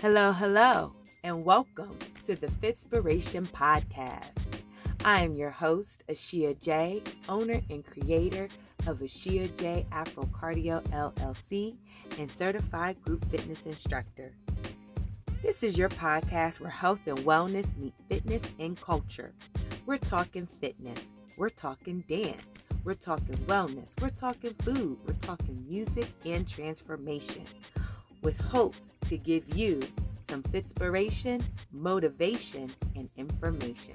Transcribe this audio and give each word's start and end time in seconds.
Hello, 0.00 0.32
hello, 0.32 0.94
and 1.24 1.44
welcome 1.44 1.94
to 2.24 2.34
the 2.34 2.46
Fitspiration 2.46 3.46
Podcast. 3.48 4.30
I 5.04 5.20
am 5.20 5.34
your 5.34 5.50
host, 5.50 6.04
Ashia 6.08 6.58
J, 6.58 7.02
owner 7.28 7.60
and 7.68 7.84
creator 7.84 8.48
of 8.86 9.00
Ashia 9.00 9.54
J 9.60 9.84
Afro 9.92 10.22
Cardio 10.22 10.80
LLC 10.88 11.76
and 12.18 12.30
certified 12.30 12.98
group 13.02 13.22
fitness 13.26 13.66
instructor. 13.66 14.32
This 15.42 15.62
is 15.62 15.76
your 15.76 15.90
podcast 15.90 16.60
where 16.60 16.70
health 16.70 17.00
and 17.04 17.18
wellness 17.18 17.76
meet 17.76 17.92
fitness 18.08 18.42
and 18.58 18.80
culture. 18.80 19.34
We're 19.84 19.98
talking 19.98 20.46
fitness, 20.46 21.02
we're 21.36 21.50
talking 21.50 22.04
dance, 22.08 22.46
we're 22.84 22.94
talking 22.94 23.36
wellness, 23.46 23.88
we're 24.00 24.08
talking 24.08 24.54
food, 24.60 24.96
we're 25.06 25.12
talking 25.20 25.62
music 25.68 26.08
and 26.24 26.48
transformation 26.48 27.44
with 28.22 28.38
hopes 28.40 28.92
to 29.08 29.16
give 29.16 29.56
you 29.56 29.80
some 30.28 30.42
inspiration, 30.52 31.42
motivation, 31.72 32.70
and 32.96 33.08
information. 33.16 33.94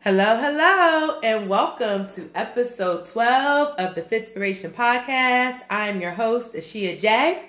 Hello, 0.00 0.36
hello, 0.36 1.20
and 1.22 1.50
welcome 1.50 2.06
to 2.06 2.30
episode 2.34 3.04
12 3.06 3.74
of 3.78 3.94
the 3.94 4.02
Fitspiration 4.02 4.70
Podcast. 4.70 5.60
I'm 5.68 6.00
your 6.00 6.12
host, 6.12 6.54
Ashia 6.54 6.98
J. 6.98 7.42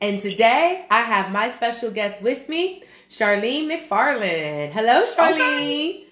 And 0.00 0.20
today 0.20 0.84
I 0.90 1.00
have 1.00 1.32
my 1.32 1.48
special 1.48 1.90
guest 1.90 2.22
with 2.22 2.48
me, 2.48 2.82
Charlene 3.08 3.66
McFarlene. 3.66 4.70
Hello, 4.72 5.04
Charlene. 5.06 5.36
Okay. 5.36 6.03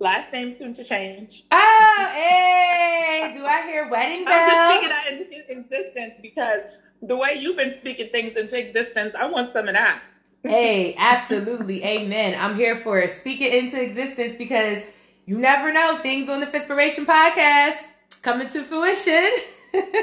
Last 0.00 0.32
name 0.32 0.50
soon 0.50 0.72
to 0.74 0.82
change. 0.82 1.44
Oh, 1.52 2.10
hey! 2.14 3.34
Do 3.36 3.44
I 3.44 3.66
hear 3.66 3.86
wedding 3.90 4.24
bells? 4.24 4.50
I'm 4.50 4.88
just 4.88 5.12
speaking 5.12 5.28
that 5.28 5.52
into 5.52 5.60
existence 5.60 6.14
because 6.22 6.62
the 7.02 7.16
way 7.16 7.36
you've 7.38 7.58
been 7.58 7.70
speaking 7.70 8.06
things 8.06 8.34
into 8.34 8.58
existence, 8.58 9.14
I 9.14 9.30
want 9.30 9.52
some 9.52 9.68
of 9.68 9.74
that. 9.74 10.00
hey, 10.42 10.94
absolutely, 10.96 11.84
amen. 11.84 12.34
I'm 12.40 12.56
here 12.56 12.76
for 12.76 12.98
it. 12.98 13.10
Speak 13.10 13.42
it 13.42 13.52
into 13.62 13.82
existence 13.82 14.36
because 14.38 14.82
you 15.26 15.36
never 15.36 15.70
know 15.70 15.98
things 15.98 16.30
on 16.30 16.40
the 16.40 16.46
Fitspiration 16.46 17.04
podcast 17.04 17.76
coming 18.22 18.48
to 18.48 18.62
fruition. 18.62 19.30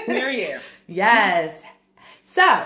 Here 0.05 0.29
you. 0.29 0.59
yes. 0.87 1.59
So 2.21 2.65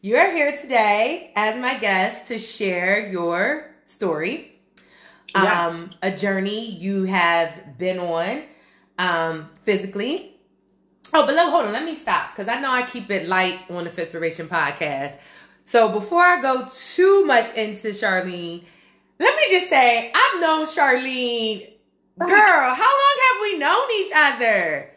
you're 0.00 0.32
here 0.32 0.56
today 0.56 1.30
as 1.36 1.60
my 1.60 1.78
guest 1.78 2.28
to 2.28 2.38
share 2.38 3.06
your 3.06 3.74
story 3.84 4.57
yes. 5.34 5.82
um, 5.82 5.90
a 6.02 6.10
journey 6.10 6.70
you 6.70 7.04
have 7.04 7.78
been 7.78 7.98
on 7.98 8.44
um, 8.98 9.48
physically. 9.62 10.34
Oh, 11.14 11.24
but 11.24 11.34
let, 11.34 11.50
hold 11.50 11.66
on, 11.66 11.72
let 11.72 11.84
me 11.84 11.94
stop 11.94 12.34
because 12.34 12.48
I 12.48 12.60
know 12.60 12.70
I 12.70 12.82
keep 12.82 13.10
it 13.10 13.28
light 13.28 13.60
on 13.70 13.84
the 13.84 13.90
Fitspiration 13.90 14.46
podcast. 14.46 15.16
So 15.64 15.90
before 15.90 16.22
I 16.22 16.40
go 16.40 16.68
too 16.72 17.24
much 17.24 17.54
into 17.54 17.88
Charlene, 17.88 18.64
let 19.18 19.36
me 19.36 19.42
just 19.50 19.68
say 19.68 20.12
I've 20.14 20.40
known 20.40 20.66
Charlene, 20.66 21.72
girl. 22.18 22.28
how 22.74 22.76
long 22.76 23.16
have 23.28 23.42
we 23.42 23.58
known 23.58 23.88
each 24.00 24.12
other? 24.14 24.90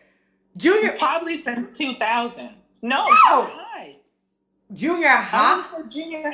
Junior, 0.58 0.96
probably 0.98 1.36
since 1.36 1.78
2000. 1.78 2.50
No, 2.82 3.06
no. 3.30 3.44
high. 3.44 3.96
Junior 4.74 5.09
high. 5.09 5.64
Junior 5.90 6.34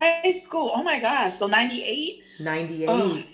high 0.00 0.30
school. 0.30 0.70
Oh 0.74 0.82
my 0.82 1.00
gosh. 1.00 1.34
So 1.34 1.46
98. 1.46 2.22
98. 2.40 3.33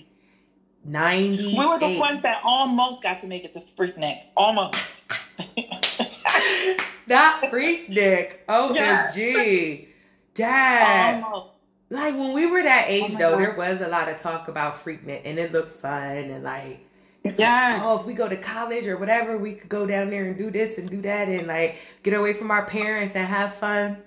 90. 0.84 1.56
We 1.58 1.66
were 1.66 1.78
the 1.78 1.98
ones 1.98 2.22
that 2.22 2.40
almost 2.44 3.02
got 3.02 3.20
to 3.20 3.26
make 3.26 3.44
it 3.44 3.52
to 3.54 3.60
Freaknik. 3.76 4.22
Almost. 4.36 5.02
Not 7.06 7.42
Freaknik. 7.44 8.38
Oh, 8.48 8.74
yeah. 8.74 9.10
gee. 9.14 9.88
Dad. 10.34 11.22
Almost. 11.22 11.48
Like 11.90 12.14
when 12.14 12.34
we 12.34 12.46
were 12.46 12.62
that 12.62 12.84
age, 12.88 13.12
oh 13.14 13.18
though, 13.18 13.30
God. 13.30 13.40
there 13.40 13.54
was 13.56 13.80
a 13.80 13.88
lot 13.88 14.08
of 14.08 14.16
talk 14.18 14.46
about 14.46 14.74
Freaknik, 14.74 15.22
and 15.24 15.38
it 15.38 15.52
looked 15.52 15.80
fun 15.80 16.16
and 16.16 16.44
like. 16.44 16.86
It's 17.22 17.38
yes. 17.38 17.78
like, 17.78 17.86
oh, 17.86 18.00
if 18.00 18.06
we 18.06 18.14
go 18.14 18.30
to 18.30 18.36
college 18.36 18.86
or 18.86 18.96
whatever, 18.96 19.36
we 19.36 19.52
could 19.52 19.68
go 19.68 19.86
down 19.86 20.08
there 20.08 20.24
and 20.24 20.38
do 20.38 20.50
this 20.50 20.78
and 20.78 20.88
do 20.88 21.02
that 21.02 21.28
and 21.28 21.46
like 21.46 21.76
get 22.02 22.14
away 22.14 22.32
from 22.32 22.50
our 22.50 22.64
parents 22.64 23.14
and 23.14 23.26
have 23.26 23.54
fun. 23.54 23.98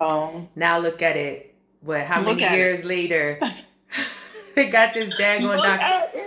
Oh. 0.00 0.46
Now 0.54 0.78
look 0.78 1.02
at 1.02 1.16
it. 1.16 1.56
What? 1.80 2.02
How 2.02 2.20
look 2.20 2.38
many 2.38 2.56
years 2.56 2.80
it. 2.80 2.86
later? 2.86 3.38
they 4.56 4.70
got 4.70 4.94
this 4.94 5.12
daggone 5.14 5.62
doctor. 5.62 6.18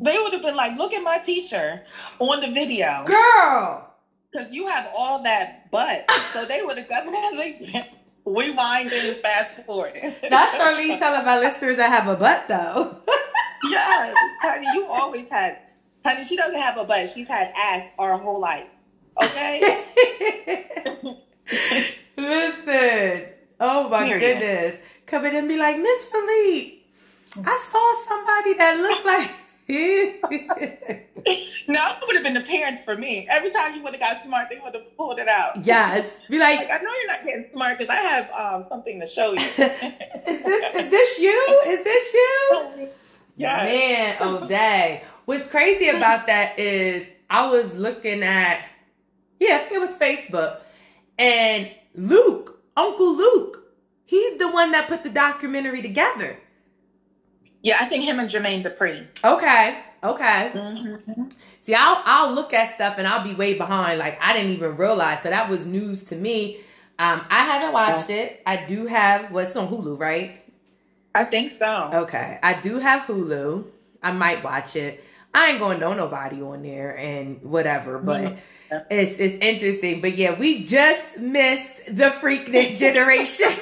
They 0.00 0.16
would 0.16 0.32
have 0.32 0.42
been 0.42 0.56
like, 0.56 0.78
look 0.78 0.92
at 0.92 1.02
my 1.02 1.18
teacher 1.18 1.82
on 2.20 2.40
the 2.40 2.52
video. 2.52 3.04
Girl. 3.04 3.92
Because 4.30 4.54
you 4.54 4.66
have 4.66 4.88
all 4.96 5.22
that 5.24 5.70
butt. 5.70 6.04
So 6.28 6.44
they 6.44 6.62
would 6.62 6.76
have 6.76 6.88
definitely 6.88 7.66
rewind 8.26 8.92
and 8.92 9.16
fast 9.16 9.56
forward. 9.64 9.94
Not 10.30 10.50
Charlene 10.50 10.98
telling 10.98 11.24
my 11.24 11.38
listeners 11.38 11.78
I 11.78 11.88
have 11.88 12.06
a 12.06 12.16
butt 12.16 12.46
though. 12.46 12.98
yes, 13.64 14.14
honey, 14.42 14.66
you 14.74 14.86
always 14.88 15.26
had. 15.30 15.58
Honey, 16.04 16.24
she 16.26 16.36
doesn't 16.36 16.60
have 16.60 16.76
a 16.76 16.84
butt. 16.84 17.08
She's 17.08 17.26
had 17.26 17.50
ass 17.56 17.92
our 17.98 18.18
whole 18.18 18.38
life. 18.38 18.68
Okay. 19.22 19.78
Listen. 22.18 23.24
Oh 23.58 23.88
my 23.88 24.04
Period. 24.04 24.20
goodness. 24.20 24.80
Come 25.06 25.24
in 25.24 25.34
and 25.34 25.48
be 25.48 25.56
like, 25.56 25.78
Miss 25.78 26.04
Philippe, 26.04 26.77
I 27.36 27.58
saw 27.70 27.94
somebody 28.08 28.54
that 28.54 28.80
looked 28.80 29.04
like. 29.04 29.30
no, 29.68 29.76
it 29.76 30.24
would 32.06 32.16
have 32.16 32.24
been 32.24 32.32
the 32.32 32.40
parents 32.48 32.82
for 32.82 32.96
me. 32.96 33.28
Every 33.30 33.50
time 33.50 33.74
you 33.74 33.82
would 33.82 33.94
have 33.94 34.00
got 34.00 34.24
smart, 34.24 34.48
they 34.48 34.58
would 34.64 34.74
have 34.74 34.96
pulled 34.96 35.18
it 35.18 35.28
out. 35.28 35.62
Yes, 35.62 36.26
be 36.28 36.38
like, 36.38 36.58
like 36.58 36.72
I 36.72 36.82
know 36.82 36.90
you're 36.90 37.06
not 37.06 37.22
getting 37.24 37.44
smart 37.52 37.76
because 37.76 37.90
I 37.90 37.96
have 37.96 38.30
um, 38.30 38.64
something 38.64 38.98
to 38.98 39.04
show 39.06 39.32
you. 39.32 39.40
is 39.40 39.56
this 39.58 40.74
is 40.74 40.90
this 40.90 41.18
you? 41.18 41.62
Is 41.66 41.84
this 41.84 42.14
you? 42.14 42.88
Yeah. 43.36 43.56
Man, 43.56 44.16
oh 44.18 44.46
dang. 44.48 45.00
What's 45.24 45.46
crazy 45.46 45.90
about 45.90 46.26
that 46.26 46.58
is 46.58 47.08
I 47.30 47.48
was 47.48 47.72
looking 47.76 48.24
at 48.24 48.60
yeah, 49.38 49.68
it 49.70 49.78
was 49.78 49.96
Facebook, 49.96 50.58
and 51.16 51.70
Luke, 51.94 52.60
Uncle 52.76 53.16
Luke, 53.16 53.62
he's 54.04 54.38
the 54.38 54.50
one 54.50 54.72
that 54.72 54.88
put 54.88 55.04
the 55.04 55.10
documentary 55.10 55.82
together. 55.82 56.36
Yeah, 57.62 57.76
I 57.80 57.84
think 57.86 58.04
him 58.04 58.18
and 58.18 58.28
Jermaine 58.28 58.62
Dupri. 58.62 59.06
Okay. 59.24 59.78
Okay. 60.02 60.50
Mm-hmm. 60.54 61.24
See, 61.62 61.74
I'll 61.74 62.02
I'll 62.04 62.32
look 62.32 62.52
at 62.52 62.74
stuff 62.74 62.98
and 62.98 63.06
I'll 63.06 63.24
be 63.24 63.34
way 63.34 63.54
behind. 63.54 63.98
Like 63.98 64.22
I 64.22 64.32
didn't 64.32 64.52
even 64.52 64.76
realize. 64.76 65.22
So 65.22 65.30
that 65.30 65.48
was 65.48 65.66
news 65.66 66.04
to 66.04 66.16
me. 66.16 66.58
Um, 67.00 67.24
I 67.30 67.44
haven't 67.44 67.72
watched 67.72 68.10
it. 68.10 68.42
I 68.46 68.64
do 68.66 68.86
have 68.86 69.30
what's 69.30 69.54
on 69.56 69.68
Hulu, 69.68 69.98
right? 69.98 70.42
I 71.14 71.24
think 71.24 71.50
so. 71.50 71.90
Okay, 71.94 72.38
I 72.42 72.60
do 72.60 72.78
have 72.78 73.02
Hulu. 73.02 73.66
I 74.02 74.12
might 74.12 74.44
watch 74.44 74.76
it. 74.76 75.02
I 75.34 75.50
ain't 75.50 75.58
going 75.58 75.78
to 75.78 75.80
know 75.80 75.94
nobody 75.94 76.40
on 76.42 76.62
there 76.62 76.96
and 76.96 77.42
whatever, 77.42 77.98
but 77.98 78.22
mm-hmm. 78.22 78.76
it's 78.90 79.18
it's 79.18 79.34
interesting. 79.34 80.00
But 80.00 80.16
yeah, 80.16 80.38
we 80.38 80.62
just 80.62 81.18
missed 81.18 81.86
the 81.86 82.10
Freaknik 82.10 82.78
generation. 82.78 83.48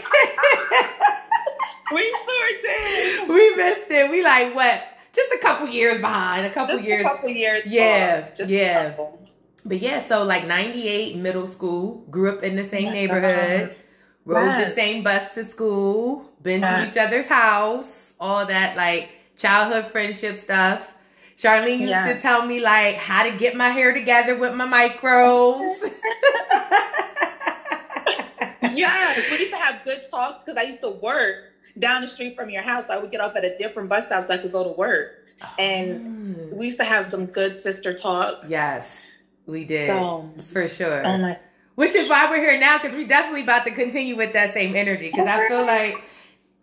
we 1.92 2.02
sure 2.02 2.48
did. 2.62 3.28
We 3.28 3.56
missed 3.56 3.90
it. 3.90 4.10
We 4.10 4.22
like 4.22 4.54
what? 4.54 4.82
Just 5.12 5.32
a 5.32 5.38
couple 5.38 5.68
years 5.68 6.00
behind. 6.00 6.44
A 6.46 6.50
couple 6.50 6.76
just 6.76 6.88
years. 6.88 7.00
A 7.04 7.08
couple 7.08 7.30
years. 7.30 7.62
Yeah. 7.66 8.28
yeah. 8.46 8.96
But 9.64 9.78
yeah, 9.78 10.04
so 10.04 10.22
like 10.24 10.46
98 10.46 11.16
middle 11.16 11.46
school, 11.46 12.04
grew 12.10 12.30
up 12.30 12.42
in 12.44 12.54
the 12.54 12.64
same 12.64 12.92
neighborhood, 12.92 13.74
rode 14.24 14.46
yes. 14.46 14.68
the 14.68 14.80
same 14.80 15.02
bus 15.02 15.30
to 15.30 15.42
school, 15.42 16.30
been 16.42 16.60
yes. 16.60 16.84
to 16.84 16.90
each 16.90 17.04
other's 17.04 17.26
house, 17.28 18.14
all 18.20 18.46
that 18.46 18.76
like 18.76 19.10
childhood 19.36 19.86
friendship 19.86 20.36
stuff. 20.36 20.94
Charlene 21.36 21.80
used 21.80 21.90
yes. 21.90 22.14
to 22.14 22.22
tell 22.22 22.46
me 22.46 22.60
like 22.62 22.94
how 22.94 23.28
to 23.28 23.36
get 23.36 23.56
my 23.56 23.68
hair 23.68 23.92
together 23.92 24.38
with 24.38 24.54
my 24.54 24.66
micros. 24.66 25.76
yes, 28.74 29.30
we 29.30 29.38
used 29.38 29.50
to 29.50 29.56
have 29.56 29.82
good 29.84 30.02
talks 30.10 30.44
because 30.44 30.56
I 30.56 30.62
used 30.62 30.80
to 30.82 30.90
work 30.90 31.55
down 31.78 32.02
the 32.02 32.08
street 32.08 32.36
from 32.36 32.50
your 32.50 32.62
house. 32.62 32.88
I 32.88 32.98
would 32.98 33.10
get 33.10 33.20
off 33.20 33.36
at 33.36 33.44
a 33.44 33.56
different 33.58 33.88
bus 33.88 34.06
stop 34.06 34.24
so 34.24 34.34
I 34.34 34.38
could 34.38 34.52
go 34.52 34.64
to 34.64 34.78
work. 34.78 35.12
Oh. 35.42 35.54
And 35.58 36.52
we 36.52 36.66
used 36.66 36.78
to 36.78 36.84
have 36.84 37.06
some 37.06 37.26
good 37.26 37.54
sister 37.54 37.94
talks. 37.94 38.50
Yes, 38.50 39.02
we 39.46 39.64
did. 39.64 39.90
So, 39.90 40.30
for 40.52 40.68
sure. 40.68 41.06
Oh 41.06 41.18
my. 41.18 41.38
Which 41.74 41.94
is 41.94 42.08
why 42.08 42.30
we're 42.30 42.40
here 42.40 42.58
now 42.58 42.78
because 42.78 42.94
we're 42.94 43.06
definitely 43.06 43.42
about 43.42 43.64
to 43.66 43.70
continue 43.70 44.16
with 44.16 44.32
that 44.32 44.54
same 44.54 44.74
energy 44.74 45.10
because 45.10 45.28
I 45.28 45.46
feel 45.46 45.66
like 45.66 46.02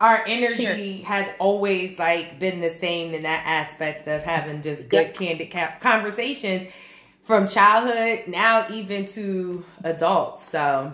our 0.00 0.24
energy 0.26 1.02
has 1.02 1.28
always 1.38 1.98
like 2.00 2.40
been 2.40 2.60
the 2.60 2.70
same 2.70 3.14
in 3.14 3.22
that 3.22 3.44
aspect 3.46 4.08
of 4.08 4.22
having 4.22 4.60
just 4.60 4.88
good 4.88 5.06
yep. 5.06 5.14
candid 5.14 5.80
conversations 5.80 6.72
from 7.22 7.46
childhood 7.46 8.24
now 8.26 8.66
even 8.70 9.06
to 9.06 9.64
adults. 9.84 10.48
So 10.48 10.92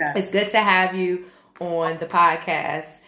yes. 0.00 0.16
it's 0.16 0.32
good 0.32 0.50
to 0.50 0.60
have 0.60 0.96
you 0.96 1.26
on 1.60 1.98
the 1.98 2.06
podcast. 2.06 3.00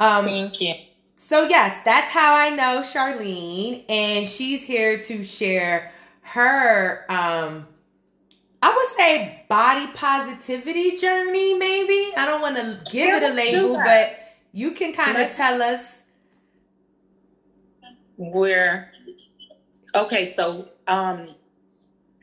Um, 0.00 0.24
Thank 0.24 0.60
you. 0.60 0.74
So 1.16 1.44
yes, 1.44 1.80
that's 1.84 2.10
how 2.10 2.34
I 2.34 2.50
know 2.50 2.80
Charlene, 2.80 3.84
and 3.88 4.26
she's 4.26 4.62
here 4.64 4.98
to 5.02 5.22
share 5.22 5.92
her 6.22 7.04
um, 7.10 7.66
I 8.62 8.74
would 8.76 8.88
say 8.96 9.44
body 9.48 9.86
positivity 9.94 10.96
journey, 10.96 11.54
maybe. 11.54 12.12
I 12.16 12.26
don't 12.26 12.42
want 12.42 12.56
to 12.56 12.80
give 12.90 13.06
Yeah, 13.08 13.16
it 13.18 13.32
a 13.32 13.34
label, 13.34 13.74
but 13.74 14.18
you 14.52 14.72
can 14.72 14.92
kind 14.92 15.16
of 15.18 15.32
tell 15.36 15.62
us. 15.62 15.98
where 18.16 18.92
okay 19.94 20.24
so 20.26 20.68
um 20.88 21.26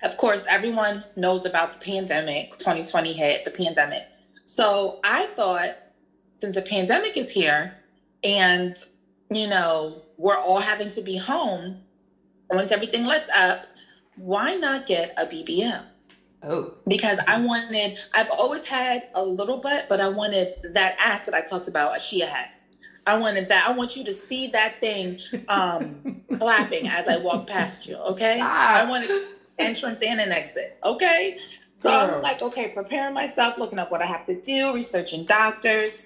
of 0.03 0.15
course 0.17 0.45
everyone 0.49 1.03
knows 1.15 1.45
about 1.45 1.73
the 1.73 1.79
pandemic 1.79 2.51
2020 2.51 3.13
hit 3.13 3.45
the 3.45 3.51
pandemic 3.51 4.03
so 4.45 4.99
i 5.03 5.25
thought 5.35 5.75
since 6.37 6.55
the 6.55 6.61
pandemic 6.61 7.17
is 7.17 7.29
here 7.29 7.73
and 8.23 8.75
you 9.29 9.47
know 9.47 9.93
we're 10.17 10.37
all 10.37 10.59
having 10.59 10.87
to 10.87 11.01
be 11.01 11.17
home 11.17 11.77
once 12.49 12.71
everything 12.71 13.05
lets 13.05 13.29
up 13.29 13.65
why 14.15 14.55
not 14.55 14.85
get 14.87 15.11
a 15.17 15.25
bbl 15.25 15.83
Oh, 16.43 16.71
because 16.87 17.19
I 17.27 17.41
wanted, 17.41 17.97
I've 18.13 18.29
always 18.29 18.63
had 18.63 19.07
a 19.15 19.23
little 19.23 19.59
butt, 19.59 19.87
but 19.89 19.99
I 19.99 20.07
wanted 20.07 20.53
that 20.73 20.95
ass 20.99 21.25
that 21.25 21.33
I 21.33 21.41
talked 21.41 21.67
about, 21.67 21.93
Ashia 21.93 22.27
has. 22.27 22.63
I 23.07 23.19
wanted 23.19 23.49
that. 23.49 23.67
I 23.67 23.75
want 23.75 23.95
you 23.95 24.03
to 24.03 24.13
see 24.13 24.47
that 24.49 24.79
thing 24.79 25.19
um, 25.47 26.21
clapping 26.37 26.87
as 26.87 27.07
I 27.07 27.17
walk 27.17 27.47
past 27.47 27.87
you, 27.87 27.95
okay? 27.95 28.39
Ah. 28.41 28.85
I 28.85 28.89
wanted 28.89 29.09
entrance 29.57 30.03
and 30.03 30.19
an 30.19 30.31
exit, 30.31 30.77
okay? 30.83 31.37
So 31.77 31.89
Girl. 31.89 32.17
I'm 32.17 32.21
like, 32.21 32.41
okay, 32.41 32.69
preparing 32.69 33.13
myself, 33.13 33.57
looking 33.57 33.79
up 33.79 33.91
what 33.91 34.01
I 34.01 34.05
have 34.05 34.25
to 34.27 34.39
do, 34.39 34.73
researching 34.73 35.25
doctors. 35.25 36.03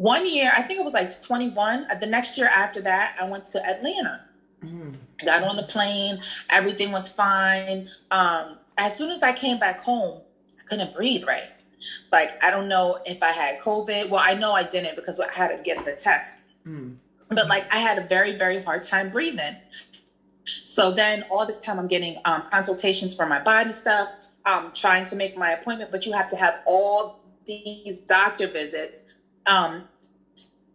One 0.00 0.24
year, 0.24 0.50
I 0.56 0.62
think 0.62 0.78
it 0.78 0.82
was 0.82 0.94
like 0.94 1.10
21. 1.20 1.84
The 2.00 2.06
next 2.06 2.38
year 2.38 2.46
after 2.46 2.80
that, 2.80 3.12
I 3.18 3.26
went 3.26 3.44
to 3.46 3.66
Atlanta. 3.68 4.18
Mm. 4.64 4.94
got 5.26 5.42
on 5.42 5.56
the 5.56 5.62
plane. 5.62 6.18
Everything 6.48 6.90
was 6.90 7.06
fine. 7.06 7.86
Um 8.10 8.58
as 8.78 8.94
soon 8.94 9.10
as 9.10 9.22
i 9.22 9.32
came 9.32 9.58
back 9.58 9.78
home 9.78 10.22
i 10.58 10.62
couldn't 10.62 10.92
breathe 10.92 11.22
right. 11.26 11.50
Like 12.10 12.34
i 12.42 12.50
don't 12.50 12.68
know 12.68 12.96
if 13.04 13.22
i 13.22 13.30
had 13.32 13.58
covid. 13.58 14.08
Well 14.08 14.22
i 14.22 14.34
know 14.34 14.52
i 14.52 14.64
didn't 14.64 14.96
because 14.96 15.20
i 15.20 15.30
had 15.32 15.48
to 15.48 15.56
get 15.56 15.84
the 15.84 15.92
test. 15.92 16.40
Mm. 16.66 16.94
but 17.28 17.46
like 17.46 17.66
i 17.70 17.78
had 17.78 17.98
a 17.98 18.02
very 18.02 18.32
very 18.32 18.58
hard 18.58 18.82
time 18.82 19.08
breathing. 19.08 19.56
So 20.46 20.92
then 20.92 21.22
all 21.30 21.44
this 21.46 21.58
time 21.58 21.78
i'm 21.78 21.86
getting 21.88 22.16
um, 22.24 22.42
consultations 22.42 23.14
for 23.14 23.26
my 23.26 23.38
body 23.38 23.72
stuff. 23.72 24.08
Um, 24.46 24.72
trying 24.72 25.04
to 25.06 25.16
make 25.16 25.36
my 25.36 25.50
appointment 25.52 25.90
but 25.90 26.06
you 26.06 26.12
have 26.12 26.28
to 26.30 26.36
have 26.36 26.56
all 26.64 27.12
these 27.46 28.00
doctor 28.00 28.46
visits 28.46 29.04
um, 29.46 29.84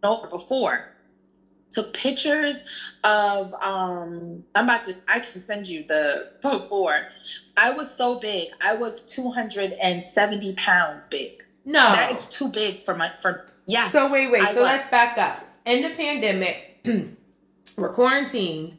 over 0.02 0.26
before 0.28 0.92
took 1.70 1.92
pictures 1.94 2.92
of 3.02 3.52
um 3.60 4.44
i'm 4.54 4.64
about 4.64 4.84
to 4.84 4.94
i 5.08 5.18
can 5.18 5.40
send 5.40 5.66
you 5.66 5.82
the 5.88 6.30
before 6.40 6.96
i 7.56 7.72
was 7.72 7.92
so 7.92 8.20
big 8.20 8.48
i 8.62 8.72
was 8.72 9.00
270 9.06 10.54
pounds 10.54 11.08
big 11.08 11.42
no. 11.64 11.90
that 11.90 12.12
is 12.12 12.26
too 12.26 12.46
big 12.48 12.78
for 12.84 12.94
my 12.94 13.08
for 13.20 13.46
yeah. 13.66 13.90
so 13.90 14.10
wait, 14.10 14.30
wait. 14.30 14.42
I 14.42 14.54
so 14.54 14.62
was. 14.62 14.62
let's 14.62 14.88
back 14.90 15.18
up. 15.18 15.44
In 15.64 15.82
the 15.82 15.90
pandemic, 15.90 16.78
we're 17.76 17.92
quarantined. 17.92 18.78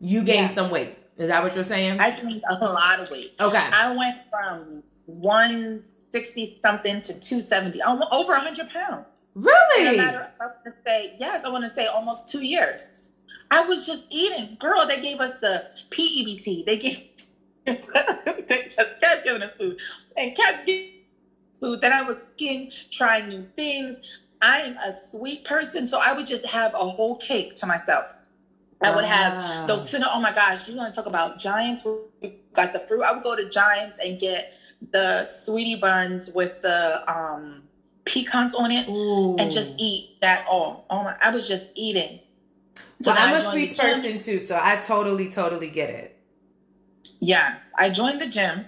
You 0.00 0.24
gained 0.24 0.48
Yes. 0.48 0.54
some 0.56 0.70
weight. 0.70 0.98
Is 1.16 1.28
that 1.28 1.42
what 1.44 1.54
you're 1.54 1.62
saying? 1.64 2.00
i 2.00 2.10
gained 2.10 2.42
a 2.50 2.54
lot 2.54 2.98
of 3.00 3.08
weight 3.10 3.32
okay. 3.40 3.70
i 3.72 3.94
went 3.96 4.18
from 4.28 4.82
160 5.06 6.58
something 6.60 7.00
to 7.00 7.12
270 7.20 7.80
almo- 7.82 8.08
over 8.10 8.32
100 8.32 8.68
pounds 8.68 9.06
really? 9.36 9.96
matter 9.96 10.28
I 10.40 10.44
want 10.46 10.64
to 10.64 10.72
say, 10.86 11.12
yes, 11.16 11.44
I 11.44 11.48
want 11.50 11.64
to 11.64 11.70
say 11.70 11.86
almost 11.86 12.28
two 12.28 12.42
years. 12.42 13.12
I 13.50 13.62
was 13.62 13.84
just 13.84 14.04
eating. 14.10 14.56
Girl, 14.58 14.86
they 14.86 14.98
gave 14.98 15.20
us 15.20 15.38
the 15.38 15.64
PEBT. 15.90 16.64
They 16.64 16.76
gave, 16.76 16.98
they 17.66 18.62
just 18.64 18.98
kept 19.00 19.24
giving 19.24 19.42
us 19.42 19.54
food 19.56 19.78
and 20.16 20.34
kept 20.34 20.64
giving 20.66 20.94
us 20.94 21.58
food. 21.60 21.80
Then 21.80 21.92
I 21.92 22.02
was 22.02 22.22
cooking, 22.22 22.68
trying 22.90 23.28
new 23.28 23.46
things. 23.56 24.00
I 24.40 24.58
am 24.60 24.76
a 24.84 24.92
sweet 24.92 25.44
person, 25.44 25.86
so 25.86 25.98
I 26.04 26.12
would 26.12 26.26
just 26.26 26.46
have 26.46 26.72
a 26.74 26.86
whole 26.88 27.16
cake 27.16 27.54
to 27.56 27.66
myself. 27.66 28.06
I 28.82 28.90
would 28.90 29.04
have 29.04 29.36
those 29.66 29.88
cinnamon. 29.88 30.10
Oh 30.14 30.20
my 30.20 30.32
gosh, 30.32 30.66
you're 30.68 30.76
gonna 30.76 30.92
talk 30.92 31.06
about 31.06 31.36
Giants? 31.36 31.84
We 31.84 32.32
got 32.52 32.72
the 32.72 32.80
fruit. 32.80 33.02
I 33.04 33.12
would 33.12 33.22
go 33.22 33.34
to 33.34 33.44
Giants 33.44 33.98
and 33.98 34.18
get 34.18 34.48
the 34.92 35.24
sweetie 35.24 35.76
buns 35.76 36.30
with 36.34 36.60
the 36.60 37.00
um, 37.06 37.65
pecans 38.06 38.54
on 38.54 38.72
it 38.72 38.88
Ooh. 38.88 39.36
and 39.38 39.50
just 39.52 39.74
eat 39.78 40.08
that 40.22 40.42
all. 40.46 40.84
Oh 40.90 41.04
my! 41.04 41.14
I 41.20 41.30
was 41.30 41.46
just 41.48 41.70
eating. 41.76 42.20
So 43.02 43.12
Well, 43.12 43.16
I'm 43.18 43.30
a 43.34 43.40
joined 43.42 43.50
sweet 43.52 43.76
person 43.78 44.18
too, 44.20 44.40
so 44.40 44.58
I 44.60 44.76
totally, 44.76 45.28
totally 45.28 45.70
get 45.70 45.90
it. 45.90 46.12
Yes, 47.20 47.72
I 47.78 47.90
joined 47.90 48.20
the 48.20 48.26
gym, 48.28 48.66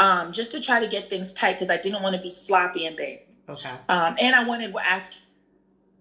um, 0.00 0.32
just 0.32 0.52
to 0.52 0.60
try 0.60 0.80
to 0.80 0.88
get 0.88 1.08
things 1.08 1.32
tight 1.32 1.54
because 1.58 1.70
I 1.70 1.78
didn't 1.78 2.02
want 2.02 2.14
to 2.16 2.20
be 2.20 2.30
sloppy 2.30 2.86
and 2.86 2.96
big. 2.96 3.20
Okay. 3.48 3.74
Um, 3.88 4.16
and 4.20 4.34
I 4.36 4.42
wanted 4.42 4.74
after 4.88 5.16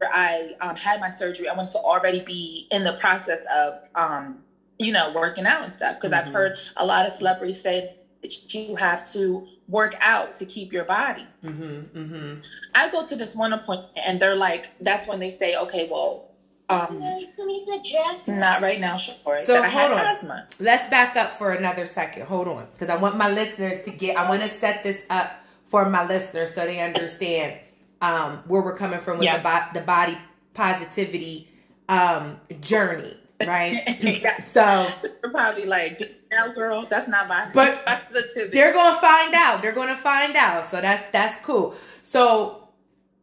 I 0.04 0.54
um, 0.62 0.75
had 0.75 1.00
my 1.00 1.10
surgery, 1.10 1.50
I 1.50 1.54
wanted 1.54 1.71
to 1.74 1.80
already 1.80 2.21
be 2.21 2.68
in 2.71 2.83
the 2.83 2.94
process 2.94 3.42
of, 3.54 3.77
um, 3.95 4.39
you 4.80 4.92
know, 4.94 5.10
working 5.10 5.45
out 5.45 5.63
and 5.63 5.74
stuff 5.74 5.94
because 5.95 6.12
Mhm. 6.12 6.19
I've 6.19 6.30
heard 6.33 6.54
a 6.77 6.86
lot 6.86 7.06
of 7.06 7.12
celebrities 7.13 7.60
say 7.60 7.83
that 8.24 8.54
you 8.54 8.75
have 8.75 9.06
to 9.12 9.46
work 9.68 9.94
out 10.02 10.36
to 10.38 10.46
keep 10.46 10.74
your 10.74 10.86
body. 10.86 11.28
Mm-hmm. 11.44 11.98
Mm-hmm. 11.98 12.34
I 12.74 12.90
go 12.90 13.06
to 13.06 13.16
this 13.16 13.36
one 13.36 13.54
appointment 13.54 13.92
and 14.08 14.20
they're 14.20 14.36
like, 14.36 14.70
that's 14.81 15.08
when 15.08 15.20
they 15.20 15.30
say, 15.30 15.56
okay, 15.58 15.88
well, 15.92 16.30
um, 16.70 17.00
not 17.00 18.62
right 18.62 18.80
now, 18.80 18.96
sure. 18.98 19.42
So, 19.44 19.54
that 19.54 19.64
I 19.64 19.68
had 19.68 19.88
hold 19.90 20.00
on. 20.00 20.06
asthma. 20.08 20.48
Let's 20.60 20.90
back 20.90 21.16
up 21.18 21.31
for 21.31 21.52
another 21.52 21.86
second. 21.86 22.25
Hold 22.25 22.48
on, 22.48 22.68
because 22.72 22.90
I 22.90 22.96
want 22.96 23.18
my 23.18 23.30
listeners 23.30 23.84
to 23.84 23.92
get. 23.92 24.16
I 24.18 24.28
want 24.30 24.42
to 24.44 24.50
set 24.50 24.81
this 24.81 25.04
up 25.10 25.31
for 25.66 25.88
my 25.90 26.08
listeners 26.08 26.54
so 26.54 26.66
they 26.66 26.80
understand 26.80 27.60
um, 28.02 28.44
where 28.48 28.62
we're 28.62 28.78
coming 28.78 29.00
from 29.00 29.18
with 29.18 29.25
Yeah. 29.25 29.38
the, 29.38 29.44
bo- 29.44 29.80
the 29.80 29.86
body 29.86 30.18
positivity 30.54 31.50
um, 31.90 32.40
journey, 32.62 33.18
right? 33.41 33.75
Mm, 33.88 34.24
yeah. 34.24 34.38
so 34.39 34.88
You're 35.24 35.31
probably 35.31 35.65
like, 35.65 36.01
now, 36.31 36.53
girl, 36.53 36.88
that's 36.89 37.07
not 37.07 37.27
my 37.27 37.45
But 37.53 37.83
positivity. 37.85 38.51
they're 38.53 38.74
gonna 38.74 38.97
find 39.00 39.33
out. 39.35 39.62
They're 39.62 39.74
gonna 39.74 39.95
find 39.97 40.35
out. 40.35 40.65
So 40.65 40.81
that's 40.81 41.03
that's 41.12 41.44
cool. 41.45 41.75
So 42.03 42.69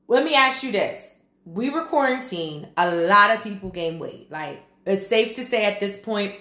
let 0.08 0.24
me 0.24 0.34
ask 0.34 0.62
you 0.62 0.72
this: 0.72 1.14
We 1.44 1.70
were 1.70 1.84
quarantined. 1.84 2.68
A 2.76 2.94
lot 2.94 3.30
of 3.36 3.42
people 3.44 3.70
gain 3.70 3.98
weight. 3.98 4.30
Like 4.30 4.62
it's 4.86 5.06
safe 5.06 5.34
to 5.34 5.44
say 5.44 5.64
at 5.66 5.80
this 5.80 6.00
point, 6.00 6.34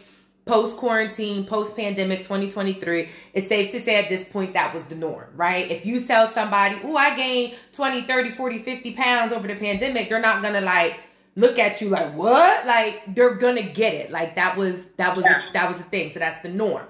post 0.46 0.78
quarantine, 0.78 1.46
post 1.46 1.76
pandemic, 1.76 2.20
2023, 2.20 3.10
it's 3.34 3.48
safe 3.48 3.72
to 3.72 3.80
say 3.82 3.96
at 4.04 4.10
this 4.10 4.28
point 4.28 4.54
that 4.54 4.74
was 4.74 4.86
the 4.86 4.96
norm, 4.96 5.30
right? 5.36 5.70
If 5.72 5.86
you 5.86 6.02
tell 6.02 6.30
somebody, 6.32 6.78
"Oh, 6.84 6.96
I 6.98 7.16
gained 7.16 7.54
20, 7.74 8.04
30, 8.04 8.32
40, 8.32 8.60
50 8.60 8.94
pounds 8.94 9.34
over 9.34 9.48
the 9.48 9.56
pandemic," 9.56 10.10
they're 10.10 10.22
not 10.22 10.44
gonna 10.44 10.62
like 10.62 11.00
look 11.40 11.58
at 11.60 11.80
you 11.82 11.90
like 11.90 12.14
what 12.16 12.66
like 12.66 13.02
they're 13.16 13.36
gonna 13.36 13.62
get 13.82 13.94
it 13.94 14.12
like 14.12 14.36
that 14.36 14.58
was 14.58 14.76
that 14.98 15.16
was 15.16 15.26
Yeah. 15.26 15.42
that 15.54 15.68
was 15.70 15.78
the 15.78 15.84
thing 15.94 16.12
so 16.12 16.20
that's 16.20 16.42
the 16.42 16.50
norm 16.50 16.86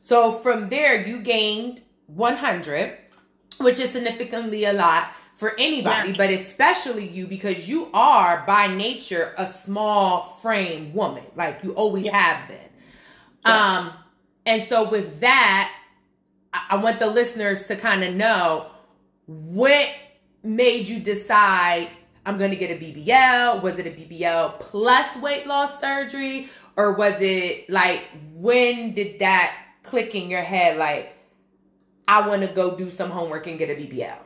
so 0.00 0.30
from 0.30 0.68
there, 0.68 1.04
you 1.04 1.18
gained 1.18 1.80
100, 2.06 2.96
which 3.58 3.80
is 3.80 3.90
significantly 3.90 4.64
a 4.64 4.72
lot 4.72 5.08
for 5.34 5.50
anybody, 5.58 6.10
Yeah. 6.10 6.14
but 6.16 6.30
especially 6.30 7.08
you 7.08 7.26
because 7.26 7.68
you 7.68 7.88
are 7.92 8.44
by 8.46 8.68
nature 8.68 9.34
a 9.36 9.52
small 9.52 10.20
frame 10.40 10.92
woman. 10.94 11.24
Like 11.34 11.58
you 11.64 11.72
always 11.74 12.04
Yeah. 12.04 12.16
have 12.16 12.46
been. 12.46 12.70
Um, 13.52 13.90
and 14.46 14.62
so 14.62 14.88
with 14.88 15.18
that, 15.20 15.72
I, 16.52 16.60
I 16.70 16.76
want 16.76 17.00
the 17.00 17.08
listeners 17.10 17.64
to 17.64 17.74
kind 17.74 18.04
of 18.04 18.14
know 18.14 18.66
what 19.26 19.88
made 20.44 20.86
you 20.86 21.00
decide 21.00 21.88
I'm 22.26 22.38
going 22.38 22.50
to 22.50 22.56
get 22.56 22.70
a 22.72 22.84
BBL? 22.84 23.62
Was 23.62 23.78
it 23.78 23.86
a 23.86 23.90
BBL 23.90 24.58
plus 24.58 25.16
weight 25.18 25.46
loss 25.46 25.80
surgery? 25.80 26.48
Or 26.76 26.92
was 26.92 27.14
it 27.20 27.70
like, 27.70 28.04
when 28.34 28.92
did 28.94 29.20
that 29.20 29.56
click 29.84 30.14
in 30.16 30.28
your 30.28 30.42
head? 30.42 30.76
Like, 30.76 31.16
I 32.08 32.28
want 32.28 32.42
to 32.42 32.48
go 32.48 32.76
do 32.76 32.90
some 32.90 33.10
homework 33.10 33.46
and 33.46 33.58
get 33.58 33.70
a 33.70 33.74
BBL. 33.74 34.18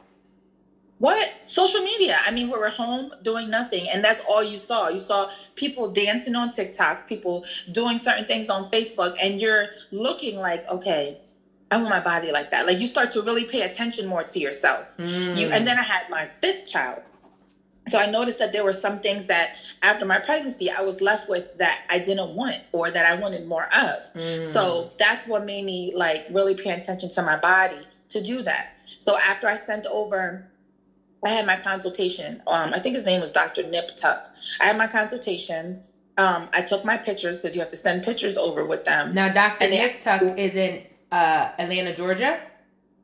What? 0.98 1.44
Social 1.44 1.82
media. 1.82 2.16
I 2.26 2.30
mean, 2.30 2.50
we 2.50 2.58
were 2.58 2.68
home 2.68 3.10
doing 3.22 3.48
nothing, 3.48 3.88
and 3.88 4.04
that's 4.04 4.20
all 4.28 4.42
you 4.42 4.58
saw. 4.58 4.88
You 4.88 4.98
saw 4.98 5.30
people 5.54 5.94
dancing 5.94 6.34
on 6.36 6.52
TikTok, 6.52 7.08
people 7.08 7.44
doing 7.72 7.96
certain 7.96 8.26
things 8.26 8.50
on 8.50 8.70
Facebook, 8.70 9.16
and 9.22 9.40
you're 9.40 9.68
looking 9.92 10.38
like, 10.38 10.68
okay, 10.68 11.18
I 11.70 11.78
want 11.78 11.88
my 11.88 12.00
body 12.00 12.32
like 12.32 12.50
that. 12.50 12.66
Like 12.66 12.80
you 12.80 12.86
start 12.86 13.12
to 13.12 13.22
really 13.22 13.44
pay 13.44 13.62
attention 13.62 14.08
more 14.08 14.24
to 14.24 14.38
yourself. 14.38 14.94
Mm. 14.98 15.38
You, 15.38 15.48
and 15.48 15.66
then 15.66 15.78
I 15.78 15.82
had 15.82 16.10
my 16.10 16.28
fifth 16.42 16.66
child. 16.66 17.02
So 17.90 17.98
I 17.98 18.10
noticed 18.10 18.38
that 18.38 18.52
there 18.52 18.64
were 18.64 18.72
some 18.72 19.00
things 19.00 19.26
that 19.26 19.56
after 19.82 20.06
my 20.06 20.18
pregnancy 20.18 20.70
I 20.70 20.82
was 20.82 21.00
left 21.00 21.28
with 21.28 21.58
that 21.58 21.82
I 21.88 21.98
didn't 21.98 22.34
want 22.34 22.58
or 22.72 22.90
that 22.90 23.06
I 23.06 23.20
wanted 23.20 23.46
more 23.46 23.64
of. 23.64 23.98
Mm. 24.14 24.44
So 24.44 24.90
that's 24.98 25.26
what 25.26 25.44
made 25.44 25.64
me 25.64 25.92
like 25.94 26.26
really 26.30 26.54
pay 26.54 26.70
attention 26.70 27.10
to 27.10 27.22
my 27.22 27.38
body 27.38 27.86
to 28.10 28.22
do 28.22 28.42
that. 28.42 28.74
So 28.98 29.16
after 29.16 29.48
I 29.48 29.54
sent 29.54 29.86
over, 29.86 30.46
I 31.24 31.30
had 31.30 31.46
my 31.46 31.56
consultation. 31.56 32.42
Um, 32.46 32.72
I 32.72 32.78
think 32.78 32.94
his 32.94 33.04
name 33.04 33.20
was 33.20 33.32
Dr. 33.32 33.64
Nip 33.64 33.96
Tuck. 33.96 34.26
I 34.60 34.66
had 34.66 34.78
my 34.78 34.86
consultation. 34.86 35.82
Um, 36.16 36.48
I 36.52 36.62
took 36.62 36.84
my 36.84 36.96
pictures 36.96 37.40
because 37.40 37.54
you 37.54 37.60
have 37.60 37.70
to 37.70 37.76
send 37.76 38.04
pictures 38.04 38.36
over 38.36 38.66
with 38.66 38.84
them. 38.84 39.14
Now, 39.14 39.28
Dr. 39.28 39.68
Nip 39.68 40.00
Tuck 40.00 40.22
is 40.38 40.54
in 40.54 40.84
uh, 41.12 41.50
Atlanta, 41.58 41.94
Georgia. 41.94 42.40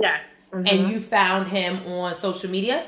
Yes. 0.01 0.51
Mm-hmm. 0.53 0.67
And 0.67 0.93
you 0.93 1.01
found 1.01 1.49
him 1.49 1.87
on 1.87 2.15
social 2.17 2.51
media? 2.51 2.85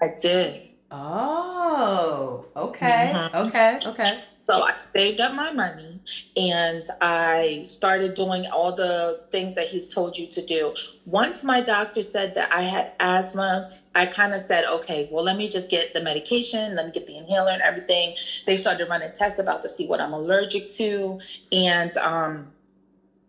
I 0.00 0.14
did. 0.20 0.65
Oh, 0.90 2.46
okay. 2.56 3.20
Mm-hmm. 3.34 3.36
Okay. 3.36 3.80
Okay. 3.86 4.14
So 4.48 4.54
I 4.62 4.70
saved 4.96 5.20
up 5.20 5.32
my 5.32 5.50
money 5.52 6.00
and 6.36 6.86
I 7.02 7.60
started 7.64 8.14
doing 8.14 8.46
all 8.50 8.72
the 8.72 9.18
things 9.30 9.54
that 9.54 9.66
he's 9.66 9.88
told 9.88 10.16
you 10.18 10.26
to 10.28 10.42
do. 10.42 10.72
Once 11.04 11.44
my 11.44 11.60
doctor 11.60 12.02
said 12.02 12.34
that 12.34 12.48
I 12.50 12.62
had 12.62 12.86
asthma, 12.98 13.66
I 13.94 14.06
kind 14.06 14.34
of 14.34 14.40
said, 14.40 14.64
okay, 14.64 15.06
well, 15.10 15.24
let 15.24 15.36
me 15.36 15.48
just 15.48 15.68
get 15.68 15.92
the 15.92 16.00
medication, 16.00 16.76
let 16.76 16.86
me 16.86 16.92
get 16.92 17.06
the 17.06 17.18
inhaler 17.18 17.52
and 17.52 17.62
everything. 17.62 18.14
They 18.46 18.56
started 18.56 18.86
running 18.88 19.12
tests 19.12 19.38
about 19.38 19.62
to 19.62 19.68
see 19.68 19.86
what 19.86 20.00
I'm 20.00 20.14
allergic 20.14 20.66
to. 20.68 21.18
And, 21.52 21.94
um, 21.98 22.48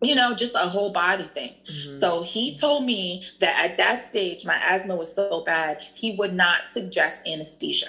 you 0.02 0.14
know, 0.14 0.34
just 0.34 0.54
a 0.54 0.58
whole 0.68 0.90
body 0.90 1.26
thing. 1.26 1.54
Mm-hmm. 1.64 2.00
So 2.00 2.22
he 2.22 2.52
told 2.52 2.84
me 2.84 3.20
that 3.40 3.64
at 3.64 3.76
that 3.78 4.02
stage, 4.02 4.44
my 4.44 4.58
asthma 4.62 4.96
was 4.96 5.12
so 5.12 5.40
bad, 5.40 5.68
he 5.80 6.12
would 6.12 6.32
not 6.32 6.66
suggest 6.66 7.16
anesthesia 7.26 7.88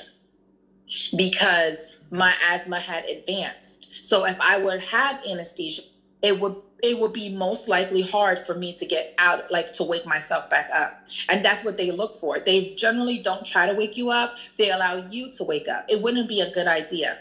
because 1.15 1.97
my 2.09 2.33
asthma 2.51 2.79
had 2.79 3.05
advanced. 3.05 4.05
So 4.05 4.25
if 4.25 4.37
I 4.41 4.57
would 4.57 4.79
have 4.81 5.19
anesthesia, 5.29 5.81
it 6.21 6.37
would 6.39 6.55
it 6.81 6.97
would 6.97 7.11
be 7.11 7.29
most 7.29 7.67
likely 7.67 8.01
hard 8.01 8.39
for 8.39 8.55
me 8.55 8.73
to 8.73 8.85
get 8.85 9.07
out, 9.17 9.41
like 9.49 9.67
to 9.73 9.83
wake 9.83 10.05
myself 10.05 10.47
back 10.49 10.67
up. 10.73 10.93
And 11.29 11.43
that's 11.43 11.63
what 11.63 11.77
they 11.77 11.91
look 11.91 12.15
for. 12.15 12.39
They 12.39 12.69
generally 12.75 13.19
don't 13.19 13.45
try 13.45 13.67
to 13.67 13.73
wake 13.73 13.97
you 13.97 14.09
up. 14.09 14.31
They 14.57 14.69
allow 14.69 14.95
you 14.95 15.29
to 15.31 15.43
wake 15.43 15.67
up. 15.67 15.83
It 15.89 16.01
wouldn't 16.01 16.27
be 16.29 16.39
a 16.41 16.47
good 16.47 16.67
idea. 16.67 17.17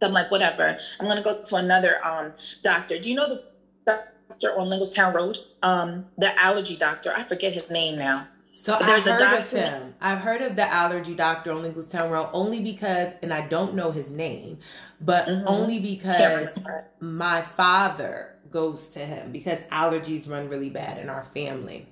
So 0.00 0.06
I'm 0.06 0.12
like, 0.12 0.30
whatever. 0.30 0.74
I'm 0.98 1.06
gonna 1.08 1.22
go 1.22 1.34
to 1.34 1.56
another 1.56 1.98
um, 2.04 2.32
doctor. 2.62 2.98
Do 2.98 3.08
you 3.10 3.16
know 3.16 3.28
the 3.28 3.38
doctor 4.40 4.58
on 4.58 4.68
Linglestown 4.68 5.14
Road? 5.14 5.38
Um, 5.62 6.06
the 6.18 6.30
allergy 6.40 6.76
doctor. 6.76 7.12
I 7.14 7.24
forget 7.24 7.52
his 7.52 7.70
name 7.70 7.96
now. 7.96 8.26
So 8.52 8.76
I've 8.78 9.02
heard 9.02 9.40
of 9.40 9.50
him. 9.50 9.94
I've 10.00 10.18
heard 10.18 10.42
of 10.42 10.56
the 10.56 10.70
allergy 10.70 11.14
doctor 11.14 11.52
on 11.52 11.62
Linglestown 11.62 12.10
Road 12.10 12.28
only 12.32 12.60
because, 12.60 13.12
and 13.22 13.32
I 13.32 13.46
don't 13.46 13.74
know 13.74 13.90
his 13.90 14.10
name, 14.10 14.58
but 15.00 15.26
mm-hmm. 15.26 15.48
only 15.48 15.78
because 15.78 16.48
my 17.00 17.40
father 17.40 18.36
goes 18.50 18.88
to 18.90 19.00
him 19.00 19.32
because 19.32 19.60
allergies 19.72 20.28
run 20.28 20.48
really 20.48 20.68
bad 20.68 20.98
in 20.98 21.08
our 21.08 21.24
family. 21.24 21.86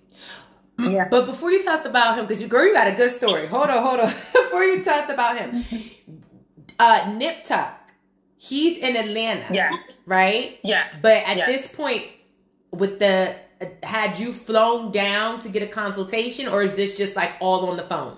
Yeah. 0.78 1.09
But 1.09 1.26
before 1.26 1.50
you 1.50 1.64
talk 1.64 1.85
about 1.87 2.19
him, 2.19 2.26
because 2.26 2.43
you 2.43 2.49
girl, 2.49 2.67
you 2.67 2.75
got 2.75 2.87
a 2.87 2.93
good 2.93 3.12
story. 3.12 3.47
Hold 3.47 3.71
on, 3.71 3.83
hold 3.83 4.00
on. 4.00 4.07
before 4.33 4.62
you 4.62 4.85
talk 4.85 5.09
about 5.09 5.38
him, 5.38 5.64
uh, 6.78 7.14
Nip 7.17 7.45
Tuck, 7.45 7.93
he's 8.37 8.76
in 8.78 8.95
Atlanta. 8.95 9.52
Yeah. 9.55 9.75
Right. 10.07 10.59
Yeah. 10.62 10.85
But 11.00 11.26
at 11.26 11.47
this 11.47 11.75
point, 11.75 12.05
with 12.73 12.99
the 12.99 13.37
had 13.83 14.19
you 14.19 14.33
flown 14.33 14.93
down 14.93 15.39
to 15.41 15.49
get 15.49 15.63
a 15.63 15.67
consultation, 15.67 16.49
or 16.49 16.63
is 16.63 16.77
this 16.77 16.97
just 16.97 17.17
like 17.17 17.33
all 17.41 17.67
on 17.67 17.77
the 17.77 17.83
phone? 17.85 18.17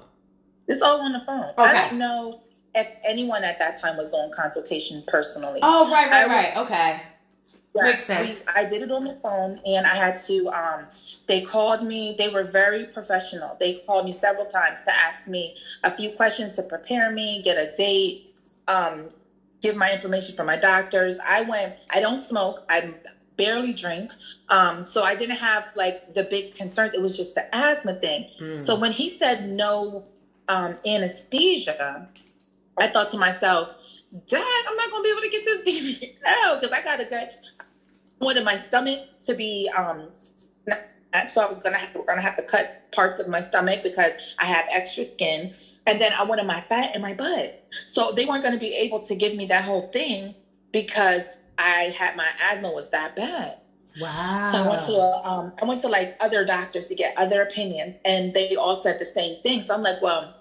It's 0.69 0.83
all 0.83 1.01
on 1.03 1.13
the 1.13 1.21
phone. 1.21 1.51
Okay. 1.59 1.71
I 1.71 1.89
don't 1.89 1.99
know 1.99 2.35
if 2.75 2.89
anyone 3.05 3.45
at 3.45 3.59
that 3.59 3.77
time 3.77 3.97
was 3.97 4.11
doing 4.11 4.31
consultation 4.35 5.03
personally. 5.07 5.61
Oh, 5.63 5.91
right, 5.91 6.11
right, 6.11 6.29
right. 6.29 6.57
Okay. 6.57 7.03
Yeah, 7.75 7.85
Makes 7.85 8.05
sense. 8.05 8.29
We, 8.29 8.37
I 8.55 8.65
did 8.65 8.83
it 8.83 8.91
on 8.91 9.03
the 9.03 9.15
phone, 9.23 9.61
and 9.65 9.87
I 9.87 9.95
had 9.97 10.17
to. 10.29 10.49
Um, 10.51 10.89
they 11.29 11.41
called 11.41 11.83
me. 11.83 12.15
They 12.19 12.29
were 12.29 12.45
very 12.45 12.85
professional. 12.85 13.57
They 13.61 13.75
called 13.87 14.05
me 14.05 14.13
several 14.13 14.47
times 14.47 14.83
to 14.85 14.93
ask 14.95 15.27
me 15.29 15.55
a 15.85 15.91
few 15.91 16.11
questions 16.11 16.53
to 16.55 16.65
prepare 16.65 17.11
me, 17.11 17.41
get 17.43 17.57
a 17.59 17.67
date, 17.67 18.19
um, 18.69 19.11
give 19.63 19.77
my 19.77 19.93
information 19.93 20.35
for 20.35 20.45
my 20.45 20.57
doctors. 20.57 21.19
I 21.27 21.43
went. 21.43 21.75
I 21.95 22.01
don't 22.01 22.21
smoke. 22.21 22.61
I'm 22.69 22.97
barely 23.41 23.73
drink. 23.73 24.13
Um, 24.49 24.87
so 24.87 25.03
I 25.03 25.15
didn't 25.15 25.37
have 25.37 25.65
like 25.75 25.99
the 26.15 26.25
big 26.25 26.55
concerns. 26.55 26.95
It 26.95 27.01
was 27.01 27.17
just 27.17 27.35
the 27.35 27.45
asthma 27.53 27.95
thing. 27.95 28.27
Mm. 28.41 28.61
So 28.63 28.77
when 28.77 28.93
he 28.93 29.09
said 29.09 29.43
no 29.43 30.05
um, 30.49 30.77
anesthesia, 30.87 32.07
I 32.79 32.87
thought 32.89 33.11
to 33.11 33.19
myself, 33.19 33.73
Dad, 34.27 34.43
I'm 34.69 34.77
not 34.77 34.91
going 34.91 35.03
to 35.03 35.07
be 35.07 35.11
able 35.11 35.23
to 35.23 35.29
get 35.31 35.45
this 35.45 35.63
baby 35.63 36.13
out 36.45 36.61
because 36.61 36.77
I 36.77 36.83
got 36.83 36.99
to 36.99 37.07
get. 37.07 37.37
I 38.21 38.25
wanted 38.25 38.45
my 38.45 38.57
stomach 38.57 39.01
to 39.23 39.35
be 39.35 39.71
um, 39.75 40.11
so 41.27 41.41
I 41.43 41.47
was 41.47 41.61
gonna 41.61 41.79
have, 41.79 41.93
gonna 42.07 42.21
have 42.21 42.37
to 42.37 42.43
cut 42.43 42.69
parts 42.93 43.19
of 43.19 43.29
my 43.29 43.41
stomach 43.41 43.83
because 43.83 44.35
I 44.39 44.47
have 44.47 44.67
extra 44.71 45.05
skin, 45.05 45.51
and 45.87 46.01
then 46.01 46.13
I 46.19 46.25
wanted 46.25 46.47
my 46.47 46.61
fat 46.61 46.95
in 46.95 47.01
my 47.01 47.15
butt. 47.15 47.53
So 47.87 48.13
they 48.13 48.27
weren't 48.27 48.43
gonna 48.43 48.59
be 48.59 48.75
able 48.75 49.01
to 49.01 49.15
give 49.17 49.35
me 49.35 49.47
that 49.47 49.65
whole 49.65 49.89
thing 49.93 50.35
because 50.73 51.41
I 51.61 51.91
had 51.91 52.17
my 52.17 52.29
asthma 52.51 52.71
was 52.71 52.91
that 52.91 53.15
bad. 53.15 53.57
Wow. 54.01 54.45
So 54.45 54.59
I 54.59 54.69
went 54.69 54.83
to 54.83 54.93
a, 54.93 55.29
um, 55.29 55.53
I 55.61 55.65
went 55.65 55.81
to 55.81 55.89
like 55.89 56.15
other 56.21 56.45
doctors 56.45 56.87
to 56.87 56.95
get 56.95 57.13
other 57.17 57.43
opinions, 57.43 57.97
and 58.05 58.33
they 58.33 58.57
all 58.57 58.77
said 58.77 58.99
the 58.99 59.05
same 59.05 59.37
thing. 59.43 59.61
So 59.61 59.75
I'm 59.75 59.83
like, 59.83 60.01
well, 60.01 60.33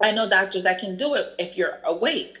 I 0.00 0.12
know 0.12 0.28
doctors 0.28 0.62
that 0.64 0.78
can 0.78 0.96
do 0.96 1.14
it 1.14 1.26
if 1.38 1.56
you're 1.56 1.78
awake. 1.84 2.38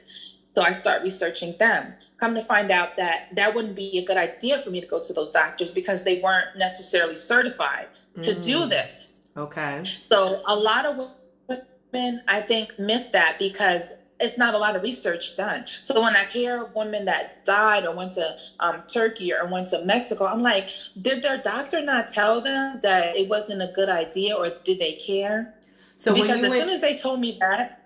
So 0.52 0.60
I 0.60 0.72
start 0.72 1.02
researching 1.02 1.54
them. 1.58 1.94
Come 2.18 2.34
to 2.34 2.42
find 2.42 2.70
out 2.70 2.96
that 2.96 3.26
that 3.32 3.54
wouldn't 3.54 3.74
be 3.74 3.98
a 3.98 4.04
good 4.04 4.18
idea 4.18 4.58
for 4.58 4.70
me 4.70 4.80
to 4.80 4.86
go 4.86 5.00
to 5.00 5.12
those 5.12 5.30
doctors 5.30 5.72
because 5.72 6.04
they 6.04 6.16
weren't 6.16 6.54
necessarily 6.54 7.14
certified 7.14 7.88
mm. 8.16 8.22
to 8.22 8.34
do 8.34 8.60
mm. 8.60 8.68
this. 8.68 9.22
Okay. 9.36 9.80
So 9.84 10.40
a 10.44 10.54
lot 10.54 10.84
of 10.84 11.00
women, 11.48 12.20
I 12.28 12.42
think, 12.42 12.78
miss 12.78 13.08
that 13.10 13.38
because 13.38 13.94
it's 14.22 14.38
not 14.38 14.54
a 14.54 14.58
lot 14.58 14.76
of 14.76 14.82
research 14.82 15.36
done. 15.36 15.64
So 15.66 16.00
when 16.00 16.14
I 16.14 16.24
hear 16.24 16.70
women 16.76 17.06
that 17.06 17.44
died 17.44 17.84
or 17.84 17.94
went 17.94 18.12
to 18.14 18.36
um, 18.60 18.82
Turkey 18.86 19.32
or 19.32 19.46
went 19.46 19.68
to 19.68 19.84
Mexico, 19.84 20.24
I'm 20.24 20.42
like, 20.42 20.70
did 21.00 21.22
their 21.22 21.38
doctor 21.38 21.82
not 21.82 22.08
tell 22.08 22.40
them 22.40 22.80
that 22.82 23.16
it 23.16 23.28
wasn't 23.28 23.62
a 23.62 23.72
good 23.74 23.88
idea 23.88 24.36
or 24.36 24.46
did 24.64 24.78
they 24.78 24.92
care? 24.92 25.54
So 25.98 26.14
because 26.14 26.42
as 26.42 26.50
went... 26.50 26.62
soon 26.62 26.68
as 26.70 26.80
they 26.80 26.96
told 26.96 27.20
me 27.20 27.36
that, 27.40 27.78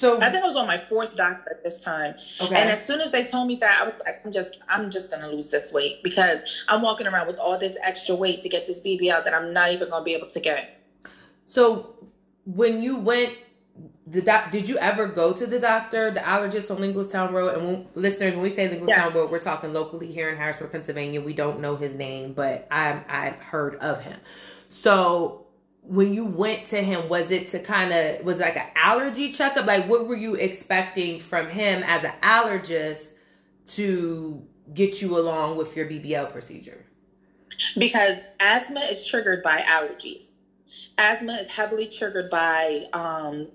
so 0.00 0.20
I 0.20 0.30
think 0.30 0.42
I 0.42 0.46
was 0.46 0.56
on 0.56 0.66
my 0.66 0.78
fourth 0.78 1.14
doctor 1.14 1.50
at 1.50 1.62
this 1.62 1.78
time. 1.78 2.14
Okay. 2.40 2.54
And 2.56 2.70
as 2.70 2.84
soon 2.84 3.00
as 3.00 3.10
they 3.10 3.24
told 3.24 3.46
me 3.46 3.56
that, 3.56 3.80
I 3.82 3.84
was 3.84 4.00
like, 4.04 4.20
I'm 4.24 4.32
just 4.32 4.62
I'm 4.68 4.90
just 4.90 5.10
gonna 5.10 5.28
lose 5.28 5.50
this 5.50 5.72
weight 5.72 6.02
because 6.02 6.64
I'm 6.68 6.80
walking 6.80 7.06
around 7.06 7.26
with 7.26 7.38
all 7.38 7.58
this 7.58 7.78
extra 7.82 8.14
weight 8.14 8.40
to 8.40 8.48
get 8.48 8.66
this 8.66 8.80
BB 8.82 9.10
out 9.10 9.24
that 9.24 9.34
I'm 9.34 9.52
not 9.52 9.72
even 9.72 9.90
gonna 9.90 10.04
be 10.04 10.14
able 10.14 10.28
to 10.28 10.40
get. 10.40 10.82
So 11.46 11.94
when 12.46 12.82
you 12.82 12.96
went 12.96 13.36
the 14.10 14.20
doc, 14.20 14.50
did 14.50 14.68
you 14.68 14.76
ever 14.78 15.06
go 15.06 15.32
to 15.32 15.46
the 15.46 15.60
doctor, 15.60 16.10
the 16.10 16.20
allergist 16.20 16.70
on 16.70 16.78
Linglestown 16.78 17.32
Road? 17.32 17.56
And 17.56 17.66
when, 17.66 17.86
listeners, 17.94 18.34
when 18.34 18.42
we 18.42 18.50
say 18.50 18.68
Linglestown 18.68 19.12
yeah. 19.12 19.14
Road, 19.14 19.30
we're 19.30 19.38
talking 19.38 19.72
locally 19.72 20.10
here 20.10 20.28
in 20.28 20.36
Harrisburg, 20.36 20.72
Pennsylvania. 20.72 21.20
We 21.20 21.32
don't 21.32 21.60
know 21.60 21.76
his 21.76 21.94
name, 21.94 22.32
but 22.32 22.66
I'm, 22.72 23.04
I've 23.08 23.38
heard 23.38 23.76
of 23.76 24.02
him. 24.02 24.18
So 24.68 25.46
when 25.82 26.12
you 26.12 26.24
went 26.26 26.66
to 26.66 26.82
him, 26.82 27.08
was 27.08 27.30
it 27.30 27.48
to 27.48 27.60
kind 27.60 27.92
of 27.92 28.24
was 28.24 28.36
it 28.36 28.42
like 28.42 28.56
an 28.56 28.66
allergy 28.74 29.30
checkup? 29.30 29.66
Like, 29.66 29.88
what 29.88 30.08
were 30.08 30.16
you 30.16 30.34
expecting 30.34 31.20
from 31.20 31.48
him 31.48 31.82
as 31.84 32.02
an 32.02 32.12
allergist 32.22 33.12
to 33.72 34.44
get 34.74 35.00
you 35.00 35.18
along 35.18 35.56
with 35.56 35.76
your 35.76 35.86
BBL 35.86 36.32
procedure? 36.32 36.84
Because 37.78 38.36
asthma 38.40 38.80
is 38.80 39.06
triggered 39.06 39.42
by 39.44 39.58
allergies. 39.60 40.34
Asthma 40.98 41.34
is 41.34 41.48
heavily 41.48 41.88
triggered 41.88 42.30
by 42.30 42.86
um, 42.92 43.48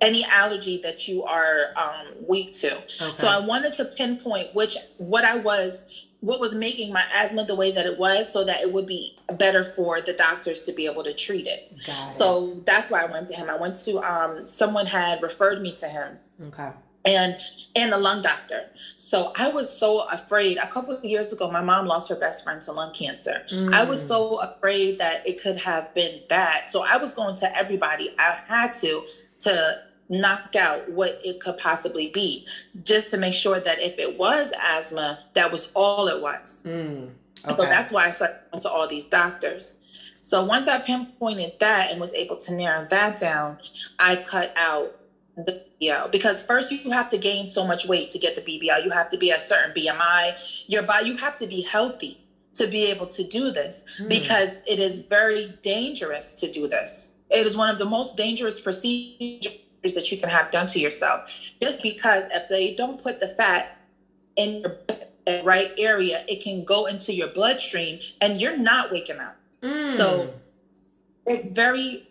any 0.00 0.24
allergy 0.32 0.78
that 0.82 1.08
you 1.08 1.24
are 1.24 1.70
um, 1.76 2.06
weak 2.26 2.52
to. 2.52 2.76
Okay. 2.76 2.84
So 3.14 3.28
I 3.28 3.38
wanted 3.38 3.72
to 3.74 3.84
pinpoint 3.84 4.54
which 4.54 4.76
what 4.96 5.24
I 5.24 5.36
was 5.36 6.06
what 6.20 6.40
was 6.40 6.54
making 6.54 6.92
my 6.92 7.04
asthma 7.14 7.44
the 7.44 7.54
way 7.54 7.70
that 7.70 7.86
it 7.86 7.96
was 7.96 8.28
so 8.28 8.42
that 8.44 8.60
it 8.60 8.70
would 8.70 8.86
be 8.86 9.12
better 9.34 9.62
for 9.62 10.00
the 10.00 10.12
doctors 10.12 10.62
to 10.62 10.72
be 10.72 10.86
able 10.86 11.02
to 11.04 11.12
treat 11.12 11.46
it. 11.46 11.62
it. 11.86 12.10
So 12.10 12.60
that's 12.64 12.90
why 12.90 13.02
I 13.02 13.04
went 13.04 13.28
to 13.28 13.34
him. 13.34 13.48
I 13.48 13.56
went 13.56 13.76
to 13.84 13.98
um, 13.98 14.48
someone 14.48 14.86
had 14.86 15.22
referred 15.22 15.60
me 15.60 15.72
to 15.72 15.86
him. 15.86 16.18
Okay. 16.48 16.70
And 17.04 17.36
and 17.76 17.94
a 17.94 17.96
lung 17.96 18.20
doctor. 18.20 18.64
So 18.96 19.30
I 19.34 19.48
was 19.48 19.70
so 19.70 20.02
afraid. 20.10 20.58
A 20.60 20.66
couple 20.66 20.94
of 20.94 21.04
years 21.04 21.32
ago, 21.32 21.48
my 21.48 21.62
mom 21.62 21.86
lost 21.86 22.08
her 22.08 22.16
best 22.16 22.42
friend 22.42 22.60
to 22.62 22.72
lung 22.72 22.90
cancer. 22.90 23.40
Mm. 23.48 23.72
I 23.72 23.84
was 23.84 24.04
so 24.04 24.40
afraid 24.40 24.98
that 24.98 25.24
it 25.24 25.40
could 25.40 25.56
have 25.56 25.94
been 25.94 26.20
that. 26.28 26.68
So 26.68 26.82
I 26.84 26.98
was 26.98 27.14
going 27.14 27.36
to 27.36 27.56
everybody. 27.56 28.10
I 28.18 28.36
had 28.46 28.72
to 28.80 29.04
to 29.40 29.78
knock 30.08 30.56
out 30.56 30.88
what 30.88 31.18
it 31.22 31.40
could 31.40 31.56
possibly 31.56 32.08
be, 32.08 32.44
just 32.82 33.10
to 33.10 33.18
make 33.18 33.34
sure 33.34 33.58
that 33.58 33.80
if 33.80 33.98
it 33.98 34.18
was 34.18 34.52
asthma, 34.58 35.18
that 35.34 35.52
was 35.52 35.70
all 35.74 36.08
it 36.08 36.20
was. 36.20 36.64
Mm, 36.66 37.10
okay. 37.44 37.56
So 37.56 37.62
that's 37.62 37.90
why 37.90 38.06
I 38.06 38.10
started 38.10 38.36
going 38.50 38.62
to 38.62 38.70
all 38.70 38.88
these 38.88 39.06
doctors. 39.06 39.76
So 40.22 40.44
once 40.44 40.66
I 40.68 40.78
pinpointed 40.78 41.52
that 41.60 41.90
and 41.90 42.00
was 42.00 42.14
able 42.14 42.36
to 42.36 42.54
narrow 42.54 42.86
that 42.90 43.18
down, 43.18 43.58
I 43.98 44.16
cut 44.16 44.52
out 44.56 44.92
the 45.36 45.60
BBL 45.80 46.10
because 46.10 46.42
first 46.42 46.70
you 46.70 46.90
have 46.90 47.10
to 47.10 47.18
gain 47.18 47.46
so 47.46 47.64
much 47.64 47.86
weight 47.86 48.10
to 48.10 48.18
get 48.18 48.34
the 48.34 48.40
BBL. 48.40 48.84
You 48.84 48.90
have 48.90 49.10
to 49.10 49.18
be 49.18 49.30
a 49.30 49.38
certain 49.38 49.72
BMI. 49.72 50.64
Your 50.66 50.82
body, 50.82 51.06
you 51.06 51.16
have 51.16 51.38
to 51.38 51.46
be 51.46 51.62
healthy 51.62 52.18
to 52.54 52.66
be 52.66 52.86
able 52.86 53.06
to 53.06 53.24
do 53.24 53.50
this 53.50 54.00
mm. 54.00 54.08
because 54.08 54.50
it 54.66 54.80
is 54.80 55.06
very 55.06 55.56
dangerous 55.62 56.34
to 56.36 56.50
do 56.50 56.66
this. 56.66 57.17
It 57.30 57.46
is 57.46 57.56
one 57.56 57.68
of 57.68 57.78
the 57.78 57.86
most 57.86 58.16
dangerous 58.16 58.60
procedures 58.60 59.52
that 59.94 60.10
you 60.10 60.16
can 60.16 60.28
have 60.28 60.50
done 60.50 60.66
to 60.68 60.78
yourself. 60.78 61.28
Just 61.60 61.82
because 61.82 62.28
if 62.32 62.48
they 62.48 62.70
don't 62.70 63.00
put 63.00 63.20
the 63.20 63.28
fat 63.28 63.66
in 64.36 64.62
the 65.26 65.42
right 65.44 65.70
area, 65.76 66.20
it 66.26 66.42
can 66.42 66.64
go 66.64 66.86
into 66.86 67.12
your 67.12 67.28
bloodstream 67.28 67.98
and 68.20 68.40
you're 68.40 68.56
not 68.56 68.90
waking 68.90 69.18
up. 69.20 69.36
Mm. 69.62 69.90
So 69.90 70.30
it's 71.26 71.46
very 71.46 72.02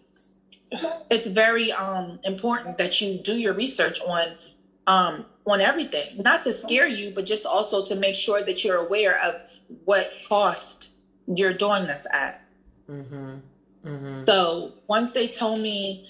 it's 1.09 1.27
very 1.27 1.71
um, 1.71 2.19
important 2.23 2.77
that 2.77 2.99
you 3.01 3.15
do 3.23 3.37
your 3.37 3.53
research 3.53 3.99
on 4.01 4.35
um, 4.85 5.25
on 5.45 5.61
everything, 5.61 6.21
not 6.23 6.43
to 6.43 6.51
scare 6.51 6.87
you, 6.87 7.11
but 7.11 7.25
just 7.25 7.45
also 7.45 7.81
to 7.83 7.95
make 7.95 8.15
sure 8.15 8.41
that 8.41 8.63
you're 8.63 8.75
aware 8.75 9.17
of 9.23 9.41
what 9.85 10.07
cost 10.27 10.91
you're 11.25 11.53
doing 11.53 11.87
this 11.87 12.05
at. 12.11 12.37
Mm-hmm. 12.89 13.37
Mm-hmm. 13.87 14.23
So 14.27 14.71
once 14.87 15.11
they 15.11 15.27
told 15.27 15.59
me 15.59 16.01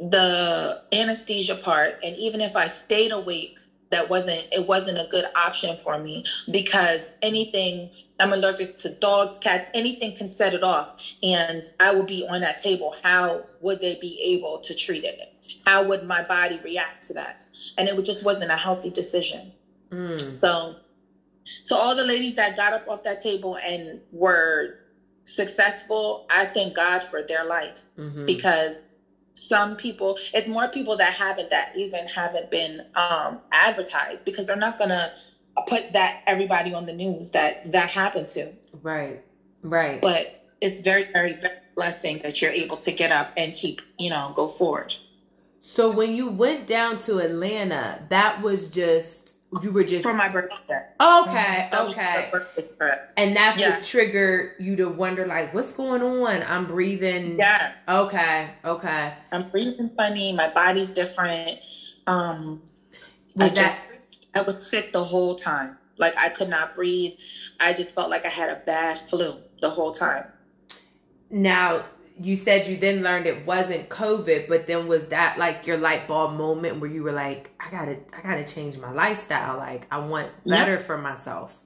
the 0.00 0.78
anesthesia 0.92 1.56
part, 1.56 1.96
and 2.02 2.16
even 2.16 2.40
if 2.40 2.56
I 2.56 2.66
stayed 2.66 3.12
awake, 3.12 3.58
that 3.90 4.08
wasn't 4.08 4.46
it 4.52 4.66
wasn't 4.66 4.98
a 4.98 5.04
good 5.04 5.24
option 5.34 5.76
for 5.78 5.98
me 5.98 6.22
because 6.50 7.14
anything 7.22 7.88
I'm 8.20 8.32
allergic 8.32 8.76
to 8.78 8.90
dogs, 8.90 9.38
cats, 9.38 9.70
anything 9.72 10.12
can 10.12 10.28
set 10.28 10.52
it 10.52 10.62
off, 10.62 10.90
and 11.22 11.64
I 11.80 11.92
would 11.92 12.06
be 12.06 12.26
on 12.28 12.42
that 12.42 12.58
table. 12.58 12.94
How 13.02 13.44
would 13.60 13.80
they 13.80 13.94
be 13.94 14.20
able 14.34 14.58
to 14.58 14.74
treat 14.74 15.04
it? 15.04 15.20
How 15.64 15.82
would 15.84 16.02
my 16.02 16.22
body 16.22 16.60
react 16.62 17.02
to 17.06 17.14
that? 17.14 17.36
And 17.78 17.88
it 17.88 18.04
just 18.04 18.22
wasn't 18.22 18.50
a 18.50 18.56
healthy 18.56 18.90
decision. 18.90 19.52
Mm. 19.90 20.20
So, 20.20 20.74
so 21.44 21.76
all 21.76 21.94
the 21.94 22.04
ladies 22.04 22.34
that 22.34 22.56
got 22.56 22.72
up 22.72 22.86
off 22.86 23.04
that 23.04 23.20
table 23.20 23.56
and 23.56 24.00
were 24.12 24.68
successful, 25.28 26.26
I 26.30 26.44
thank 26.46 26.74
God 26.74 27.02
for 27.02 27.22
their 27.22 27.44
life 27.44 27.82
mm-hmm. 27.98 28.26
because 28.26 28.76
some 29.34 29.76
people, 29.76 30.18
it's 30.34 30.48
more 30.48 30.68
people 30.68 30.96
that 30.96 31.12
haven't 31.12 31.50
that 31.50 31.76
even 31.76 32.06
haven't 32.06 32.50
been 32.50 32.84
um, 32.96 33.40
advertised 33.52 34.24
because 34.24 34.46
they're 34.46 34.56
not 34.56 34.78
gonna 34.78 35.06
put 35.66 35.92
that 35.92 36.22
everybody 36.26 36.74
on 36.74 36.86
the 36.86 36.92
news 36.92 37.32
that 37.32 37.70
that 37.72 37.88
happened 37.88 38.26
to. 38.28 38.52
Right, 38.82 39.22
right. 39.62 40.00
But 40.00 40.44
it's 40.60 40.80
very, 40.80 41.04
very, 41.04 41.34
very 41.34 41.58
blessing 41.76 42.18
that 42.18 42.42
you're 42.42 42.50
able 42.50 42.76
to 42.78 42.92
get 42.92 43.12
up 43.12 43.32
and 43.36 43.54
keep, 43.54 43.80
you 43.98 44.10
know, 44.10 44.32
go 44.34 44.48
forward. 44.48 44.94
So 45.62 45.90
when 45.90 46.14
you 46.14 46.28
went 46.28 46.66
down 46.66 46.98
to 47.00 47.18
Atlanta, 47.18 48.02
that 48.08 48.42
was 48.42 48.70
just 48.70 49.17
you 49.62 49.72
were 49.72 49.84
just 49.84 50.02
for 50.02 50.12
my 50.12 50.28
birthday. 50.28 50.78
Okay, 51.00 51.68
okay. 51.72 52.30
And 53.16 53.34
that's 53.34 53.58
yeah. 53.58 53.70
what 53.70 53.82
triggered 53.82 54.52
you 54.58 54.76
to 54.76 54.88
wonder, 54.88 55.26
like, 55.26 55.54
what's 55.54 55.72
going 55.72 56.02
on? 56.02 56.42
I'm 56.42 56.66
breathing. 56.66 57.38
Yeah. 57.38 57.72
Okay. 57.88 58.50
Okay. 58.64 59.14
I'm 59.32 59.48
breathing 59.50 59.90
funny. 59.96 60.32
My 60.32 60.50
body's 60.52 60.92
different. 60.92 61.60
Um, 62.06 62.62
was 63.36 63.52
I 63.52 63.54
just 63.54 63.92
I 64.34 64.42
was 64.42 64.70
sick 64.70 64.92
the 64.92 65.02
whole 65.02 65.34
time. 65.34 65.76
Like 65.96 66.14
I 66.18 66.28
could 66.28 66.48
not 66.48 66.74
breathe. 66.74 67.12
I 67.60 67.72
just 67.72 67.94
felt 67.94 68.10
like 68.10 68.24
I 68.24 68.30
had 68.30 68.50
a 68.50 68.56
bad 68.56 68.98
flu 68.98 69.38
the 69.60 69.70
whole 69.70 69.92
time. 69.92 70.24
Now, 71.30 71.84
you 72.20 72.36
said 72.36 72.66
you 72.66 72.76
then 72.76 73.02
learned 73.02 73.26
it 73.26 73.46
wasn't 73.46 73.88
COVID, 73.88 74.48
but 74.48 74.66
then 74.66 74.86
was 74.86 75.08
that 75.08 75.38
like 75.38 75.66
your 75.66 75.76
light 75.76 76.08
bulb 76.08 76.36
moment 76.36 76.80
where 76.80 76.90
you 76.90 77.02
were 77.02 77.12
like, 77.12 77.50
I 77.60 77.70
gotta, 77.70 77.98
I 78.16 78.22
gotta 78.22 78.44
change 78.44 78.78
my 78.78 78.92
lifestyle. 78.92 79.56
Like 79.56 79.86
I 79.90 79.98
want 79.98 80.30
better 80.44 80.72
yep. 80.72 80.80
for 80.80 80.98
myself. 80.98 81.62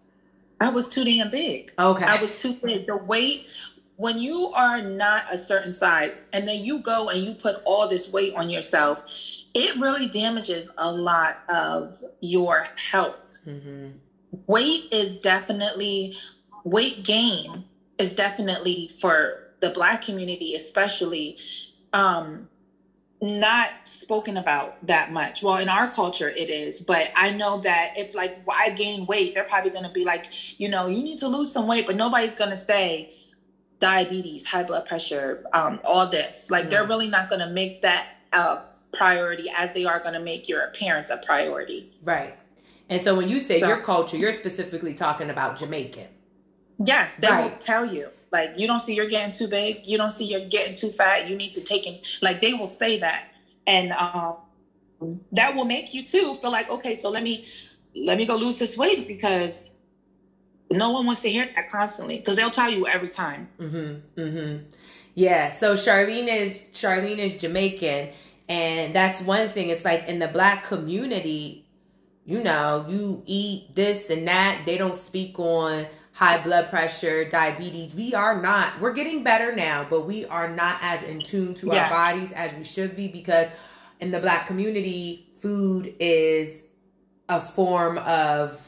I 0.60 0.68
was 0.68 0.88
too 0.88 1.04
damn 1.04 1.30
big. 1.30 1.72
Okay. 1.78 2.04
I 2.04 2.20
was 2.20 2.40
too 2.40 2.52
big. 2.52 2.86
The 2.86 2.96
weight, 2.96 3.48
when 3.96 4.18
you 4.18 4.52
are 4.54 4.82
not 4.82 5.24
a 5.30 5.36
certain 5.36 5.72
size 5.72 6.24
and 6.32 6.46
then 6.46 6.64
you 6.64 6.80
go 6.80 7.08
and 7.08 7.24
you 7.24 7.34
put 7.34 7.56
all 7.64 7.88
this 7.88 8.12
weight 8.12 8.34
on 8.34 8.48
yourself, 8.48 9.04
it 9.54 9.76
really 9.80 10.08
damages 10.08 10.70
a 10.78 10.90
lot 10.90 11.38
of 11.48 12.02
your 12.20 12.66
health. 12.76 13.36
Mm-hmm. 13.46 13.88
Weight 14.46 14.92
is 14.92 15.20
definitely, 15.20 16.16
weight 16.64 17.02
gain 17.04 17.64
is 17.98 18.14
definitely 18.14 18.88
for 18.88 19.51
the 19.62 19.70
black 19.70 20.02
community 20.02 20.54
especially 20.54 21.38
um, 21.94 22.48
not 23.22 23.70
spoken 23.84 24.36
about 24.36 24.84
that 24.88 25.12
much. 25.12 25.42
Well, 25.42 25.56
in 25.56 25.68
our 25.68 25.90
culture 25.90 26.28
it 26.28 26.50
is, 26.50 26.80
but 26.80 27.10
I 27.16 27.30
know 27.30 27.60
that 27.60 27.94
if 27.96 28.14
like 28.14 28.36
I 28.50 28.70
gain 28.70 29.06
weight, 29.06 29.34
they're 29.34 29.44
probably 29.44 29.70
going 29.70 29.84
to 29.84 29.92
be 29.92 30.04
like, 30.04 30.60
you 30.60 30.68
know, 30.68 30.88
you 30.88 31.02
need 31.02 31.18
to 31.18 31.28
lose 31.28 31.50
some 31.50 31.68
weight, 31.68 31.86
but 31.86 31.96
nobody's 31.96 32.34
going 32.34 32.50
to 32.50 32.56
say 32.56 33.14
diabetes, 33.78 34.44
high 34.44 34.64
blood 34.64 34.86
pressure, 34.86 35.44
um, 35.52 35.80
all 35.84 36.10
this. 36.10 36.50
Like 36.50 36.68
they're 36.68 36.86
really 36.86 37.08
not 37.08 37.30
going 37.30 37.40
to 37.40 37.48
make 37.48 37.82
that 37.82 38.08
a 38.32 38.64
priority 38.92 39.50
as 39.56 39.72
they 39.72 39.84
are 39.84 40.00
going 40.00 40.14
to 40.14 40.20
make 40.20 40.48
your 40.48 40.62
appearance 40.62 41.10
a 41.10 41.18
priority. 41.18 41.92
Right. 42.02 42.34
And 42.88 43.00
so 43.00 43.14
when 43.14 43.28
you 43.28 43.38
say 43.38 43.60
so, 43.60 43.68
your 43.68 43.76
culture, 43.76 44.16
you're 44.16 44.32
specifically 44.32 44.94
talking 44.94 45.30
about 45.30 45.58
Jamaican. 45.58 46.08
Yes, 46.84 47.16
they 47.16 47.28
right. 47.28 47.52
will 47.52 47.58
tell 47.58 47.86
you. 47.86 48.08
Like 48.32 48.58
you 48.58 48.66
don't 48.66 48.78
see 48.78 48.94
you're 48.94 49.08
getting 49.08 49.32
too 49.32 49.46
big. 49.46 49.86
You 49.86 49.98
don't 49.98 50.10
see 50.10 50.24
you're 50.24 50.48
getting 50.48 50.74
too 50.74 50.88
fat. 50.88 51.28
You 51.28 51.36
need 51.36 51.52
to 51.52 51.64
take 51.64 51.86
in. 51.86 52.00
Like 52.22 52.40
they 52.40 52.54
will 52.54 52.66
say 52.66 53.00
that, 53.00 53.24
and 53.66 53.92
um, 53.92 54.36
that 55.32 55.54
will 55.54 55.66
make 55.66 55.92
you 55.92 56.02
too 56.02 56.34
feel 56.34 56.50
like 56.50 56.70
okay, 56.70 56.94
so 56.94 57.10
let 57.10 57.22
me 57.22 57.44
let 57.94 58.16
me 58.16 58.24
go 58.24 58.36
lose 58.36 58.58
this 58.58 58.78
weight 58.78 59.06
because 59.06 59.80
no 60.70 60.92
one 60.92 61.04
wants 61.04 61.20
to 61.22 61.30
hear 61.30 61.46
that 61.54 61.70
constantly 61.70 62.16
because 62.18 62.36
they'll 62.36 62.50
tell 62.50 62.70
you 62.70 62.86
every 62.86 63.10
time. 63.10 63.48
Mm-hmm. 63.58 64.20
Mm-hmm. 64.20 64.64
Yeah. 65.14 65.52
So 65.52 65.74
Charlene 65.74 66.28
is 66.28 66.62
Charlene 66.72 67.18
is 67.18 67.36
Jamaican, 67.36 68.10
and 68.48 68.94
that's 68.94 69.20
one 69.20 69.50
thing. 69.50 69.68
It's 69.68 69.84
like 69.84 70.08
in 70.08 70.20
the 70.20 70.28
black 70.28 70.64
community, 70.64 71.66
you 72.24 72.42
know, 72.42 72.86
you 72.88 73.22
eat 73.26 73.74
this 73.74 74.08
and 74.08 74.26
that. 74.26 74.62
They 74.64 74.78
don't 74.78 74.96
speak 74.96 75.38
on 75.38 75.86
high 76.12 76.42
blood 76.42 76.68
pressure, 76.68 77.28
diabetes. 77.28 77.94
We 77.94 78.14
are 78.14 78.40
not, 78.40 78.80
we're 78.80 78.92
getting 78.92 79.22
better 79.22 79.54
now, 79.54 79.86
but 79.88 80.06
we 80.06 80.26
are 80.26 80.48
not 80.48 80.78
as 80.82 81.02
in 81.02 81.22
tune 81.22 81.54
to 81.56 81.72
our 81.72 81.88
bodies 81.88 82.32
as 82.32 82.52
we 82.54 82.64
should 82.64 82.96
be 82.96 83.08
because 83.08 83.48
in 84.00 84.10
the 84.10 84.20
black 84.20 84.46
community, 84.46 85.26
food 85.38 85.94
is 85.98 86.62
a 87.28 87.40
form 87.40 87.98
of 87.98 88.60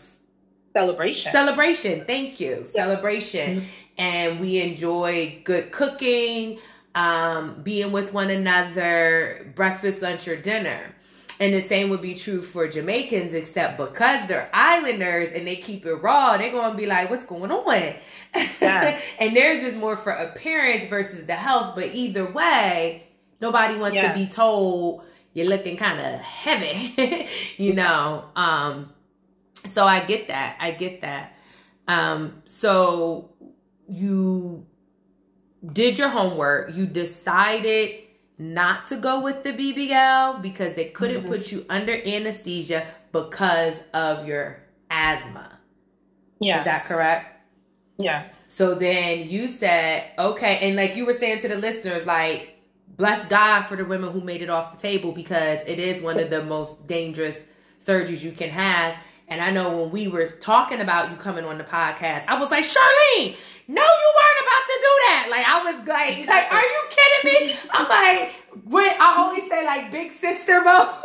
celebration. 0.72 1.33
Celebration. 1.33 2.04
Thank 2.07 2.40
you. 2.40 2.59
Yeah. 2.59 2.64
Celebration. 2.64 3.57
Mm-hmm. 3.57 3.66
And 3.96 4.40
we 4.40 4.61
enjoy 4.61 5.40
good 5.44 5.70
cooking, 5.70 6.59
um, 6.94 7.61
being 7.62 7.92
with 7.92 8.12
one 8.12 8.30
another, 8.30 9.52
breakfast, 9.54 10.02
lunch, 10.02 10.26
or 10.26 10.37
dinner. 10.37 10.93
And 11.40 11.53
the 11.53 11.61
same 11.61 11.90
would 11.90 12.01
be 12.01 12.14
true 12.14 12.40
for 12.42 12.68
Jamaicans, 12.68 13.33
except 13.33 13.77
because 13.77 14.29
they're 14.29 14.49
islanders 14.53 15.33
and 15.33 15.47
they 15.47 15.57
keep 15.57 15.85
it 15.85 15.94
raw, 15.94 16.37
they're 16.37 16.53
gonna 16.53 16.77
be 16.77 16.87
like, 16.87 17.11
"What's 17.11 17.25
going 17.25 17.51
on?" 17.51 17.94
Yeah. 18.61 18.99
and 19.18 19.37
theirs 19.37 19.64
is 19.64 19.77
more 19.77 19.97
for 19.97 20.11
appearance 20.12 20.85
versus 20.87 21.27
the 21.27 21.35
health. 21.35 21.75
But 21.75 21.90
either 21.92 22.25
way, 22.25 23.09
nobody 23.40 23.77
wants 23.79 23.97
yeah. 23.97 24.12
to 24.12 24.18
be 24.18 24.27
told 24.27 25.03
you're 25.33 25.49
looking 25.49 25.77
kind 25.77 26.01
of 26.01 26.20
heavy, 26.20 27.29
you 27.57 27.75
know. 27.75 28.25
Um, 28.37 28.90
so 29.70 29.85
I 29.85 30.05
get 30.05 30.29
that. 30.29 30.57
I 30.61 30.70
get 30.70 31.01
that. 31.01 31.37
Um, 31.88 32.42
so 32.47 33.31
you 33.88 34.66
did 35.73 35.99
your 35.99 36.09
homework. 36.09 36.75
You 36.75 36.87
decided 36.87 38.04
not 38.38 38.87
to 38.88 38.97
go 38.97 39.20
with 39.20 39.44
the 39.44 39.53
BBL 39.53 40.42
because 40.42 40.75
they 40.75 40.87
couldn't 40.87 41.23
mm-hmm. 41.23 41.29
put 41.29 41.53
you 41.53 41.64
under 41.68 41.92
anesthesia 41.92 42.87
because 43.12 43.81
of 43.92 44.27
your 44.27 44.62
asthma. 44.90 45.59
Yeah. 46.40 46.59
Is 46.59 46.64
that 46.64 46.81
correct? 46.83 47.31
Yeah. 47.99 48.31
So 48.33 48.75
then 48.75 49.29
you 49.29 49.47
said, 49.47 50.11
okay, 50.18 50.59
and 50.68 50.77
like 50.77 50.97
you 50.97 51.07
were 51.07 51.12
saying 51.12 51.40
to 51.40 51.49
the 51.49 51.57
listeners, 51.57 52.07
like, 52.07 52.59
bless 52.97 53.25
God 53.27 53.62
for 53.62 53.77
the 53.77 53.85
women 53.85 54.11
who 54.11 54.20
made 54.20 54.42
it 54.42 54.51
off 54.51 54.77
the 54.77 54.83
table 54.83 55.12
because 55.12 55.61
it 55.66 55.79
is 55.79 56.03
one 56.03 56.18
of 56.18 56.31
the 56.31 56.42
most 56.42 56.87
dangerous 56.87 57.40
surgeries 57.79 58.25
you 58.25 58.33
can 58.33 58.51
have. 58.51 58.97
And 59.28 59.40
I 59.40 59.50
know 59.50 59.76
when 59.82 59.90
we 59.90 60.08
were 60.08 60.28
talking 60.28 60.80
about 60.80 61.10
you 61.10 61.16
coming 61.16 61.44
on 61.44 61.58
the 61.58 61.64
podcast, 61.64 62.26
I 62.28 62.38
was 62.38 62.50
like, 62.50 62.64
Charlene, 62.64 63.37
no, 63.66 63.82
you 63.82 64.12
weren't 64.16 64.40
about 64.44 64.64
to 64.66 64.76
do 64.80 64.92
that. 65.06 65.26
Like 65.30 65.46
I 65.46 65.62
was 65.64 65.88
like, 65.88 66.28
like, 66.28 66.52
are 66.52 66.62
you 66.62 66.82
kidding 66.90 67.48
me? 67.48 67.56
I'm 67.72 67.88
like, 67.88 68.34
when 68.64 68.90
I 69.00 69.14
always 69.18 69.48
say 69.48 69.64
like 69.64 69.90
big 69.90 70.10
sister 70.10 70.62
mode. 70.62 70.66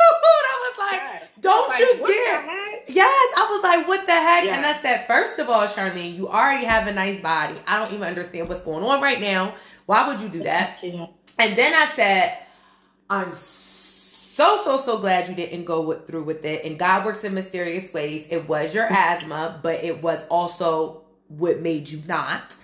I 0.52 0.72
was 0.76 0.92
like, 0.92 1.40
don't 1.40 1.68
like, 1.68 1.80
you 1.80 2.06
dare. 2.06 2.82
Yes, 2.86 3.32
I 3.36 3.48
was 3.50 3.62
like, 3.62 3.88
what 3.88 4.06
the 4.06 4.12
heck? 4.12 4.44
And 4.46 4.66
I 4.66 4.78
said, 4.80 5.06
first 5.06 5.38
of 5.38 5.48
all, 5.48 5.64
Charlene, 5.64 6.14
you 6.14 6.28
already 6.28 6.64
have 6.66 6.86
a 6.86 6.92
nice 6.92 7.20
body. 7.20 7.54
I 7.66 7.78
don't 7.78 7.92
even 7.94 8.06
understand 8.06 8.48
what's 8.48 8.60
going 8.62 8.84
on 8.84 9.00
right 9.00 9.20
now. 9.20 9.54
Why 9.86 10.08
would 10.08 10.20
you 10.20 10.28
do 10.28 10.42
that? 10.42 10.78
And 11.38 11.56
then 11.56 11.72
I 11.72 11.86
said, 11.96 12.36
I'm 13.08 13.32
so 13.34 13.59
so 14.32 14.60
so 14.64 14.80
so 14.80 14.98
glad 14.98 15.28
you 15.28 15.34
didn't 15.34 15.64
go 15.64 15.82
with, 15.82 16.06
through 16.06 16.24
with 16.24 16.44
it. 16.44 16.64
And 16.64 16.78
God 16.78 17.04
works 17.04 17.24
in 17.24 17.34
mysterious 17.34 17.92
ways. 17.92 18.26
It 18.30 18.48
was 18.48 18.74
your 18.74 18.86
asthma, 18.90 19.58
but 19.62 19.82
it 19.82 20.02
was 20.02 20.24
also 20.28 21.02
what 21.28 21.60
made 21.60 21.88
you 21.88 22.02
not 22.06 22.56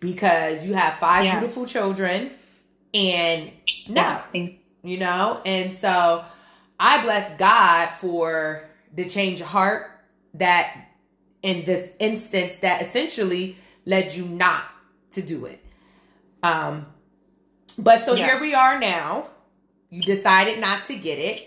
because 0.00 0.64
you 0.64 0.74
have 0.74 0.94
five 0.94 1.24
yes. 1.24 1.38
beautiful 1.38 1.66
children 1.66 2.30
and 2.92 3.50
no 3.88 4.20
you 4.82 4.98
know 4.98 5.40
and 5.44 5.74
so 5.74 6.24
I 6.78 7.02
bless 7.02 7.38
God 7.38 7.88
for 8.00 8.68
the 8.94 9.04
change 9.04 9.40
of 9.40 9.46
heart 9.46 9.86
that 10.34 10.88
in 11.42 11.64
this 11.64 11.90
instance 11.98 12.58
that 12.58 12.82
essentially 12.82 13.56
led 13.84 14.14
you 14.14 14.24
not 14.24 14.64
to 15.12 15.22
do 15.22 15.44
it. 15.44 15.62
Um, 16.42 16.86
but 17.78 18.04
so 18.04 18.14
yeah. 18.14 18.26
here 18.26 18.40
we 18.40 18.54
are 18.54 18.78
now. 18.78 19.28
You 19.94 20.02
decided 20.02 20.58
not 20.58 20.86
to 20.86 20.96
get 20.96 21.20
it. 21.20 21.40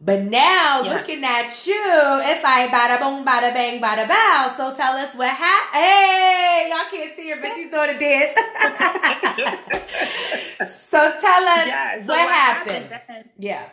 But 0.00 0.24
now 0.24 0.82
yes. 0.82 0.92
looking 0.92 1.22
at 1.22 1.66
you, 1.68 2.20
it's 2.26 2.42
like 2.42 2.70
bada 2.70 2.98
boom, 3.00 3.24
bada 3.24 3.54
bang, 3.54 3.80
bada 3.80 4.08
bow. 4.08 4.54
So 4.56 4.74
tell 4.74 4.94
us 4.96 5.14
what 5.14 5.30
happened. 5.30 5.80
Hey, 5.80 6.66
y'all 6.68 6.90
can't 6.90 7.14
see 7.14 7.30
her, 7.30 7.40
but 7.40 7.52
she's 7.54 7.70
doing 7.70 7.90
a 7.90 7.98
dance. 7.98 8.34
so 10.90 10.98
tell 10.98 11.44
us 11.44 11.66
yeah, 11.68 11.98
so 12.00 12.08
what, 12.08 12.18
what, 12.18 12.28
happened. 12.28 12.86
happened 12.86 13.30
yeah. 13.38 13.68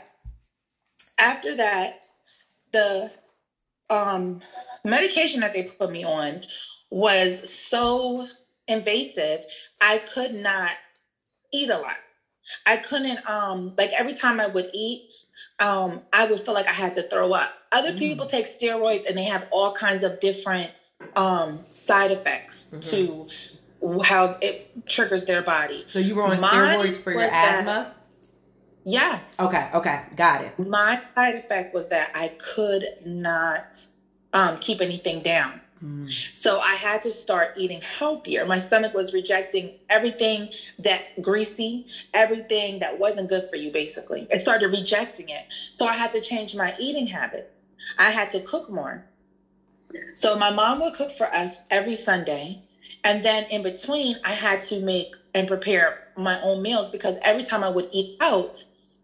After 1.18 1.56
that, 1.56 2.02
the 2.72 3.12
um, 3.90 4.42
medication 4.86 5.42
that 5.42 5.56
they 5.56 5.64
put 5.64 5.90
me 5.90 6.04
on 6.04 6.44
was 6.92 7.50
so 7.50 8.28
invasive, 8.68 9.44
I 9.82 9.98
could 9.98 10.36
not 10.36 10.70
eat 11.52 11.72
a 11.72 11.80
lot. 11.80 11.98
I 12.66 12.78
couldn't 12.78 13.30
um 13.30 13.74
like 13.78 13.92
every 13.98 14.14
time 14.14 14.40
I 14.40 14.48
would 14.48 14.70
eat, 14.74 15.10
um, 15.60 16.02
I 16.12 16.26
would 16.30 16.42
feel 16.42 16.54
like 16.54 16.68
I 16.68 16.74
had 16.74 16.96
to 16.96 17.04
throw 17.04 17.32
up. 17.34 17.52
Other 17.72 17.94
mm. 17.94 17.98
people 18.00 18.26
take 18.26 18.46
steroids 18.46 19.08
and 19.08 19.18
they 19.18 19.26
have 19.26 19.48
all 19.52 19.74
kinds 19.74 20.04
of 20.04 20.20
different 20.20 20.72
um 21.16 21.60
side 21.70 22.12
effects 22.12 22.74
mm-hmm. 22.74 22.90
to 22.92 23.28
how 24.04 24.38
it 24.42 24.88
triggers 24.88 25.26
their 25.26 25.42
body. 25.42 25.84
So 25.88 26.00
you 26.00 26.16
were 26.16 26.24
on 26.24 26.40
Mine 26.40 26.52
steroids 26.52 26.98
for 26.98 27.12
your 27.12 27.22
asthma? 27.22 27.66
That, 27.66 27.96
yes. 28.86 29.40
Okay, 29.40 29.70
okay, 29.74 30.04
got 30.16 30.42
it. 30.42 30.58
My 30.58 31.02
side 31.16 31.36
effect 31.36 31.74
was 31.74 31.90
that 31.90 32.12
I 32.16 32.30
could 32.30 32.86
not 33.06 33.86
um, 34.32 34.58
keep 34.60 34.82
anything 34.82 35.22
down. 35.22 35.60
Mm. 35.84 36.36
So 36.36 36.60
I 36.60 36.76
had 36.76 37.02
to 37.02 37.12
start 37.12 37.52
eating 37.56 37.82
healthier. 37.82 38.46
My 38.46 38.60
stomach 38.60 38.94
was 38.94 39.14
rejecting 39.14 39.72
everything 39.90 40.50
that 40.80 41.04
greasy, 41.22 41.84
everything 42.14 42.80
that 42.80 42.98
wasn't 42.98 43.30
good 43.30 43.44
for 43.46 43.58
you, 43.58 43.72
basically. 43.72 44.28
It 44.30 44.42
started 44.42 44.70
rejecting 44.72 45.30
it. 45.30 45.46
So 45.72 45.86
I 45.86 45.94
had 45.94 46.14
to 46.14 46.22
change 46.22 46.56
my 46.56 46.74
eating 46.78 47.08
habits. 47.08 47.50
I 47.98 48.12
had 48.12 48.30
to 48.30 48.42
cook 48.42 48.70
more. 48.70 49.02
So 50.16 50.36
my 50.36 50.52
mom 50.52 50.80
would 50.82 50.94
cook 50.94 51.12
for 51.12 51.34
us 51.34 51.64
every 51.70 51.96
Sunday. 51.96 52.60
And 53.04 53.24
then 53.24 53.46
in 53.50 53.62
between, 53.64 54.18
I 54.24 54.34
had 54.34 54.62
to 54.62 54.80
make 54.80 55.16
and 55.34 55.48
prepare 55.48 55.96
my 56.18 56.38
own 56.42 56.62
meals 56.62 56.90
because 56.90 57.18
every 57.24 57.44
time 57.44 57.64
I 57.64 57.70
would 57.70 57.88
eat 57.92 58.10
out, 58.20 58.64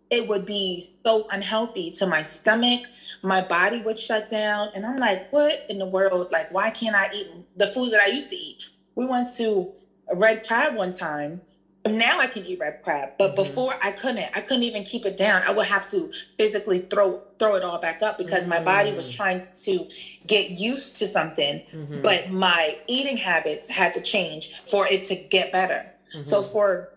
it 0.10 0.28
would 0.28 0.46
be 0.46 0.84
so 1.04 1.28
unhealthy 1.32 1.92
to 1.92 2.08
my 2.08 2.24
stomach, 2.24 2.82
my 3.22 3.46
body 3.48 3.82
would 3.82 4.00
shut 4.00 4.30
down. 4.30 4.70
And 4.74 4.86
I'm 4.86 4.98
like, 4.98 5.32
what 5.32 5.54
in 5.70 5.78
the 5.78 5.86
world? 5.86 6.32
Like, 6.32 6.52
why 6.52 6.72
can't 6.72 6.96
I 6.96 7.10
eat 7.14 7.28
the 7.58 7.68
foods 7.68 7.92
that 7.92 8.02
I 8.02 8.08
used 8.08 8.30
to 8.32 8.36
eat? 8.36 8.70
We 8.96 9.06
went 9.06 9.30
to 9.38 9.72
a 10.12 10.16
red 10.16 10.48
crab 10.48 10.76
one 10.76 10.94
time. 10.94 11.42
Now 11.88 12.20
I 12.20 12.28
can 12.28 12.46
eat 12.46 12.60
red 12.60 12.82
crab, 12.84 13.14
but 13.18 13.28
mm-hmm. 13.28 13.36
before 13.36 13.74
I 13.82 13.92
couldn't. 13.92 14.26
I 14.36 14.42
couldn't 14.42 14.64
even 14.64 14.84
keep 14.84 15.06
it 15.06 15.16
down. 15.16 15.44
I 15.48 15.52
would 15.52 15.66
have 15.66 15.88
to 15.90 16.12
physically 16.38 16.80
throw 16.80 17.22
throw 17.40 17.56
it 17.56 17.64
all 17.64 17.80
back 17.80 18.02
up 18.02 18.18
because 18.18 18.42
mm-hmm. 18.42 18.50
my 18.50 18.64
body 18.64 18.92
was 18.92 19.10
mm. 19.10 19.16
trying 19.16 19.48
to 19.64 19.88
get 20.28 20.50
used 20.50 20.98
to 20.98 21.08
something, 21.08 21.64
mm-hmm. 21.72 22.02
but 22.02 22.30
my 22.32 22.78
eating 22.88 23.16
habits 23.16 23.70
had 23.70 23.94
to 23.94 24.02
change 24.02 24.54
for 24.70 24.86
it 24.88 25.04
to 25.06 25.16
get 25.16 25.54
better. 25.54 25.90
So 26.10 26.42
mm-hmm. 26.42 26.52
for 26.52 26.90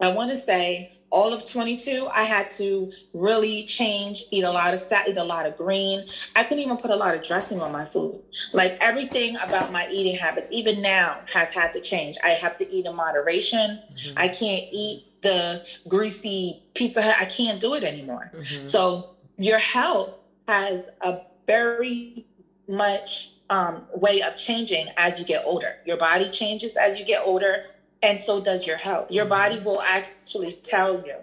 I 0.00 0.14
want 0.14 0.30
to 0.30 0.36
say 0.36 0.90
all 1.14 1.32
of 1.32 1.48
22, 1.48 2.08
I 2.12 2.24
had 2.24 2.48
to 2.56 2.90
really 3.12 3.62
change, 3.62 4.24
eat 4.32 4.42
a 4.42 4.50
lot 4.50 4.74
of 4.74 4.82
fat, 4.82 5.08
eat 5.08 5.16
a 5.16 5.22
lot 5.22 5.46
of 5.46 5.56
green. 5.56 6.04
I 6.34 6.42
couldn't 6.42 6.64
even 6.64 6.76
put 6.76 6.90
a 6.90 6.96
lot 6.96 7.14
of 7.14 7.22
dressing 7.22 7.60
on 7.60 7.70
my 7.70 7.84
food. 7.84 8.20
Like 8.52 8.76
everything 8.80 9.36
about 9.36 9.70
my 9.70 9.86
eating 9.92 10.16
habits, 10.16 10.50
even 10.50 10.82
now, 10.82 11.20
has 11.32 11.52
had 11.52 11.72
to 11.74 11.80
change. 11.80 12.16
I 12.24 12.30
have 12.30 12.56
to 12.56 12.68
eat 12.68 12.84
in 12.84 12.96
moderation. 12.96 13.78
Mm-hmm. 13.78 14.18
I 14.18 14.26
can't 14.26 14.64
eat 14.72 15.04
the 15.22 15.62
greasy 15.86 16.60
pizza. 16.74 17.00
I 17.20 17.26
can't 17.26 17.60
do 17.60 17.74
it 17.74 17.84
anymore. 17.84 18.32
Mm-hmm. 18.34 18.62
So 18.64 19.04
your 19.36 19.58
health 19.58 20.20
has 20.48 20.90
a 21.00 21.20
very 21.46 22.26
much 22.66 23.30
um, 23.50 23.86
way 23.94 24.20
of 24.22 24.36
changing 24.36 24.88
as 24.96 25.20
you 25.20 25.26
get 25.26 25.42
older. 25.44 25.68
Your 25.84 25.96
body 25.96 26.28
changes 26.28 26.76
as 26.76 26.98
you 26.98 27.04
get 27.04 27.20
older 27.24 27.62
and 28.04 28.18
so 28.18 28.42
does 28.42 28.66
your 28.66 28.76
health. 28.76 29.10
Your 29.10 29.24
mm-hmm. 29.24 29.30
body 29.30 29.64
will 29.64 29.80
actually 29.80 30.52
tell 30.52 31.04
you. 31.04 31.16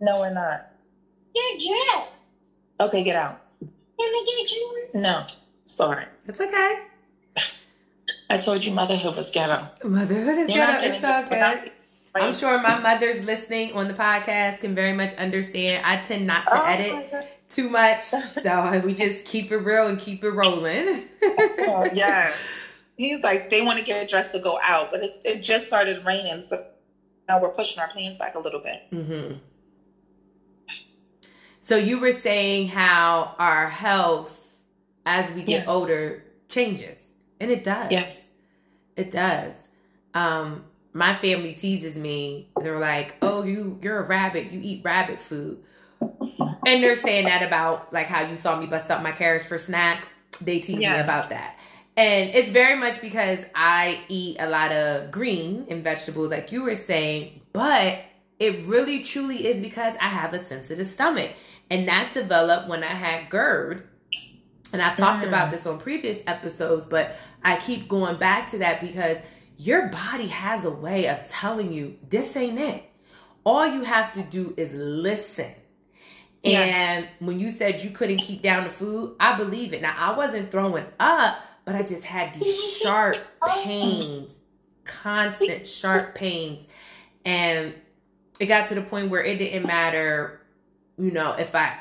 No, 0.00 0.20
we're 0.20 0.32
not. 0.32 0.60
You're 1.34 1.58
Jeff. 1.58 2.08
Okay, 2.80 3.04
get 3.04 3.16
out. 3.16 3.38
Can 3.60 3.70
I 3.98 4.24
get 4.38 4.52
you? 4.52 4.86
No, 4.94 5.26
sorry. 5.64 6.06
It's 6.26 6.40
okay. 6.40 6.78
I 8.30 8.38
told 8.38 8.64
you 8.64 8.72
motherhood 8.72 9.16
was 9.16 9.30
ghetto. 9.30 9.68
Motherhood 9.84 10.38
is 10.38 10.48
You're 10.48 10.66
ghetto. 10.66 10.86
It's 10.86 11.00
so 11.00 11.26
good. 11.28 11.72
I'm 12.14 12.34
sure 12.34 12.60
my 12.60 12.78
mother's 12.78 13.24
listening 13.24 13.72
on 13.72 13.88
the 13.88 13.94
podcast 13.94 14.60
can 14.60 14.74
very 14.74 14.92
much 14.92 15.14
understand. 15.14 15.84
I 15.86 15.96
tend 15.96 16.26
not 16.26 16.44
to 16.44 16.52
oh 16.52 16.64
edit 16.68 17.26
too 17.48 17.70
much, 17.70 18.02
so 18.02 18.82
we 18.84 18.92
just 18.92 19.24
keep 19.24 19.50
it 19.50 19.58
real 19.58 19.86
and 19.86 19.98
keep 19.98 20.22
it 20.22 20.30
rolling. 20.30 21.04
oh, 21.22 21.88
yeah 21.92 22.32
he's 22.96 23.22
like 23.22 23.50
they 23.50 23.62
want 23.64 23.78
to 23.78 23.84
get 23.84 24.08
dressed 24.08 24.32
to 24.32 24.38
go 24.38 24.58
out, 24.62 24.90
but 24.90 25.02
it's, 25.02 25.24
it 25.24 25.42
just 25.42 25.66
started 25.66 26.04
raining, 26.04 26.42
so 26.42 26.64
now 27.28 27.40
we're 27.40 27.50
pushing 27.50 27.80
our 27.80 27.88
plans 27.88 28.18
back 28.18 28.34
a 28.34 28.38
little 28.38 28.60
bit. 28.60 28.80
Mm-hmm. 28.92 29.36
So 31.60 31.76
you 31.76 32.00
were 32.00 32.12
saying 32.12 32.68
how 32.68 33.36
our 33.38 33.68
health 33.68 34.38
as 35.06 35.30
we 35.32 35.42
get 35.42 35.68
older 35.68 36.24
changes, 36.48 37.08
and 37.40 37.50
it 37.50 37.64
does. 37.64 37.90
Yes, 37.90 38.26
it 38.96 39.10
does. 39.10 39.54
Um, 40.14 40.64
my 40.92 41.14
family 41.14 41.54
teases 41.54 41.96
me. 41.96 42.50
They're 42.60 42.78
like, 42.78 43.16
"Oh, 43.22 43.42
you 43.42 43.78
you're 43.82 43.98
a 43.98 44.06
rabbit. 44.06 44.52
You 44.52 44.60
eat 44.62 44.82
rabbit 44.84 45.20
food." 45.20 45.62
And 46.00 46.82
they're 46.82 46.94
saying 46.94 47.26
that 47.26 47.42
about 47.42 47.92
like 47.92 48.06
how 48.06 48.26
you 48.26 48.36
saw 48.36 48.58
me 48.58 48.66
bust 48.66 48.90
up 48.90 49.02
my 49.02 49.12
carrots 49.12 49.46
for 49.46 49.58
snack. 49.58 50.08
They 50.40 50.58
tease 50.60 50.78
yeah. 50.78 50.96
me 50.96 51.00
about 51.00 51.30
that. 51.30 51.58
And 51.96 52.30
it's 52.34 52.50
very 52.50 52.78
much 52.78 53.00
because 53.00 53.44
I 53.54 54.00
eat 54.08 54.38
a 54.40 54.48
lot 54.48 54.72
of 54.72 55.10
green 55.10 55.66
and 55.68 55.84
vegetables, 55.84 56.30
like 56.30 56.50
you 56.50 56.62
were 56.62 56.74
saying, 56.74 57.42
but 57.52 57.98
it 58.38 58.66
really 58.66 59.02
truly 59.02 59.46
is 59.46 59.60
because 59.60 59.94
I 60.00 60.08
have 60.08 60.32
a 60.32 60.38
sensitive 60.38 60.86
stomach. 60.86 61.30
And 61.70 61.86
that 61.88 62.12
developed 62.12 62.68
when 62.68 62.82
I 62.82 62.86
had 62.86 63.30
GERD. 63.30 63.88
And 64.72 64.80
I've 64.80 64.96
talked 64.96 65.24
mm. 65.24 65.28
about 65.28 65.50
this 65.50 65.66
on 65.66 65.78
previous 65.78 66.22
episodes, 66.26 66.86
but 66.86 67.14
I 67.44 67.56
keep 67.56 67.88
going 67.88 68.18
back 68.18 68.48
to 68.50 68.58
that 68.58 68.80
because 68.80 69.18
your 69.58 69.88
body 69.88 70.28
has 70.28 70.64
a 70.64 70.70
way 70.70 71.08
of 71.08 71.28
telling 71.28 71.72
you 71.72 71.98
this 72.08 72.34
ain't 72.36 72.58
it. 72.58 72.84
All 73.44 73.66
you 73.66 73.82
have 73.82 74.14
to 74.14 74.22
do 74.22 74.54
is 74.56 74.74
listen. 74.74 75.52
Yes. 76.42 76.76
And 76.76 77.08
when 77.20 77.38
you 77.38 77.48
said 77.48 77.82
you 77.82 77.90
couldn't 77.90 78.18
keep 78.18 78.42
down 78.42 78.64
the 78.64 78.70
food, 78.70 79.14
I 79.20 79.36
believe 79.36 79.72
it. 79.72 79.82
Now, 79.82 79.94
I 79.96 80.16
wasn't 80.16 80.50
throwing 80.50 80.86
up, 80.98 81.38
but 81.64 81.74
I 81.74 81.82
just 81.82 82.04
had 82.04 82.34
these 82.34 82.46
oh. 82.58 82.78
sharp 82.82 83.18
pains, 83.62 84.38
constant 84.84 85.66
sharp 85.66 86.14
pains. 86.14 86.68
And 87.24 87.74
it 88.40 88.46
got 88.46 88.68
to 88.68 88.74
the 88.74 88.82
point 88.82 89.10
where 89.10 89.22
it 89.22 89.38
didn't 89.38 89.66
matter, 89.66 90.40
you 90.96 91.10
know, 91.10 91.34
if 91.34 91.54
I 91.54 91.78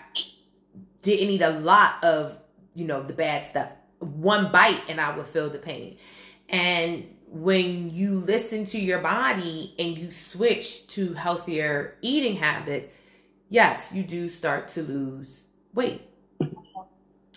didn't 1.02 1.30
eat 1.30 1.42
a 1.42 1.50
lot 1.50 2.04
of, 2.04 2.38
you 2.76 2.86
know, 2.86 3.02
the 3.02 3.14
bad 3.14 3.46
stuff. 3.46 3.72
One 4.00 4.52
bite 4.52 4.82
and 4.88 5.00
I 5.00 5.16
would 5.16 5.28
feel 5.28 5.50
the 5.50 5.60
pain. 5.60 5.98
And 6.50 7.06
when 7.28 7.90
you 7.90 8.16
listen 8.16 8.66
to 8.66 8.80
your 8.80 9.00
body 9.00 9.74
and 9.80 9.98
you 9.98 10.12
switch 10.12 10.88
to 10.88 11.14
healthier 11.14 11.98
eating 12.02 12.36
habits, 12.36 12.90
yes, 13.50 13.92
you 13.94 14.04
do 14.04 14.28
start 14.28 14.68
to 14.70 14.84
lose 14.84 15.44
weight. 15.74 16.02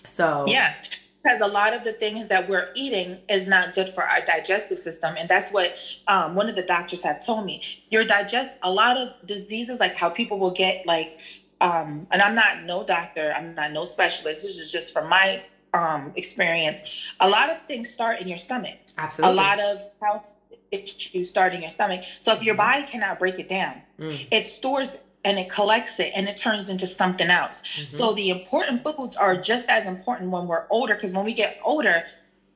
So, 0.04 0.44
yes 0.46 0.88
because 1.24 1.40
a 1.40 1.46
lot 1.46 1.72
of 1.72 1.84
the 1.84 1.92
things 1.92 2.28
that 2.28 2.48
we're 2.48 2.68
eating 2.74 3.18
is 3.30 3.48
not 3.48 3.74
good 3.74 3.88
for 3.88 4.04
our 4.04 4.20
digestive 4.26 4.78
system. 4.78 5.14
And 5.18 5.26
that's 5.26 5.50
what 5.50 5.74
um, 6.06 6.34
one 6.34 6.50
of 6.50 6.54
the 6.54 6.62
doctors 6.62 7.02
have 7.02 7.24
told 7.24 7.46
me. 7.46 7.62
Your 7.88 8.04
digest 8.04 8.54
a 8.62 8.70
lot 8.70 8.98
of 8.98 9.08
diseases 9.26 9.80
like 9.80 9.94
how 9.94 10.10
people 10.10 10.38
will 10.38 10.50
get 10.50 10.86
like 10.86 11.18
um, 11.60 12.06
and 12.10 12.20
i'm 12.20 12.34
not 12.34 12.62
no 12.64 12.84
doctor 12.84 13.32
i'm 13.34 13.54
not 13.54 13.72
no 13.72 13.84
specialist 13.84 14.42
this 14.42 14.58
is 14.58 14.70
just 14.70 14.92
from 14.92 15.08
my 15.08 15.40
um, 15.72 16.12
experience. 16.14 17.12
A 17.20 17.28
lot 17.28 17.50
of 17.50 17.60
things 17.66 17.90
start 17.90 18.20
in 18.20 18.28
your 18.28 18.38
stomach. 18.38 18.76
Absolutely. 18.96 19.32
a 19.32 19.36
lot 19.36 19.58
of 19.60 19.78
health 20.00 20.28
issues 20.70 21.28
start 21.28 21.52
in 21.52 21.60
your 21.60 21.70
stomach. 21.70 22.02
So 22.20 22.32
if 22.32 22.42
your 22.42 22.54
body 22.54 22.84
cannot 22.84 23.18
break 23.18 23.38
it 23.38 23.48
down 23.48 23.82
mm. 23.98 24.26
it 24.30 24.44
stores 24.44 25.02
and 25.24 25.38
it 25.38 25.50
collects 25.50 25.98
it 26.00 26.12
and 26.14 26.28
it 26.28 26.36
turns 26.36 26.68
into 26.68 26.86
something 26.86 27.28
else. 27.28 27.62
Mm-hmm. 27.62 27.88
So 27.88 28.12
the 28.12 28.30
important 28.30 28.84
foods 28.84 29.16
are 29.16 29.36
just 29.36 29.68
as 29.68 29.86
important 29.86 30.30
when 30.30 30.46
we're 30.46 30.64
older 30.70 30.94
because 30.94 31.14
when 31.14 31.24
we 31.24 31.32
get 31.32 31.58
older, 31.64 32.04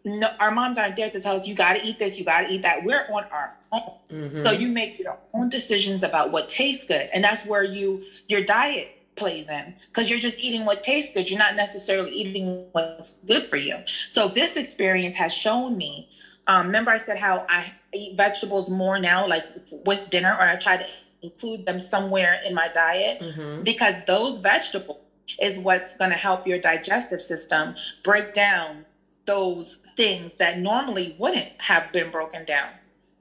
no, 0.05 0.29
our 0.39 0.51
moms 0.51 0.79
aren't 0.79 0.97
there 0.97 1.11
to 1.11 1.21
tell 1.21 1.37
us 1.37 1.47
you 1.47 1.55
got 1.55 1.75
to 1.75 1.85
eat 1.85 1.99
this, 1.99 2.19
you 2.19 2.25
got 2.25 2.43
to 2.43 2.53
eat 2.53 2.63
that. 2.63 2.85
We're 2.85 3.07
on 3.11 3.25
our 3.33 3.57
own. 3.73 3.93
Mm-hmm. 4.11 4.45
So 4.45 4.53
you 4.53 4.69
make 4.69 4.99
your 4.99 5.19
own 5.35 5.49
decisions 5.49 6.03
about 6.03 6.31
what 6.31 6.49
tastes 6.49 6.85
good, 6.85 7.09
and 7.13 7.25
that's 7.25 7.45
where 7.45 7.65
you 7.65 8.03
your 8.29 8.43
diet 8.43 8.95
plays 9.17 9.51
in 9.51 9.75
because 9.89 10.09
you're 10.09 10.21
just 10.21 10.39
eating 10.39 10.65
what 10.65 10.83
tastes 10.83 11.13
good. 11.13 11.29
You're 11.29 11.39
not 11.39 11.57
necessarily 11.57 12.13
eating 12.13 12.67
what's 12.73 13.25
good 13.25 13.45
for 13.51 13.57
you. 13.57 13.77
So 14.09 14.29
this 14.29 14.57
experience 14.57 15.17
has 15.17 15.33
shown 15.35 15.77
me. 15.77 16.09
Um, 16.47 16.67
remember, 16.67 16.91
I 16.91 16.97
said 16.97 17.19
how 17.19 17.45
I 17.49 17.73
eat 17.93 18.17
vegetables 18.17 18.71
more 18.71 18.99
now, 18.99 19.27
like 19.27 19.45
with 19.85 20.09
dinner, 20.09 20.33
or 20.33 20.43
I 20.43 20.57
try 20.57 20.79
to 20.79 20.87
include 21.23 21.67
them 21.67 21.81
somewhere 21.81 22.39
in 22.45 22.55
my 22.55 22.69
diet 22.69 23.19
Mm-hmm. 23.21 23.63
because 23.65 24.03
those 24.03 24.39
vegetables 24.39 24.99
is 25.41 25.59
what's 25.59 25.95
going 25.97 26.11
to 26.11 26.17
help 26.17 26.47
your 26.47 26.59
digestive 26.59 27.23
system 27.23 27.75
break 28.05 28.33
down 28.33 28.87
those 29.27 29.79
things 29.97 30.37
that 30.37 30.57
normally 30.59 31.15
wouldn't 31.19 31.49
have 31.59 31.93
been 31.93 32.11
broken 32.11 32.45
down. 32.45 32.71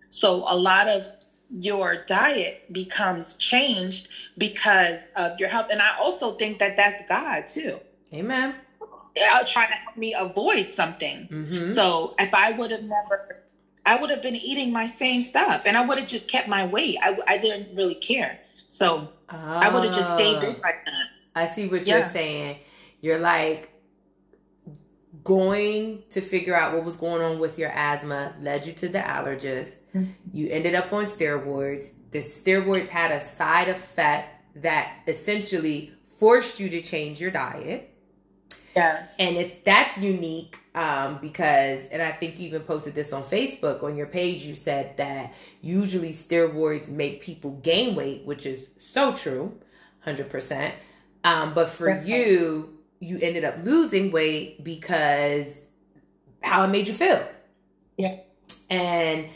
So 0.09 0.43
a 0.47 0.55
lot 0.57 0.87
of 0.87 1.03
your 1.49 1.97
diet 1.97 2.57
becomes 2.71 3.35
changed 3.35 4.07
because 4.37 4.99
of 5.15 5.39
your 5.39 5.49
health. 5.49 5.67
And 5.69 5.81
I 5.81 5.91
also 5.99 6.31
think 6.31 6.59
that 6.59 6.75
that's 6.77 7.01
God 7.01 7.47
too. 7.47 7.81
Amen. 8.13 8.55
Trying 9.45 9.69
to 9.69 9.75
help 9.75 9.97
me 9.97 10.13
avoid 10.17 10.69
something. 10.69 11.27
Mm-hmm. 11.31 11.65
So 11.65 12.13
if 12.19 12.33
I 12.33 12.51
would 12.51 12.71
have 12.71 12.83
never, 12.83 13.36
I 13.87 13.99
would 13.99 14.09
have 14.09 14.21
been 14.21 14.35
eating 14.35 14.71
my 14.73 14.85
same 14.85 15.21
stuff 15.21 15.63
and 15.65 15.77
I 15.77 15.85
would 15.85 15.97
have 15.97 16.09
just 16.09 16.27
kept 16.27 16.47
my 16.49 16.67
weight. 16.67 16.97
I, 17.01 17.17
I 17.25 17.37
didn't 17.37 17.75
really 17.75 17.95
care. 17.95 18.37
So 18.67 19.09
I 19.29 19.69
would 19.73 19.85
have 19.85 19.95
just 19.95 20.13
stayed 20.13 20.41
this 20.41 20.61
like 20.61 20.85
that. 20.85 21.03
I 21.33 21.45
see 21.45 21.67
what 21.67 21.87
you're 21.87 22.03
saying. 22.03 22.59
You're 22.99 23.17
like 23.17 23.71
going 25.23 26.03
to 26.09 26.21
figure 26.21 26.55
out 26.55 26.73
what 26.73 26.83
was 26.83 26.97
going 26.97 27.21
on 27.21 27.39
with 27.39 27.57
your 27.57 27.69
asthma, 27.69 28.35
led 28.39 28.65
you 28.65 28.73
to 28.73 28.89
the 28.89 28.99
allergist. 28.99 29.75
Mhm. 29.95 30.13
You 30.33 30.49
ended 30.49 30.75
up 30.75 30.91
on 30.91 31.05
steroids. 31.05 31.91
The 32.11 32.19
steroids 32.19 32.89
had 32.89 33.11
a 33.11 33.21
side 33.21 33.69
effect 33.69 34.61
that 34.61 34.91
essentially 35.07 35.93
forced 36.17 36.59
you 36.59 36.69
to 36.69 36.81
change 36.81 37.21
your 37.21 37.31
diet. 37.31 37.93
Yes. 38.77 39.15
And 39.19 39.35
it's 39.37 39.55
that's 39.65 39.97
unique 39.97 40.59
um, 40.75 41.17
because, 41.19 41.87
and 41.87 41.99
I 41.99 42.11
think 42.11 42.37
you 42.37 42.45
even 42.45 42.61
posted 42.61 42.93
this 42.93 43.11
on 43.11 43.23
Facebook 43.23 43.81
on 43.81 43.97
your 43.97 44.05
page. 44.05 44.43
You 44.43 44.53
said 44.53 44.97
that 44.97 45.33
usually 45.61 46.11
steroids 46.11 46.87
make 46.87 47.21
people 47.21 47.51
gain 47.63 47.95
weight, 47.95 48.23
which 48.25 48.45
is 48.45 48.69
so 48.79 49.13
true, 49.13 49.59
hundred 50.01 50.29
percent. 50.29 50.75
Um, 51.23 51.55
but 51.55 51.71
for 51.71 51.89
you, 52.01 52.77
you 52.99 53.17
ended 53.19 53.43
up 53.43 53.55
losing 53.63 54.11
weight 54.11 54.63
because 54.63 55.65
how 56.43 56.63
it 56.63 56.67
made 56.67 56.87
you 56.87 56.93
feel. 56.93 57.27
Yeah. 57.97 58.17
And 58.69 59.27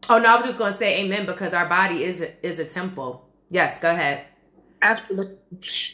Oh 0.09 0.17
no, 0.17 0.33
I 0.33 0.35
was 0.35 0.45
just 0.45 0.57
going 0.57 0.71
to 0.71 0.77
say 0.77 1.01
amen 1.03 1.25
because 1.25 1.53
our 1.53 1.65
body 1.65 2.03
is 2.03 2.21
a, 2.21 2.45
is 2.45 2.59
a 2.59 2.65
temple. 2.65 3.27
Yes, 3.49 3.79
go 3.79 3.91
ahead. 3.91 4.25
Absolutely. 4.81 5.37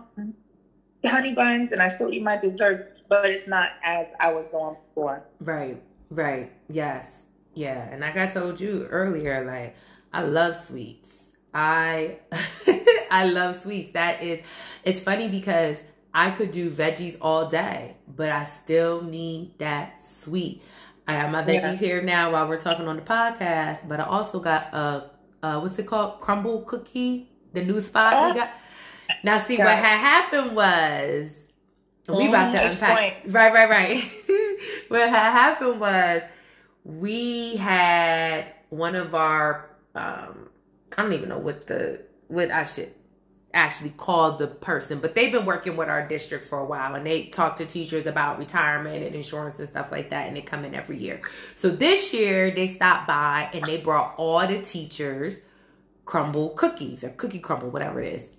honey 1.06 1.32
buns 1.32 1.72
and 1.72 1.82
I 1.82 1.88
still 1.88 2.10
eat 2.12 2.22
my 2.22 2.36
dessert, 2.38 2.80
but 3.08 3.26
it's 3.30 3.48
not 3.48 3.70
as 3.84 4.08
I 4.20 4.34
was 4.34 4.48
going 4.48 4.76
for. 4.94 5.24
Right, 5.42 5.82
right. 6.10 6.52
Yes. 6.70 7.22
Yeah. 7.54 7.90
And 7.92 8.02
like 8.02 8.18
I 8.18 8.28
told 8.28 8.60
you 8.60 8.86
earlier, 8.90 9.46
like 9.46 9.76
I 10.14 10.24
love 10.24 10.56
sweets. 10.56 11.30
I 11.54 12.18
I 13.12 13.26
love 13.28 13.56
sweets. 13.56 13.94
That 13.94 14.22
is 14.24 14.42
it's 14.84 15.00
funny 15.00 15.28
because 15.30 15.84
I 16.14 16.32
could 16.32 16.52
do 16.52 16.70
veggies 16.70 17.18
all 17.22 17.50
day, 17.50 17.96
but 18.08 18.30
I 18.32 18.44
still 18.46 19.02
need 19.02 19.58
that 19.60 20.06
sweet. 20.08 20.62
I 21.08 21.14
have 21.14 21.30
my 21.32 21.44
veggies 21.44 21.62
Yes. 21.64 21.80
here 21.80 22.02
now 22.02 22.32
while 22.32 22.48
we're 22.50 22.60
talking 22.60 22.88
on 22.88 22.96
the 22.96 23.02
podcast, 23.04 23.88
but 23.88 24.00
I 24.00 24.04
also 24.06 24.40
got 24.40 24.74
a 24.74 25.10
uh 25.44 25.60
what's 25.60 25.78
it 25.80 25.88
called? 25.88 26.20
Crumbl 26.20 26.66
cookie, 26.66 27.30
the 27.54 27.64
new 27.64 27.80
spot 27.80 28.34
we 28.34 28.40
got. 28.40 28.50
Now 29.24 29.38
see 29.38 29.58
what 29.58 29.68
had 29.78 29.98
happened 30.00 30.56
was 30.56 31.32
we 32.14 32.28
about 32.28 32.52
to 32.54 32.60
Mm, 32.60 32.72
unpack. 32.72 33.24
Right, 33.28 33.54
right, 33.54 33.70
right. 33.70 33.98
what 34.90 35.10
had 35.10 35.32
happened 35.32 35.80
was 35.80 36.22
we 36.84 37.56
had 37.58 38.46
one 38.70 38.96
of 38.96 39.16
our 39.16 39.70
um 39.96 40.50
I 40.98 41.02
don't 41.02 41.14
even 41.14 41.30
know 41.30 41.40
what 41.40 41.68
the 41.68 42.02
what 42.28 42.52
I 42.52 42.64
should 42.64 42.94
actually 43.54 43.92
call 43.92 44.34
the 44.38 44.48
person, 44.48 45.00
but 45.00 45.16
they've 45.16 45.32
been 45.32 45.46
working 45.46 45.78
with 45.78 45.90
our 45.90 46.08
district 46.08 46.44
for 46.44 46.60
a 46.60 46.66
while 46.66 46.96
and 46.96 47.06
they 47.06 47.26
talk 47.28 47.56
to 47.58 47.66
teachers 47.66 48.06
about 48.06 48.38
retirement 48.38 49.04
and 49.04 49.16
insurance 49.16 49.60
and 49.60 49.68
stuff 49.70 49.92
like 49.92 50.10
that 50.12 50.28
and 50.28 50.38
they 50.38 50.42
come 50.42 50.66
in 50.66 50.76
every 50.76 50.98
year. 50.98 51.22
So 51.56 51.70
this 51.70 52.14
year 52.14 52.52
they 52.52 52.68
stopped 52.68 53.08
by 53.08 53.50
and 53.54 53.68
they 53.68 53.80
brought 53.80 54.16
all 54.18 54.46
the 54.46 54.62
teachers 54.62 55.42
crumble 56.06 56.50
cookies 56.52 57.04
or 57.04 57.10
cookie 57.10 57.40
crumble, 57.40 57.72
whatever 57.72 58.02
it 58.02 58.14
is. 58.16 58.32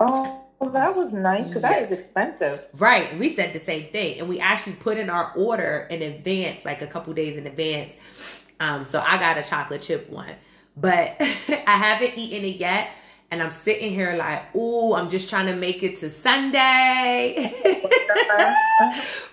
Oh, 0.00 0.45
well, 0.60 0.70
that 0.70 0.96
was 0.96 1.12
nice 1.12 1.48
because 1.48 1.62
that 1.62 1.80
Yes. 1.80 1.86
is 1.86 1.92
expensive. 1.92 2.62
Right. 2.74 3.18
We 3.18 3.34
said 3.34 3.52
the 3.54 3.60
same 3.60 3.86
thing. 3.86 4.20
And 4.20 4.28
we 4.28 4.40
actually 4.40 4.74
put 4.74 4.98
in 4.98 5.10
our 5.10 5.32
order 5.36 5.86
in 5.90 6.02
advance, 6.02 6.64
like 6.64 6.82
a 6.82 6.88
couple 6.88 7.14
days 7.14 7.36
in 7.36 7.46
advance. 7.46 7.96
Um, 8.60 8.84
so 8.84 9.00
I 9.06 9.18
got 9.18 9.38
a 9.38 9.44
chocolate 9.44 9.82
chip 9.82 10.10
one. 10.10 10.34
But 10.76 11.16
I 11.20 11.72
haven't 11.76 12.18
eaten 12.18 12.44
it 12.44 12.56
yet. 12.56 12.90
And 13.30 13.42
I'm 13.42 13.52
sitting 13.52 13.92
here 13.92 14.16
like, 14.16 14.54
ooh, 14.56 14.94
I'm 14.94 15.08
just 15.10 15.30
trying 15.30 15.46
to 15.46 15.56
make 15.56 15.82
it 15.84 15.98
to 16.00 16.10
Sunday. 16.10 17.52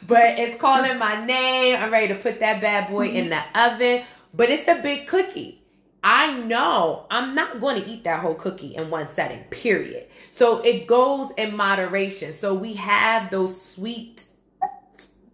but 0.07 0.39
it's 0.39 0.61
calling 0.61 0.99
my 0.99 1.25
name. 1.25 1.77
I'm 1.79 1.91
ready 1.91 2.09
to 2.09 2.15
put 2.15 2.41
that 2.41 2.61
bad 2.61 2.89
boy 2.89 3.09
in 3.09 3.29
the 3.29 3.41
oven. 3.55 4.03
But 4.33 4.49
it's 4.51 4.67
a 4.69 4.81
big 4.81 5.07
cookie. 5.07 5.62
I 6.03 6.37
know 6.39 7.05
I'm 7.09 7.33
not 7.35 7.61
going 7.61 7.81
to 7.81 7.89
eat 7.89 8.03
that 8.03 8.21
whole 8.21 8.35
cookie 8.35 8.75
in 8.75 8.89
one 8.89 9.07
setting, 9.07 9.43
period. 9.45 10.05
So 10.31 10.59
it 10.61 10.87
goes 10.87 11.31
in 11.37 11.55
moderation. 11.55 12.33
So 12.33 12.53
we 12.55 12.73
have 12.73 13.31
those 13.31 13.59
sweet 13.61 14.25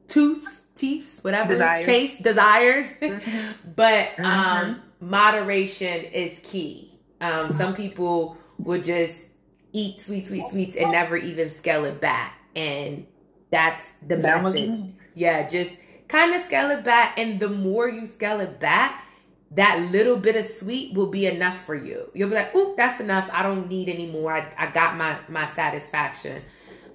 tooths, 0.07 0.63
teeths, 0.75 1.23
whatever, 1.23 1.49
Desires. 1.49 1.85
taste, 1.85 2.23
desires. 2.23 2.85
but 3.75 4.09
Mhm. 4.17 4.23
um, 4.25 4.81
moderation 4.99 6.03
is 6.05 6.39
key. 6.43 6.99
Um, 7.21 7.49
some 7.51 7.73
people 7.75 8.37
would 8.59 8.83
just 8.83 9.27
eat 9.73 9.99
sweet, 9.99 10.25
sweet, 10.25 10.49
sweets 10.49 10.75
and 10.75 10.91
never 10.91 11.17
even 11.17 11.49
scale 11.49 11.85
it 11.85 11.99
back. 12.01 12.37
And 12.55 13.05
that's 13.51 13.93
the 14.07 14.17
That 14.17 14.43
message. 14.43 14.69
me. 14.69 14.95
Yeah, 15.15 15.47
just 15.47 15.77
kind 16.07 16.33
of 16.33 16.43
scale 16.43 16.71
it 16.71 16.83
back. 16.83 17.17
And 17.19 17.39
the 17.39 17.49
more 17.49 17.87
you 17.89 18.05
scale 18.05 18.39
it 18.39 18.59
back, 18.59 19.05
that 19.51 19.89
little 19.91 20.15
bit 20.17 20.35
of 20.35 20.45
sweet 20.45 20.93
will 20.93 21.07
be 21.07 21.25
enough 21.25 21.57
for 21.65 21.75
you. 21.75 22.09
You'll 22.13 22.29
be 22.29 22.35
like, 22.35 22.53
"Oop, 22.55 22.77
that's 22.77 22.99
enough. 22.99 23.29
I 23.33 23.43
don't 23.43 23.67
need 23.67 23.89
any 23.89 24.07
more. 24.07 24.33
I, 24.33 24.51
I 24.57 24.71
got 24.71 24.95
my 24.97 25.17
my 25.27 25.47
satisfaction. 25.49 26.41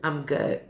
I'm 0.03 0.25
good." 0.25 0.61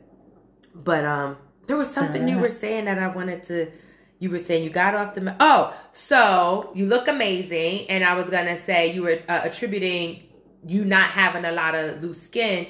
But 0.74 1.04
um, 1.04 1.36
there 1.66 1.76
was 1.76 1.90
something 1.90 2.26
you 2.28 2.38
were 2.38 2.48
saying 2.48 2.86
that 2.86 2.98
I 2.98 3.08
wanted 3.08 3.44
to. 3.44 3.70
You 4.18 4.30
were 4.30 4.38
saying 4.38 4.64
you 4.64 4.70
got 4.70 4.94
off 4.94 5.14
the. 5.14 5.20
ma- 5.20 5.36
Oh, 5.40 5.76
so 5.92 6.70
you 6.74 6.86
look 6.86 7.08
amazing, 7.08 7.90
and 7.90 8.02
I 8.04 8.14
was 8.14 8.30
gonna 8.30 8.56
say 8.56 8.92
you 8.94 9.02
were 9.02 9.18
uh, 9.28 9.40
attributing 9.44 10.22
you 10.66 10.84
not 10.84 11.08
having 11.10 11.44
a 11.44 11.52
lot 11.52 11.74
of 11.74 12.02
loose 12.02 12.22
skin, 12.22 12.66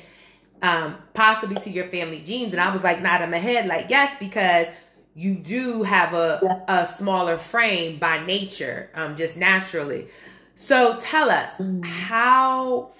um, 0.62 0.96
possibly 1.12 1.56
to 1.60 1.70
your 1.70 1.84
family 1.84 2.20
genes, 2.20 2.52
and 2.52 2.60
I 2.60 2.72
was 2.72 2.82
like, 2.82 3.00
not 3.00 3.22
in 3.22 3.30
my 3.30 3.36
head, 3.38 3.66
like 3.66 3.86
yes, 3.88 4.16
because 4.18 4.66
you 5.14 5.34
do 5.36 5.82
have 5.84 6.12
a 6.14 6.64
a 6.68 6.86
smaller 6.86 7.36
frame 7.36 7.98
by 7.98 8.24
nature, 8.24 8.90
um, 8.94 9.16
just 9.16 9.36
naturally. 9.36 10.08
So 10.54 10.98
tell 11.00 11.30
us 11.30 11.80
how 11.84 12.90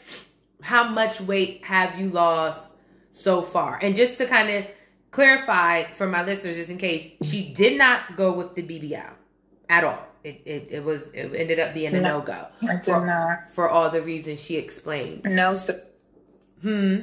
how 0.62 0.88
much 0.88 1.20
weight 1.20 1.64
have 1.64 1.98
you 1.98 2.08
lost 2.08 2.74
so 3.12 3.42
far? 3.42 3.78
And 3.82 3.94
just 3.96 4.18
to 4.18 4.26
kind 4.26 4.50
of 4.50 4.64
clarify 5.10 5.90
for 5.92 6.06
my 6.06 6.24
listeners, 6.24 6.56
just 6.56 6.70
in 6.70 6.78
case, 6.78 7.08
she 7.22 7.52
did 7.54 7.78
not 7.78 8.16
go 8.16 8.32
with 8.32 8.54
the 8.54 8.62
BBL 8.62 9.12
at 9.68 9.84
all. 9.84 10.04
It 10.24 10.40
it, 10.46 10.68
it 10.70 10.84
was 10.84 11.08
it 11.08 11.34
ended 11.34 11.58
up 11.58 11.74
being 11.74 11.94
a 11.94 12.00
No. 12.00 12.20
go 12.22 12.46
I 12.62 12.76
did 12.82 12.90
not. 12.92 13.50
for 13.50 13.68
all 13.68 13.90
the 13.90 14.02
reasons 14.02 14.42
she 14.42 14.56
explained. 14.56 15.26
No, 15.26 15.54
so 15.54 15.74
Hmm. 16.62 17.00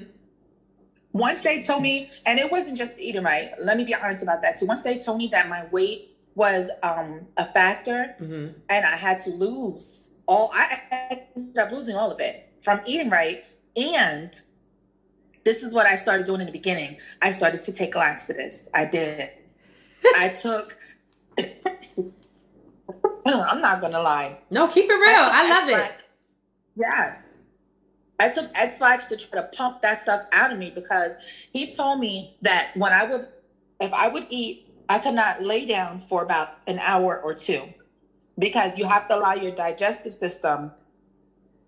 Once 1.14 1.42
they 1.42 1.60
told 1.60 1.82
me, 1.82 2.08
and 2.26 2.40
it 2.40 2.50
wasn't 2.50 2.78
just 2.78 3.00
eating 3.00 3.24
right. 3.24 3.50
Let 3.60 3.78
me 3.78 3.84
be 3.84 3.96
honest 3.96 4.22
about 4.22 4.42
that 4.42 4.58
too. 4.58 4.66
Once 4.66 4.82
they 4.84 4.98
told 4.98 5.18
me 5.18 5.28
that 5.30 5.48
my 5.48 5.64
weight 5.64 6.02
was 6.36 6.72
um, 6.84 7.28
a 7.38 7.46
factor, 7.46 8.08
hmm 8.18 8.50
and 8.70 8.86
I 8.86 8.96
had 8.96 9.20
to 9.20 9.32
lose 9.32 10.12
all, 10.28 10.50
I 10.54 10.78
ended 11.36 11.58
up 11.58 11.72
losing 11.72 11.96
all 11.96 12.12
of 12.12 12.20
it 12.20 12.42
from 12.62 12.82
eating 12.86 13.10
right. 13.10 13.40
And 13.76 14.34
this 15.44 15.64
is 15.64 15.74
what 15.74 15.88
I 15.88 15.96
started 15.96 16.26
doing 16.26 16.42
in 16.42 16.46
the 16.48 16.52
beginning. 16.52 16.98
I 17.22 17.32
started 17.32 17.64
to 17.64 17.74
take 17.74 17.96
laxatives. 17.96 18.70
I 18.74 18.86
did. 18.86 19.30
I 20.16 20.30
took. 20.30 20.76
I'm 23.26 23.62
not 23.62 23.80
gonna 23.82 24.02
lie. 24.02 24.38
No, 24.50 24.68
keep 24.68 24.90
it 24.90 24.94
real. 24.94 25.30
I 25.32 25.48
love 25.48 25.70
it. 25.70 25.72
Ex-Lax. 25.72 26.04
Yeah. 26.76 27.14
I 28.22 28.30
took 28.30 28.50
Ex-Lax 28.54 29.06
to 29.08 29.18
try 29.18 29.42
to 29.42 29.48
pump 29.48 29.82
that 29.82 29.98
stuff 29.98 30.28
out 30.32 30.52
of 30.52 30.60
me 30.60 30.70
because 30.70 31.18
he 31.54 31.74
told 31.74 32.00
me 32.00 32.36
that 32.44 32.70
when 32.76 32.94
I 32.94 33.06
would, 33.06 33.22
if 33.80 33.94
I 33.94 34.10
would 34.10 34.28
eat, 34.30 34.68
I 34.88 35.00
could 35.00 35.16
not 35.16 35.42
lay 35.42 35.66
down 35.66 36.00
for 36.00 36.22
about 36.22 36.50
an 36.68 36.78
hour 36.80 37.20
or 37.20 37.34
two 37.34 37.64
because 38.38 38.78
you 38.78 38.86
have 38.86 39.08
to 39.08 39.16
allow 39.16 39.34
your 39.34 39.52
digestive 39.52 40.14
system 40.14 40.72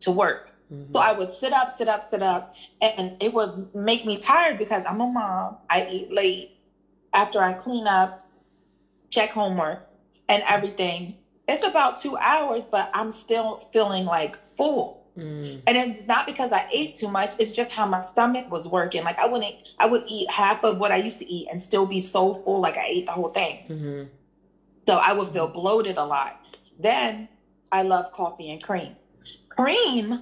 to 0.01 0.11
work. 0.11 0.51
So 0.69 0.75
mm-hmm. 0.75 0.97
I 0.97 1.13
would 1.13 1.29
sit 1.29 1.53
up, 1.53 1.69
sit 1.69 1.87
up, 1.87 2.09
sit 2.11 2.21
up, 2.21 2.53
and 2.81 3.21
it 3.21 3.33
would 3.33 3.73
make 3.73 4.05
me 4.05 4.17
tired 4.17 4.57
because 4.57 4.85
I'm 4.85 5.01
a 5.01 5.07
mom. 5.07 5.57
I 5.69 5.87
eat 5.89 6.11
late 6.11 6.51
after 7.13 7.41
I 7.41 7.53
clean 7.53 7.87
up, 7.87 8.21
check 9.09 9.29
homework, 9.29 9.81
and 10.29 10.43
everything. 10.47 11.15
It's 11.47 11.65
about 11.65 11.97
two 11.97 12.15
hours, 12.17 12.65
but 12.65 12.89
I'm 12.93 13.11
still 13.11 13.57
feeling 13.57 14.05
like 14.05 14.43
full. 14.43 15.02
Mm. 15.17 15.62
And 15.67 15.78
it's 15.78 16.06
not 16.08 16.26
because 16.26 16.52
I 16.52 16.63
ate 16.71 16.93
too 16.93 17.08
much. 17.10 17.36
It's 17.39 17.52
just 17.52 17.71
how 17.71 17.86
my 17.86 18.02
stomach 18.02 18.45
was 18.49 18.67
working. 18.67 19.04
Like 19.04 19.19
I 19.19 19.28
wouldn't, 19.28 19.56
I 19.78 19.86
would 19.86 20.04
eat 20.08 20.30
half 20.30 20.63
of 20.63 20.78
what 20.78 20.91
I 20.91 20.97
used 20.97 21.19
to 21.19 21.30
eat 21.32 21.47
and 21.49 21.62
still 21.62 21.86
be 21.86 21.99
so 21.99 22.34
full, 22.34 22.60
like 22.62 22.78
I 22.78 22.86
ate 22.88 23.06
the 23.06 23.12
whole 23.13 23.30
thing. 23.30 23.60
hmm 23.67 24.08
So 24.88 24.99
I 25.02 25.13
would 25.13 25.28
feel 25.28 25.47
bloated 25.47 25.97
a 25.97 26.06
lot. 26.06 26.34
Then 26.78 27.28
I 27.71 27.84
love 27.84 28.12
coffee 28.12 28.49
and 28.52 28.62
cream. 28.62 28.95
Cream, 29.49 30.19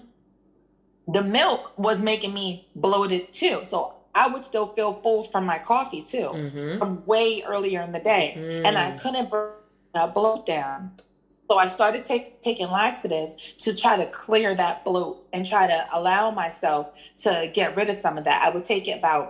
the 1.08 1.22
milk 1.22 1.72
was 1.78 2.02
making 2.02 2.34
me 2.34 2.60
bloated 2.76 3.24
too. 3.32 3.64
So 3.64 3.90
I 4.14 4.28
would 4.28 4.44
still 4.44 4.68
feel 4.68 4.94
full 5.04 5.24
from 5.24 5.46
my 5.46 5.60
coffee 5.60 6.02
too, 6.02 6.40
hmm 6.40 6.78
from 6.78 7.02
way 7.06 7.42
earlier 7.46 7.82
in 7.82 7.92
the 7.92 8.00
day. 8.00 8.38
And 8.64 8.78
I 8.78 8.92
couldn't 8.92 9.30
bring 9.30 9.52
that 9.94 10.14
bloat 10.14 10.46
down. 10.46 10.92
So 11.52 11.58
I 11.58 11.68
started 11.68 12.06
taking 12.42 12.70
laxatives 12.70 13.36
to 13.60 13.76
try 13.76 13.98
to 13.98 14.08
clear 14.08 14.56
that 14.56 14.86
bloat 14.86 15.18
and 15.34 15.46
try 15.46 15.68
to 15.68 15.86
allow 15.92 16.32
myself 16.32 16.90
to 17.24 17.50
get 17.52 17.76
rid 17.76 17.90
of 17.90 17.98
some 17.98 18.18
of 18.18 18.24
that. 18.24 18.42
I 18.42 18.50
would 18.52 18.64
take 18.64 18.88
it 18.88 18.94
about 18.94 19.30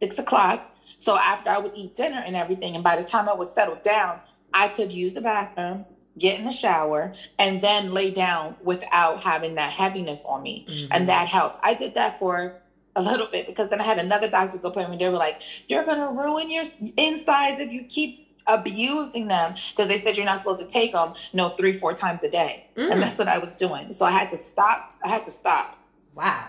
six 0.00 0.18
o'clock. 0.18 0.60
So 0.98 1.16
after 1.16 1.50
I 1.50 1.58
would 1.58 1.72
eat 1.74 1.94
dinner 1.94 2.22
and 2.24 2.36
everything, 2.36 2.74
and 2.74 2.84
by 2.84 2.96
the 2.96 3.04
time 3.04 3.28
I 3.28 3.34
was 3.34 3.50
settled 3.50 3.82
down, 3.82 4.20
I 4.54 4.68
could 4.68 4.92
use 4.92 5.14
the 5.14 5.22
bathroom, 5.22 5.86
get 6.18 6.38
in 6.38 6.44
the 6.44 6.52
shower, 6.52 7.10
and 7.38 7.60
then 7.60 7.92
lay 7.92 8.10
down 8.10 8.56
without 8.60 9.20
having 9.22 9.56
that 9.56 9.72
heaviness 9.72 10.24
on 10.24 10.42
me. 10.42 10.64
Mhm. 10.68 10.88
And 10.92 11.08
that 11.08 11.28
helped. 11.28 11.58
I 11.62 11.74
did 11.74 11.94
that 11.94 12.14
for 12.18 12.52
a 12.96 13.02
little 13.02 13.26
bit 13.26 13.46
because 13.46 13.68
then 13.68 13.80
I 13.80 13.84
had 13.84 13.98
another 13.98 14.28
doctor's 14.28 14.64
appointment. 14.64 15.00
They 15.00 15.10
were 15.10 15.16
like, 15.18 15.38
You're 15.68 15.84
going 15.84 15.98
to 15.98 16.08
ruin 16.08 16.50
your 16.50 16.64
insides 16.96 17.60
if 17.60 17.72
you 17.72 17.84
keep 17.84 18.14
abusing 18.46 19.28
them 19.28 19.54
because 19.70 19.88
they 19.88 19.96
said 19.96 20.16
you're 20.16 20.26
not 20.26 20.38
supposed 20.40 20.60
to 20.60 20.66
take 20.66 20.92
them, 20.92 21.12
no, 21.32 21.48
three, 21.48 21.72
four 21.72 21.94
times 21.94 22.20
a 22.22 22.28
day. 22.28 22.62
Mm. 22.76 22.90
And 22.90 23.02
that's 23.02 23.18
what 23.18 23.28
I 23.28 23.38
was 23.38 23.56
doing. 23.56 23.92
So 23.92 24.04
I 24.04 24.10
had 24.10 24.30
to 24.30 24.36
stop. 24.36 24.82
I 25.04 25.08
had 25.08 25.24
to 25.24 25.30
stop. 25.30 25.66
Wow. 26.14 26.48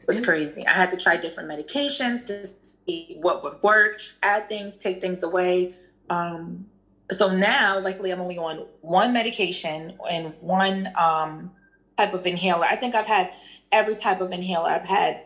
It 0.00 0.06
was 0.06 0.24
crazy. 0.24 0.66
I 0.66 0.72
had 0.72 0.90
to 0.90 0.96
try 0.96 1.16
different 1.16 1.50
medications 1.50 2.26
to 2.26 2.46
see 2.86 3.16
what 3.20 3.42
would 3.42 3.62
work, 3.62 4.00
add 4.22 4.48
things, 4.48 4.76
take 4.76 5.00
things 5.00 5.22
away. 5.22 5.70
Um, 6.08 6.66
so 7.10 7.30
now, 7.30 7.78
luckily, 7.78 8.10
I'm 8.10 8.20
only 8.20 8.38
on 8.38 8.64
one 8.80 9.12
medication 9.12 9.92
and 10.10 10.32
one 10.40 10.88
um, 10.96 11.50
type 11.96 12.14
of 12.14 12.24
inhaler. 12.24 12.64
I 12.64 12.76
think 12.76 12.94
I've 12.94 13.06
had 13.06 13.28
every 13.70 13.94
type 13.94 14.20
of 14.20 14.32
inhaler. 14.32 14.70
I've 14.70 14.84
had, 14.84 15.20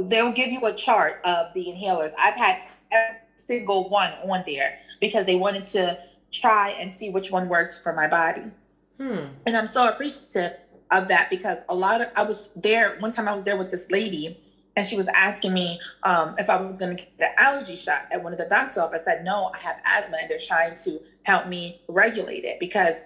they'll 0.00 0.32
give 0.32 0.50
you 0.50 0.60
a 0.66 0.72
chart 0.72 1.18
of 1.24 1.52
the 1.54 1.64
inhalers. 1.66 2.10
I've 2.18 2.36
had 2.36 2.58
every 2.90 3.16
single 3.36 3.88
one 3.88 4.12
on 4.12 4.42
there 4.44 4.76
because 5.00 5.24
they 5.24 5.36
wanted 5.36 5.64
to 5.66 5.96
try 6.32 6.70
and 6.78 6.92
see 6.92 7.10
which 7.10 7.30
one 7.30 7.48
worked 7.48 7.78
for 7.82 7.92
my 7.92 8.06
body. 8.06 8.52
Hmm. 8.98 9.26
And 9.46 9.56
I'm 9.56 9.66
so 9.66 9.88
appreciative 9.88 10.52
of 10.90 11.08
that 11.08 11.28
because 11.30 11.62
a 11.68 11.74
lot 11.74 12.00
of 12.00 12.08
I 12.14 12.22
was 12.22 12.48
there 12.54 12.92
one 12.98 13.12
time 13.12 13.28
I 13.28 13.32
was 13.32 13.44
there 13.44 13.56
with 13.56 13.70
this 13.70 13.90
lady 13.90 14.36
and 14.76 14.86
she 14.86 14.96
was 14.96 15.08
asking 15.14 15.52
me 15.52 15.78
um, 16.02 16.34
if 16.38 16.48
I 16.50 16.56
was 16.56 16.78
going 16.78 16.96
to 16.96 17.02
get 17.02 17.08
an 17.18 17.28
allergy 17.36 17.76
shot 17.76 18.02
at 18.10 18.22
one 18.22 18.32
of 18.32 18.38
the 18.38 18.46
doctor's 18.46 18.78
office. 18.78 19.06
I 19.06 19.14
said, 19.14 19.22
no, 19.22 19.50
I 19.52 19.58
have 19.58 19.76
asthma, 19.84 20.18
and 20.20 20.28
they're 20.30 20.38
trying 20.38 20.74
to 20.84 21.00
help 21.22 21.46
me 21.46 21.76
regulate 21.88 22.44
it 22.44 22.58
because 22.58 23.00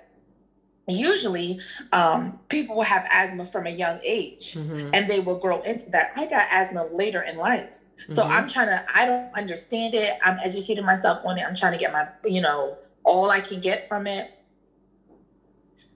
usually 0.87 1.59
um, 1.93 2.37
people 2.49 2.77
will 2.77 2.83
have 2.83 3.05
asthma 3.11 3.45
from 3.47 3.67
a 3.67 3.71
young 3.71 3.99
age 4.03 4.59
Mhm. 4.59 4.93
and 4.93 5.09
they 5.09 5.21
will 5.21 5.37
grow 5.37 5.61
into 5.61 5.91
that. 5.91 6.09
I 6.17 6.27
got 6.27 6.47
asthma 6.51 6.85
later 6.85 7.23
in 7.23 7.37
life. 7.37 7.81
So 8.09 8.25
Mhm. 8.25 8.29
I'm 8.31 8.49
trying 8.49 8.69
to, 8.69 8.83
I 8.95 9.07
don't 9.07 9.21
understand 9.21 9.79
it. 9.95 9.99
I'm 10.23 10.39
educating 10.43 10.85
myself 10.85 11.05
on 11.25 11.39
it. 11.39 11.45
I'm 11.47 11.55
trying 11.55 11.73
to 11.73 11.79
get 11.79 11.93
my, 11.93 12.07
you 12.25 12.41
know, 12.41 12.77
all 13.05 13.31
I 13.31 13.41
can 13.41 13.61
get 13.61 13.89
from 13.89 14.07
it. 14.07 14.31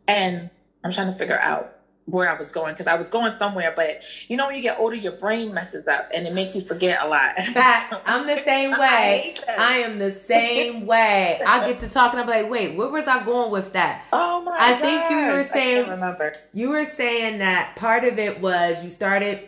And 0.06 0.50
I'm 0.84 0.90
trying 0.92 1.08
to 1.12 1.18
figure 1.18 1.38
out 1.38 1.74
where 2.06 2.30
I 2.30 2.34
was 2.38 2.50
going 2.50 2.72
because 2.72 2.86
I 2.86 2.94
was 2.96 3.10
going 3.10 3.32
somewhere, 3.32 3.70
but 3.76 4.00
you 4.28 4.38
know, 4.38 4.46
when 4.46 4.56
you 4.56 4.62
get 4.62 4.78
older, 4.80 4.96
your 4.96 5.12
brain 5.12 5.52
messes 5.52 5.86
up 5.86 6.08
and 6.14 6.26
it 6.26 6.32
makes 6.32 6.56
you 6.56 6.62
forget 6.62 7.00
a 7.02 7.06
lot. 7.08 7.34
I'm 8.06 8.26
the 8.26 8.38
same 8.42 8.70
way. 8.78 9.34
that. 9.46 9.58
I 9.58 9.78
am 9.78 9.98
the 9.98 10.12
same 10.14 10.86
way. 10.86 11.38
I 11.46 11.66
get 11.68 11.80
to 11.80 11.88
talking, 11.88 12.18
I'm 12.18 12.26
like, 12.26 12.48
wait, 12.48 12.76
where 12.76 12.88
was 12.88 13.06
I 13.06 13.22
going 13.24 13.50
with 13.50 13.74
that? 13.74 14.04
Oh 14.14 14.40
my 14.40 14.56
I 14.58 14.74
think 14.76 15.10
you 15.10 15.16
were 15.36 15.44
saying- 15.44 15.90
remember. 15.90 16.32
You 16.54 16.70
were 16.70 16.86
saying 16.86 17.40
that 17.40 17.76
part 17.76 18.04
of 18.04 18.18
it 18.18 18.40
was 18.40 18.82
you 18.82 18.88
started 18.88 19.46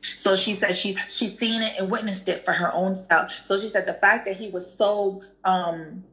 So 0.01 0.35
she 0.35 0.55
said 0.55 0.75
she 0.75 0.95
she's 1.07 1.37
seen 1.37 1.61
it 1.61 1.73
and 1.79 1.89
witnessed 1.91 2.29
it 2.29 2.45
for 2.45 2.53
her 2.53 2.73
own 2.73 2.95
self. 2.95 3.31
So 3.31 3.57
she 3.57 3.67
said 3.67 3.85
the 3.85 3.93
fact 3.93 4.25
that 4.25 4.35
he 4.35 4.49
was 4.49 4.69
so 4.69 5.19
um 5.43 6.03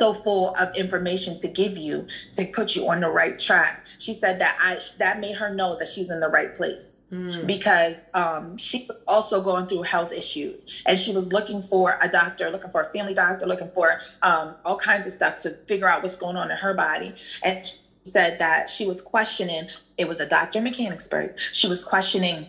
so 0.00 0.14
full 0.14 0.50
of 0.58 0.74
information 0.74 1.38
to 1.38 1.48
give 1.48 1.78
you 1.78 2.06
to 2.32 2.46
put 2.46 2.74
you 2.74 2.88
on 2.88 3.00
the 3.00 3.08
right 3.10 3.38
track. 3.38 3.80
She 3.98 4.14
said 4.14 4.40
that 4.40 4.56
I 4.58 4.78
that 4.98 5.18
made 5.18 5.36
her 5.36 5.50
know 5.50 5.76
that 5.76 5.88
she's 5.88 6.10
in 6.10 6.20
the 6.20 6.28
right 6.28 6.52
place 6.52 6.92
Mm. 7.12 7.46
because 7.46 8.04
um, 8.14 8.56
she 8.56 8.84
was 8.88 8.96
also 9.06 9.40
going 9.40 9.66
through 9.66 9.82
health 9.82 10.12
issues 10.12 10.82
and 10.86 10.96
she 10.98 11.12
was 11.12 11.32
looking 11.32 11.60
for 11.60 11.96
a 12.00 12.08
doctor, 12.08 12.50
looking 12.50 12.70
for 12.70 12.82
a 12.82 12.84
family 12.84 13.14
doctor, 13.14 13.46
looking 13.46 13.68
for 13.68 13.98
um, 14.22 14.56
all 14.64 14.76
kinds 14.76 15.06
of 15.06 15.12
stuff 15.12 15.38
to 15.38 15.50
figure 15.66 15.88
out 15.88 16.02
what's 16.02 16.16
going 16.16 16.36
on 16.36 16.50
in 16.52 16.56
her 16.56 16.72
body. 16.72 17.14
And 17.42 17.58
she 17.64 17.76
said 18.04 18.38
that 18.38 18.70
she 18.70 18.86
was 18.86 19.02
questioning, 19.02 19.66
it 19.98 20.06
was 20.06 20.20
a 20.20 20.26
doctor 20.26 20.60
Mechanicsburg. 20.60 21.32
She 21.36 21.66
was 21.66 21.82
questioning 21.82 22.46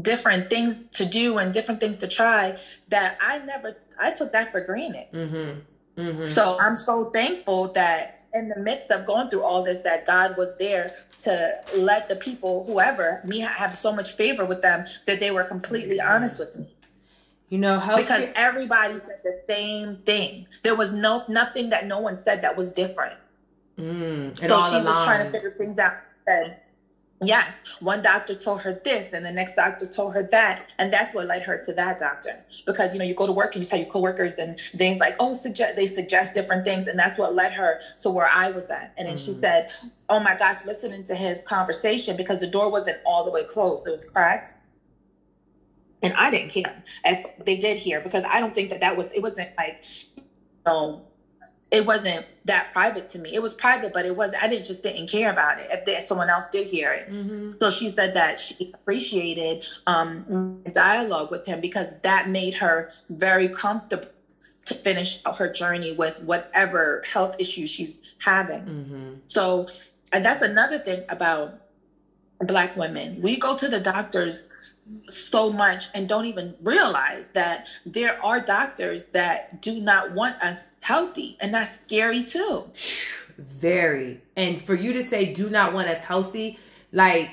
different 0.00 0.48
things 0.50 0.84
to 0.94 1.06
do 1.06 1.38
and 1.38 1.52
different 1.52 1.80
things 1.80 1.98
to 1.98 2.08
try 2.08 2.54
that 2.88 3.14
I 3.20 3.38
never, 3.38 3.74
I 4.00 4.12
took 4.12 4.32
that 4.32 4.50
for 4.50 4.60
granted. 4.60 5.04
Mhm. 5.12 5.62
Mhm. 5.96 6.42
So 6.42 6.54
I'm 6.58 6.74
so 6.74 7.04
thankful 7.04 7.68
that 7.74 8.10
in 8.34 8.48
the 8.48 8.60
midst 8.60 8.92
of 8.92 9.04
going 9.04 9.28
through 9.28 9.42
all 9.42 9.62
this, 9.62 9.82
that 9.82 10.04
God 10.04 10.36
was 10.36 10.56
there 10.56 10.90
to 11.20 11.52
let 11.72 12.08
the 12.08 12.16
people, 12.16 12.64
whoever, 12.66 13.20
me 13.24 13.40
have 13.40 13.74
so 13.74 13.92
much 13.92 14.14
favor 14.14 14.46
with 14.46 14.60
them 14.62 14.84
that 15.06 15.20
they 15.20 15.30
were 15.32 15.44
completely 15.44 16.00
honest 16.00 16.38
with 16.38 16.54
me 16.54 16.66
You 17.50 17.58
know, 17.58 17.78
health 17.78 18.06
because 18.06 18.26
everybody 18.36 18.94
said 18.98 19.16
the 19.24 19.34
same 19.48 19.96
thing. 20.06 20.46
There 20.62 20.76
was 20.76 20.92
no 20.92 21.20
nothing 21.28 21.70
that 21.70 21.84
no 21.84 22.00
one 22.00 22.18
said 22.18 22.42
that 22.42 22.56
was 22.56 22.72
different. 22.72 23.18
mm, 23.78 24.36
so 24.48 24.60
she 24.60 24.82
was 24.82 25.02
trying 25.02 25.20
to 25.20 25.26
figure 25.26 25.52
things 25.58 25.78
out. 25.78 25.92
Said, 26.28 26.48
yes, 27.22 27.62
one 27.80 28.00
doctor 28.02 28.34
told 28.34 28.62
her 28.62 28.74
this, 28.84 29.12
and 29.12 29.24
the 29.24 29.32
next 29.32 29.54
doctor 29.54 29.86
told 29.86 30.14
her 30.14 30.22
that, 30.24 30.60
and 30.78 30.90
that's 30.90 31.12
what 31.14 31.26
led 31.26 31.42
her 31.42 31.58
to 31.58 31.72
that 31.74 31.98
doctor. 31.98 32.32
Because 32.66 32.92
you 32.92 32.98
know, 32.98 33.04
you 33.04 33.14
go 33.14 33.26
to 33.26 33.32
work 33.32 33.54
and 33.54 33.62
you 33.62 33.66
tell 33.66 33.78
your 33.78 33.86
coworkers 33.86 34.38
and 34.38 34.56
things 34.76 35.00
like, 35.00 35.14
oh, 35.18 35.34
suggest 35.34 35.76
they 35.76 35.86
suggest 35.86 36.34
different 36.34 36.64
things, 36.64 36.86
and 36.86 36.98
that's 36.98 37.18
what 37.18 37.34
led 37.34 37.52
her 37.52 37.78
to 38.00 38.10
where 38.10 38.28
I 38.32 38.50
was 38.50 38.70
at. 38.70 38.90
And 38.96 39.08
then 39.08 39.16
she 39.16 39.32
Mhm. 39.32 39.40
said, 39.40 39.66
oh 40.08 40.20
my 40.20 40.34
gosh, 40.34 40.64
listening 40.64 41.04
to 41.04 41.14
his 41.16 41.42
conversation 41.42 42.16
because 42.16 42.38
the 42.40 42.46
door 42.48 42.70
wasn't 42.70 42.98
all 43.04 43.24
the 43.24 43.30
way 43.30 43.44
closed; 43.44 43.86
it 43.86 43.90
was 43.90 44.04
cracked. 44.04 44.54
And 46.02 46.12
I 46.16 46.30
didn't 46.30 46.50
care 46.50 46.72
as 47.04 47.24
they 47.44 47.56
did 47.56 47.76
here 47.78 48.00
because 48.00 48.24
I 48.30 48.40
don't 48.40 48.54
think 48.54 48.70
that 48.70 48.80
that 48.80 48.96
was 48.96 49.10
it 49.12 49.20
wasn't 49.22 49.48
like 49.58 49.78
you 49.82 49.92
know 50.66 51.02
it 51.70 51.84
wasn't 51.84 52.24
that 52.44 52.72
private 52.72 53.08
to 53.10 53.18
me. 53.18 53.34
It 53.34 53.42
was 53.42 53.54
private, 53.54 53.92
but 53.92 54.04
it 54.04 54.14
was 54.16 54.34
I 54.40 54.48
didn't 54.48 54.64
just 54.64 54.82
didn't 54.82 55.08
care 55.08 55.30
about 55.30 55.58
it 55.58 55.68
if 55.70 55.84
there, 55.84 56.00
someone 56.00 56.30
else 56.30 56.46
did 56.48 56.66
hear 56.66 56.92
it. 56.92 57.08
Mhm. 57.10 57.58
So 57.58 57.70
she 57.70 57.90
said 57.90 58.14
that 58.14 58.38
she 58.38 58.56
appreciated 58.74 59.64
um, 59.86 60.24
dialogue 60.28 60.96
with 60.96 61.10
him 61.10 61.24
because 61.24 61.54
that 61.66 61.92
made 61.94 62.18
her 62.22 62.60
very 62.84 63.48
comfortable 63.48 63.84
to 64.44 64.74
finish 64.74 65.02
out 65.06 65.36
her 65.36 65.48
journey 65.48 65.92
with 65.92 66.18
whatever 66.20 67.00
health 67.04 67.34
issues 67.38 67.68
she's 67.70 67.98
having. 68.18 68.64
Mhm. 68.64 69.20
So, 69.26 69.66
and 70.12 70.24
that's 70.24 70.40
another 70.40 70.78
thing 70.78 71.04
about 71.08 71.52
black 72.40 72.76
women. 72.76 73.20
We 73.20 73.38
go 73.38 73.54
to 73.54 73.68
the 73.68 73.80
doctors 73.80 74.48
so 75.08 75.50
much 75.50 75.88
and 75.94 76.08
don't 76.08 76.26
even 76.26 76.54
realize 76.62 77.28
that 77.28 77.66
there 77.84 78.16
are 78.20 78.40
doctors 78.40 79.06
that 79.08 79.60
do 79.60 79.80
not 79.80 80.10
want 80.10 80.36
us 80.42 80.68
healthy, 80.88 81.36
and 81.40 81.52
that's 81.52 81.80
scary 81.80 82.24
too. 82.24 82.64
Very. 83.36 84.20
And 84.36 84.60
for 84.60 84.74
you 84.74 84.94
to 84.94 85.02
say 85.02 85.32
do 85.32 85.50
not 85.50 85.72
want 85.74 85.88
us 85.88 86.00
healthy, 86.00 86.58
like 86.92 87.30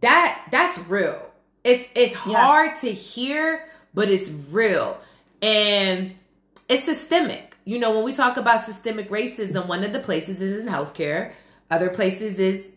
that 0.00 0.46
that's 0.52 0.78
real. 0.78 1.20
It's 1.64 1.84
it's 1.96 2.12
Yeah. 2.14 2.46
hard 2.46 2.78
to 2.78 2.92
hear, 2.92 3.64
but 3.92 4.08
it's 4.08 4.28
real. 4.50 5.00
And 5.42 6.14
it's 6.68 6.84
systemic. 6.84 7.56
You 7.64 7.80
know, 7.80 7.90
when 7.96 8.04
we 8.04 8.12
talk 8.14 8.36
about 8.36 8.64
systemic 8.64 9.10
racism, 9.10 9.66
one 9.66 9.82
of 9.82 9.92
the 9.92 9.98
places 9.98 10.40
is 10.40 10.64
in 10.64 10.72
healthcare, 10.72 11.32
other 11.70 11.90
places 11.90 12.38
is 12.38 12.68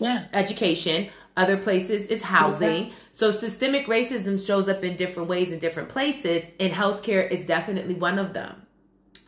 Yeah. 0.00 0.24
education, 0.32 1.08
other 1.36 1.58
places 1.58 2.06
is 2.06 2.22
housing. 2.22 2.92
So 3.12 3.30
systemic 3.32 3.86
racism 3.86 4.34
shows 4.44 4.66
up 4.68 4.82
in 4.82 4.96
different 4.96 5.28
ways 5.28 5.52
in 5.52 5.58
different 5.58 5.90
places, 5.90 6.44
and 6.58 6.72
healthcare 6.72 7.30
is 7.30 7.44
definitely 7.44 7.94
one 7.94 8.18
of 8.18 8.32
them. 8.32 8.62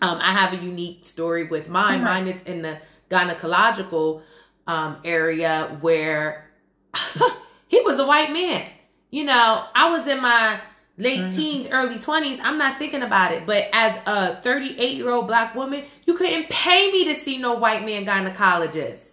Um, 0.02 0.18
I 0.20 0.32
have 0.32 0.52
a 0.52 0.56
unique 0.56 1.04
story 1.04 1.44
with 1.44 1.68
mine. 1.68 2.00
Mhm. 2.00 2.04
Mine 2.04 2.26
is 2.28 2.42
in 2.44 2.62
the 2.62 2.78
gynecological 3.10 4.22
um, 4.66 4.96
area 5.04 5.76
where 5.80 6.48
he 7.68 7.80
was 7.82 7.98
a 7.98 8.06
white 8.06 8.32
man. 8.32 8.62
You 9.10 9.24
know, 9.24 9.64
I 9.74 9.90
was 9.90 10.06
in 10.06 10.20
my 10.20 10.60
late 10.96 11.18
Mhm. 11.20 11.34
teens, 11.36 11.66
early 11.72 11.98
20s. 11.98 12.38
I'm 12.42 12.58
not 12.58 12.76
thinking 12.78 13.02
about 13.02 13.32
it. 13.32 13.46
But 13.46 13.68
as 13.72 13.96
a 14.06 14.36
38 14.36 14.96
year 14.96 15.10
old 15.10 15.26
black 15.26 15.54
woman, 15.54 15.84
you 16.06 16.14
couldn't 16.14 16.48
pay 16.50 16.90
me 16.92 17.04
to 17.06 17.14
see 17.14 17.38
no 17.38 17.54
white 17.54 17.84
man 17.84 18.04
gynecologist. 18.06 19.06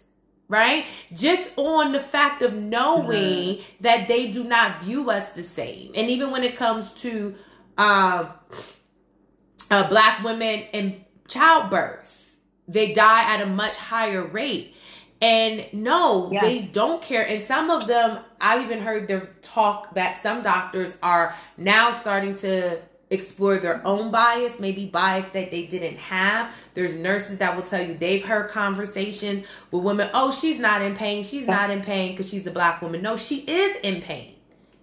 right? 0.49 0.85
Just 1.13 1.51
on 1.57 1.91
the 1.91 1.99
fact 1.99 2.41
of 2.41 2.53
knowing 2.53 3.11
mm-hmm. 3.57 3.61
that 3.81 4.07
they 4.07 4.31
do 4.31 4.45
not 4.45 4.81
view 4.81 5.09
us 5.09 5.27
the 5.31 5.43
same. 5.43 5.91
And 5.93 6.09
even 6.09 6.31
when 6.31 6.41
it 6.45 6.55
comes 6.55 6.91
to 7.01 7.35
uh, 7.77 8.31
uh, 9.69 9.87
black 9.89 10.23
women 10.23 10.61
in 10.73 11.05
childbirth, 11.27 12.37
they 12.67 12.93
die 12.93 13.33
at 13.33 13.41
a 13.41 13.45
much 13.45 13.75
higher 13.75 14.23
rate. 14.23 14.75
And 15.19 15.65
no, 15.73 16.29
yes. 16.31 16.43
they 16.43 16.73
don't 16.73 17.01
care. 17.01 17.27
And 17.27 17.41
some 17.41 17.71
of 17.71 17.87
them, 17.87 18.23
I've 18.39 18.61
even 18.61 18.81
heard 18.81 19.07
their 19.07 19.27
talk 19.41 19.95
that 19.95 20.21
some 20.21 20.43
doctors 20.43 20.95
are 21.01 21.35
now 21.57 21.91
starting 21.91 22.35
to 22.35 22.79
explore 23.09 23.57
their 23.57 23.85
own 23.85 24.11
bias, 24.11 24.59
maybe 24.59 24.85
bias 24.85 25.27
that 25.29 25.49
they 25.49 25.65
didn't 25.65 25.97
have. 25.97 26.53
There's 26.73 26.95
nurses 26.95 27.39
that 27.39 27.55
will 27.55 27.63
tell 27.63 27.81
you 27.81 27.93
they've 27.95 28.23
heard 28.23 28.51
conversations 28.51 29.47
with 29.71 29.83
women, 29.83 30.09
oh, 30.13 30.31
she's 30.31 30.59
not 30.59 30.81
in 30.81 30.95
pain. 30.95 31.23
She's 31.23 31.47
not 31.47 31.69
in 31.69 31.81
pain 31.81 32.11
because 32.11 32.29
she's 32.29 32.45
a 32.45 32.51
black 32.51 32.81
woman. 32.81 33.01
No, 33.01 33.15
she 33.15 33.37
is 33.39 33.77
in 33.77 34.01
pain. 34.01 34.36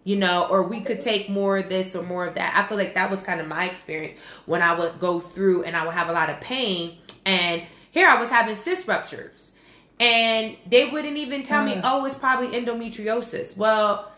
You 0.05 0.17
know, 0.17 0.47
or 0.51 0.63
we 0.63 0.81
could 0.81 1.01
take 1.01 1.31
more 1.31 1.57
of 1.57 1.69
this 1.69 1.97
or 1.97 2.03
more 2.03 2.27
of 2.27 2.35
that. 2.35 2.55
I 2.55 2.69
feel 2.69 2.77
like 2.77 2.95
that 2.95 3.11
was 3.11 3.23
kind 3.23 3.41
of 3.41 3.49
my 3.49 3.65
experience 3.65 4.15
when 4.45 4.61
I 4.61 4.79
would 4.79 5.01
go 5.01 5.19
through 5.19 5.63
and 5.65 5.75
I 5.75 5.85
would 5.85 5.95
have 5.95 6.09
a 6.09 6.13
lot 6.13 6.29
of 6.29 6.41
pain. 6.41 6.99
And 7.25 7.63
here 7.91 8.07
I 8.07 8.21
was 8.21 8.29
having 8.29 8.55
cyst 8.55 8.87
ruptures. 8.87 9.53
And 9.99 10.57
they 10.67 10.91
wouldn't 10.91 11.17
even 11.17 11.43
tell 11.43 11.65
me, 11.65 11.81
oh, 11.83 12.05
it's 12.05 12.17
probably 12.17 12.49
endometriosis. 12.49 13.57
Well, 13.57 14.13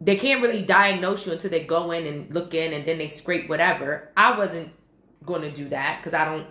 they 0.00 0.16
can't 0.16 0.42
really 0.42 0.62
diagnose 0.62 1.26
you 1.26 1.32
until 1.32 1.50
they 1.50 1.64
go 1.64 1.90
in 1.90 2.06
and 2.06 2.32
look 2.32 2.54
in 2.54 2.72
and 2.72 2.84
then 2.84 2.98
they 2.98 3.08
scrape 3.08 3.48
whatever. 3.48 4.10
I 4.16 4.36
wasn't 4.38 4.70
going 5.24 5.42
to 5.42 5.50
do 5.50 5.68
that 5.70 5.98
because 5.98 6.14
I 6.14 6.24
don't 6.24 6.46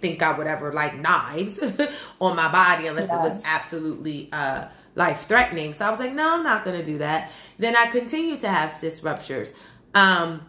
think 0.00 0.22
I 0.22 0.36
would 0.36 0.46
ever 0.46 0.72
like 0.72 0.96
knives 0.96 1.60
on 2.20 2.36
my 2.36 2.50
body 2.50 2.86
unless 2.86 3.08
yes. 3.08 3.14
it 3.14 3.28
was 3.28 3.44
absolutely 3.46 4.28
uh, 4.32 4.66
life 4.94 5.22
threatening. 5.22 5.74
So 5.74 5.86
I 5.86 5.90
was 5.90 6.00
like, 6.00 6.12
no, 6.12 6.34
I'm 6.34 6.42
not 6.42 6.64
going 6.64 6.78
to 6.78 6.84
do 6.84 6.98
that. 6.98 7.30
Then 7.58 7.76
I 7.76 7.86
continued 7.86 8.40
to 8.40 8.48
have 8.48 8.70
cyst 8.70 9.02
ruptures. 9.02 9.52
Um, 9.94 10.48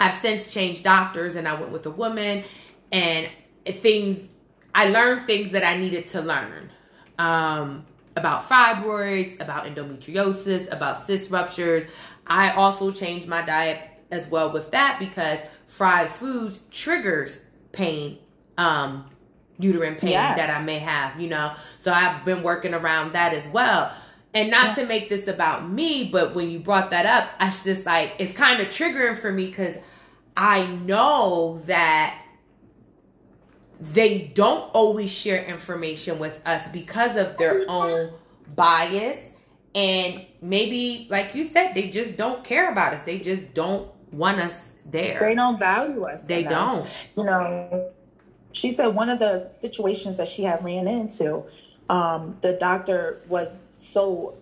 I've 0.00 0.20
since 0.20 0.52
changed 0.52 0.84
doctors 0.84 1.36
and 1.36 1.46
I 1.46 1.58
went 1.58 1.72
with 1.72 1.86
a 1.86 1.90
woman 1.90 2.44
and 2.92 3.28
things, 3.66 4.28
I 4.74 4.88
learned 4.88 5.26
things 5.26 5.50
that 5.52 5.64
I 5.64 5.76
needed 5.76 6.08
to 6.08 6.20
learn. 6.20 6.70
Um, 7.18 7.86
about 8.16 8.42
fibroids, 8.42 9.40
about 9.40 9.64
endometriosis, 9.64 10.72
about 10.72 11.02
cyst 11.02 11.30
ruptures. 11.30 11.84
I 12.26 12.50
also 12.50 12.92
changed 12.92 13.28
my 13.28 13.42
diet 13.42 13.88
as 14.10 14.28
well 14.28 14.52
with 14.52 14.70
that 14.70 14.98
because 14.98 15.38
fried 15.66 16.10
foods 16.10 16.60
triggers 16.70 17.40
pain, 17.72 18.18
um, 18.56 19.06
uterine 19.58 19.96
pain 19.96 20.10
yes. 20.10 20.36
that 20.36 20.50
I 20.50 20.62
may 20.62 20.78
have, 20.78 21.20
you 21.20 21.28
know. 21.28 21.54
So 21.78 21.92
I've 21.92 22.24
been 22.24 22.42
working 22.42 22.74
around 22.74 23.12
that 23.14 23.34
as 23.34 23.48
well. 23.48 23.92
And 24.32 24.50
not 24.50 24.68
yeah. 24.68 24.74
to 24.82 24.86
make 24.86 25.08
this 25.08 25.28
about 25.28 25.70
me, 25.70 26.08
but 26.10 26.34
when 26.34 26.50
you 26.50 26.58
brought 26.58 26.90
that 26.90 27.06
up, 27.06 27.30
I 27.38 27.50
just 27.50 27.86
like 27.86 28.14
it's 28.18 28.32
kind 28.32 28.60
of 28.60 28.66
triggering 28.68 29.16
for 29.16 29.30
me 29.30 29.46
because 29.46 29.78
I 30.36 30.66
know 30.66 31.60
that 31.66 32.20
they 33.80 34.32
don't 34.34 34.70
always 34.72 35.12
share 35.12 35.44
information 35.44 36.18
with 36.18 36.40
us 36.46 36.68
because 36.68 37.16
of 37.16 37.36
their 37.36 37.64
own 37.68 38.12
bias 38.54 39.30
and 39.74 40.24
maybe 40.40 41.06
like 41.10 41.34
you 41.34 41.44
said 41.44 41.74
they 41.74 41.90
just 41.90 42.16
don't 42.16 42.44
care 42.44 42.70
about 42.70 42.94
us 42.94 43.02
they 43.02 43.18
just 43.18 43.52
don't 43.54 43.90
want 44.12 44.38
us 44.38 44.72
there 44.86 45.18
they 45.20 45.34
don't 45.34 45.58
value 45.58 46.04
us 46.04 46.24
they 46.24 46.44
enough. 46.44 46.52
don't 47.16 47.24
you 47.24 47.24
know 47.24 47.90
she 48.54 48.72
said 48.72 48.88
one 48.88 49.10
of 49.10 49.20
the 49.20 49.46
situations 49.52 50.18
that 50.18 50.28
she 50.28 50.44
had 50.44 50.64
ran 50.64 50.88
into 50.88 51.44
um, 51.90 52.38
the 52.42 52.54
doctor 52.54 53.18
was 53.28 53.68
so 53.78 54.34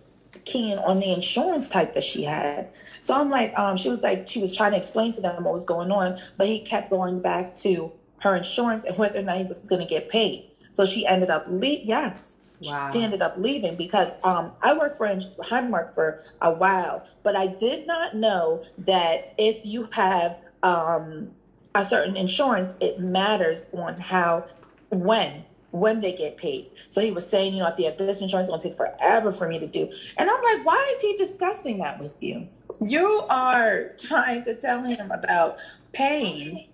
keen 0.45 0.79
on 0.79 0.99
the 0.99 1.13
insurance 1.13 1.69
type 1.69 1.93
that 1.95 2.05
she 2.05 2.23
had. 2.23 2.69
So 3.01 3.15
I'm 3.15 3.29
like, 3.29 3.57
um, 3.59 3.77
she 3.77 3.89
was 3.89 4.03
like, 4.03 4.27
she 4.27 4.39
was 4.41 4.55
trying 4.55 4.73
to 4.73 4.77
explain 4.77 5.13
to 5.13 5.21
them 5.21 5.45
what 5.45 5.53
was 5.53 5.65
going 5.65 5.91
on, 5.91 6.15
but 6.37 6.47
he 6.47 6.59
kept 6.59 6.89
going 6.89 7.21
back 7.21 7.53
to 7.55 7.91
her 8.21 8.35
insurance 8.35 8.85
and 8.85 8.97
whether 8.97 9.19
or 9.19 9.23
not 9.23 9.37
he 9.37 9.45
was 9.45 9.59
going 9.59 9.81
to 9.81 9.87
get 9.87 10.09
paid. 10.09 10.43
So 10.71 10.85
she 10.85 11.07
ended 11.07 11.31
up, 11.31 11.43
le- 11.47 11.79
yes, 11.83 12.21
Wow. 12.61 12.91
She 12.93 13.01
ended 13.03 13.21
up 13.23 13.33
leaving 13.37 13.75
because 13.77 14.15
um, 14.23 14.53
I 14.61 14.73
worked 14.73 14.97
for 14.97 15.07
Highmark 15.07 15.89
for 15.93 16.17
a 16.41 16.51
while, 16.53 17.03
but 17.23 17.35
I 17.37 17.47
did 17.47 17.85
not 17.87 18.13
know 18.13 18.61
that 18.79 19.23
if 19.37 19.57
you 19.63 19.87
have 19.91 20.35
um, 20.63 21.31
a 21.75 21.83
certain 21.83 22.15
insurance, 22.15 22.75
it 22.79 22.99
matters 22.99 23.65
on 23.73 23.99
how, 23.99 24.45
when, 24.89 25.43
when 25.71 26.01
they 26.01 26.13
get 26.13 26.37
paid. 26.37 26.69
So 26.87 27.01
he 27.01 27.11
was 27.11 27.27
saying, 27.27 27.53
you 27.53 27.61
know, 27.61 27.67
if 27.67 27.79
you 27.79 27.85
have 27.85 27.97
this 27.97 28.21
insurance, 28.21 28.49
it's 28.49 28.51
going 28.51 28.61
to 28.61 28.69
take 28.69 28.77
forever 28.77 29.31
for 29.31 29.47
me 29.47 29.59
to 29.59 29.67
do. 29.67 29.89
And 30.17 30.29
I'm 30.29 30.43
like, 30.43 30.65
why 30.65 30.93
is 30.93 31.01
he 31.01 31.17
discussing 31.17 31.79
that 31.79 31.99
with 31.99 32.15
you? 32.19 32.47
You 32.79 33.23
are 33.29 33.91
trying 33.97 34.43
to 34.43 34.55
tell 34.55 34.83
him 34.83 35.11
about 35.11 35.57
pain. 35.91 36.67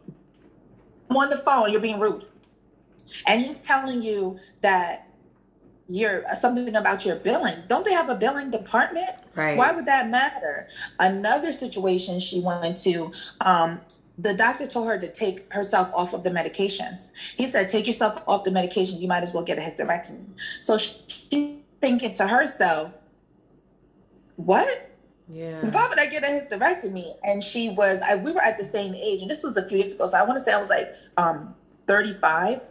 I'm 1.10 1.18
on 1.18 1.30
the 1.30 1.38
phone, 1.38 1.72
you're 1.72 1.82
being 1.82 2.00
rude. 2.00 2.26
And 3.26 3.42
he's 3.42 3.62
telling 3.62 4.04
you 4.04 4.38
that 4.62 5.08
your 5.88 6.24
something 6.36 6.76
about 6.76 7.04
your 7.04 7.16
billing. 7.16 7.56
Don't 7.68 7.84
they 7.84 7.94
have 7.94 8.10
a 8.10 8.16
billing 8.16 8.52
department? 8.52 9.10
Right. 9.36 9.58
Why 9.58 9.72
would 9.72 9.88
that 9.88 10.08
matter? 10.08 10.68
Another 11.00 11.52
situation 11.52 12.20
she 12.20 12.42
went 12.42 12.78
to, 12.84 13.12
um, 13.42 13.82
the 14.22 14.34
doctor 14.34 14.68
told 14.68 14.88
her 14.88 14.98
to 14.98 15.08
take 15.08 15.52
herself 15.54 15.90
off 15.94 16.14
of 16.14 16.24
the 16.24 16.30
medications. 16.30 17.16
He 17.36 17.46
said, 17.46 17.70
take 17.70 17.88
yourself 17.88 18.22
off 18.28 18.44
the 18.44 18.52
medications. 18.52 19.00
You 19.00 19.08
might 19.08 19.24
as 19.24 19.34
well 19.34 19.44
get 19.44 19.58
a 19.58 19.62
hysterectomy. 19.62 20.26
So 20.60 20.78
she's 20.78 21.60
thinking 21.80 22.14
to 22.16 22.28
herself, 22.28 22.94
what? 24.36 24.68
Yeah. 25.30 25.62
Why 25.62 25.88
would 25.88 26.00
I 26.00 26.08
get 26.08 26.24
a 26.24 26.28
hysterectomy? 26.28 27.14
And 27.24 27.44
she 27.44 27.70
was, 27.70 28.02
I, 28.02 28.16
we 28.16 28.32
were 28.32 28.42
at 28.42 28.58
the 28.58 28.64
same 28.64 28.94
age, 28.96 29.22
and 29.22 29.30
this 29.30 29.44
was 29.44 29.56
a 29.58 29.68
few 29.68 29.78
years 29.78 29.94
ago. 29.94 30.08
So 30.08 30.18
I 30.18 30.24
want 30.24 30.38
to 30.38 30.44
say 30.44 30.52
I 30.52 30.60
was 30.60 30.70
like 30.70 30.94
um, 31.18 31.56
35 31.88 32.62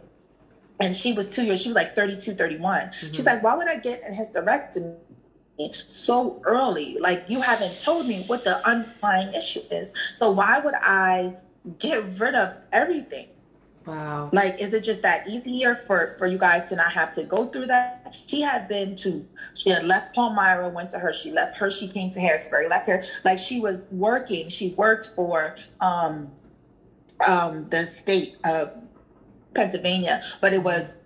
and 0.79 0.95
she 0.95 1.13
was 1.13 1.29
two 1.29 1.43
years, 1.43 1.61
she 1.61 1.69
was 1.69 1.75
like 1.75 1.95
32, 1.95 2.33
31. 2.33 2.79
Mm-hmm. 2.79 3.13
She's 3.13 3.25
like, 3.25 3.43
why 3.43 3.55
would 3.55 3.67
I 3.67 3.77
get 3.77 4.03
a 4.07 4.11
hysterectomy 4.11 4.95
so 5.87 6.39
early? 6.43 6.97
Like, 6.99 7.29
you 7.29 7.41
haven't 7.41 7.79
told 7.81 8.07
me 8.07 8.23
what 8.27 8.43
the 8.43 8.65
underlying 8.67 9.33
issue 9.33 9.61
is. 9.71 9.93
So 10.13 10.31
why 10.31 10.59
would 10.59 10.75
I 10.75 11.33
get 11.79 12.03
rid 12.19 12.35
of 12.35 12.53
everything? 12.71 13.27
Wow. 13.85 14.29
Like, 14.31 14.59
is 14.61 14.73
it 14.73 14.83
just 14.83 15.01
that 15.01 15.27
easier 15.27 15.75
for, 15.75 16.07
for 16.17 16.27
you 16.27 16.37
guys 16.37 16.69
to 16.69 16.75
not 16.75 16.91
have 16.91 17.13
to 17.13 17.23
go 17.23 17.45
through 17.45 17.67
that? 17.67 18.15
She 18.27 18.41
had 18.41 18.67
been 18.67 18.95
to, 18.95 19.25
she 19.55 19.69
had 19.69 19.83
left 19.83 20.13
Palmyra, 20.13 20.69
went 20.69 20.89
to 20.91 20.99
her, 20.99 21.11
she 21.11 21.31
left 21.31 21.57
her, 21.57 21.69
she 21.69 21.87
came 21.87 22.11
to 22.11 22.19
Harrisburg, 22.19 22.69
left 22.69 22.87
her. 22.87 23.03
Like, 23.23 23.39
she 23.39 23.59
was 23.59 23.85
working, 23.91 24.49
she 24.49 24.69
worked 24.77 25.07
for 25.15 25.55
um, 25.81 26.29
um, 27.25 27.67
the 27.69 27.85
state 27.85 28.35
of 28.45 28.75
Pennsylvania, 29.53 30.21
but 30.41 30.53
it 30.53 30.63
was 30.63 30.98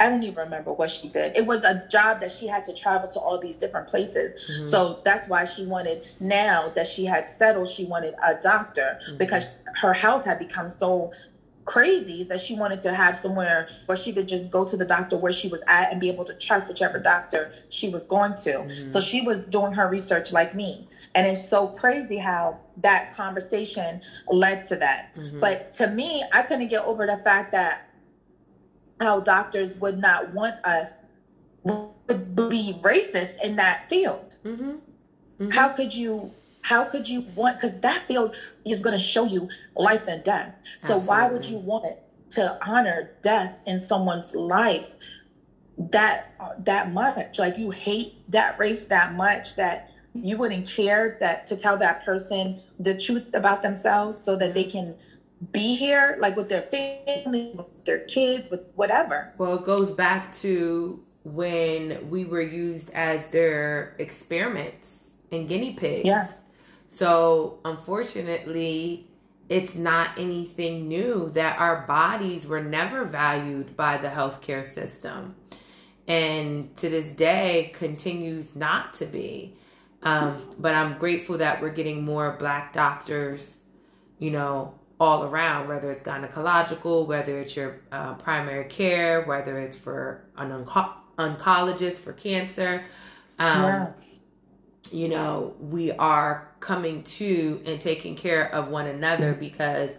I 0.00 0.08
don't 0.08 0.22
even 0.22 0.44
remember 0.44 0.72
what 0.72 0.90
she 0.90 1.08
did. 1.08 1.36
It 1.36 1.46
was 1.46 1.62
a 1.62 1.86
job 1.88 2.22
that 2.22 2.32
she 2.32 2.46
had 2.46 2.64
to 2.64 2.74
travel 2.74 3.08
to 3.10 3.20
all 3.20 3.38
these 3.38 3.58
different 3.58 3.88
places. 3.88 4.34
Mm-hmm. 4.50 4.62
So 4.62 5.00
that's 5.04 5.28
why 5.28 5.44
she 5.44 5.66
wanted 5.66 6.02
now 6.18 6.70
that 6.74 6.86
she 6.86 7.04
had 7.04 7.28
settled, 7.28 7.68
she 7.68 7.84
wanted 7.84 8.14
a 8.14 8.40
doctor 8.40 8.98
mm-hmm. 9.04 9.18
because 9.18 9.58
her 9.76 9.92
health 9.92 10.24
had 10.24 10.38
become 10.38 10.70
so 10.70 11.12
crazy 11.66 12.24
that 12.24 12.40
she 12.40 12.56
wanted 12.56 12.80
to 12.80 12.94
have 12.94 13.14
somewhere 13.14 13.68
where 13.86 13.96
she 13.96 14.12
could 14.14 14.26
just 14.26 14.50
go 14.50 14.64
to 14.64 14.76
the 14.78 14.86
doctor 14.86 15.18
where 15.18 15.32
she 15.32 15.48
was 15.48 15.62
at 15.68 15.92
and 15.92 16.00
be 16.00 16.08
able 16.08 16.24
to 16.24 16.34
trust 16.34 16.66
whichever 16.68 16.98
doctor 16.98 17.52
she 17.68 17.90
was 17.90 18.02
going 18.04 18.32
to. 18.32 18.52
Mm-hmm. 18.52 18.88
So 18.88 19.00
she 19.00 19.20
was 19.20 19.44
doing 19.44 19.74
her 19.74 19.86
research 19.86 20.32
like 20.32 20.54
me. 20.54 20.88
And 21.14 21.26
it's 21.26 21.46
so 21.46 21.68
crazy 21.68 22.16
how 22.16 22.58
that 22.78 23.12
conversation 23.12 24.00
led 24.28 24.64
to 24.68 24.76
that. 24.76 25.14
Mm-hmm. 25.14 25.40
But 25.40 25.74
to 25.74 25.88
me, 25.88 26.24
I 26.32 26.42
couldn't 26.42 26.68
get 26.68 26.84
over 26.86 27.06
the 27.06 27.18
fact 27.18 27.52
that 27.52 27.89
how 29.00 29.20
doctors 29.20 29.74
would 29.74 29.98
not 29.98 30.30
want 30.30 30.56
us 30.64 31.04
would 31.64 31.98
be 32.00 32.72
racist 32.82 33.36
in 33.42 33.56
that 33.56 33.82
field. 33.88 34.36
Mm-hmm. 34.44 34.74
Mm-hmm. 35.40 35.50
How 35.50 35.68
could 35.70 35.94
you? 35.94 36.32
How 36.62 36.84
could 36.84 37.08
you 37.08 37.22
want? 37.34 37.56
Because 37.56 37.78
that 37.80 38.02
field 38.08 38.34
is 38.64 38.82
going 38.82 38.94
to 38.94 38.98
show 39.00 39.24
you 39.24 39.48
life 39.76 40.06
and 40.06 40.22
death. 40.22 40.52
So 40.78 40.96
Absolutely. 40.96 41.26
why 41.26 41.26
would 41.26 41.46
you 41.46 41.58
want 41.58 41.84
it 41.84 41.98
to 42.30 42.54
honor 42.66 43.08
death 43.22 43.52
in 43.66 43.80
someone's 43.80 44.34
life 44.34 44.94
that 45.92 46.24
that 46.58 46.88
much? 46.88 47.38
Like 47.38 47.56
you 47.58 47.70
hate 47.70 48.10
that 48.28 48.58
race 48.58 48.86
that 48.86 49.10
much 49.10 49.54
that 49.56 49.82
you 50.20 50.36
wouldn't 50.36 50.66
care 50.66 51.16
that 51.20 51.46
to 51.46 51.56
tell 51.56 51.78
that 51.78 52.00
person 52.00 52.56
the 52.78 52.94
truth 52.94 53.24
about 53.34 53.62
themselves 53.62 54.18
so 54.22 54.36
that 54.36 54.54
they 54.54 54.64
can 54.64 54.96
be 55.52 55.74
here 55.74 56.16
like 56.20 56.36
with 56.36 56.48
their 56.48 56.62
family 56.62 57.52
with 57.54 57.84
their 57.84 58.00
kids 58.00 58.50
with 58.50 58.66
whatever. 58.74 59.32
Well 59.38 59.54
it 59.54 59.64
goes 59.64 59.92
back 59.92 60.32
to 60.32 61.02
when 61.24 62.10
we 62.10 62.24
were 62.24 62.42
used 62.42 62.90
as 62.90 63.28
their 63.28 63.94
experiments 63.98 65.14
and 65.32 65.48
guinea 65.48 65.72
pigs. 65.72 66.06
Yeah. 66.06 66.26
so 66.86 67.58
unfortunately 67.64 69.08
it's 69.48 69.74
not 69.74 70.10
anything 70.18 70.86
new 70.86 71.30
that 71.30 71.58
our 71.58 71.84
bodies 71.86 72.46
were 72.46 72.62
never 72.62 73.04
valued 73.04 73.76
by 73.76 73.96
the 73.96 74.08
healthcare 74.08 74.64
system. 74.64 75.34
And 76.06 76.74
to 76.76 76.88
this 76.88 77.12
day 77.12 77.72
continues 77.74 78.54
not 78.54 78.94
to 78.94 79.06
be. 79.06 79.56
Um, 80.02 80.54
but 80.58 80.74
i'm 80.74 80.98
grateful 80.98 81.36
that 81.38 81.60
we're 81.60 81.68
getting 81.68 82.06
more 82.06 82.34
black 82.38 82.72
doctors 82.72 83.58
you 84.18 84.30
know 84.30 84.79
all 85.00 85.24
around 85.24 85.66
whether 85.66 85.90
it's 85.90 86.02
gynecological 86.02 87.06
whether 87.06 87.40
it's 87.40 87.56
your 87.56 87.80
uh, 87.90 88.14
primary 88.14 88.66
care 88.66 89.22
whether 89.22 89.58
it's 89.58 89.76
for 89.76 90.22
an 90.36 90.50
onco- 90.50 90.92
oncologist 91.18 91.98
for 91.98 92.12
cancer 92.12 92.84
um, 93.38 93.62
yes. 93.62 94.20
you 94.92 95.08
know 95.08 95.54
we 95.58 95.90
are 95.92 96.52
coming 96.60 97.02
to 97.02 97.62
and 97.64 97.80
taking 97.80 98.14
care 98.14 98.54
of 98.54 98.68
one 98.68 98.86
another 98.86 99.32
because 99.32 99.90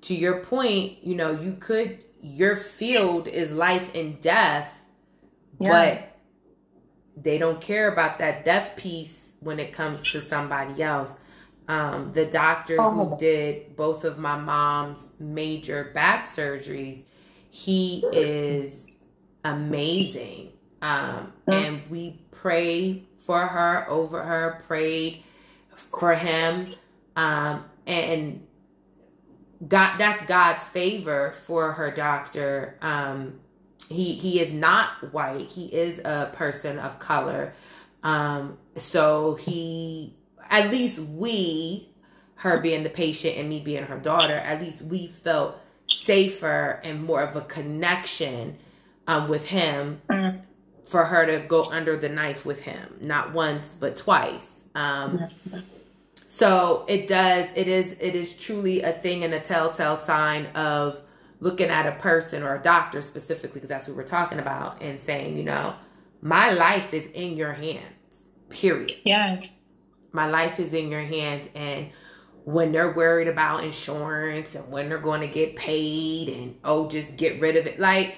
to 0.00 0.14
your 0.14 0.40
point 0.40 1.04
you 1.04 1.14
know 1.14 1.30
you 1.30 1.52
could 1.60 2.02
your 2.22 2.56
field 2.56 3.28
is 3.28 3.52
life 3.52 3.94
and 3.94 4.18
death 4.20 4.82
yeah. 5.60 5.70
but 5.70 7.22
they 7.22 7.36
don't 7.36 7.60
care 7.60 7.92
about 7.92 8.18
that 8.18 8.44
death 8.44 8.74
piece 8.76 9.30
when 9.40 9.60
it 9.60 9.72
comes 9.72 10.02
to 10.12 10.20
somebody 10.20 10.82
else 10.82 11.14
um, 11.68 12.08
the 12.08 12.24
doctor 12.24 12.76
oh. 12.78 12.90
who 12.90 13.18
did 13.18 13.76
both 13.76 14.04
of 14.04 14.18
my 14.18 14.36
mom's 14.36 15.08
major 15.18 15.90
back 15.94 16.26
surgeries 16.26 17.02
he 17.50 18.04
is 18.12 18.86
amazing 19.44 20.52
um, 20.82 21.32
and 21.48 21.82
we 21.88 22.20
pray 22.30 23.02
for 23.18 23.46
her 23.46 23.88
over 23.88 24.22
her 24.22 24.62
prayed 24.66 25.22
for 25.76 26.14
him. 26.14 26.74
Um, 27.14 27.64
and 27.86 28.46
God, 29.66 29.98
that's 29.98 30.24
God's 30.26 30.66
favor 30.66 31.32
for 31.32 31.72
her 31.72 31.90
doctor. 31.90 32.76
Um, 32.82 33.40
he 33.88 34.14
he 34.14 34.40
is 34.40 34.52
not 34.52 35.12
white. 35.12 35.46
He 35.48 35.66
is 35.66 36.00
a 36.04 36.30
person 36.32 36.78
of 36.78 36.98
color. 36.98 37.54
Um, 38.02 38.58
so 38.76 39.34
he, 39.34 40.14
at 40.50 40.70
least 40.70 40.98
we, 41.00 41.88
her 42.36 42.60
being 42.60 42.82
the 42.82 42.90
patient 42.90 43.36
and 43.36 43.48
me 43.48 43.60
being 43.60 43.84
her 43.84 43.98
daughter, 43.98 44.34
at 44.34 44.60
least 44.60 44.82
we 44.82 45.08
felt 45.08 45.58
safer 45.88 46.80
and 46.82 47.04
more 47.04 47.22
of 47.22 47.36
a 47.36 47.40
connection 47.42 48.56
um, 49.06 49.28
with 49.28 49.48
him 49.48 50.00
mm. 50.10 50.40
for 50.84 51.04
her 51.06 51.26
to 51.26 51.46
go 51.46 51.64
under 51.64 51.96
the 51.96 52.08
knife 52.08 52.44
with 52.44 52.62
him, 52.62 52.98
not 53.00 53.32
once 53.32 53.76
but 53.78 53.96
twice. 53.96 54.64
Um, 54.74 55.28
so 56.26 56.84
it 56.88 57.06
does. 57.06 57.48
It 57.54 57.68
is. 57.68 57.96
It 58.00 58.14
is 58.14 58.36
truly 58.36 58.82
a 58.82 58.92
thing 58.92 59.24
and 59.24 59.32
a 59.32 59.40
telltale 59.40 59.96
sign 59.96 60.46
of 60.54 61.00
looking 61.40 61.68
at 61.68 61.86
a 61.86 61.92
person 61.92 62.42
or 62.42 62.56
a 62.56 62.62
doctor 62.62 63.00
specifically, 63.00 63.54
because 63.54 63.68
that's 63.68 63.88
what 63.88 63.96
we're 63.96 64.02
talking 64.02 64.38
about, 64.38 64.82
and 64.82 64.98
saying, 64.98 65.36
you 65.36 65.44
know, 65.44 65.74
my 66.20 66.50
life 66.50 66.92
is 66.92 67.06
in 67.12 67.36
your 67.36 67.52
hands. 67.52 68.24
Period. 68.50 68.96
Yeah. 69.04 69.42
My 70.16 70.28
life 70.28 70.58
is 70.58 70.74
in 70.74 70.90
your 70.90 71.02
hands, 71.02 71.48
and 71.54 71.90
when 72.46 72.70
they're 72.70 72.92
worried 72.92 73.26
about 73.26 73.64
insurance 73.64 74.54
and 74.54 74.70
when 74.70 74.88
they're 74.88 74.98
going 74.98 75.20
to 75.20 75.26
get 75.26 75.56
paid 75.56 76.28
and 76.28 76.56
oh 76.62 76.88
just 76.88 77.16
get 77.16 77.40
rid 77.40 77.56
of 77.56 77.66
it 77.66 77.80
like 77.80 78.16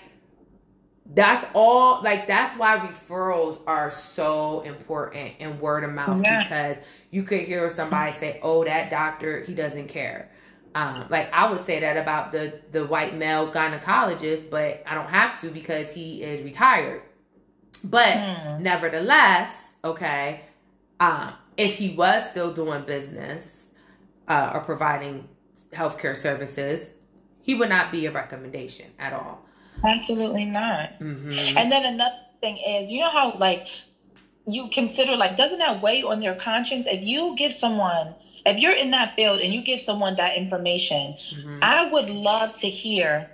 that's 1.15 1.47
all 1.55 2.03
like 2.03 2.27
that's 2.27 2.55
why 2.59 2.77
referrals 2.77 3.59
are 3.67 3.89
so 3.89 4.61
important 4.61 5.33
in 5.39 5.59
word 5.59 5.83
of 5.83 5.91
mouth 5.93 6.23
yeah. 6.23 6.43
because 6.43 6.77
you 7.11 7.23
could 7.23 7.41
hear 7.41 7.71
somebody 7.71 8.13
say 8.13 8.39
oh 8.43 8.63
that 8.65 8.91
doctor 8.91 9.41
he 9.45 9.55
doesn't 9.55 9.89
care 9.89 10.31
um, 10.75 11.07
like 11.09 11.33
i 11.33 11.51
would 11.51 11.61
say 11.61 11.81
that 11.81 11.97
about 11.97 12.31
the 12.31 12.61
the 12.71 12.85
white 12.85 13.17
male 13.17 13.51
gynecologist 13.51 14.51
but 14.51 14.83
i 14.87 14.95
don't 14.95 15.09
have 15.09 15.41
to 15.41 15.49
because 15.49 15.95
he 15.95 16.23
is 16.23 16.43
retired 16.43 17.01
but 17.83 18.13
hmm. 18.13 18.63
nevertheless 18.63 19.73
okay 19.83 20.43
um, 21.01 21.33
if 21.59 21.77
he 21.77 21.95
was 21.95 22.27
still 22.31 22.55
doing 22.55 22.83
business 22.85 23.67
uh, 24.29 24.53
or 24.55 24.61
providing 24.61 25.29
healthcare 25.73 26.17
services 26.17 26.93
he 27.43 27.55
would 27.55 27.69
not 27.69 27.93
be 27.93 28.07
a 28.07 28.11
recommendation 28.11 28.87
at 28.99 29.13
all 29.13 29.45
Absolutely 29.85 30.45
not. 30.45 30.99
Mm-hmm. 30.99 31.57
And 31.57 31.71
then 31.71 31.85
another 31.85 32.17
thing 32.41 32.57
is, 32.57 32.91
you 32.91 33.01
know 33.01 33.11
how 33.11 33.37
like 33.37 33.67
you 34.47 34.69
consider 34.71 35.17
like 35.17 35.37
doesn't 35.37 35.59
that 35.59 35.83
weigh 35.83 36.03
on 36.03 36.21
their 36.21 36.35
conscience 36.35 36.87
if 36.89 37.03
you 37.03 37.35
give 37.37 37.53
someone 37.53 38.15
if 38.47 38.59
you're 38.59 38.73
in 38.73 38.93
that 38.93 39.15
field 39.15 39.41
and 39.41 39.53
you 39.53 39.63
give 39.63 39.81
someone 39.81 40.17
that 40.17 40.37
information, 40.37 41.15
mm-hmm. 41.35 41.59
I 41.61 41.91
would 41.91 42.09
love 42.09 42.55
to 42.61 42.69
hear 42.69 43.31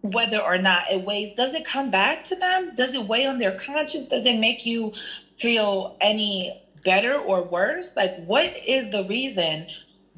whether 0.00 0.40
or 0.40 0.58
not 0.58 0.90
it 0.90 1.04
weighs 1.04 1.34
does 1.34 1.54
it 1.54 1.64
come 1.64 1.90
back 1.90 2.24
to 2.24 2.36
them? 2.36 2.74
Does 2.74 2.94
it 2.94 3.04
weigh 3.04 3.26
on 3.26 3.38
their 3.38 3.58
conscience? 3.58 4.08
Does 4.08 4.26
it 4.26 4.38
make 4.38 4.66
you 4.66 4.92
feel 5.38 5.96
any 6.00 6.62
better 6.86 7.14
or 7.14 7.42
worse? 7.42 7.92
Like 7.94 8.24
what 8.24 8.56
is 8.66 8.88
the 8.88 9.04
reason 9.04 9.66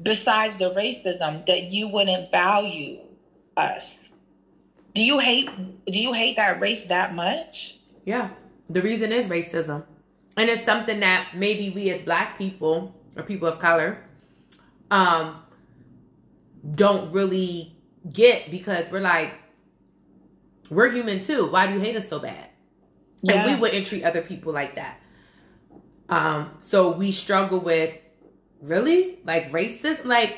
besides 0.01 0.57
the 0.57 0.73
racism 0.73 1.45
that 1.47 1.63
you 1.63 1.89
wouldn't 1.89 2.31
value 2.31 2.99
us? 3.57 4.13
Do 4.93 5.03
you 5.03 5.19
hate 5.19 5.49
do 5.85 5.99
you 5.99 6.13
hate 6.13 6.37
that 6.37 6.61
race 6.61 6.85
that 6.85 7.13
much? 7.13 7.77
Yeah. 8.05 8.29
The 8.69 8.81
reason 8.81 9.11
is 9.11 9.27
racism. 9.27 9.83
And 10.37 10.49
it's 10.49 10.63
something 10.63 11.01
that 11.01 11.31
maybe 11.35 11.71
we 11.71 11.89
as 11.89 12.03
black 12.03 12.37
people 12.37 12.95
or 13.17 13.23
people 13.23 13.49
of 13.49 13.59
color 13.59 14.01
um 14.91 15.41
don't 16.71 17.11
really 17.11 17.75
get 18.11 18.49
because 18.51 18.89
we're 18.91 19.01
like 19.01 19.33
we're 20.69 20.91
human 20.91 21.19
too. 21.19 21.47
Why 21.51 21.67
do 21.67 21.73
you 21.73 21.79
hate 21.79 21.95
us 21.95 22.07
so 22.07 22.19
bad? 22.19 22.49
Yes. 23.21 23.35
And 23.35 23.55
we 23.55 23.59
wouldn't 23.59 23.85
treat 23.85 24.03
other 24.03 24.21
people 24.21 24.53
like 24.53 24.75
that. 24.75 25.01
Um, 26.09 26.51
so 26.59 26.91
we 26.91 27.11
struggle 27.11 27.59
with 27.59 27.95
really 28.61 29.19
like 29.25 29.51
racist, 29.51 30.05
like, 30.05 30.37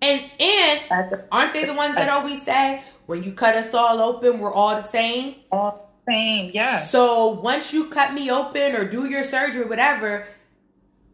and 0.00 0.22
and 0.40 1.22
aren't 1.30 1.52
they 1.52 1.64
the 1.64 1.74
ones 1.74 1.96
that 1.96 2.08
always 2.08 2.42
say, 2.42 2.82
when 3.06 3.22
you 3.24 3.32
cut 3.32 3.56
us 3.56 3.74
all 3.74 4.00
open, 4.00 4.38
we're 4.38 4.52
all 4.52 4.76
the 4.76 4.86
same. 4.86 5.34
All 5.50 5.90
the 6.06 6.12
same, 6.12 6.52
yeah. 6.54 6.86
So 6.88 7.40
once 7.40 7.74
you 7.74 7.86
cut 7.86 8.14
me 8.14 8.30
open 8.30 8.74
or 8.74 8.84
do 8.84 9.06
your 9.06 9.24
surgery, 9.24 9.64
whatever, 9.66 10.28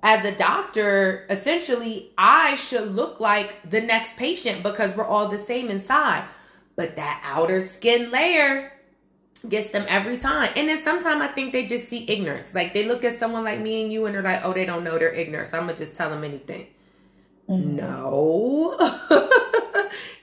as 0.03 0.24
a 0.24 0.36
doctor, 0.36 1.26
essentially, 1.30 2.12
I 2.16 2.55
should 2.55 2.94
look 2.94 3.18
like 3.18 3.68
the 3.68 3.80
next 3.80 4.16
patient 4.16 4.62
because 4.62 4.94
we're 4.94 5.07
all 5.07 5.28
the 5.28 5.38
same 5.38 5.68
inside. 5.70 6.24
But 6.76 6.97
that 6.97 7.22
outer 7.24 7.62
skin 7.62 8.11
layer 8.11 8.72
gets 9.49 9.70
them 9.70 9.84
every 9.88 10.16
time. 10.16 10.51
And 10.57 10.68
then 10.68 10.80
sometimes 10.80 11.22
I 11.22 11.28
think 11.28 11.53
they 11.53 11.66
just 11.66 11.88
see 11.88 12.05
ignorance. 12.09 12.55
Like 12.55 12.74
they 12.74 12.86
look 12.86 13.05
at 13.05 13.14
someone 13.14 13.44
like 13.44 13.61
me 13.61 13.82
and 13.82 13.92
you 13.92 14.07
and 14.07 14.14
they're 14.14 14.22
like, 14.22 14.40
oh, 14.44 14.53
they 14.53 14.66
don't 14.66 14.84
know 14.84 14.99
they're 14.99 15.12
ignorant. 15.12 15.49
So 15.49 15.59
I'm 15.59 15.64
going 15.64 15.76
to 15.76 15.82
just 15.82 15.97
tell 15.97 16.11
them 16.11 16.24
anything. 16.24 16.66
Mm-hmm. 17.49 17.76
No. 17.76 18.76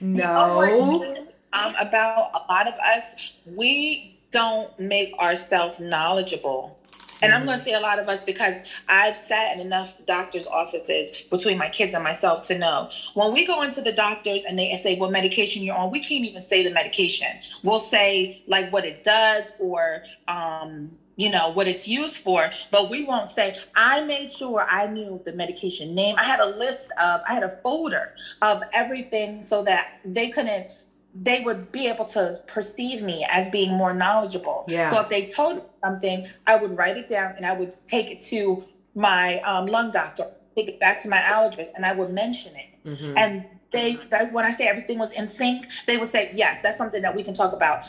no 0.00 1.24
um, 1.54 1.74
about 1.80 2.30
a 2.34 2.52
lot 2.52 2.66
of 2.66 2.74
us, 2.74 3.14
we 3.46 4.18
don't 4.32 4.78
make 4.78 5.14
ourselves 5.18 5.78
knowledgeable. 5.78 6.76
And 7.22 7.32
I'm 7.32 7.44
going 7.44 7.58
to 7.58 7.64
say 7.64 7.72
a 7.72 7.80
lot 7.80 7.98
of 7.98 8.08
us 8.08 8.22
because 8.22 8.56
I've 8.88 9.16
sat 9.16 9.54
in 9.54 9.60
enough 9.60 9.94
doctors' 10.06 10.46
offices 10.46 11.12
between 11.30 11.58
my 11.58 11.68
kids 11.68 11.94
and 11.94 12.04
myself 12.04 12.42
to 12.42 12.58
know 12.58 12.88
when 13.14 13.32
we 13.32 13.44
go 13.46 13.62
into 13.62 13.82
the 13.82 13.92
doctors 13.92 14.44
and 14.44 14.58
they 14.58 14.74
say 14.76 14.96
what 14.96 15.10
medication 15.10 15.62
you're 15.62 15.76
on, 15.76 15.90
we 15.90 16.00
can't 16.00 16.24
even 16.24 16.40
say 16.40 16.62
the 16.62 16.70
medication. 16.70 17.38
We'll 17.62 17.80
say 17.80 18.30
like 18.46 18.68
what 18.70 18.84
it 18.84 19.02
does 19.02 19.52
or, 19.58 20.02
um, 20.28 20.96
you 21.16 21.30
know, 21.30 21.50
what 21.50 21.68
it's 21.68 21.86
used 21.86 22.16
for, 22.18 22.50
but 22.70 22.90
we 22.90 23.04
won't 23.04 23.30
say, 23.30 23.54
I 23.76 24.00
made 24.02 24.30
sure 24.30 24.64
I 24.68 24.86
knew 24.88 25.20
the 25.24 25.32
medication 25.32 25.94
name. 25.94 26.16
I 26.18 26.24
had 26.24 26.40
a 26.40 26.46
list 26.46 26.92
of, 27.00 27.20
I 27.28 27.34
had 27.34 27.44
a 27.44 27.50
folder 27.50 28.10
of 28.42 28.62
everything 28.72 29.42
so 29.42 29.62
that 29.62 29.86
they 30.04 30.28
couldn't 30.28 30.66
they 31.14 31.40
would 31.40 31.70
be 31.70 31.88
able 31.88 32.04
to 32.06 32.36
perceive 32.46 33.02
me 33.02 33.24
as 33.30 33.48
being 33.48 33.72
more 33.72 33.92
knowledgeable. 33.92 34.64
Yeah. 34.66 34.90
So 34.90 35.00
if 35.00 35.08
they 35.08 35.22
told 35.22 35.56
me 35.56 35.62
something, 35.82 36.26
I 36.46 36.56
would 36.56 36.76
write 36.76 36.96
it 36.96 37.06
down 37.06 37.34
and 37.36 37.46
I 37.46 37.52
would 37.52 37.74
take 37.86 38.10
it 38.10 38.20
to 38.22 38.64
my 38.94 39.38
um, 39.44 39.66
lung 39.66 39.90
doctor, 39.90 40.24
take 40.56 40.68
it 40.68 40.80
back 40.80 41.00
to 41.00 41.08
my 41.08 41.18
allergist, 41.18 41.68
and 41.76 41.86
I 41.86 41.92
would 41.92 42.10
mention 42.10 42.56
it. 42.56 42.88
Mm-hmm. 42.88 43.14
And 43.16 43.44
they, 43.70 43.92
when 44.30 44.44
I 44.44 44.50
say 44.50 44.66
everything 44.66 44.98
was 44.98 45.12
in 45.12 45.28
sync, 45.28 45.68
they 45.86 45.96
would 45.96 46.08
say, 46.08 46.30
yes, 46.32 46.60
that's 46.62 46.76
something 46.76 47.02
that 47.02 47.14
we 47.14 47.22
can 47.22 47.34
talk 47.34 47.52
about. 47.52 47.80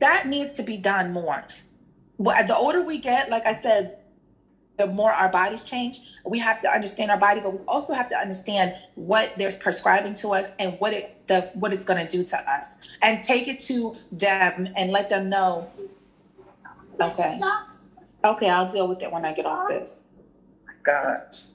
That 0.00 0.26
needs 0.26 0.56
to 0.56 0.62
be 0.62 0.78
done 0.78 1.12
more. 1.12 1.44
The 2.18 2.56
older 2.56 2.82
we 2.82 2.98
get, 2.98 3.28
like 3.28 3.46
I 3.46 3.54
said, 3.54 3.90
the 4.78 4.86
more 4.86 5.12
our 5.12 5.28
bodies 5.28 5.64
change, 5.64 6.00
we 6.24 6.38
have 6.40 6.60
to 6.62 6.70
understand 6.70 7.10
our 7.10 7.18
body, 7.18 7.40
but 7.40 7.52
we 7.52 7.60
also 7.68 7.94
have 7.94 8.08
to 8.08 8.18
understand 8.18 8.72
what 8.94 9.30
they're 9.36 9.50
prescribing 9.60 10.14
to 10.14 10.32
us 10.34 10.52
and 10.58 10.76
what 10.80 10.94
it 10.94 11.04
the 11.28 11.46
what 11.54 11.72
it's 11.72 11.84
going 11.84 11.98
to 11.98 12.06
do 12.06 12.24
to 12.24 12.38
us, 12.50 12.98
and 13.02 13.22
take 13.22 13.48
it 13.48 13.60
to 13.60 13.92
them 14.12 14.66
and 14.76 14.90
let 14.90 15.08
them 15.10 15.28
know. 15.28 15.66
Okay. 17.00 17.38
Okay, 18.24 18.48
I'll 18.48 18.66
deal 18.66 18.88
with 18.88 19.02
it 19.02 19.12
when 19.12 19.24
I 19.24 19.32
get 19.32 19.46
off 19.46 19.66
this. 19.68 20.14
Oh 20.58 20.66
my 20.66 20.74
gosh. 20.84 21.54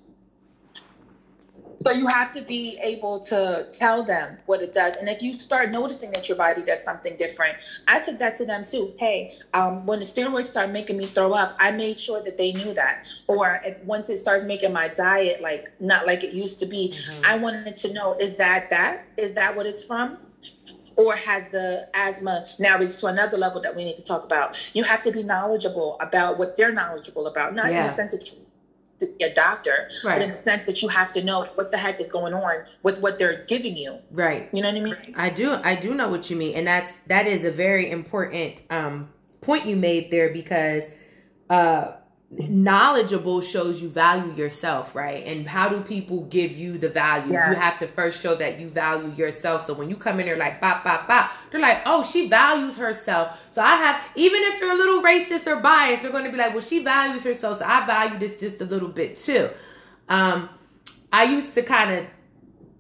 So 1.86 1.92
you 1.92 2.08
have 2.08 2.34
to 2.34 2.42
be 2.42 2.78
able 2.82 3.20
to 3.22 3.68
tell 3.72 4.04
them 4.04 4.38
what 4.46 4.62
it 4.62 4.74
does. 4.74 4.96
And 4.98 5.10
if 5.10 5.22
you 5.22 5.40
start 5.40 5.72
noticing 5.72 6.12
that 6.12 6.30
your 6.30 6.38
body 6.38 6.64
does 6.64 6.84
something 6.84 7.16
different, 7.18 7.58
I 7.88 8.00
took 8.00 8.20
that 8.20 8.38
to 8.38 8.46
them 8.46 8.66
too. 8.66 8.94
Hey, 8.98 9.38
um, 9.54 9.86
when 9.86 10.00
the 10.00 10.06
steroids 10.06 10.46
start 10.46 10.70
making 10.70 10.98
me 10.98 11.06
throw 11.06 11.34
up, 11.34 11.56
I 11.60 11.72
made 11.72 12.00
sure 12.00 12.24
that 12.24 12.38
they 12.38 12.54
knew 12.54 12.74
that. 12.74 13.08
Or 13.28 13.60
if, 13.66 13.84
once 13.84 14.10
it 14.10 14.18
starts 14.18 14.46
making 14.46 14.74
my 14.74 14.88
diet 14.90 15.42
like 15.42 15.72
not 15.80 16.08
like 16.08 16.24
it 16.24 16.34
used 16.34 16.60
to 16.62 16.66
be, 16.66 16.94
mm-hmm. 16.94 17.26
I 17.26 17.38
wanted 17.38 17.76
to 17.76 17.94
know 17.94 18.14
is 18.14 18.38
that 18.38 18.70
that 18.70 19.06
is 19.18 19.34
that 19.34 19.56
what 19.56 19.66
it's 19.66 19.84
from? 19.84 20.18
or 20.96 21.16
has 21.16 21.50
the 21.50 21.90
asthma 21.94 22.48
now 22.60 22.78
reached 22.78 23.00
to 23.00 23.08
another 23.08 23.38
level 23.38 23.62
that 23.62 23.76
we 23.76 23.84
need 23.84 23.96
to 23.96 24.06
talk 24.06 24.24
about? 24.24 24.76
You 24.76 24.84
have 24.84 25.04
to 25.04 25.12
be 25.12 25.24
knowledgeable 25.24 25.98
about 26.00 26.38
what 26.38 26.56
they're 26.58 26.72
knowledgeable 26.72 27.28
about, 27.28 27.56
not 27.56 27.72
yeah. 27.72 27.82
in 27.82 27.88
the 27.88 27.94
sense 27.94 28.12
that 28.12 28.32
you 28.32 28.38
to 29.00 29.08
be 29.18 29.26
a 29.26 29.34
doctor, 29.34 29.90
right. 30.04 30.16
but 30.16 30.22
in 30.22 30.30
the 30.32 30.36
sense 30.36 30.66
that 30.66 30.82
you 30.82 30.88
have 30.88 31.12
to 31.14 31.24
know 31.24 31.46
what 31.56 31.72
the 31.72 31.78
heck 31.78 32.00
is 32.00 32.12
going 32.12 32.34
on 32.34 32.64
with 32.84 33.02
what 33.02 33.20
they're 33.20 33.44
giving 33.46 33.76
you. 33.76 33.98
Right. 34.12 34.50
You 34.54 34.62
know 34.62 34.72
what 34.72 34.78
I 34.78 34.84
mean? 34.84 35.16
I 35.16 35.30
do. 35.30 35.54
I 35.64 35.76
do 35.76 35.94
know 35.94 36.10
what 36.10 36.30
you 36.30 36.36
mean, 36.36 36.56
and 36.56 36.68
that's 36.68 36.98
that 37.08 37.28
is 37.28 37.44
a 37.44 37.52
very 37.52 37.90
important 37.90 38.62
um, 38.70 39.10
point 39.42 39.66
you 39.66 39.76
made 39.76 40.12
there 40.12 40.32
because 40.32 40.84
uh, 41.50 41.94
knowledgeable 42.38 43.42
shows 43.42 43.82
you 43.82 43.90
value 43.90 44.34
yourself, 44.34 44.96
right? 44.96 45.26
And 45.26 45.48
how 45.48 45.70
do 45.70 45.82
people 45.82 46.22
give 46.22 46.52
you 46.52 46.78
the 46.78 46.90
value? 46.90 47.34
Yeah. 47.34 47.52
You 47.52 47.56
have 47.56 47.80
to 47.80 47.88
first 47.88 48.22
show 48.22 48.36
that 48.36 48.60
you 48.60 48.70
value 48.70 49.12
yourself. 49.14 49.66
So 49.66 49.74
when 49.74 49.90
you 49.90 49.96
come 49.96 50.20
in 50.20 50.26
there 50.26 50.38
like 50.38 50.60
bop 50.60 50.84
bop 50.84 51.08
bop, 51.08 51.32
they're 51.52 51.60
like, 51.60 51.82
oh, 51.86 52.04
she 52.04 52.28
values 52.28 52.76
herself. 52.78 53.50
So 53.54 53.62
I 53.62 53.76
have 53.76 54.02
even 54.16 54.42
if 54.44 54.60
they're 54.60 54.74
a 54.74 54.76
little 54.76 55.02
racist 55.02 55.48
or 55.48 55.58
biased, 55.58 56.04
they're 56.04 56.12
going 56.12 56.26
to 56.26 56.32
be 56.32 56.38
like, 56.38 56.52
well, 56.52 56.62
she 56.62 56.84
values 56.84 57.24
herself, 57.24 57.60
so 57.60 57.66
I 57.66 57.86
value 57.86 58.20
this 58.20 58.40
just 58.40 58.62
a 58.62 58.66
little 58.66 58.90
bit 58.90 59.18
too. 59.18 59.50
Um, 60.10 60.50
I 61.12 61.26
used 61.26 61.54
to 61.54 61.62
kind 61.62 61.92
of 62.00 62.06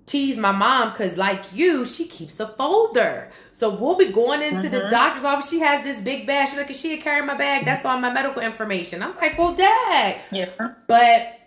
tease 0.05 0.37
my 0.37 0.51
mom 0.51 0.91
because, 0.91 1.17
like 1.17 1.53
you, 1.53 1.85
she 1.85 2.05
keeps 2.05 2.39
a 2.39 2.47
folder. 2.47 3.31
So 3.63 3.73
we'll 3.73 3.97
be 3.97 4.11
going 4.11 4.41
into 4.41 4.63
mm-hmm. 4.63 4.71
the 4.71 4.89
doctor's 4.89 5.23
office. 5.23 5.49
She 5.49 5.59
has 5.61 5.85
this 5.85 5.97
big 6.01 6.27
bag. 6.27 6.49
She's 6.49 6.57
like, 6.57 6.69
is 6.69 6.77
she 6.77 6.97
carry 6.97 7.25
my 7.25 7.37
bag. 7.37 7.63
That's 7.63 7.85
all 7.85 7.97
my 7.97 8.11
medical 8.11 8.41
information. 8.41 9.01
I'm 9.01 9.15
like, 9.15 9.37
well, 9.37 9.55
dad. 9.55 10.19
Yeah. 10.33 10.49
But 10.85 11.39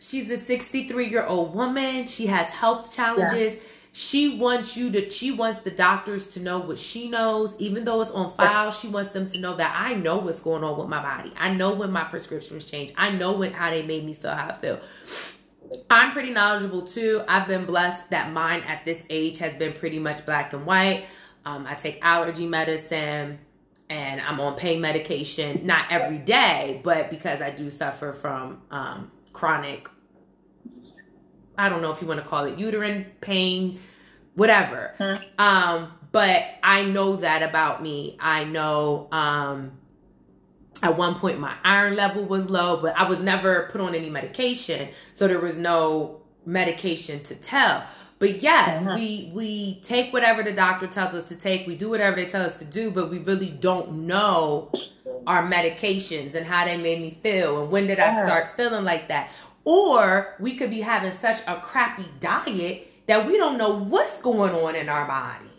she's 0.00 0.30
a 0.30 0.38
63 0.38 1.08
year 1.08 1.26
old 1.26 1.54
woman. 1.54 2.06
She 2.06 2.28
has 2.28 2.48
health 2.48 2.96
challenges. 2.96 3.56
Yeah. 3.56 3.60
She 3.92 4.38
wants 4.38 4.78
you 4.78 4.90
to, 4.92 5.10
she 5.10 5.30
wants 5.30 5.58
the 5.58 5.70
doctors 5.70 6.26
to 6.28 6.40
know 6.40 6.60
what 6.60 6.78
she 6.78 7.10
knows, 7.10 7.54
even 7.58 7.84
though 7.84 8.00
it's 8.00 8.10
on 8.12 8.34
file. 8.34 8.70
She 8.70 8.88
wants 8.88 9.10
them 9.10 9.26
to 9.26 9.38
know 9.38 9.54
that 9.54 9.76
I 9.78 9.92
know 9.92 10.16
what's 10.16 10.40
going 10.40 10.64
on 10.64 10.78
with 10.78 10.88
my 10.88 11.02
body. 11.02 11.34
I 11.36 11.52
know 11.52 11.74
when 11.74 11.92
my 11.92 12.04
prescriptions 12.04 12.64
change. 12.64 12.94
I 12.96 13.10
know 13.10 13.34
when, 13.34 13.52
how 13.52 13.68
they 13.68 13.82
made 13.82 14.06
me 14.06 14.14
feel, 14.14 14.30
how 14.30 14.48
I 14.48 14.52
feel. 14.54 14.80
I'm 15.90 16.12
pretty 16.12 16.30
knowledgeable 16.30 16.86
too. 16.86 17.22
I've 17.28 17.46
been 17.46 17.66
blessed 17.66 18.08
that 18.08 18.32
mine 18.32 18.62
at 18.62 18.86
this 18.86 19.04
age 19.10 19.36
has 19.38 19.52
been 19.52 19.74
pretty 19.74 19.98
much 19.98 20.24
black 20.24 20.54
and 20.54 20.64
white. 20.64 21.04
Um, 21.44 21.66
I 21.66 21.74
take 21.74 21.98
allergy 22.02 22.46
medicine 22.46 23.38
and 23.90 24.20
I'm 24.20 24.40
on 24.40 24.56
pain 24.56 24.80
medication, 24.80 25.66
not 25.66 25.90
every 25.90 26.18
day, 26.18 26.80
but 26.82 27.10
because 27.10 27.42
I 27.42 27.50
do 27.50 27.70
suffer 27.70 28.12
from 28.12 28.62
um, 28.70 29.10
chronic, 29.32 29.88
I 31.58 31.68
don't 31.68 31.82
know 31.82 31.92
if 31.92 32.00
you 32.00 32.08
want 32.08 32.20
to 32.20 32.26
call 32.26 32.44
it 32.44 32.58
uterine 32.58 33.06
pain, 33.20 33.80
whatever. 34.34 34.94
Hmm. 34.98 35.14
Um, 35.38 35.92
but 36.10 36.44
I 36.62 36.84
know 36.84 37.16
that 37.16 37.42
about 37.42 37.82
me. 37.82 38.16
I 38.20 38.44
know 38.44 39.08
um, 39.12 39.72
at 40.82 40.96
one 40.96 41.14
point 41.14 41.38
my 41.38 41.54
iron 41.64 41.94
level 41.94 42.24
was 42.24 42.50
low, 42.50 42.80
but 42.80 42.96
I 42.96 43.08
was 43.08 43.20
never 43.20 43.68
put 43.70 43.80
on 43.80 43.94
any 43.94 44.10
medication, 44.10 44.88
so 45.14 45.28
there 45.28 45.40
was 45.40 45.58
no 45.58 46.22
medication 46.44 47.22
to 47.24 47.34
tell. 47.34 47.84
But 48.22 48.40
yes, 48.40 48.86
uh-huh. 48.86 48.94
we 48.94 49.32
we 49.34 49.80
take 49.82 50.12
whatever 50.12 50.44
the 50.44 50.52
doctor 50.52 50.86
tells 50.86 51.12
us 51.12 51.24
to 51.24 51.34
take. 51.34 51.66
We 51.66 51.74
do 51.74 51.90
whatever 51.90 52.14
they 52.14 52.26
tell 52.26 52.42
us 52.42 52.56
to 52.60 52.64
do, 52.64 52.92
but 52.92 53.10
we 53.10 53.18
really 53.18 53.50
don't 53.50 54.06
know 54.06 54.70
our 55.26 55.42
medications 55.42 56.36
and 56.36 56.46
how 56.46 56.64
they 56.64 56.76
made 56.76 57.00
me 57.00 57.10
feel 57.10 57.64
and 57.64 57.72
when 57.72 57.88
did 57.88 57.98
I 57.98 58.10
uh-huh. 58.10 58.26
start 58.26 58.56
feeling 58.56 58.84
like 58.84 59.08
that. 59.08 59.32
Or 59.64 60.36
we 60.38 60.54
could 60.54 60.70
be 60.70 60.82
having 60.82 61.10
such 61.10 61.40
a 61.48 61.56
crappy 61.56 62.04
diet 62.20 62.86
that 63.08 63.26
we 63.26 63.36
don't 63.36 63.58
know 63.58 63.76
what's 63.76 64.22
going 64.22 64.54
on 64.54 64.76
in 64.76 64.88
our 64.88 65.08
body. 65.08 65.50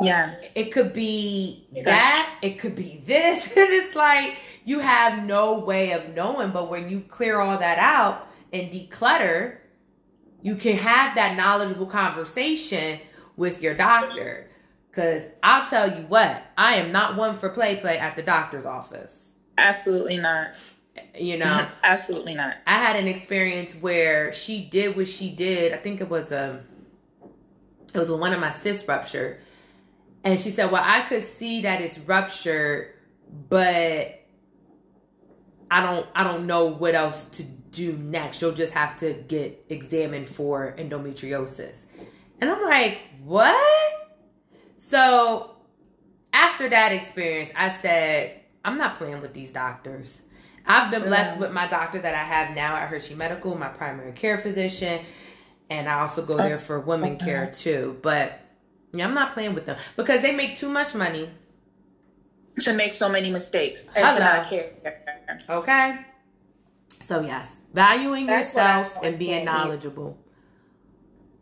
Yeah. 0.00 0.38
It 0.54 0.70
could 0.70 0.92
be 0.92 1.66
that. 1.84 2.32
It 2.42 2.60
could 2.60 2.76
be 2.76 3.02
this. 3.04 3.46
and 3.56 3.70
it's 3.70 3.96
like 3.96 4.36
you 4.64 4.78
have 4.78 5.26
no 5.26 5.58
way 5.58 5.94
of 5.94 6.14
knowing. 6.14 6.52
But 6.52 6.70
when 6.70 6.88
you 6.88 7.00
clear 7.00 7.40
all 7.40 7.58
that 7.58 7.78
out 7.80 8.28
and 8.52 8.70
declutter, 8.70 9.56
you 10.42 10.56
can 10.56 10.76
have 10.76 11.14
that 11.14 11.36
knowledgeable 11.36 11.86
conversation 11.86 13.00
with 13.36 13.62
your 13.62 13.74
doctor. 13.74 14.48
Because 14.90 15.24
I'll 15.42 15.66
tell 15.68 15.88
you 15.88 16.04
what, 16.06 16.44
I 16.58 16.74
am 16.74 16.92
not 16.92 17.16
one 17.16 17.38
for 17.38 17.48
play 17.48 17.76
play 17.76 17.96
at 17.96 18.14
the 18.16 18.22
doctor's 18.22 18.66
office. 18.66 19.32
Absolutely 19.56 20.18
not. 20.18 20.48
You 21.18 21.38
know, 21.38 21.66
absolutely 21.82 22.34
not. 22.34 22.56
I 22.66 22.74
had 22.74 22.96
an 22.96 23.08
experience 23.08 23.74
where 23.74 24.32
she 24.32 24.66
did 24.66 24.94
what 24.96 25.08
she 25.08 25.30
did. 25.30 25.72
I 25.72 25.78
think 25.78 26.02
it 26.02 26.10
was 26.10 26.30
a, 26.30 26.62
it 27.94 27.98
was 27.98 28.10
one 28.10 28.34
of 28.34 28.40
my 28.40 28.50
cysts 28.50 28.86
ruptured 28.86 29.38
and 30.24 30.38
she 30.38 30.50
said, 30.50 30.70
Well, 30.70 30.82
I 30.84 31.02
could 31.02 31.22
see 31.22 31.62
that 31.62 31.80
it's 31.80 31.98
ruptured, 31.98 32.94
but 33.48 34.20
I 35.70 35.82
don't 35.82 36.06
I 36.14 36.24
don't 36.24 36.46
know 36.46 36.66
what 36.66 36.94
else 36.94 37.24
to 37.26 37.44
do 37.72 37.94
next. 37.94 38.40
You'll 38.40 38.52
just 38.52 38.74
have 38.74 38.96
to 38.98 39.14
get 39.14 39.64
examined 39.68 40.28
for 40.28 40.74
endometriosis. 40.78 41.86
And 42.40 42.50
I'm 42.50 42.62
like, 42.62 43.00
what? 43.24 43.94
So 44.78 45.56
after 46.32 46.68
that 46.68 46.92
experience, 46.92 47.50
I 47.56 47.70
said, 47.70 48.40
I'm 48.64 48.78
not 48.78 48.94
playing 48.96 49.20
with 49.20 49.32
these 49.32 49.50
doctors. 49.50 50.20
I've 50.66 50.90
been 50.90 51.02
blessed 51.02 51.40
with 51.40 51.52
my 51.52 51.66
doctor 51.66 51.98
that 51.98 52.14
I 52.14 52.18
have 52.18 52.54
now 52.54 52.76
at 52.76 52.88
Hershey 52.88 53.14
Medical, 53.14 53.56
my 53.56 53.68
primary 53.68 54.12
care 54.12 54.38
physician, 54.38 55.00
and 55.68 55.88
I 55.88 56.00
also 56.00 56.24
go 56.24 56.34
uh, 56.34 56.44
there 56.44 56.58
for 56.58 56.78
women 56.78 57.18
care 57.18 57.50
too. 57.50 57.98
But 58.00 58.38
yeah, 58.92 59.06
I'm 59.06 59.14
not 59.14 59.32
playing 59.32 59.54
with 59.54 59.66
them 59.66 59.76
because 59.96 60.22
they 60.22 60.34
make 60.34 60.56
too 60.56 60.68
much 60.68 60.94
money 60.94 61.28
to 62.60 62.74
make 62.74 62.92
so 62.92 63.08
many 63.08 63.30
mistakes 63.30 63.88
and 63.88 64.04
Hello. 64.04 64.18
to 64.18 64.24
not 64.24 64.46
care. 64.46 64.70
Okay. 65.48 65.98
So 67.00 67.22
yes, 67.22 67.56
valuing 67.72 68.26
That's 68.26 68.48
yourself 68.48 68.98
and 69.02 69.18
being 69.18 69.44
knowledgeable. 69.44 70.18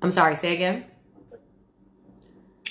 I'm 0.02 0.10
sorry. 0.10 0.36
Say 0.36 0.54
again. 0.54 0.84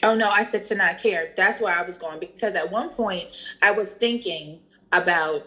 Oh 0.02 0.16
no, 0.16 0.30
I 0.30 0.44
said 0.44 0.66
to 0.66 0.76
not 0.76 0.98
care. 0.98 1.34
That's 1.36 1.60
where 1.60 1.78
I 1.78 1.86
was 1.86 1.98
going 1.98 2.20
because 2.20 2.56
at 2.56 2.72
one 2.72 2.90
point 2.90 3.28
I 3.62 3.72
was 3.72 3.94
thinking 3.94 4.60
about 4.92 5.46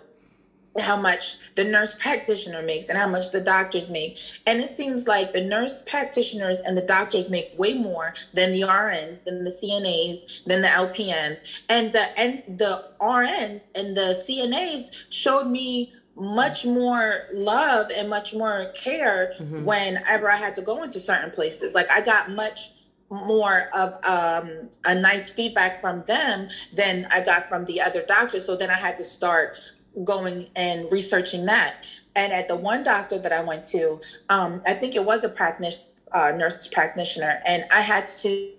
how 0.78 0.96
much 0.96 1.36
the 1.54 1.64
nurse 1.64 1.94
practitioner 1.94 2.62
makes 2.62 2.88
and 2.88 2.96
how 2.96 3.08
much 3.08 3.30
the 3.30 3.40
doctors 3.40 3.90
make. 3.90 4.18
And 4.46 4.60
it 4.60 4.68
seems 4.68 5.06
like 5.06 5.32
the 5.32 5.42
nurse 5.42 5.82
practitioners 5.82 6.60
and 6.60 6.76
the 6.76 6.82
doctors 6.82 7.28
make 7.28 7.52
way 7.58 7.74
more 7.74 8.14
than 8.32 8.52
the 8.52 8.62
RNs, 8.62 9.24
than 9.24 9.44
the 9.44 9.50
CNAs, 9.50 10.44
than 10.44 10.62
the 10.62 10.68
LPNs. 10.68 11.60
And 11.68 11.92
the 11.92 12.04
and 12.18 12.58
the 12.58 12.84
RNs 13.00 13.64
and 13.74 13.96
the 13.96 14.14
CNAs 14.26 15.06
showed 15.10 15.46
me 15.46 15.92
much 16.14 16.64
more 16.64 17.22
love 17.32 17.90
and 17.96 18.10
much 18.10 18.34
more 18.34 18.66
care 18.74 19.34
mm-hmm. 19.40 19.64
whenever 19.64 20.30
I 20.30 20.36
had 20.36 20.54
to 20.56 20.62
go 20.62 20.82
into 20.82 21.00
certain 21.00 21.30
places. 21.30 21.74
Like 21.74 21.90
I 21.90 22.02
got 22.02 22.30
much 22.30 22.72
more 23.10 23.68
of 23.74 23.92
um, 24.04 24.70
a 24.84 24.94
nice 24.94 25.30
feedback 25.30 25.80
from 25.80 26.02
them 26.06 26.48
than 26.74 27.06
I 27.10 27.22
got 27.22 27.48
from 27.48 27.64
the 27.64 27.82
other 27.82 28.02
doctors. 28.02 28.44
So 28.44 28.56
then 28.56 28.70
I 28.70 28.74
had 28.74 28.96
to 28.98 29.04
start 29.04 29.58
going 30.04 30.46
and 30.56 30.90
researching 30.90 31.46
that. 31.46 31.86
And 32.14 32.32
at 32.32 32.48
the 32.48 32.56
one 32.56 32.82
doctor 32.82 33.18
that 33.18 33.32
I 33.32 33.42
went 33.42 33.64
to, 33.68 34.00
um, 34.28 34.62
I 34.66 34.74
think 34.74 34.96
it 34.96 35.04
was 35.04 35.24
a 35.24 35.28
practice, 35.28 35.78
uh, 36.10 36.32
nurse 36.32 36.68
practitioner, 36.68 37.42
and 37.46 37.64
I 37.74 37.80
had 37.80 38.06
to 38.22 38.52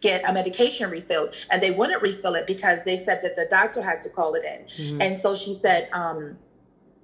get 0.00 0.28
a 0.28 0.32
medication 0.32 0.90
refilled, 0.90 1.34
and 1.50 1.62
they 1.62 1.70
wouldn't 1.70 2.02
refill 2.02 2.34
it 2.34 2.46
because 2.46 2.82
they 2.82 2.96
said 2.96 3.22
that 3.22 3.36
the 3.36 3.46
doctor 3.48 3.82
had 3.82 4.02
to 4.02 4.10
call 4.10 4.34
it 4.34 4.44
in. 4.44 4.64
Mm-hmm. 4.64 5.02
And 5.02 5.20
so 5.20 5.36
she 5.36 5.54
said, 5.54 5.88
um, 5.92 6.36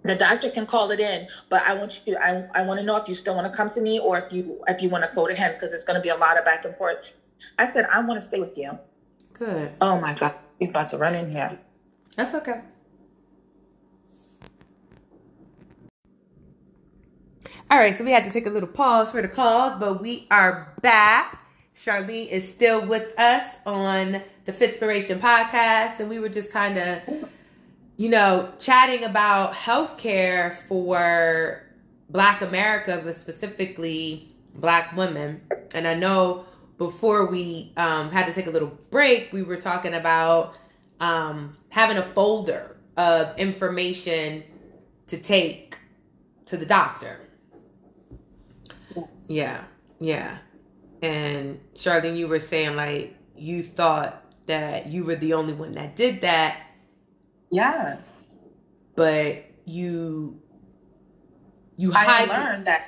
the 0.05 0.15
doctor 0.15 0.51
can 0.51 0.67
call 0.67 0.91
it 0.91 1.01
in, 1.01 1.27
but 1.49 1.63
I 1.67 1.75
want 1.77 2.03
you, 2.05 2.15
to, 2.15 2.23
I, 2.23 2.47
I 2.55 2.67
want 2.67 2.79
to 2.79 2.87
know 2.87 2.97
if 2.97 3.09
you 3.09 3.15
still 3.15 3.35
want 3.35 3.47
to 3.47 3.53
come 3.53 3.71
to 3.71 3.81
me 3.81 3.99
or 3.99 4.19
if 4.19 4.33
you, 4.33 4.63
if 4.69 4.83
you 4.83 4.91
want 4.91 5.05
to 5.05 5.11
go 5.15 5.27
to 5.27 5.35
him 5.35 5.53
because 5.55 5.73
it's 5.73 5.85
going 5.85 5.97
to 5.97 6.03
be 6.03 6.11
a 6.11 6.17
lot 6.17 6.39
of 6.39 6.45
back 6.45 6.65
and 6.65 6.77
forth. 6.77 6.99
I 7.59 7.65
said, 7.65 7.87
I 7.93 8.05
want 8.05 8.21
to 8.21 8.25
stay 8.25 8.39
with 8.39 8.57
you. 8.57 8.79
Good. 9.33 9.71
Oh 9.81 10.01
my 10.01 10.13
God, 10.13 10.33
he's 10.59 10.71
about 10.71 10.91
to 10.91 10.99
run 10.99 11.15
in 11.15 11.31
here. 11.31 11.51
That's 12.17 12.35
okay. 12.35 12.61
All 17.71 17.79
right, 17.79 17.95
so 17.95 18.05
we 18.05 18.13
had 18.13 18.25
to 18.25 18.31
take 18.31 18.47
a 18.47 18.51
little 18.51 18.69
pause 18.69 19.11
for 19.11 19.23
the 19.23 19.29
calls, 19.29 19.81
but 19.81 20.01
we 20.03 20.27
are 20.31 20.75
back. 20.83 21.41
Charlene 21.75 22.29
is 22.29 22.47
still 22.49 22.87
with 22.87 23.19
us 23.19 23.57
on 23.67 24.23
the 24.45 24.53
Fitspiration 24.53 25.19
podcast, 25.19 25.99
and 25.99 26.09
we 26.11 26.19
were 26.19 26.29
just 26.29 26.53
kind 26.53 26.79
of, 26.79 27.29
you 27.97 28.09
know, 28.09 28.53
chatting 28.59 29.05
about 29.05 29.53
healthcare 29.53 30.55
for 30.55 31.63
Black 32.09 32.43
America, 32.43 33.01
but 33.05 33.15
specifically 33.15 34.35
Black 34.55 34.97
women. 34.97 35.43
And 35.75 35.87
I 35.87 35.95
know 35.95 36.45
before 36.79 37.31
we 37.31 37.73
um, 37.77 38.11
had 38.11 38.27
to 38.27 38.33
take 38.33 38.47
a 38.47 38.51
little 38.51 38.79
break, 38.91 39.33
we 39.33 39.43
were 39.43 39.57
talking 39.57 39.95
about 39.95 40.57
um, 41.01 41.57
having 41.71 41.97
a 41.97 42.03
folder 42.03 42.77
of 42.97 43.37
information 43.39 44.45
to 45.07 45.19
take 45.19 45.79
to 46.47 46.57
the 46.57 46.67
doctor. 46.67 47.21
Yeah, 49.25 49.65
yeah. 50.01 50.39
And 51.03 51.61
Charlene, 51.75 52.17
you 52.17 52.29
were 52.29 52.39
saying 52.39 52.77
like 52.77 53.17
you 53.37 53.63
thought 53.63 54.23
that 54.47 54.87
you 54.87 55.05
were 55.05 55.17
the 55.17 55.35
only 55.35 55.53
one 55.53 55.73
that 55.73 55.97
did 55.97 56.23
that. 56.23 56.61
Yes. 57.55 58.35
But 58.97 59.43
you 59.65 60.39
you 61.77 61.93
I 61.95 62.09
hide 62.09 62.29
learned 62.29 62.67
that 62.67 62.83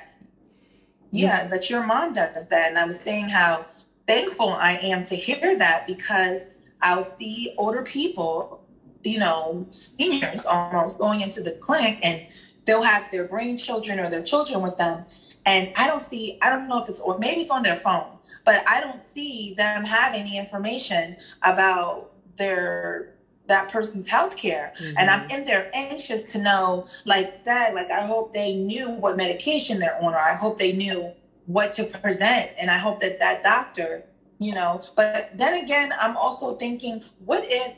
yeah, 1.11 1.45
that 1.45 1.69
your 1.69 1.81
mom 1.81 2.13
does 2.13 2.47
that. 2.47 2.67
And 2.69 2.77
I 2.77 2.85
was 2.85 2.99
saying 2.99 3.29
how 3.29 3.65
thankful 4.07 4.49
I 4.53 4.73
am 4.75 5.03
to 5.05 5.15
hear 5.15 5.55
that 5.57 5.85
because 5.85 6.45
I'll 6.81 7.03
see 7.03 7.49
older 7.57 7.83
people, 7.83 8.59
you 9.03 9.19
know, 9.19 9.65
seniors 9.71 10.45
almost 10.45 10.97
going 10.97 11.21
into 11.21 11.41
the 11.41 11.51
clinic 11.51 11.99
and 12.03 12.21
they'll 12.65 12.81
have 12.81 13.09
their 13.11 13.25
grandchildren 13.25 13.99
or 13.99 14.09
their 14.09 14.21
children 14.21 14.61
with 14.61 14.77
them. 14.77 15.05
And 15.45 15.69
I 15.75 15.87
don't 15.87 16.01
see, 16.01 16.33
I 16.41 16.49
don't 16.49 16.67
know 16.67 16.79
if 16.79 16.89
it's, 16.89 16.99
or 16.99 17.17
maybe 17.17 17.41
it's 17.41 17.51
on 17.51 17.63
their 17.63 17.75
phone, 17.75 18.19
but 18.45 18.61
I 18.67 18.81
don't 18.81 19.01
see 19.01 19.53
them 19.57 19.83
have 19.85 20.13
any 20.13 20.37
information 20.37 21.15
about 21.43 22.07
their 22.37 23.05
that 23.47 23.69
person's 23.69 24.09
health 24.09 24.35
care. 24.35 24.73
Mm-hmm. 24.79 24.97
And 24.97 25.09
I'm 25.09 25.29
in 25.29 25.45
there 25.45 25.69
anxious 25.73 26.25
to 26.27 26.39
know, 26.39 26.87
like, 27.05 27.43
Dad, 27.43 27.73
like, 27.73 27.91
I 27.91 28.05
hope 28.05 28.33
they 28.33 28.55
knew 28.55 28.89
what 28.89 29.17
medication 29.17 29.79
they're 29.79 29.97
on, 30.01 30.13
or 30.13 30.19
I 30.19 30.35
hope 30.35 30.59
they 30.59 30.73
knew 30.73 31.11
what 31.45 31.73
to 31.73 31.85
present. 31.85 32.51
And 32.59 32.69
I 32.69 32.77
hope 32.77 33.01
that 33.01 33.19
that 33.19 33.43
doctor, 33.43 34.03
you 34.39 34.53
know, 34.53 34.81
but 34.95 35.29
then 35.37 35.55
again, 35.55 35.93
I'm 35.99 36.15
also 36.17 36.55
thinking, 36.55 37.03
what 37.25 37.43
if, 37.45 37.73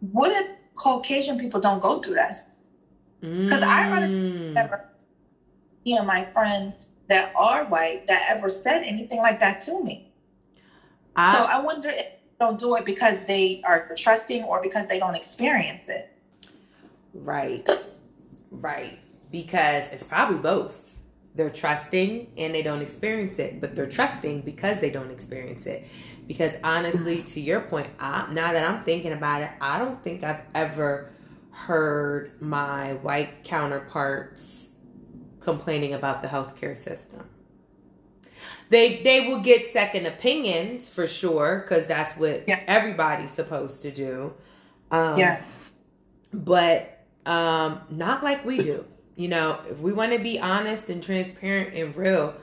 what 0.00 0.32
if 0.32 0.50
Caucasian 0.74 1.38
people 1.38 1.60
don't 1.60 1.80
go 1.80 2.00
through 2.00 2.14
that? 2.14 2.36
Because 3.20 3.62
mm. 3.62 3.62
I 3.62 3.88
don't 3.88 4.80
you 5.84 5.96
know, 5.96 6.04
my 6.04 6.24
friends 6.32 6.86
that 7.08 7.32
are 7.36 7.64
white 7.64 8.06
that 8.06 8.26
ever 8.28 8.48
said 8.48 8.82
anything 8.82 9.18
like 9.18 9.40
that 9.40 9.60
to 9.60 9.82
me. 9.82 10.12
I, 11.16 11.34
so 11.34 11.44
I 11.44 11.60
wonder 11.60 11.88
if 11.88 12.06
don't 12.42 12.58
do 12.58 12.74
it 12.74 12.84
because 12.84 13.24
they 13.24 13.62
are 13.64 13.94
trusting 13.96 14.42
or 14.44 14.60
because 14.60 14.88
they 14.88 14.98
don't 14.98 15.14
experience 15.14 15.88
it. 15.88 16.12
Right. 17.14 17.68
Right. 18.50 18.98
Because 19.30 19.88
it's 19.92 20.02
probably 20.02 20.38
both. 20.38 20.98
They're 21.34 21.50
trusting 21.50 22.32
and 22.36 22.54
they 22.54 22.62
don't 22.62 22.82
experience 22.82 23.38
it, 23.38 23.60
but 23.60 23.74
they're 23.74 23.86
trusting 23.86 24.42
because 24.42 24.80
they 24.80 24.90
don't 24.90 25.10
experience 25.10 25.66
it. 25.66 25.86
Because 26.26 26.54
honestly, 26.64 27.22
to 27.22 27.40
your 27.40 27.60
point, 27.60 27.90
I, 27.98 28.26
now 28.32 28.52
that 28.52 28.68
I'm 28.68 28.82
thinking 28.82 29.12
about 29.12 29.42
it, 29.42 29.50
I 29.60 29.78
don't 29.78 30.02
think 30.02 30.24
I've 30.24 30.42
ever 30.54 31.12
heard 31.50 32.32
my 32.42 32.94
white 32.94 33.44
counterparts 33.44 34.68
complaining 35.40 35.94
about 35.94 36.22
the 36.22 36.28
healthcare 36.28 36.76
system 36.76 37.28
they 38.72 39.02
they 39.02 39.28
will 39.28 39.40
get 39.40 39.66
second 39.66 40.06
opinions 40.06 40.88
for 40.88 41.06
sure 41.06 41.60
because 41.60 41.86
that's 41.86 42.16
what 42.16 42.44
yeah. 42.48 42.58
everybody's 42.66 43.30
supposed 43.30 43.82
to 43.82 43.90
do. 43.90 44.32
Um, 44.90 45.18
yes, 45.18 45.84
but 46.32 47.04
um, 47.26 47.80
not 47.90 48.24
like 48.24 48.44
we 48.44 48.58
do. 48.58 48.84
You 49.14 49.28
know, 49.28 49.60
if 49.70 49.78
we 49.78 49.92
want 49.92 50.12
to 50.12 50.18
be 50.18 50.40
honest 50.40 50.88
and 50.88 51.02
transparent 51.02 51.74
and 51.74 51.94
real, 51.94 52.34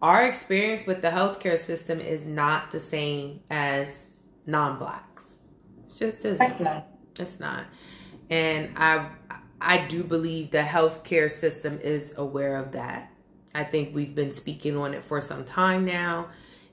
our 0.00 0.24
experience 0.24 0.86
with 0.86 1.02
the 1.02 1.08
healthcare 1.08 1.58
system 1.58 2.00
is 2.00 2.24
not 2.24 2.70
the 2.70 2.78
same 2.78 3.40
as 3.50 4.06
non-blacks. 4.46 5.36
It's 5.84 5.98
just 5.98 6.24
isn't. 6.24 6.84
It's 7.18 7.40
not. 7.40 7.64
And 8.30 8.70
I 8.76 9.08
I 9.60 9.86
do 9.86 10.04
believe 10.04 10.52
the 10.52 10.58
healthcare 10.58 11.30
system 11.30 11.80
is 11.82 12.14
aware 12.16 12.56
of 12.56 12.70
that. 12.72 13.10
I 13.56 13.64
think 13.64 13.94
we've 13.94 14.14
been 14.14 14.32
speaking 14.32 14.76
on 14.76 14.94
it 14.94 15.02
for 15.02 15.20
some 15.20 15.44
time 15.44 15.84
now, 15.84 16.28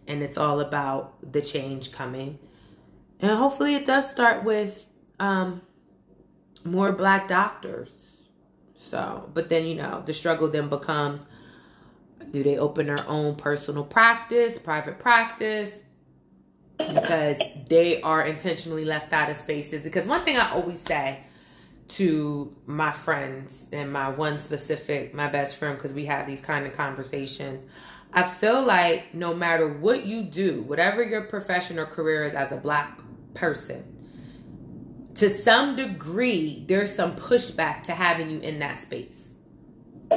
and 0.08 0.22
it's 0.22 0.38
all 0.38 0.60
about 0.60 1.32
the 1.32 1.42
change 1.42 1.92
coming. 1.92 2.40
And 3.20 3.32
hopefully, 3.38 3.76
it 3.76 3.86
does 3.86 4.10
start 4.10 4.44
with 4.44 4.86
um, 5.20 5.62
more 6.66 6.92
black 6.92 7.28
doctors. 7.28 7.90
So, 8.78 9.30
but 9.34 9.50
then, 9.50 9.66
you 9.66 9.76
know, 9.76 10.04
the 10.06 10.14
struggle 10.14 10.50
then 10.50 10.68
becomes 10.68 11.26
do 12.32 12.44
they 12.44 12.58
open 12.58 12.88
their 12.88 13.08
own 13.08 13.36
personal 13.36 13.84
practice, 13.84 14.58
private 14.58 15.00
practice? 15.00 15.82
Because 16.78 17.38
they 17.70 18.02
are 18.02 18.26
intentionally 18.26 18.86
left 18.86 19.14
out 19.14 19.30
of 19.30 19.38
spaces. 19.38 19.84
Because 19.84 20.08
one 20.08 20.24
thing 20.24 20.38
I 20.38 20.52
always 20.52 20.82
say, 20.82 21.24
to 21.94 22.56
my 22.66 22.92
friends 22.92 23.68
and 23.72 23.92
my 23.92 24.10
one 24.10 24.40
specific, 24.40 25.14
my 25.14 25.28
best 25.28 25.58
friend, 25.58 25.78
because 25.78 25.94
we 25.94 26.06
have 26.06 26.26
these 26.26 26.42
kind 26.42 26.66
of 26.66 26.74
conversations. 26.74 27.62
I 28.12 28.24
feel 28.24 28.64
like 28.64 29.14
no 29.14 29.34
matter 29.34 29.68
what 29.68 30.06
you 30.06 30.24
do, 30.24 30.62
whatever 30.64 31.04
your 31.04 31.22
profession 31.22 31.78
or 31.78 31.86
career 31.86 32.24
is 32.24 32.34
as 32.34 32.52
a 32.52 32.58
black 32.58 33.00
person, 33.34 33.84
to 35.16 35.30
some 35.30 35.76
degree, 35.76 36.64
there's 36.68 36.94
some 36.94 37.16
pushback 37.16 37.84
to 37.84 37.92
having 37.92 38.30
you 38.30 38.40
in 38.40 38.60
that 38.60 38.82
space. 38.82 39.30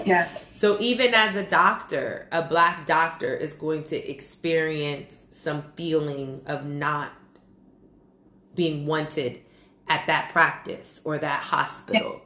Yes. 0.04 0.50
So 0.50 0.78
even 0.80 1.14
as 1.14 1.34
a 1.34 1.44
doctor, 1.44 2.28
a 2.32 2.42
black 2.42 2.86
doctor 2.86 3.34
is 3.34 3.52
going 3.54 3.84
to 3.84 4.10
experience 4.10 5.26
some 5.32 5.62
feeling 5.76 6.42
of 6.46 6.64
not 6.64 7.12
being 8.54 8.86
wanted 8.86 9.40
at 9.88 10.06
that 10.06 10.30
practice 10.30 11.00
or 11.04 11.18
that 11.18 11.40
hospital. 11.42 12.22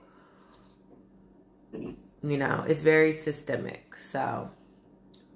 You 1.73 1.97
know, 2.23 2.65
it's 2.67 2.83
very 2.83 3.13
systemic. 3.13 3.97
So, 3.97 4.51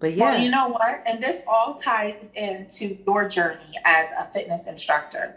but 0.00 0.14
yeah. 0.14 0.32
Well, 0.32 0.40
you 0.42 0.50
know 0.50 0.68
what? 0.68 1.02
And 1.06 1.22
this 1.22 1.42
all 1.48 1.78
ties 1.80 2.32
into 2.34 2.98
your 3.06 3.28
journey 3.28 3.78
as 3.84 4.08
a 4.18 4.32
fitness 4.32 4.66
instructor. 4.66 5.36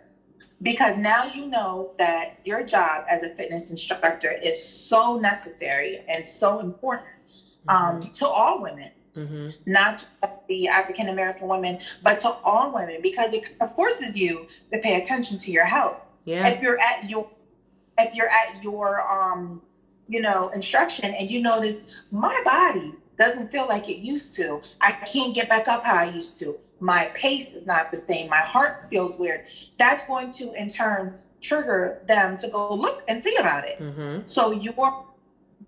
Because 0.60 0.98
now 0.98 1.26
you 1.26 1.46
know 1.46 1.92
that 2.00 2.40
your 2.44 2.66
job 2.66 3.06
as 3.08 3.22
a 3.22 3.30
fitness 3.30 3.70
instructor 3.70 4.32
is 4.32 4.62
so 4.62 5.20
necessary 5.20 6.04
and 6.10 6.26
so 6.26 6.60
important 6.60 7.10
um, 7.68 8.00
mm-hmm. 8.00 8.12
to 8.14 8.28
all 8.28 8.64
women. 8.64 8.90
Mm-hmm. 9.16 9.50
Not 9.68 10.08
the 10.48 10.68
African 10.68 11.10
American 11.10 11.48
women, 11.48 11.80
but 12.04 12.20
to 12.22 12.30
all 12.30 12.74
women, 12.74 13.02
because 13.04 13.34
it 13.34 13.46
forces 13.76 14.18
you 14.18 14.48
to 14.72 14.80
pay 14.80 15.02
attention 15.02 15.38
to 15.40 15.52
your 15.52 15.66
health. 15.66 15.98
Yeah. 16.28 16.50
If 16.50 16.62
you're 16.62 16.78
at 16.78 17.10
your 17.10 17.30
if 17.98 18.14
you're 18.14 18.28
at 18.28 18.62
your 18.62 19.02
um 19.10 19.62
you 20.10 20.22
know 20.22 20.50
instruction 20.50 21.14
and 21.14 21.32
you 21.32 21.42
notice 21.42 22.02
my 22.12 22.40
body 22.44 22.94
doesn't 23.18 23.50
feel 23.52 23.66
like 23.66 23.90
it 23.90 23.98
used 23.98 24.36
to. 24.36 24.62
I 24.82 24.92
can't 24.92 25.34
get 25.34 25.48
back 25.48 25.70
up 25.70 25.84
how 25.84 25.96
I 25.96 26.10
used 26.10 26.40
to. 26.42 26.58
My 26.82 27.10
pace 27.16 27.56
is 27.56 27.66
not 27.66 27.90
the 27.92 27.98
same. 27.98 28.30
My 28.30 28.38
heart 28.38 28.90
feels 28.90 29.18
weird. 29.18 29.46
That's 29.80 30.06
going 30.06 30.34
to 30.34 30.54
in 30.54 30.68
turn 30.70 31.18
trigger 31.42 32.02
them 32.08 32.38
to 32.38 32.50
go 32.50 32.76
look 32.76 33.04
and 33.08 33.24
see 33.24 33.38
about 33.38 33.64
it. 33.66 33.80
Mm-hmm. 33.80 34.26
So 34.26 34.52
your 34.52 35.06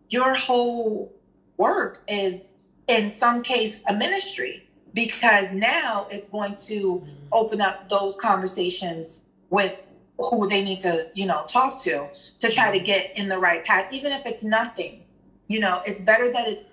your 0.09 0.33
whole 0.33 1.13
work 1.55 2.03
is 2.09 2.55
in 2.87 3.09
some 3.09 3.43
case 3.43 3.81
a 3.87 3.93
ministry 3.93 4.67
because 4.93 5.53
now 5.53 6.07
it's 6.11 6.27
going 6.27 6.57
to 6.67 6.95
mm-hmm. 6.95 7.09
open 7.31 7.61
up 7.61 7.87
those 7.87 8.19
conversations 8.19 9.23
with 9.49 9.81
who 10.19 10.47
they 10.47 10.63
need 10.63 10.81
to, 10.81 11.09
you 11.13 11.25
know, 11.25 11.45
talk 11.47 11.81
to 11.81 12.09
to 12.39 12.51
try 12.51 12.71
to 12.71 12.77
mm-hmm. 12.77 12.85
get 12.85 13.17
in 13.17 13.29
the 13.29 13.37
right 13.37 13.63
path, 13.63 13.91
even 13.91 14.11
if 14.11 14.25
it's 14.25 14.43
nothing. 14.43 15.03
You 15.47 15.61
know, 15.61 15.81
it's 15.85 16.01
better 16.01 16.31
that 16.31 16.47
it's, 16.47 16.65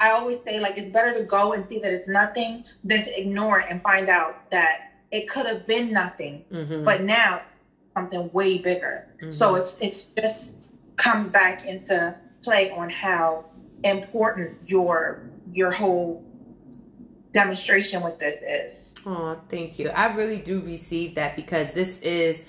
I 0.00 0.10
always 0.10 0.42
say, 0.42 0.58
like, 0.58 0.76
it's 0.76 0.90
better 0.90 1.16
to 1.18 1.24
go 1.24 1.52
and 1.52 1.64
see 1.64 1.78
that 1.80 1.92
it's 1.92 2.08
nothing 2.08 2.64
than 2.82 3.04
to 3.04 3.20
ignore 3.20 3.60
it 3.60 3.66
and 3.70 3.82
find 3.82 4.08
out 4.08 4.50
that 4.50 4.92
it 5.10 5.28
could 5.28 5.46
have 5.46 5.66
been 5.66 5.92
nothing, 5.92 6.44
mm-hmm. 6.50 6.84
but 6.84 7.02
now 7.02 7.42
something 7.96 8.30
way 8.32 8.58
bigger. 8.58 9.06
Mm-hmm. 9.18 9.30
So 9.30 9.54
it's, 9.54 9.78
it's 9.80 10.06
just 10.06 10.96
comes 10.96 11.28
back 11.28 11.66
into 11.66 12.18
play 12.42 12.70
on 12.72 12.90
how 12.90 13.44
important 13.84 14.58
your, 14.66 15.22
your 15.52 15.70
whole 15.70 16.24
demonstration 17.32 18.02
with 18.02 18.18
this 18.18 18.42
is. 18.42 18.94
Oh, 19.06 19.38
thank 19.48 19.78
you. 19.78 19.90
I 19.90 20.14
really 20.14 20.38
do 20.38 20.60
receive 20.60 21.14
that 21.16 21.36
because 21.36 21.72
this 21.72 22.00
is 22.00 22.42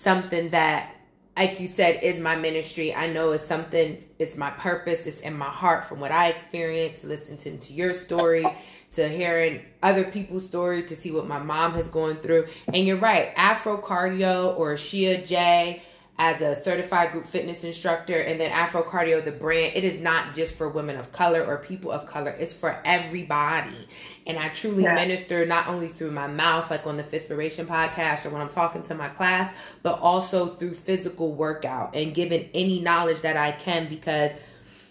something 0.00 0.48
that 0.48 0.96
like 1.36 1.60
you 1.60 1.66
said 1.66 2.02
is 2.02 2.20
my 2.20 2.36
ministry. 2.36 2.94
I 2.94 3.06
know 3.06 3.32
it's 3.32 3.44
something 3.44 4.02
it's 4.18 4.36
my 4.36 4.50
purpose 4.50 5.06
it's 5.06 5.20
in 5.20 5.34
my 5.36 5.46
heart 5.46 5.86
from 5.86 6.00
what 6.00 6.12
i 6.12 6.28
experienced 6.28 7.04
listening 7.04 7.58
to 7.58 7.72
your 7.72 7.94
story 7.94 8.44
to 8.92 9.08
hearing 9.08 9.62
other 9.82 10.04
people's 10.04 10.44
story 10.44 10.82
to 10.82 10.96
see 10.96 11.10
what 11.12 11.26
my 11.26 11.38
mom 11.38 11.74
has 11.74 11.86
gone 11.88 12.16
through. 12.16 12.46
And 12.68 12.86
you're 12.86 12.96
right 12.96 13.32
afro 13.36 13.78
cardio 13.78 14.58
or 14.58 14.74
Ashia 14.74 15.26
J 15.26 15.82
as 16.22 16.42
a 16.42 16.54
certified 16.54 17.12
group 17.12 17.24
fitness 17.24 17.64
instructor 17.64 18.20
and 18.20 18.38
then 18.38 18.52
Afro 18.52 18.82
Cardio 18.82 19.24
the 19.24 19.32
brand 19.32 19.74
it 19.74 19.84
is 19.84 20.02
not 20.02 20.34
just 20.34 20.54
for 20.54 20.68
women 20.68 20.98
of 20.98 21.10
color 21.12 21.42
or 21.42 21.56
people 21.56 21.90
of 21.90 22.06
color 22.06 22.30
it's 22.38 22.52
for 22.52 22.78
everybody 22.84 23.88
and 24.26 24.38
I 24.38 24.50
truly 24.50 24.82
yeah. 24.82 24.94
minister 24.94 25.46
not 25.46 25.66
only 25.66 25.88
through 25.88 26.10
my 26.10 26.26
mouth 26.26 26.70
like 26.70 26.86
on 26.86 26.98
the 26.98 27.02
Fitspiration 27.02 27.64
podcast 27.64 28.26
or 28.26 28.30
when 28.30 28.42
I'm 28.42 28.50
talking 28.50 28.82
to 28.82 28.94
my 28.94 29.08
class 29.08 29.54
but 29.82 29.98
also 29.98 30.48
through 30.48 30.74
physical 30.74 31.32
workout 31.32 31.96
and 31.96 32.14
giving 32.14 32.50
any 32.52 32.82
knowledge 32.82 33.22
that 33.22 33.38
I 33.38 33.52
can 33.52 33.88
because 33.88 34.32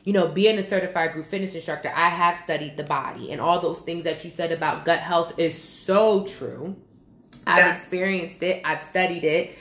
you 0.05 0.13
know, 0.13 0.29
being 0.29 0.57
a 0.57 0.63
certified 0.63 1.11
group 1.11 1.27
fitness 1.27 1.53
instructor, 1.53 1.91
I 1.93 2.09
have 2.09 2.37
studied 2.37 2.77
the 2.77 2.85
body 2.85 3.31
and 3.31 3.39
all 3.39 3.59
those 3.59 3.81
things 3.81 4.05
that 4.05 4.23
you 4.23 4.31
said 4.31 4.51
about 4.51 4.83
gut 4.83 4.99
health 4.99 5.37
is 5.37 5.61
so 5.61 6.25
true. 6.25 6.75
I've 7.45 7.57
yes. 7.57 7.81
experienced 7.81 8.41
it, 8.41 8.63
I've 8.65 8.81
studied 8.81 9.25
it. 9.25 9.55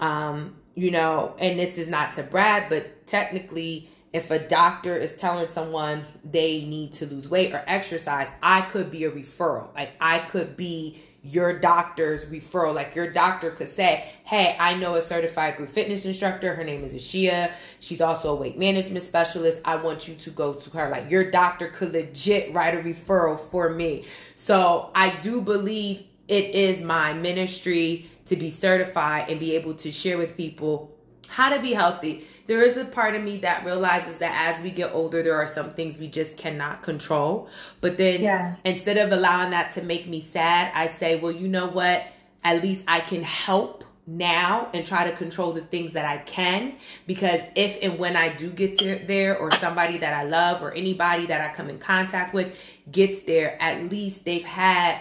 Um, 0.00 0.56
you 0.74 0.90
know, 0.90 1.34
and 1.38 1.58
this 1.58 1.78
is 1.78 1.88
not 1.88 2.14
to 2.14 2.22
brag, 2.22 2.68
but 2.68 3.06
technically, 3.06 3.88
if 4.12 4.30
a 4.30 4.38
doctor 4.38 4.94
is 4.94 5.16
telling 5.16 5.48
someone 5.48 6.04
they 6.22 6.64
need 6.64 6.92
to 6.94 7.06
lose 7.06 7.28
weight 7.28 7.54
or 7.54 7.64
exercise, 7.66 8.30
I 8.42 8.60
could 8.62 8.90
be 8.90 9.04
a 9.04 9.10
referral. 9.10 9.74
Like, 9.74 9.92
I 10.00 10.18
could 10.18 10.56
be 10.56 11.02
your 11.22 11.58
doctor's 11.58 12.26
referral. 12.26 12.74
Like, 12.74 12.94
your 12.94 13.10
doctor 13.10 13.50
could 13.50 13.70
say, 13.70 14.04
Hey, 14.24 14.54
I 14.60 14.74
know 14.74 14.96
a 14.96 15.02
certified 15.02 15.56
group 15.56 15.70
fitness 15.70 16.04
instructor. 16.04 16.54
Her 16.54 16.64
name 16.64 16.84
is 16.84 16.94
Ashia. 16.94 17.52
She's 17.80 18.02
also 18.02 18.32
a 18.32 18.34
weight 18.34 18.58
management 18.58 19.04
specialist. 19.04 19.60
I 19.64 19.76
want 19.76 20.08
you 20.08 20.14
to 20.14 20.30
go 20.30 20.54
to 20.54 20.70
her. 20.70 20.90
Like, 20.90 21.10
your 21.10 21.30
doctor 21.30 21.68
could 21.68 21.92
legit 21.92 22.52
write 22.52 22.74
a 22.74 22.82
referral 22.82 23.40
for 23.50 23.70
me. 23.70 24.04
So, 24.36 24.90
I 24.94 25.16
do 25.20 25.40
believe 25.40 26.04
it 26.28 26.54
is 26.54 26.82
my 26.82 27.12
ministry 27.12 28.10
to 28.26 28.36
be 28.36 28.50
certified 28.50 29.28
and 29.28 29.40
be 29.40 29.54
able 29.54 29.74
to 29.74 29.90
share 29.90 30.18
with 30.18 30.36
people 30.36 30.96
how 31.28 31.48
to 31.48 31.60
be 31.60 31.72
healthy. 31.72 32.24
There 32.46 32.62
is 32.62 32.76
a 32.76 32.84
part 32.84 33.14
of 33.14 33.22
me 33.22 33.38
that 33.38 33.64
realizes 33.64 34.18
that 34.18 34.54
as 34.54 34.62
we 34.62 34.70
get 34.70 34.92
older, 34.92 35.22
there 35.22 35.34
are 35.34 35.46
some 35.46 35.70
things 35.70 35.98
we 35.98 36.08
just 36.08 36.36
cannot 36.36 36.82
control. 36.82 37.48
But 37.80 37.96
then 37.96 38.22
yeah. 38.22 38.56
instead 38.64 38.98
of 38.98 39.12
allowing 39.12 39.50
that 39.50 39.72
to 39.74 39.82
make 39.82 40.06
me 40.06 40.20
sad, 40.20 40.70
I 40.74 40.88
say, 40.88 41.18
well, 41.18 41.32
you 41.32 41.48
know 41.48 41.68
what? 41.68 42.04
At 42.44 42.62
least 42.62 42.84
I 42.86 43.00
can 43.00 43.22
help 43.22 43.84
now 44.06 44.68
and 44.74 44.84
try 44.84 45.08
to 45.08 45.16
control 45.16 45.52
the 45.52 45.60
things 45.60 45.92
that 45.92 46.04
I 46.04 46.18
can 46.18 46.74
because 47.06 47.40
if 47.54 47.78
and 47.82 48.00
when 48.00 48.16
I 48.16 48.34
do 48.34 48.50
get 48.50 48.78
to 48.78 49.00
there 49.06 49.38
or 49.38 49.52
somebody 49.52 49.98
that 49.98 50.12
I 50.12 50.24
love 50.24 50.60
or 50.60 50.72
anybody 50.72 51.26
that 51.26 51.40
I 51.40 51.54
come 51.54 51.70
in 51.70 51.78
contact 51.78 52.34
with 52.34 52.60
gets 52.90 53.22
there, 53.22 53.56
at 53.62 53.88
least 53.90 54.24
they've 54.24 54.44
had 54.44 55.00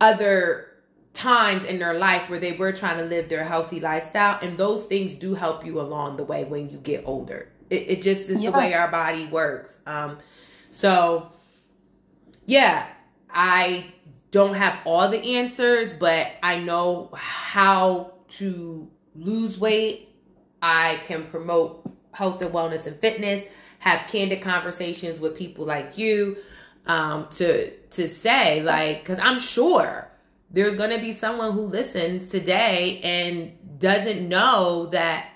other 0.00 0.71
times 1.12 1.64
in 1.64 1.78
their 1.78 1.94
life 1.94 2.30
where 2.30 2.38
they 2.38 2.52
were 2.52 2.72
trying 2.72 2.98
to 2.98 3.04
live 3.04 3.28
their 3.28 3.44
healthy 3.44 3.80
lifestyle 3.80 4.38
and 4.40 4.56
those 4.56 4.86
things 4.86 5.14
do 5.14 5.34
help 5.34 5.64
you 5.64 5.78
along 5.78 6.16
the 6.16 6.24
way 6.24 6.44
when 6.44 6.70
you 6.70 6.78
get 6.78 7.02
older. 7.06 7.48
It, 7.68 7.90
it 7.90 8.02
just 8.02 8.30
is 8.30 8.42
yeah. 8.42 8.50
the 8.50 8.58
way 8.58 8.74
our 8.74 8.90
body 8.90 9.26
works. 9.26 9.76
Um 9.86 10.18
so 10.70 11.30
yeah 12.46 12.86
i 13.30 13.84
don't 14.30 14.54
have 14.54 14.78
all 14.84 15.08
the 15.08 15.36
answers 15.36 15.92
but 15.92 16.32
i 16.42 16.58
know 16.58 17.10
how 17.14 18.12
to 18.28 18.90
lose 19.14 19.58
weight. 19.58 20.08
I 20.62 21.00
can 21.04 21.24
promote 21.24 21.90
health 22.12 22.40
and 22.40 22.52
wellness 22.52 22.86
and 22.86 22.96
fitness 22.96 23.44
have 23.80 24.06
candid 24.08 24.40
conversations 24.40 25.20
with 25.20 25.36
people 25.36 25.64
like 25.64 25.98
you 25.98 26.36
um 26.86 27.26
to 27.30 27.70
to 27.88 28.08
say 28.08 28.62
like 28.62 29.00
because 29.00 29.18
i'm 29.18 29.38
sure 29.38 30.08
there's 30.52 30.74
going 30.74 30.90
to 30.90 30.98
be 30.98 31.12
someone 31.12 31.52
who 31.52 31.62
listens 31.62 32.26
today 32.26 33.00
and 33.02 33.78
doesn't 33.78 34.28
know 34.28 34.86
that 34.86 35.30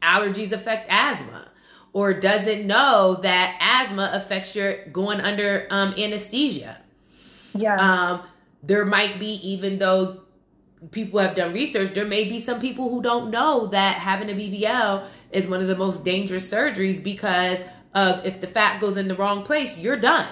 allergies 0.00 0.52
affect 0.52 0.86
asthma 0.88 1.50
or 1.92 2.14
doesn't 2.14 2.66
know 2.66 3.18
that 3.22 3.58
asthma 3.60 4.10
affects 4.14 4.54
your 4.54 4.86
going 4.86 5.20
under 5.20 5.66
um, 5.70 5.92
anesthesia. 5.98 6.78
Yeah. 7.54 7.76
Um, 7.76 8.22
there 8.62 8.84
might 8.84 9.18
be, 9.18 9.34
even 9.42 9.78
though 9.78 10.20
people 10.92 11.18
have 11.20 11.34
done 11.34 11.52
research, 11.52 11.90
there 11.90 12.06
may 12.06 12.28
be 12.28 12.40
some 12.40 12.60
people 12.60 12.88
who 12.90 13.02
don't 13.02 13.30
know 13.30 13.66
that 13.66 13.96
having 13.96 14.30
a 14.30 14.34
BBL 14.34 15.04
is 15.32 15.48
one 15.48 15.60
of 15.60 15.68
the 15.68 15.76
most 15.76 16.04
dangerous 16.04 16.50
surgeries 16.50 17.02
because 17.02 17.58
of 17.92 18.24
if 18.24 18.40
the 18.40 18.46
fat 18.46 18.80
goes 18.80 18.96
in 18.96 19.08
the 19.08 19.16
wrong 19.16 19.42
place, 19.42 19.76
you're 19.76 19.96
done. 19.96 20.28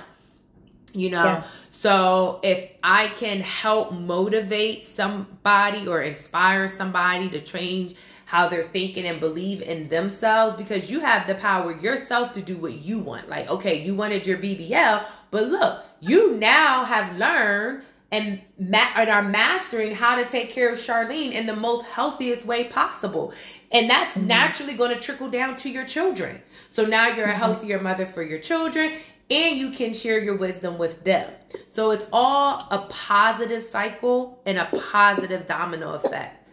You 0.98 1.10
know, 1.10 1.24
yes. 1.24 1.68
So 1.78 2.40
if 2.42 2.72
I 2.82 3.06
can 3.06 3.40
help 3.40 3.92
motivate 3.92 4.82
somebody 4.82 5.86
or 5.86 6.02
inspire 6.02 6.66
somebody 6.66 7.30
to 7.30 7.40
change 7.40 7.94
how 8.26 8.48
they're 8.48 8.64
thinking 8.64 9.06
and 9.06 9.20
believe 9.20 9.62
in 9.62 9.88
themselves, 9.88 10.56
because 10.56 10.90
you 10.90 10.98
have 10.98 11.28
the 11.28 11.36
power 11.36 11.70
yourself 11.78 12.32
to 12.32 12.42
do 12.42 12.56
what 12.56 12.72
you 12.74 12.98
want. 12.98 13.28
Like, 13.28 13.48
okay, 13.48 13.80
you 13.84 13.94
wanted 13.94 14.26
your 14.26 14.38
BBL, 14.38 15.04
but 15.30 15.46
look, 15.46 15.84
you 16.00 16.36
now 16.36 16.84
have 16.84 17.16
learned 17.16 17.84
and, 18.10 18.40
ma- 18.58 18.90
and 18.96 19.08
are 19.08 19.22
mastering 19.22 19.94
how 19.94 20.16
to 20.16 20.24
take 20.24 20.50
care 20.50 20.72
of 20.72 20.78
Charlene 20.78 21.30
in 21.30 21.46
the 21.46 21.54
most 21.54 21.86
healthiest 21.86 22.44
way 22.44 22.64
possible. 22.64 23.32
And 23.70 23.88
that's 23.88 24.16
mm-hmm. 24.16 24.26
naturally 24.26 24.74
going 24.74 24.90
to 24.90 25.00
trickle 25.00 25.30
down 25.30 25.54
to 25.56 25.70
your 25.70 25.84
children. 25.84 26.42
So 26.70 26.84
now 26.84 27.06
you're 27.06 27.26
a 27.26 27.28
mm-hmm. 27.28 27.38
healthier 27.38 27.80
mother 27.80 28.04
for 28.04 28.24
your 28.24 28.40
children 28.40 28.94
and 29.30 29.56
you 29.56 29.70
can 29.70 29.92
share 29.92 30.18
your 30.18 30.36
wisdom 30.36 30.78
with 30.78 31.04
them. 31.04 31.30
So 31.68 31.90
it's 31.90 32.06
all 32.12 32.60
a 32.70 32.78
positive 32.88 33.62
cycle 33.62 34.40
and 34.46 34.58
a 34.58 34.64
positive 34.64 35.46
domino 35.46 35.92
effect 35.92 36.48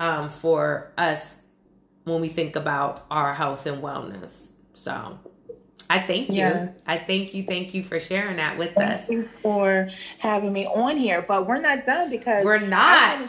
um, 0.00 0.28
for 0.28 0.92
us 0.96 1.40
when 2.04 2.20
we 2.20 2.28
think 2.28 2.56
about 2.56 3.06
our 3.10 3.34
health 3.34 3.66
and 3.66 3.82
wellness. 3.82 4.50
So 4.74 5.18
I 5.90 6.00
thank 6.00 6.30
you. 6.30 6.38
Yeah. 6.38 6.68
I 6.86 6.98
thank 6.98 7.34
you. 7.34 7.44
Thank 7.44 7.74
you 7.74 7.82
for 7.82 7.98
sharing 7.98 8.36
that 8.36 8.58
with 8.58 8.74
thank 8.74 8.90
us. 8.90 9.06
Thank 9.06 9.10
you 9.10 9.28
for 9.42 9.88
having 10.18 10.52
me 10.52 10.66
on 10.66 10.96
here. 10.96 11.24
But 11.26 11.46
we're 11.46 11.60
not 11.60 11.84
done 11.84 12.10
because 12.10 12.44
we're 12.44 12.60
not. 12.60 13.26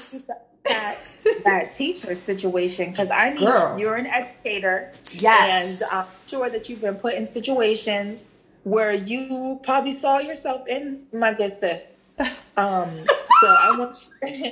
That, 0.65 0.97
that 1.45 1.73
teacher 1.73 2.15
situation 2.15 2.91
because 2.91 3.09
I 3.09 3.33
mean 3.33 3.45
Girl. 3.45 3.79
you're 3.79 3.95
an 3.95 4.07
educator. 4.07 4.91
Yes. 5.13 5.81
And 5.81 5.89
I'm 5.91 6.05
sure 6.27 6.49
that 6.49 6.69
you've 6.69 6.81
been 6.81 6.95
put 6.95 7.13
in 7.13 7.25
situations 7.25 8.27
where 8.63 8.93
you 8.93 9.59
probably 9.63 9.93
saw 9.93 10.19
yourself 10.19 10.67
in 10.67 11.03
my 11.13 11.33
good 11.33 11.51
sis. 11.51 12.03
Um, 12.57 13.05
so 13.41 13.47
I 13.47 13.75
want 13.79 13.95
you, 14.27 14.51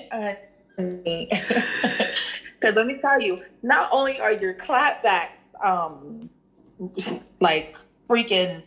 because 0.78 2.76
let 2.78 2.86
me 2.86 2.96
tell 3.02 3.20
you, 3.20 3.38
not 3.62 3.90
only 3.92 4.18
are 4.22 4.32
your 4.32 4.54
clapbacks 4.54 5.52
um, 5.62 6.30
like 7.42 7.66
freaking 8.10 8.64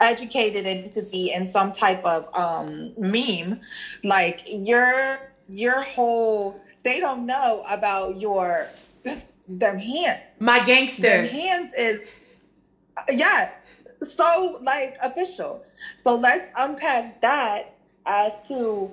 educated 0.00 0.66
and 0.66 0.92
to 0.92 1.02
be 1.02 1.32
in 1.34 1.46
some 1.46 1.72
type 1.72 2.04
of 2.04 2.28
um, 2.34 2.92
meme, 2.96 3.58
like 4.04 4.42
your 4.46 5.18
your 5.48 5.80
whole 5.80 6.60
they 6.84 7.00
don't 7.00 7.26
know 7.26 7.64
about 7.68 8.16
your 8.16 8.66
them 9.48 9.78
hands. 9.78 10.20
My 10.38 10.60
gangster. 10.60 11.02
Them 11.02 11.24
hands 11.26 11.74
is 11.74 12.00
yes 13.10 13.61
so 14.04 14.58
like 14.62 14.96
official. 15.02 15.64
So 15.96 16.16
let's 16.16 16.44
unpack 16.56 17.20
that 17.22 17.74
as 18.06 18.48
to 18.48 18.90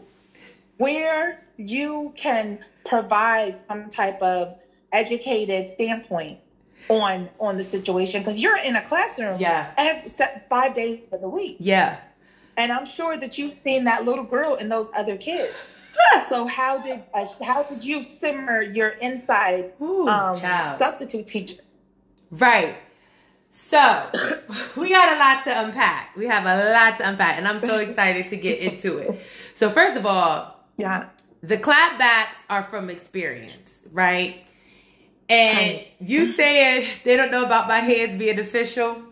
where 0.77 1.39
you 1.57 2.13
can 2.15 2.59
provide 2.85 3.55
some 3.57 3.89
type 3.89 4.21
of 4.21 4.57
educated 4.91 5.67
standpoint 5.67 6.39
on 6.87 7.29
on 7.39 7.57
the 7.57 7.63
situation. 7.63 8.21
Because 8.21 8.41
you're 8.41 8.57
in 8.57 8.75
a 8.75 8.81
classroom 8.81 9.37
yeah. 9.39 9.71
every, 9.77 10.09
five 10.49 10.75
days 10.75 11.01
of 11.11 11.21
the 11.21 11.29
week. 11.29 11.57
Yeah. 11.59 11.99
And 12.57 12.73
i'm 12.73 12.85
sure 12.85 13.15
that 13.15 13.37
you've 13.37 13.53
seen 13.53 13.85
that 13.85 14.03
little 14.03 14.25
girl 14.25 14.55
and 14.55 14.71
those 14.71 14.91
other 14.95 15.17
kids. 15.17 15.53
So 16.23 16.45
how 16.45 16.81
did 16.81 17.01
uh, 17.13 17.25
how 17.43 17.63
did 17.63 17.83
you 17.83 18.03
simmer 18.03 18.61
your 18.61 18.87
inside 18.87 19.73
Ooh, 19.81 20.07
um, 20.07 20.37
substitute 20.37 21.27
teacher? 21.27 21.61
Right 22.31 22.77
so 23.61 24.09
we 24.77 24.89
got 24.89 25.15
a 25.15 25.19
lot 25.19 25.43
to 25.43 25.65
unpack. 25.65 26.15
We 26.15 26.25
have 26.25 26.43
a 26.45 26.73
lot 26.73 26.97
to 26.97 27.07
unpack, 27.07 27.37
and 27.37 27.47
I'm 27.47 27.59
so 27.59 27.77
excited 27.87 28.29
to 28.29 28.37
get 28.37 28.59
into 28.59 28.97
it. 28.97 29.21
So 29.53 29.69
first 29.69 29.95
of 29.95 30.05
all, 30.05 30.59
yeah, 30.77 31.09
the 31.43 31.57
clapbacks 31.57 32.37
are 32.49 32.63
from 32.63 32.89
experience, 32.89 33.83
right? 33.91 34.43
And 35.27 35.83
you 35.99 36.25
saying 36.39 36.87
they 37.03 37.15
don't 37.15 37.31
know 37.31 37.45
about 37.45 37.67
my 37.67 37.79
hands 37.79 38.17
being 38.17 38.39
official. 38.39 39.03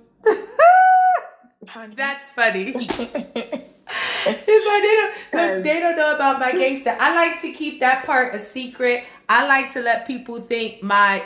That's 1.95 2.31
funny. 2.31 2.71
they 4.25 5.11
don't, 5.33 5.63
they 5.63 5.79
don't 5.79 5.97
know 5.97 6.15
about 6.15 6.39
my 6.39 6.53
gangster. 6.53 6.95
I 6.97 7.13
like 7.13 7.41
to 7.41 7.51
keep 7.51 7.81
that 7.81 8.05
part 8.05 8.33
a 8.33 8.39
secret. 8.39 9.03
I 9.29 9.45
like 9.47 9.73
to 9.73 9.81
let 9.81 10.07
people 10.07 10.39
think 10.39 10.81
my 10.81 11.21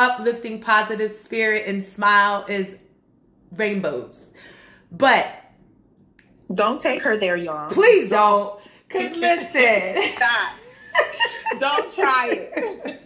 uplifting, 0.00 0.60
positive 0.60 1.12
spirit 1.12 1.64
and 1.66 1.82
smile 1.82 2.44
is 2.48 2.76
rainbows. 3.52 4.26
But 4.90 5.28
don't 6.52 6.80
take 6.80 7.02
her 7.02 7.16
there, 7.16 7.36
y'all. 7.36 7.70
Please 7.70 8.10
don't. 8.10 8.56
Cause 8.88 9.16
listen. 9.16 10.02
Stop. 10.02 10.52
don't 11.60 11.92
try 11.92 12.30
it. 12.32 12.96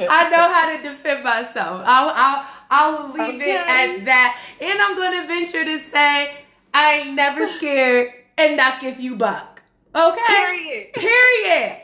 I 0.10 0.28
know 0.30 0.52
how 0.52 0.76
to 0.76 0.82
defend 0.82 1.24
myself. 1.24 1.82
I'll, 1.86 2.12
I'll, 2.14 2.46
I 2.70 2.90
will 2.90 3.08
leave 3.14 3.40
Okay. 3.40 3.50
it 3.50 3.98
at 4.00 4.04
that. 4.04 4.38
And 4.60 4.80
I'm 4.82 4.96
going 4.96 5.22
to 5.22 5.26
venture 5.26 5.64
to 5.64 5.84
say, 5.90 6.34
I 6.74 6.96
ain't 7.04 7.14
never 7.14 7.46
scared 7.56 8.12
and 8.36 8.56
not 8.56 8.80
give 8.80 9.00
you 9.00 9.16
buck. 9.16 9.62
Okay? 9.94 10.18
Period. 10.28 10.86
Period. 10.94 11.76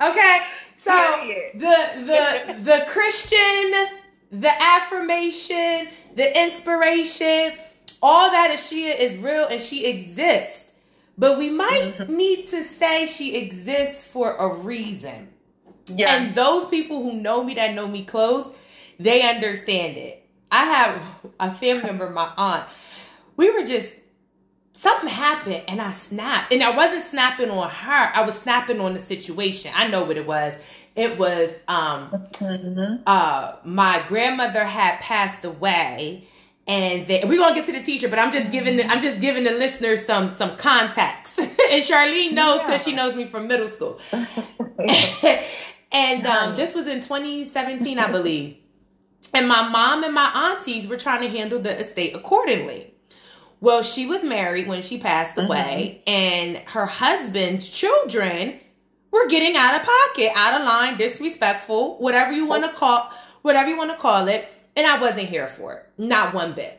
Okay? 0.00 0.40
So 0.84 1.20
Period. 1.22 1.52
the 1.54 1.78
the 2.06 2.62
the 2.70 2.86
Christian, 2.88 3.72
the 4.32 4.52
affirmation, 4.62 5.88
the 6.14 6.42
inspiration, 6.44 7.54
all 8.02 8.30
that 8.30 8.50
Ashia 8.52 8.98
is 8.98 9.16
real 9.18 9.46
and 9.46 9.60
she 9.60 9.86
exists. 9.86 10.64
But 11.18 11.38
we 11.38 11.50
might 11.50 11.94
Mm-hmm. 11.98 12.16
need 12.16 12.48
to 12.48 12.64
say 12.64 13.06
she 13.06 13.36
exists 13.36 14.02
for 14.06 14.34
a 14.36 14.54
reason. 14.54 15.28
Yeah. 15.86 16.16
And 16.16 16.34
those 16.34 16.68
people 16.68 17.02
who 17.02 17.12
know 17.14 17.44
me 17.44 17.54
that 17.54 17.74
know 17.74 17.86
me 17.86 18.04
close, 18.04 18.50
they 18.98 19.22
understand 19.28 19.96
it. 19.98 20.26
I 20.50 20.64
have 20.64 21.02
a 21.40 21.52
family 21.52 21.82
member, 21.84 22.10
my 22.10 22.30
aunt. 22.36 22.64
We 23.36 23.50
were 23.50 23.64
just 23.64 23.90
something 24.82 25.08
happened 25.08 25.62
and 25.68 25.80
I 25.80 25.92
snapped. 25.92 26.52
And 26.52 26.62
I 26.62 26.70
wasn't 26.76 27.04
snapping 27.04 27.50
on 27.50 27.70
her. 27.70 28.12
I 28.14 28.22
was 28.26 28.34
snapping 28.34 28.80
on 28.80 28.94
the 28.94 28.98
situation. 28.98 29.70
I 29.74 29.86
know 29.86 30.02
what 30.04 30.16
it 30.16 30.26
was. 30.26 30.54
It 30.96 31.18
was 31.18 31.56
um 31.68 32.10
Mhm. 32.34 33.02
uh 33.06 33.52
my 33.64 34.02
grandmother 34.08 34.64
had 34.64 34.98
passed 35.00 35.44
away 35.44 36.28
and 36.66 37.06
they, 37.06 37.22
we're 37.24 37.38
gonna 37.38 37.54
get 37.54 37.66
to 37.66 37.72
the 37.72 37.82
teacher 37.82 38.08
but 38.08 38.18
i'm 38.20 38.30
just 38.30 38.52
giving 38.52 38.76
the, 38.76 38.84
i'm 38.86 39.02
just 39.02 39.20
giving 39.20 39.42
the 39.42 39.50
listeners 39.50 40.04
some 40.06 40.32
some 40.36 40.56
context 40.56 41.36
and 41.38 41.82
charlene 41.82 42.32
knows 42.32 42.60
because 42.60 42.84
she 42.84 42.92
knows 42.92 43.16
me 43.16 43.24
from 43.24 43.48
middle 43.48 43.66
school 43.66 43.98
and 45.92 46.26
um, 46.26 46.54
this 46.56 46.74
was 46.74 46.86
in 46.86 47.00
2017 47.00 47.98
i 47.98 48.10
believe 48.10 48.56
and 49.34 49.48
my 49.48 49.68
mom 49.68 50.04
and 50.04 50.14
my 50.14 50.30
aunties 50.52 50.86
were 50.86 50.96
trying 50.96 51.22
to 51.22 51.28
handle 51.28 51.58
the 51.58 51.76
estate 51.80 52.14
accordingly 52.14 52.91
well 53.62 53.82
she 53.82 54.06
was 54.06 54.22
married 54.22 54.68
when 54.68 54.82
she 54.82 54.98
passed 54.98 55.36
mm-hmm. 55.36 55.46
away 55.46 56.02
and 56.06 56.58
her 56.68 56.84
husband's 56.84 57.70
children 57.70 58.60
were 59.10 59.26
getting 59.28 59.56
out 59.56 59.80
of 59.80 59.86
pocket 59.86 60.30
out 60.34 60.60
of 60.60 60.66
line 60.66 60.98
disrespectful 60.98 61.96
whatever 61.98 62.32
you 62.32 62.44
want 62.44 62.62
to 62.62 62.72
call 62.72 63.10
whatever 63.40 63.70
you 63.70 63.78
want 63.78 63.90
to 63.90 63.96
call 63.96 64.28
it 64.28 64.46
and 64.76 64.86
i 64.86 65.00
wasn't 65.00 65.26
here 65.26 65.48
for 65.48 65.74
it 65.74 65.86
not 65.96 66.34
one 66.34 66.52
bit. 66.52 66.78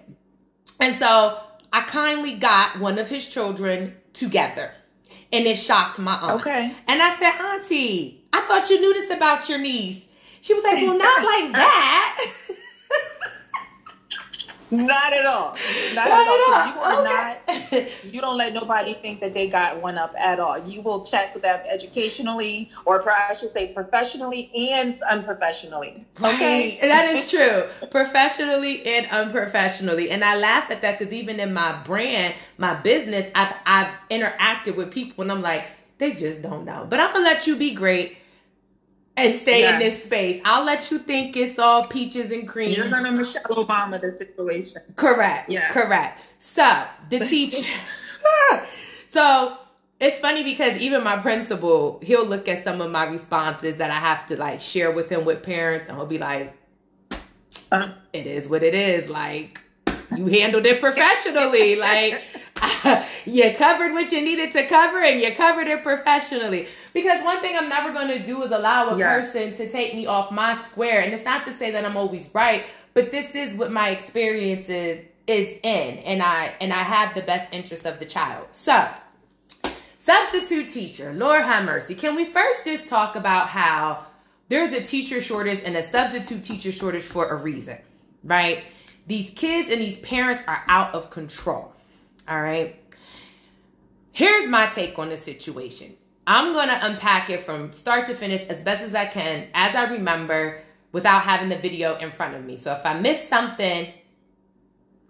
And 0.79 0.95
so 0.95 1.39
i 1.71 1.81
kindly 1.81 2.35
got 2.35 2.79
one 2.79 2.99
of 2.99 3.09
his 3.09 3.27
children 3.27 3.95
together 4.13 4.69
and 5.31 5.47
it 5.47 5.57
shocked 5.57 5.97
my 5.97 6.15
aunt. 6.15 6.41
Okay. 6.41 6.71
and 6.87 7.01
i 7.01 7.15
said 7.15 7.31
auntie 7.31 8.25
i 8.31 8.41
thought 8.41 8.69
you 8.69 8.79
knew 8.79 8.93
this 8.93 9.09
about 9.09 9.49
your 9.49 9.57
niece. 9.57 10.07
She 10.41 10.53
was 10.53 10.63
like 10.63 10.75
well 10.75 10.97
not 10.97 11.23
like 11.25 11.53
that 11.53 12.25
Not 14.73 15.13
at 15.13 15.25
all. 15.25 15.53
Not, 15.93 15.95
Not 15.95 16.07
at 16.07 16.27
all. 16.27 16.45
'cause 16.45 16.75
You 16.75 16.81
are 16.81 17.01
Okay. 17.01 17.89
not. 18.03 18.13
You 18.13 18.21
don't 18.21 18.37
let 18.37 18.53
nobody 18.53 18.93
think 18.93 19.21
that 19.21 19.33
they 19.33 19.47
got 19.47 19.81
one 19.81 19.97
up 19.97 20.13
at 20.19 20.39
all. 20.39 20.57
You 20.67 20.81
will 20.81 21.05
check 21.05 21.33
them 21.35 21.59
educationally, 21.71 22.71
or 22.85 23.03
I 23.09 23.33
should 23.39 23.53
say, 23.53 23.67
professionally 23.67 24.49
and 24.55 24.99
unprofessionally. 25.11 26.05
Okay. 26.23 26.79
Right. 26.79 26.79
That 26.93 27.05
is 27.15 27.29
true. 27.29 27.63
Professionally 27.89 28.85
and 28.85 29.07
unprofessionally. 29.11 30.09
And 30.09 30.23
I 30.23 30.35
laugh 30.37 30.69
at 30.71 30.81
that 30.81 30.97
because 30.99 31.13
even 31.13 31.39
in 31.39 31.53
my 31.53 31.73
brand, 31.83 32.33
my 32.57 32.73
business, 32.73 33.29
I've 33.35 33.53
I've 33.65 33.93
interacted 34.11 34.75
with 34.75 34.91
people 34.91 35.21
and 35.23 35.31
I'm 35.31 35.41
like, 35.41 35.65
they 35.99 36.11
just 36.13 36.41
don't 36.41 36.65
know. 36.65 36.85
But 36.89 36.99
I'm 36.99 37.13
gonna 37.13 37.23
let 37.25 37.47
you 37.47 37.55
be 37.55 37.73
great 37.73 38.17
and 39.15 39.35
stay 39.35 39.71
in 39.71 39.79
this 39.79 40.03
space. 40.03 40.41
I'll 40.45 40.65
let 40.65 40.89
you 40.91 40.99
think 40.99 41.37
it's 41.37 41.59
all 41.59 41.83
peaches 41.85 42.31
and 42.31 42.47
cream. 42.47 42.71
You're 42.71 42.89
gonna 42.89 43.11
Michelle 43.11 43.43
Obama 43.65 43.99
the 44.01 44.11
situation. 44.17 44.81
Correct. 44.95 45.49
Yeah. 45.49 45.69
Correct. 45.71 46.19
So 46.39 46.83
the 47.09 47.19
teacher. 47.25 47.63
so 49.09 49.57
it's 49.99 50.19
funny 50.19 50.43
because 50.43 50.79
even 50.81 51.03
my 51.03 51.17
principal, 51.17 51.99
he'll 52.03 52.25
look 52.25 52.47
at 52.47 52.63
some 52.63 52.81
of 52.81 52.91
my 52.91 53.05
responses 53.05 53.77
that 53.77 53.91
I 53.91 53.95
have 53.99 54.27
to 54.27 54.37
like 54.37 54.61
share 54.61 54.91
with 54.91 55.09
him 55.09 55.25
with 55.25 55.43
parents, 55.43 55.87
and 55.87 55.97
he'll 55.97 56.05
be 56.05 56.17
like, 56.17 56.55
Uh, 57.71 57.93
"It 58.11 58.27
is 58.27 58.47
what 58.47 58.63
it 58.63 58.75
is." 58.75 59.09
Like 59.09 59.61
you 60.15 60.25
handled 60.27 60.65
it 60.65 60.79
professionally. 60.79 61.75
like 61.75 62.21
you 63.25 63.53
covered 63.57 63.93
what 63.93 64.11
you 64.11 64.21
needed 64.21 64.51
to 64.53 64.65
cover, 64.67 65.01
and 65.01 65.21
you 65.21 65.31
covered 65.33 65.67
it 65.67 65.83
professionally. 65.83 66.67
Because 66.93 67.23
one 67.23 67.41
thing 67.41 67.55
I'm 67.57 67.69
never 67.69 67.91
going 67.91 68.07
to 68.09 68.19
do 68.19 68.41
is 68.43 68.51
allow 68.51 68.89
a 68.89 68.97
Yeah. 68.97 69.19
person 69.19 69.53
to 69.55 69.69
take 69.69 69.93
me 69.93 70.05
off 70.05 70.31
my 70.31 70.57
square. 70.61 71.01
And 71.01 71.13
it's 71.13 71.25
not 71.25 71.45
to 71.45 71.53
say 71.53 71.71
that 71.71 71.85
I'm 71.85 71.97
always 71.97 72.29
right, 72.33 72.63
but 72.93 73.11
this 73.11 73.35
is 73.35 73.53
what 73.55 73.71
my 73.71 73.89
experience 73.89 74.69
is, 74.69 75.05
is 75.27 75.57
in, 75.63 75.99
and 75.99 76.21
I 76.21 76.53
and 76.59 76.73
I 76.73 76.83
have 76.83 77.15
the 77.15 77.21
best 77.21 77.53
interest 77.53 77.85
of 77.85 77.99
the 77.99 78.05
child. 78.05 78.47
So, 78.51 78.87
substitute 79.97 80.69
teacher, 80.69 81.13
Lord 81.13 81.43
have 81.43 81.65
mercy. 81.65 81.95
Can 81.95 82.15
we 82.15 82.25
first 82.25 82.65
just 82.65 82.87
talk 82.87 83.15
about 83.15 83.47
how 83.49 84.05
there's 84.49 84.73
a 84.73 84.83
teacher 84.83 85.21
shortage 85.21 85.61
and 85.63 85.75
a 85.77 85.83
substitute 85.83 86.43
teacher 86.43 86.71
shortage 86.71 87.03
for 87.03 87.27
a 87.29 87.35
reason, 87.35 87.77
right? 88.23 88.65
These 89.07 89.31
kids 89.31 89.71
and 89.71 89.81
these 89.81 89.97
parents 89.99 90.41
are 90.47 90.63
out 90.67 90.93
of 90.93 91.09
control. 91.09 91.72
All 92.27 92.41
right. 92.41 92.79
Here's 94.11 94.49
my 94.49 94.67
take 94.67 94.97
on 94.99 95.09
the 95.09 95.17
situation. 95.17 95.95
I'm 96.25 96.53
going 96.53 96.69
to 96.69 96.85
unpack 96.85 97.29
it 97.29 97.41
from 97.41 97.73
start 97.73 98.05
to 98.07 98.13
finish 98.13 98.45
as 98.45 98.61
best 98.61 98.81
as 98.81 98.95
I 98.95 99.05
can, 99.05 99.47
as 99.53 99.75
I 99.75 99.85
remember, 99.91 100.61
without 100.91 101.23
having 101.23 101.49
the 101.49 101.57
video 101.57 101.97
in 101.97 102.11
front 102.11 102.35
of 102.35 102.45
me. 102.45 102.55
So 102.55 102.71
if 102.71 102.85
I 102.85 102.97
miss 102.97 103.27
something, 103.27 103.91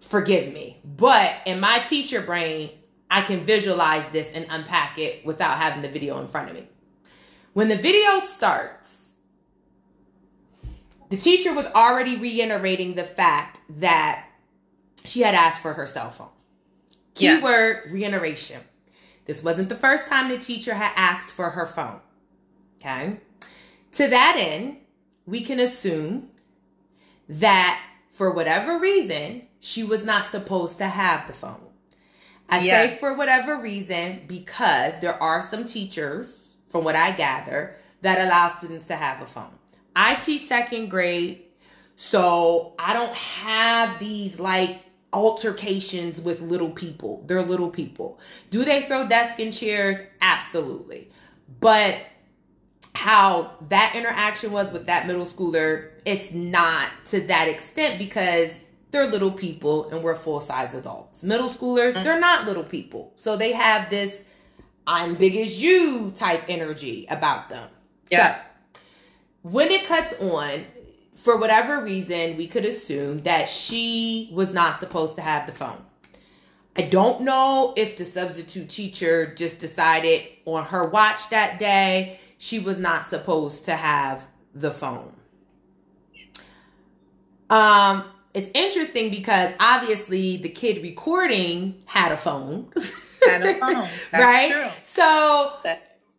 forgive 0.00 0.52
me. 0.52 0.80
But 0.84 1.34
in 1.46 1.60
my 1.60 1.80
teacher 1.80 2.20
brain, 2.20 2.70
I 3.10 3.22
can 3.22 3.44
visualize 3.44 4.08
this 4.08 4.32
and 4.32 4.46
unpack 4.48 4.98
it 4.98 5.24
without 5.24 5.58
having 5.58 5.82
the 5.82 5.88
video 5.88 6.18
in 6.20 6.26
front 6.26 6.48
of 6.48 6.56
me. 6.56 6.66
When 7.52 7.68
the 7.68 7.76
video 7.76 8.18
starts, 8.18 9.12
the 11.10 11.16
teacher 11.16 11.54
was 11.54 11.66
already 11.66 12.16
reiterating 12.16 12.96
the 12.96 13.04
fact 13.04 13.60
that 13.68 14.26
she 15.04 15.20
had 15.20 15.36
asked 15.36 15.60
for 15.60 15.74
her 15.74 15.86
cell 15.86 16.10
phone. 16.10 16.33
Keyword 17.14 17.90
reiteration. 17.90 18.60
This 19.24 19.42
wasn't 19.42 19.68
the 19.68 19.76
first 19.76 20.06
time 20.08 20.28
the 20.28 20.38
teacher 20.38 20.74
had 20.74 20.92
asked 20.96 21.30
for 21.30 21.50
her 21.50 21.66
phone. 21.66 22.00
Okay. 22.80 23.18
To 23.92 24.08
that 24.08 24.36
end, 24.36 24.78
we 25.26 25.40
can 25.42 25.58
assume 25.58 26.30
that 27.28 27.80
for 28.10 28.30
whatever 28.30 28.78
reason, 28.78 29.46
she 29.60 29.82
was 29.82 30.04
not 30.04 30.30
supposed 30.30 30.78
to 30.78 30.86
have 30.86 31.26
the 31.26 31.32
phone. 31.32 31.60
I 32.48 32.60
say 32.60 32.96
for 33.00 33.16
whatever 33.16 33.56
reason 33.56 34.24
because 34.26 35.00
there 35.00 35.20
are 35.22 35.40
some 35.40 35.64
teachers, 35.64 36.26
from 36.68 36.84
what 36.84 36.94
I 36.94 37.12
gather, 37.12 37.76
that 38.02 38.18
allow 38.18 38.48
students 38.48 38.86
to 38.86 38.96
have 38.96 39.22
a 39.22 39.26
phone. 39.26 39.54
I 39.96 40.16
teach 40.16 40.42
second 40.42 40.90
grade, 40.90 41.42
so 41.96 42.74
I 42.78 42.92
don't 42.92 43.14
have 43.14 43.98
these 43.98 44.38
like 44.38 44.84
altercations 45.14 46.20
with 46.20 46.40
little 46.42 46.70
people. 46.70 47.22
They're 47.26 47.42
little 47.42 47.70
people. 47.70 48.18
Do 48.50 48.64
they 48.64 48.82
throw 48.82 49.08
desks 49.08 49.40
and 49.40 49.52
chairs? 49.52 49.96
Absolutely. 50.20 51.10
But 51.60 51.98
how 52.94 53.52
that 53.68 53.94
interaction 53.94 54.52
was 54.52 54.72
with 54.72 54.86
that 54.86 55.06
middle 55.06 55.24
schooler, 55.24 55.92
it's 56.04 56.32
not 56.32 56.90
to 57.06 57.20
that 57.22 57.48
extent 57.48 57.98
because 57.98 58.50
they're 58.90 59.06
little 59.06 59.32
people 59.32 59.90
and 59.90 60.02
we're 60.02 60.14
full 60.14 60.40
size 60.40 60.74
adults. 60.74 61.22
Middle 61.22 61.48
schoolers, 61.48 61.94
mm. 61.94 62.04
they're 62.04 62.20
not 62.20 62.46
little 62.46 62.64
people. 62.64 63.12
So 63.16 63.36
they 63.36 63.52
have 63.52 63.90
this 63.90 64.24
I'm 64.86 65.14
big 65.14 65.36
as 65.36 65.62
you 65.62 66.12
type 66.14 66.44
energy 66.48 67.06
about 67.08 67.48
them. 67.48 67.68
Yeah. 68.10 68.36
So, 68.36 68.80
when 69.42 69.70
it 69.70 69.86
cuts 69.86 70.14
on, 70.20 70.64
for 71.14 71.38
whatever 71.38 71.82
reason, 71.82 72.36
we 72.36 72.46
could 72.46 72.64
assume 72.64 73.22
that 73.22 73.48
she 73.48 74.30
was 74.32 74.52
not 74.52 74.78
supposed 74.78 75.14
to 75.16 75.22
have 75.22 75.46
the 75.46 75.52
phone. 75.52 75.84
I 76.76 76.82
don't 76.82 77.22
know 77.22 77.72
if 77.76 77.96
the 77.96 78.04
substitute 78.04 78.68
teacher 78.68 79.32
just 79.34 79.60
decided 79.60 80.22
on 80.44 80.64
her 80.66 80.88
watch 80.88 81.30
that 81.30 81.58
day 81.58 82.18
she 82.36 82.58
was 82.58 82.78
not 82.78 83.06
supposed 83.06 83.64
to 83.66 83.76
have 83.76 84.26
the 84.54 84.72
phone. 84.72 85.14
Um, 87.48 88.04
it's 88.34 88.50
interesting 88.52 89.10
because 89.10 89.52
obviously 89.60 90.36
the 90.36 90.48
kid 90.48 90.82
recording 90.82 91.82
had 91.86 92.10
a 92.10 92.16
phone. 92.16 92.70
Had 93.24 93.42
a 93.42 93.54
phone. 93.54 93.74
That's 94.10 94.12
right? 94.12 94.50
true. 94.50 94.68
So 94.82 95.52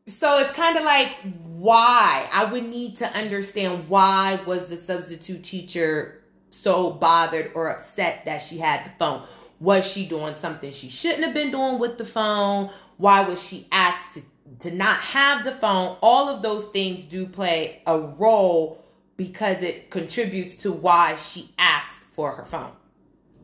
so 0.08 0.38
it's 0.40 0.52
kind 0.54 0.78
of 0.78 0.84
like 0.84 1.08
why 1.34 2.30
I 2.32 2.46
would 2.46 2.64
need 2.64 2.98
to 2.98 3.08
understand 3.08 3.90
why 3.90 4.40
was 4.46 4.68
the 4.68 4.78
substitute 4.78 5.44
teacher 5.44 6.22
so 6.52 6.92
bothered 6.92 7.52
or 7.56 7.70
upset 7.70 8.26
that 8.26 8.42
she 8.42 8.60
had 8.60 8.86
the 8.86 8.90
phone. 9.00 9.24
Was 9.60 9.90
she 9.90 10.06
doing 10.06 10.36
something 10.36 10.72
she 10.72 10.90
shouldn't 10.90 11.24
have 11.24 11.34
been 11.34 11.52
doing 11.52 11.80
with 11.80 11.98
the 11.98 12.06
phone? 12.06 12.70
Why 12.98 13.22
was 13.28 13.42
she 13.46 13.68
asked 13.72 14.14
to, 14.16 14.22
to 14.70 14.76
not 14.76 15.00
have 15.00 15.44
the 15.44 15.52
phone? 15.52 15.98
All 16.02 16.30
of 16.30 16.42
those 16.42 16.66
things 16.68 17.06
do 17.10 17.26
play 17.26 17.82
a 17.88 17.98
role 18.00 18.84
because 19.18 19.62
it 19.64 19.90
contributes 19.90 20.56
to 20.58 20.72
why 20.72 21.16
she 21.16 21.52
asked 21.58 22.02
for 22.02 22.34
her 22.34 22.44
phone. 22.46 22.72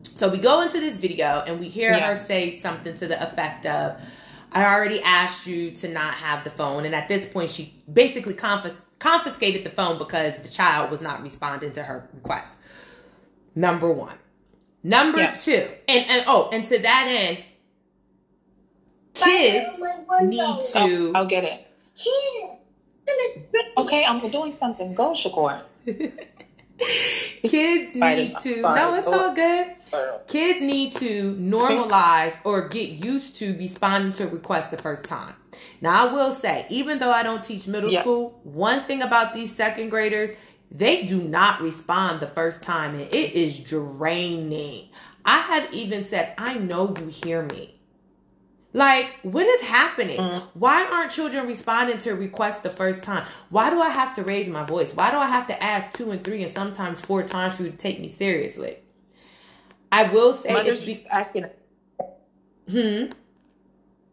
So 0.02 0.28
we 0.28 0.38
go 0.38 0.60
into 0.60 0.78
this 0.80 0.96
video 0.96 1.42
and 1.46 1.58
we 1.60 1.68
hear 1.68 1.92
Yeah. 1.92 2.08
her 2.08 2.16
say 2.16 2.58
something 2.58 2.96
to 2.98 3.06
the 3.08 3.22
effect 3.22 3.66
of, 3.66 4.00
I 4.54 4.64
already 4.64 5.00
asked 5.02 5.46
you 5.46 5.70
to 5.72 5.88
not 5.88 6.14
have 6.14 6.44
the 6.44 6.50
phone. 6.50 6.84
And 6.84 6.94
at 6.94 7.08
this 7.08 7.26
point, 7.26 7.50
she 7.50 7.74
basically 7.90 8.34
conf- 8.34 8.74
confiscated 8.98 9.64
the 9.64 9.70
phone 9.70 9.98
because 9.98 10.38
the 10.38 10.48
child 10.48 10.90
was 10.90 11.00
not 11.00 11.22
responding 11.22 11.72
to 11.72 11.82
her 11.82 12.08
request. 12.14 12.56
Number 13.54 13.90
one. 13.90 14.16
Number 14.82 15.18
Yeah. 15.18 15.32
two. 15.34 15.68
And, 15.88 16.06
and 16.08 16.24
oh, 16.26 16.50
and 16.52 16.66
to 16.68 16.78
that 16.78 17.06
end, 17.08 17.38
kids 19.14 19.78
need 20.22 20.38
to. 20.72 20.72
Oh, 20.74 21.12
I'll 21.14 21.26
get 21.26 21.44
it. 21.44 21.66
Kid. 21.96 22.50
Goodness 23.06 23.46
gracious. 23.50 23.72
Okay, 23.76 24.04
I'm 24.04 24.30
doing 24.30 24.52
something. 24.52 24.94
Go, 24.94 25.12
Shakur. 25.12 25.62
Kids 27.42 27.94
need 27.94 28.26
to. 28.40 28.62
No, 28.62 28.94
it's 28.94 29.06
oh. 29.06 29.28
all 29.28 29.34
good. 29.34 29.74
Kids 30.26 30.60
need 30.60 30.94
to 30.96 31.34
normalize 31.36 32.36
or 32.44 32.68
get 32.68 32.90
used 32.90 33.36
to 33.36 33.56
responding 33.58 34.12
to 34.14 34.26
requests 34.26 34.68
the 34.68 34.78
first 34.78 35.04
time. 35.04 35.34
Now, 35.80 36.08
I 36.08 36.12
will 36.12 36.32
say, 36.32 36.66
even 36.70 36.98
though 36.98 37.10
I 37.10 37.22
don't 37.22 37.44
teach 37.44 37.66
middle 37.68 37.90
school, 37.90 38.40
one 38.44 38.80
thing 38.80 39.02
about 39.02 39.34
these 39.34 39.54
second 39.54 39.90
graders, 39.90 40.30
they 40.70 41.04
do 41.04 41.18
not 41.18 41.60
respond 41.60 42.20
the 42.20 42.26
first 42.26 42.62
time, 42.62 42.94
and 42.94 43.02
it 43.02 43.32
is 43.34 43.60
draining. 43.60 44.88
I 45.24 45.38
have 45.38 45.72
even 45.72 46.04
said, 46.04 46.34
I 46.38 46.54
know 46.54 46.94
you 46.98 47.06
hear 47.06 47.42
me. 47.42 47.78
Like, 48.72 49.18
what 49.22 49.46
is 49.46 49.60
happening? 49.60 50.16
Mm-hmm. 50.16 50.58
Why 50.58 50.88
aren't 50.90 51.10
children 51.10 51.46
responding 51.46 51.98
to 51.98 52.14
requests 52.14 52.60
the 52.60 52.70
first 52.70 53.02
time? 53.02 53.26
Why 53.50 53.68
do 53.68 53.82
I 53.82 53.90
have 53.90 54.14
to 54.14 54.22
raise 54.22 54.48
my 54.48 54.64
voice? 54.64 54.94
Why 54.94 55.10
do 55.10 55.18
I 55.18 55.26
have 55.26 55.46
to 55.48 55.62
ask 55.62 55.92
two 55.92 56.10
and 56.10 56.24
three 56.24 56.42
and 56.42 56.52
sometimes 56.52 57.00
four 57.02 57.22
times 57.22 57.56
for 57.56 57.64
you 57.64 57.70
to 57.70 57.76
take 57.76 58.00
me 58.00 58.08
seriously? 58.08 58.78
I 59.92 60.04
will 60.04 60.32
say 60.32 60.52
Mother's 60.52 60.84
be- 60.84 61.06
asking. 61.10 61.44
hmm. 62.68 63.04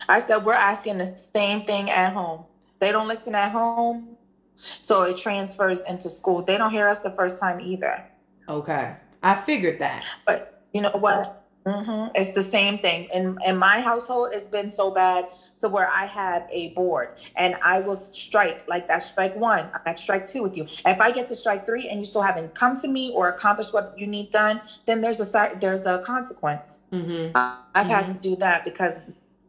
I 0.07 0.19
said 0.19 0.45
we're 0.45 0.53
asking 0.53 0.97
the 0.97 1.05
same 1.05 1.65
thing 1.65 1.89
at 1.89 2.13
home. 2.13 2.43
They 2.79 2.91
don't 2.91 3.07
listen 3.07 3.33
at 3.33 3.51
home, 3.51 4.17
so 4.57 5.03
it 5.03 5.17
transfers 5.17 5.83
into 5.85 6.09
school. 6.09 6.41
They 6.41 6.57
don't 6.57 6.71
hear 6.71 6.87
us 6.87 6.99
the 7.01 7.11
first 7.11 7.39
time 7.39 7.61
either. 7.61 8.03
Okay, 8.47 8.95
I 9.23 9.35
figured 9.35 9.79
that. 9.79 10.05
But 10.25 10.63
you 10.73 10.81
know 10.81 10.91
what? 10.91 11.47
Mm-hmm. 11.65 12.11
It's 12.15 12.33
the 12.33 12.43
same 12.43 12.79
thing. 12.79 13.07
In 13.13 13.37
in 13.45 13.57
my 13.57 13.79
household, 13.81 14.31
it's 14.33 14.45
been 14.45 14.71
so 14.71 14.91
bad 14.91 15.27
to 15.59 15.69
where 15.69 15.87
I 15.89 16.05
have 16.05 16.47
a 16.51 16.69
board 16.73 17.09
and 17.35 17.55
I 17.63 17.79
will 17.79 17.95
strike 17.95 18.63
like 18.67 18.87
that. 18.87 18.99
Strike 19.03 19.35
one, 19.35 19.69
I'm 19.73 19.81
at 19.85 19.99
strike 19.99 20.27
two 20.27 20.43
with 20.43 20.57
you. 20.57 20.65
If 20.85 20.99
I 21.01 21.11
get 21.11 21.27
to 21.29 21.35
strike 21.35 21.65
three 21.65 21.89
and 21.89 21.99
you 21.99 22.05
still 22.05 22.21
haven't 22.21 22.55
come 22.55 22.79
to 22.81 22.87
me 22.87 23.11
or 23.13 23.29
accomplished 23.29 23.73
what 23.73 23.93
you 23.97 24.07
need 24.07 24.31
done, 24.31 24.61
then 24.85 25.01
there's 25.01 25.19
a 25.21 25.57
there's 25.59 25.85
a 25.85 25.99
consequence. 26.05 26.81
hmm 26.91 27.27
I- 27.35 27.57
I've 27.75 27.87
had 27.87 28.11
to 28.13 28.19
do 28.19 28.35
that 28.37 28.65
because 28.65 28.93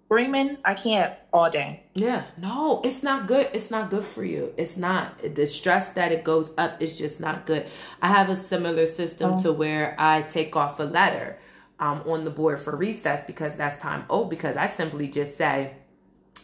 screaming, 0.06 0.58
I 0.64 0.74
can't 0.74 1.12
all 1.32 1.50
day. 1.50 1.82
Yeah, 1.94 2.24
no, 2.36 2.80
it's 2.84 3.02
not 3.02 3.26
good. 3.26 3.48
It's 3.52 3.70
not 3.70 3.90
good 3.90 4.04
for 4.04 4.24
you. 4.24 4.52
It's 4.56 4.76
not. 4.76 5.18
The 5.34 5.46
stress 5.46 5.90
that 5.92 6.12
it 6.12 6.22
goes 6.24 6.52
up 6.56 6.80
is 6.80 6.96
just 6.98 7.20
not 7.20 7.46
good. 7.46 7.66
I 8.00 8.08
have 8.08 8.28
a 8.28 8.36
similar 8.36 8.86
system 8.86 9.36
to 9.38 9.52
where 9.52 9.94
I 9.98 10.22
take 10.22 10.54
off 10.54 10.78
a 10.78 10.84
letter 10.84 11.38
um, 11.80 12.02
on 12.06 12.24
the 12.24 12.30
board 12.30 12.60
for 12.60 12.76
recess 12.76 13.24
because 13.24 13.56
that's 13.56 13.80
time 13.82 14.04
oh 14.10 14.24
because 14.24 14.56
I 14.56 14.66
simply 14.66 15.08
just 15.08 15.36
say, 15.36 15.72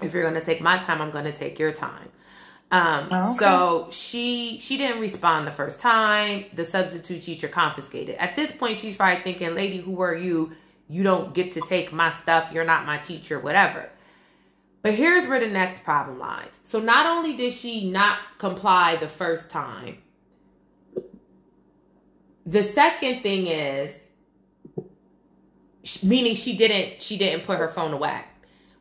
if 0.03 0.13
you're 0.15 0.23
going 0.23 0.35
to 0.35 0.45
take 0.45 0.61
my 0.61 0.79
time, 0.79 1.01
I'm 1.03 1.11
going 1.11 1.25
to 1.25 1.33
take 1.33 1.59
your 1.59 1.73
time. 1.73 2.09
Um, 2.71 3.09
Oh, 3.13 3.19
okay. 3.19 3.39
so 3.39 3.89
she 3.93 4.59
she 4.59 4.77
didn't 4.77 5.01
respond 5.01 5.47
the 5.47 5.53
first 5.53 5.79
time. 5.81 6.47
The 6.55 6.65
substitute 6.65 7.23
teacher 7.23 7.49
confiscated. 7.49 8.17
At 8.17 8.35
this 8.37 8.53
point, 8.53 8.77
she's 8.77 8.97
probably 8.97 9.23
thinking, 9.23 9.55
"Lady, 9.55 9.79
who 9.79 10.01
are 10.03 10.15
you? 10.15 10.53
You 10.89 11.03
don't 11.05 11.33
get 11.35 11.53
to 11.53 11.61
take 11.61 11.93
my 11.93 12.11
stuff. 12.11 12.53
You're 12.53 12.65
not 12.65 12.85
my 12.87 12.99
teacher. 12.99 13.39
Whatever." 13.39 13.91
But 14.83 14.95
here's 14.95 15.27
where 15.27 15.41
the 15.41 15.49
next 15.49 15.85
problem 15.85 16.19
lies. 16.19 16.59
So 16.63 16.81
not 16.81 17.07
only 17.07 17.37
did 17.37 17.53
she 17.53 17.91
not 17.91 18.19
comply 18.39 18.97
the 18.97 19.09
first 19.09 19.51
time, 19.51 19.99
the 22.45 22.63
second 22.65 23.23
thing 23.23 23.47
is 23.49 24.01
meaning 26.03 26.35
she 26.35 26.57
didn't 26.57 27.01
she 27.03 27.17
didn't 27.17 27.45
put 27.47 27.59
her 27.59 27.69
phone 27.69 27.93
away. 27.93 28.21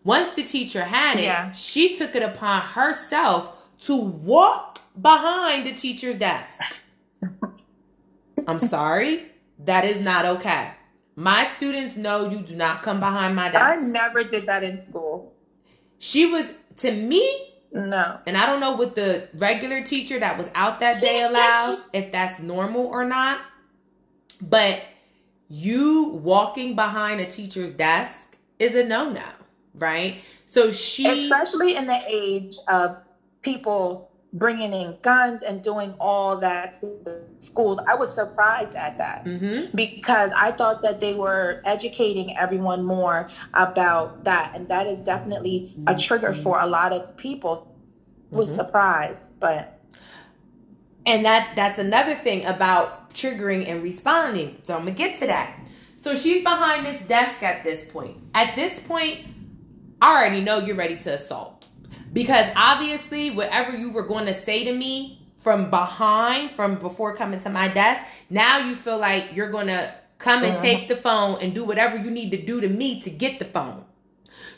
Once 0.06 0.34
the 0.36 0.44
teacher 0.44 0.84
had 0.86 1.18
it, 1.20 1.24
Yeah. 1.24 1.52
she 1.52 1.98
took 1.98 2.16
it 2.16 2.24
upon 2.24 2.62
herself 2.62 3.68
to 3.82 3.98
walk 4.00 4.80
behind 5.02 5.66
the 5.68 5.74
teacher's 5.74 6.16
desk. 6.18 6.62
I'm 8.48 8.60
sorry, 8.60 9.26
that 9.60 9.84
is 9.84 10.00
not 10.00 10.26
okay. 10.26 10.72
My 11.16 11.48
students 11.58 11.96
know 11.98 12.30
you 12.30 12.40
do 12.40 12.54
not 12.56 12.84
come 12.84 13.00
behind 13.00 13.36
my 13.36 13.50
desk. 13.50 13.78
I 13.80 13.82
never 13.82 14.24
did 14.24 14.46
that 14.46 14.64
in 14.64 14.78
school. 14.78 15.34
She 15.98 16.26
was 16.26 16.46
to 16.78 16.92
me, 16.92 17.54
No. 17.74 18.20
and 18.28 18.38
I 18.38 18.46
don't 18.46 18.60
know 18.60 18.74
what 18.76 18.96
the 18.96 19.28
regular 19.34 19.82
teacher 19.84 20.20
that 20.20 20.38
was 20.38 20.52
out 20.54 20.80
that 20.82 21.02
day 21.02 21.24
allows, 21.24 21.82
if 21.94 22.12
that's 22.12 22.40
normal 22.40 22.86
or 22.86 23.06
not. 23.06 23.40
But 24.42 24.82
you 25.48 26.10
walking 26.22 26.76
behind 26.76 27.22
a 27.22 27.26
teacher's 27.26 27.72
desk 27.72 28.36
is 28.60 28.76
a 28.76 28.84
no 28.86 29.10
no, 29.10 29.24
right? 29.78 30.22
So 30.46 30.72
she, 30.72 31.08
Especially 31.08 31.76
in 31.76 31.88
the 31.88 32.00
age 32.08 32.56
of 32.68 32.98
people 33.42 34.12
bringing 34.34 34.74
in 34.74 34.98
guns 35.02 35.44
and 35.44 35.64
doing 35.64 35.94
all 36.00 36.38
that 36.42 36.74
to 36.74 36.86
the 37.06 37.24
schools. 37.40 37.80
I 37.88 37.96
was 37.96 38.14
surprised 38.14 38.76
at 38.76 38.98
that. 38.98 39.24
Mhm. 39.26 39.74
because 39.74 40.32
I 40.36 40.52
thought 40.52 40.82
that 40.82 41.00
they 41.00 41.14
were 41.14 41.62
educating 41.64 42.38
everyone 42.38 42.84
more 42.84 43.30
about 43.54 44.26
that, 44.26 44.52
and 44.56 44.68
that 44.68 44.88
is 44.88 45.00
definitely 45.00 45.74
a 45.88 45.96
trigger 45.96 46.34
for 46.34 46.60
a 46.60 46.68
lot 46.68 46.92
of 46.92 47.16
people. 47.18 47.68
Was 48.32 48.52
Mhm. 48.52 48.56
surprised, 48.58 49.40
but 49.40 49.80
and 51.06 51.24
that 51.26 51.52
that's 51.56 51.78
another 51.78 52.16
thing 52.16 52.44
about 52.46 53.12
triggering 53.12 53.70
and 53.70 53.84
responding. 53.84 54.58
So 54.64 54.74
I'm 54.74 54.82
gonna 54.82 54.92
get 54.92 55.20
to 55.20 55.28
that. 55.28 55.56
So 56.00 56.16
she's 56.16 56.44
behind 56.44 56.86
this 56.86 57.02
desk 57.04 57.42
at 57.44 57.64
this 57.64 57.84
point. 57.86 58.18
At 58.34 58.56
this 58.56 58.80
point, 58.80 59.20
I 60.02 60.12
already 60.12 60.42
know 60.42 60.60
you're 60.60 60.76
ready 60.76 60.98
to 60.98 61.14
assault. 61.14 61.68
Because 62.14 62.48
obviously, 62.56 63.32
whatever 63.32 63.76
you 63.76 63.92
were 63.92 64.08
going 64.08 64.26
to 64.28 64.34
say 64.34 64.64
to 64.66 64.74
me 64.74 65.20
from 65.42 65.70
behind, 65.70 66.52
from 66.52 66.80
before 66.80 67.16
coming 67.16 67.40
to 67.42 67.50
my 67.50 67.68
desk, 67.68 68.04
now 68.30 68.60
you 68.60 68.76
feel 68.76 68.98
like 68.98 69.36
you're 69.36 69.52
going 69.52 69.68
to 69.68 69.94
come 70.18 70.44
and 70.44 70.58
Mhm. 70.58 70.62
take 70.62 70.88
the 70.88 70.96
phone 70.96 71.40
and 71.42 71.54
do 71.54 71.64
whatever 71.64 71.98
you 71.98 72.10
need 72.10 72.32
to 72.32 72.38
do 72.42 72.62
to 72.62 72.70
me 72.70 73.02
to 73.02 73.10
get 73.10 73.38
the 73.40 73.46
phone. 73.46 73.84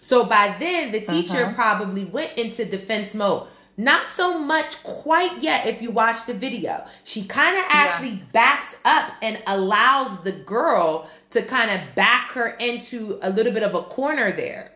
So 0.01 0.23
by 0.25 0.55
then, 0.59 0.91
the 0.91 1.01
teacher 1.01 1.45
Mhm. 1.45 1.55
probably 1.55 2.05
went 2.05 2.37
into 2.37 2.63
defense 2.63 3.13
mode. 3.13 3.47
Not 3.75 4.09
so 4.15 4.39
much 4.39 4.81
quite 4.83 5.41
yet 5.41 5.65
if 5.67 5.81
you 5.81 5.91
watch 5.91 6.25
the 6.25 6.33
video. 6.33 6.85
She 7.03 7.25
kind 7.25 7.57
of 7.57 7.63
actually 7.67 8.21
backs 8.33 8.75
up 8.85 9.11
and 9.21 9.39
allows 9.45 10.23
the 10.23 10.31
girl 10.31 11.07
to 11.31 11.41
kind 11.41 11.69
of 11.69 11.93
back 11.95 12.31
her 12.31 12.47
into 12.59 13.19
a 13.21 13.29
little 13.29 13.51
bit 13.51 13.63
of 13.63 13.75
a 13.75 13.81
corner 13.81 14.31
there. 14.31 14.71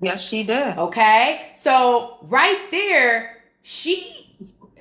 Yes, 0.00 0.26
she 0.26 0.44
did. 0.44 0.76
Okay? 0.78 1.52
So 1.60 2.18
right 2.22 2.60
there, 2.70 3.42
she 3.62 4.36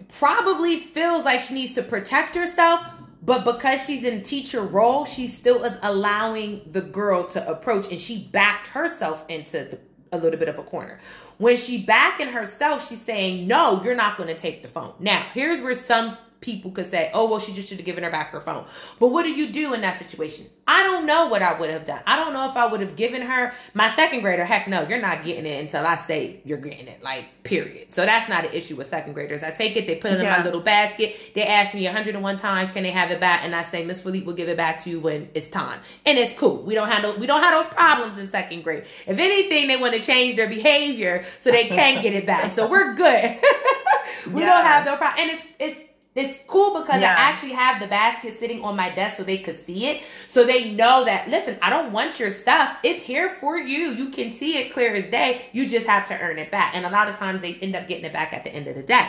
probably 0.09 0.77
feels 0.77 1.25
like 1.25 1.39
she 1.39 1.53
needs 1.53 1.73
to 1.73 1.83
protect 1.83 2.35
herself, 2.35 2.81
but 3.21 3.45
because 3.45 3.85
she's 3.85 4.03
in 4.03 4.21
teacher 4.21 4.61
role, 4.61 5.05
she 5.05 5.27
still 5.27 5.63
is 5.63 5.77
allowing 5.81 6.61
the 6.71 6.81
girl 6.81 7.25
to 7.29 7.49
approach 7.49 7.89
and 7.89 7.99
she 7.99 8.29
backed 8.31 8.67
herself 8.67 9.25
into 9.29 9.65
the, 9.65 9.79
a 10.11 10.17
little 10.17 10.39
bit 10.39 10.49
of 10.49 10.59
a 10.59 10.63
corner. 10.63 10.99
When 11.37 11.57
she 11.57 11.83
backing 11.83 12.27
herself, 12.27 12.87
she's 12.87 13.01
saying, 13.01 13.47
"No, 13.47 13.81
you're 13.83 13.95
not 13.95 14.17
going 14.17 14.29
to 14.29 14.35
take 14.35 14.61
the 14.61 14.67
phone." 14.67 14.93
Now, 14.99 15.25
here's 15.33 15.61
where 15.61 15.73
some 15.73 16.17
people 16.43 16.69
could 16.71 16.89
say, 16.91 17.09
"Oh, 17.13 17.27
well, 17.29 17.39
she 17.39 17.53
just 17.53 17.69
should 17.69 17.77
have 17.79 17.85
given 17.85 18.03
her 18.03 18.11
back 18.11 18.31
her 18.31 18.41
phone." 18.41 18.65
But 18.99 19.07
what 19.07 19.23
do 19.23 19.31
you 19.31 19.47
do 19.51 19.73
in 19.73 19.81
that 19.81 19.97
situation? 19.97 20.45
I 20.67 20.83
don't 20.83 21.05
know 21.05 21.27
what 21.27 21.41
I 21.41 21.59
would 21.59 21.69
have 21.69 21.83
done. 21.85 22.01
I 22.05 22.15
don't 22.17 22.33
know 22.33 22.47
if 22.49 22.55
I 22.55 22.67
would 22.67 22.79
have 22.81 22.95
given 22.95 23.21
her 23.21 23.53
my 23.73 23.89
second 23.89 24.21
grader. 24.21 24.45
Heck, 24.45 24.67
no, 24.67 24.87
you're 24.87 25.01
not 25.01 25.23
getting 25.25 25.45
it 25.45 25.59
until 25.59 25.85
I 25.85 25.95
say 25.95 26.41
you're 26.45 26.57
getting 26.57 26.87
it. 26.87 27.03
Like, 27.03 27.43
period. 27.43 27.93
So 27.93 28.05
that's 28.05 28.29
not 28.29 28.45
an 28.45 28.53
issue 28.53 28.75
with 28.75 28.87
second 28.87 29.13
graders. 29.13 29.43
I 29.43 29.51
take 29.51 29.75
it, 29.75 29.87
they 29.87 29.95
put 29.95 30.11
it 30.13 30.19
in 30.19 30.25
my 30.25 30.43
little 30.43 30.61
basket. 30.61 31.15
They 31.33 31.43
ask 31.43 31.73
me 31.73 31.83
101 31.85 32.37
times, 32.37 32.71
"Can 32.71 32.83
they 32.83 32.91
have 32.91 33.09
it 33.11 33.19
back?" 33.19 33.41
And 33.43 33.55
I 33.55 33.63
say, 33.63 33.83
"Miss 33.85 34.01
Philippe 34.01 34.25
will 34.25 34.33
give 34.33 34.49
it 34.49 34.57
back 34.57 34.83
to 34.83 34.89
you 34.89 34.99
when 34.99 35.29
it's 35.33 35.49
time." 35.49 35.79
And 36.05 36.17
it's 36.17 36.37
cool. 36.39 36.61
We 36.63 36.75
don't 36.75 36.87
handle 36.89 37.13
we 37.17 37.25
don't 37.27 37.41
have 37.41 37.53
those 37.53 37.73
problems 37.73 38.17
in 38.19 38.29
second 38.29 38.63
grade. 38.63 38.83
If 39.07 39.17
anything, 39.19 39.67
they 39.67 39.77
want 39.77 39.93
to 39.95 39.99
change 40.01 40.35
their 40.35 40.49
behavior 40.49 41.23
so 41.41 41.51
they 41.51 41.65
can 41.65 42.01
get 42.01 42.13
it 42.13 42.25
back. 42.25 42.51
So 42.53 42.67
we're 42.67 42.93
good. 42.93 43.37
we 44.33 44.41
Yeah. 44.41 44.53
don't 44.53 44.65
have 44.65 44.85
no 44.85 44.95
problem. 44.97 45.19
And 45.27 45.31
it's 45.31 45.43
it's 45.59 45.79
it's 46.15 46.37
cool 46.47 46.79
because 46.79 47.01
Yeah. 47.01 47.15
I 47.17 47.21
actually 47.29 47.53
have 47.53 47.81
the 47.81 47.87
basket 47.87 48.37
sitting 48.37 48.63
on 48.63 48.75
my 48.75 48.89
desk 48.89 49.17
so 49.17 49.23
they 49.23 49.39
could 49.39 49.65
see 49.65 49.87
it. 49.87 50.03
So 50.29 50.43
they 50.45 50.71
know 50.71 51.05
that, 51.05 51.27
listen, 51.29 51.57
I 51.61 51.69
don't 51.71 51.91
want 51.91 52.19
your 52.19 52.29
stuff. 52.29 52.77
It's 52.83 53.03
here 53.03 53.29
for 53.29 53.57
you. 53.57 53.89
You 53.91 54.09
can 54.09 54.31
see 54.31 54.57
it 54.59 54.71
clear 54.71 54.93
as 54.93 55.07
day. 55.07 55.41
You 55.53 55.67
just 55.67 55.87
have 55.87 56.05
to 56.09 56.19
earn 56.19 56.37
it 56.37 56.51
back. 56.51 56.75
And 56.75 56.85
a 56.85 56.89
lot 56.89 57.09
of 57.09 57.15
times 57.17 57.41
they 57.41 57.55
end 57.55 57.75
up 57.75 57.87
getting 57.87 58.05
it 58.05 58.13
back 58.13 58.31
at 58.33 58.43
the 58.43 58.53
end 58.53 58.67
of 58.67 58.75
the 58.75 58.83
day. 58.83 59.07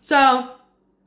So 0.00 0.48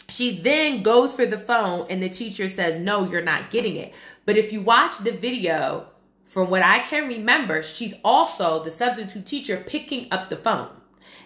She 0.10 0.42
then 0.42 0.84
goes 0.84 1.16
for 1.16 1.26
the 1.26 1.38
phone 1.38 1.88
and 1.90 2.04
the 2.04 2.10
teacher 2.10 2.50
says, 2.50 2.78
No, 2.78 3.06
you're 3.10 3.22
not 3.22 3.50
getting 3.52 3.78
it. 3.78 3.94
But 4.26 4.36
if 4.38 4.52
you 4.52 4.62
watch 4.62 4.98
the 5.00 5.12
video, 5.12 5.88
from 6.26 6.50
what 6.50 6.62
I 6.62 6.80
can 6.80 7.08
remember, 7.08 7.64
she's 7.64 7.94
also 8.04 8.64
the 8.64 8.72
substitute 8.72 9.26
teacher 9.26 9.56
picking 9.66 10.08
up 10.12 10.30
the 10.30 10.36
phone. 10.36 10.68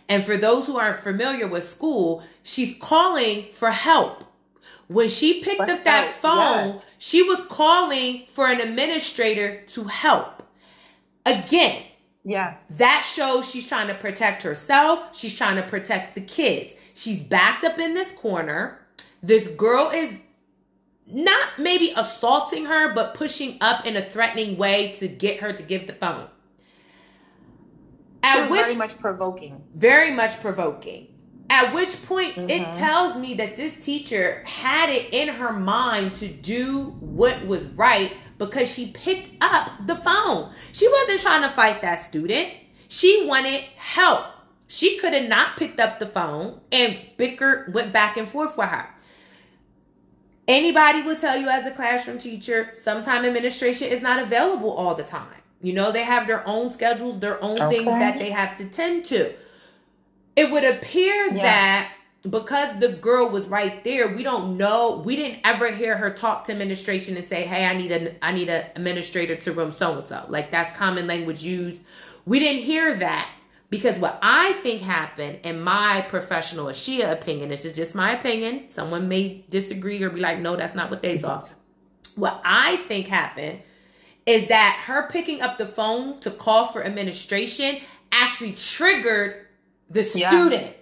And 0.09 0.23
for 0.23 0.37
those 0.37 0.65
who 0.65 0.77
aren't 0.77 0.99
familiar 0.99 1.47
with 1.47 1.67
school, 1.67 2.23
she's 2.43 2.75
calling 2.79 3.45
for 3.53 3.71
help. 3.71 4.23
When 4.87 5.09
she 5.09 5.43
picked 5.43 5.61
up 5.61 5.83
that 5.83 6.15
phone, 6.21 6.67
yes. 6.69 6.85
she 6.97 7.21
was 7.21 7.41
calling 7.49 8.23
for 8.31 8.47
an 8.47 8.61
administrator 8.61 9.63
to 9.67 9.83
help. 9.85 10.43
Again, 11.25 11.83
yes. 12.23 12.65
That 12.77 13.05
shows 13.05 13.49
she's 13.49 13.67
trying 13.67 13.87
to 13.87 13.93
protect 13.93 14.43
herself, 14.43 15.15
she's 15.15 15.35
trying 15.35 15.57
to 15.57 15.63
protect 15.63 16.15
the 16.15 16.21
kids. 16.21 16.73
She's 16.93 17.21
backed 17.21 17.63
up 17.63 17.77
in 17.77 17.93
this 17.93 18.11
corner. 18.11 18.79
This 19.21 19.47
girl 19.49 19.91
is 19.93 20.21
not 21.05 21.59
maybe 21.59 21.93
assaulting 21.95 22.65
her, 22.65 22.93
but 22.93 23.13
pushing 23.13 23.57
up 23.61 23.85
in 23.85 23.95
a 23.95 24.01
threatening 24.01 24.57
way 24.57 24.93
to 24.99 25.07
get 25.07 25.41
her 25.41 25.53
to 25.53 25.63
give 25.63 25.87
the 25.87 25.93
phone. 25.93 26.27
At 28.27 28.49
which, 28.49 28.61
very 28.61 28.75
much 28.75 28.99
provoking. 28.99 29.63
Very 29.75 30.11
much 30.11 30.39
provoking. 30.41 31.07
At 31.49 31.73
which 31.73 32.05
point 32.05 32.35
mm-hmm. 32.35 32.49
it 32.49 32.63
tells 32.77 33.17
me 33.17 33.35
that 33.35 33.55
this 33.55 33.77
teacher 33.77 34.43
had 34.45 34.89
it 34.89 35.13
in 35.13 35.29
her 35.29 35.53
mind 35.53 36.15
to 36.15 36.27
do 36.27 36.95
what 36.99 37.45
was 37.45 37.65
right 37.67 38.13
because 38.37 38.71
she 38.71 38.91
picked 38.91 39.29
up 39.41 39.71
the 39.85 39.95
phone. 39.95 40.51
She 40.73 40.89
wasn't 40.89 41.21
trying 41.21 41.43
to 41.43 41.49
fight 41.49 41.81
that 41.81 42.03
student. 42.03 42.49
She 42.89 43.25
wanted 43.25 43.61
help. 43.77 44.25
She 44.67 44.97
could 44.97 45.13
have 45.13 45.29
not 45.29 45.55
picked 45.55 45.79
up 45.79 45.99
the 45.99 46.05
phone 46.05 46.59
and 46.71 46.99
Bicker 47.15 47.71
went 47.73 47.93
back 47.93 48.17
and 48.17 48.27
forth 48.27 48.57
with 48.57 48.67
her. 48.67 48.93
Anybody 50.47 51.01
will 51.01 51.15
tell 51.15 51.37
you 51.37 51.47
as 51.47 51.65
a 51.65 51.71
classroom 51.71 52.17
teacher, 52.17 52.71
sometimes 52.73 53.27
administration 53.27 53.87
is 53.87 54.01
not 54.01 54.19
available 54.19 54.71
all 54.71 54.95
the 54.95 55.03
time. 55.03 55.27
You 55.61 55.73
know, 55.73 55.91
they 55.91 56.03
have 56.03 56.27
their 56.27 56.47
own 56.47 56.69
schedules, 56.69 57.19
their 57.19 57.43
own 57.43 57.59
okay. 57.59 57.77
things 57.77 57.87
that 57.87 58.19
they 58.19 58.29
have 58.29 58.57
to 58.57 58.65
tend 58.65 59.05
to. 59.05 59.33
It 60.35 60.51
would 60.51 60.63
appear 60.63 61.27
yeah. 61.27 61.43
that 61.43 61.91
because 62.29 62.79
the 62.79 62.89
girl 62.89 63.29
was 63.29 63.47
right 63.47 63.83
there, 63.83 64.07
we 64.07 64.21
don't 64.23 64.57
know. 64.57 65.01
We 65.03 65.15
didn't 65.15 65.39
ever 65.43 65.71
hear 65.71 65.97
her 65.97 66.11
talk 66.11 66.43
to 66.45 66.51
administration 66.51 67.15
and 67.15 67.25
say, 67.25 67.43
"Hey, 67.43 67.65
I 67.65 67.75
need 67.75 67.91
a 67.91 68.23
I 68.23 68.31
need 68.31 68.49
an 68.49 68.65
administrator 68.75 69.35
to 69.35 69.51
room 69.51 69.71
so 69.71 69.95
and 69.95 70.03
so." 70.03 70.25
Like 70.29 70.51
that's 70.51 70.75
common 70.77 71.07
language 71.07 71.43
used. 71.43 71.83
We 72.25 72.39
didn't 72.39 72.63
hear 72.63 72.93
that 72.95 73.29
because 73.69 73.97
what 73.97 74.19
I 74.21 74.53
think 74.53 74.81
happened, 74.81 75.39
in 75.43 75.61
my 75.61 76.05
professional 76.07 76.67
Ashia 76.67 77.11
opinion, 77.11 77.49
this 77.49 77.65
is 77.65 77.75
just 77.75 77.95
my 77.95 78.15
opinion. 78.15 78.69
Someone 78.69 79.07
may 79.07 79.43
disagree 79.49 80.03
or 80.03 80.09
be 80.09 80.19
like, 80.19 80.39
"No, 80.39 80.55
that's 80.55 80.75
not 80.75 80.91
what 80.91 81.01
they 81.01 81.17
saw." 81.17 81.43
What 82.15 82.41
I 82.43 82.77
think 82.77 83.07
happened 83.07 83.61
is 84.27 84.49
that 84.49 84.83
her 84.85 85.07
picking 85.09 85.41
up 85.41 85.57
the 85.57 85.65
phone 85.65 86.19
to 86.19 86.29
call 86.29 86.67
for 86.67 86.85
administration 86.85 87.77
actually 88.11 88.51
triggered 88.51 89.47
the 89.89 90.03
yeah. 90.13 90.29
student. 90.29 90.77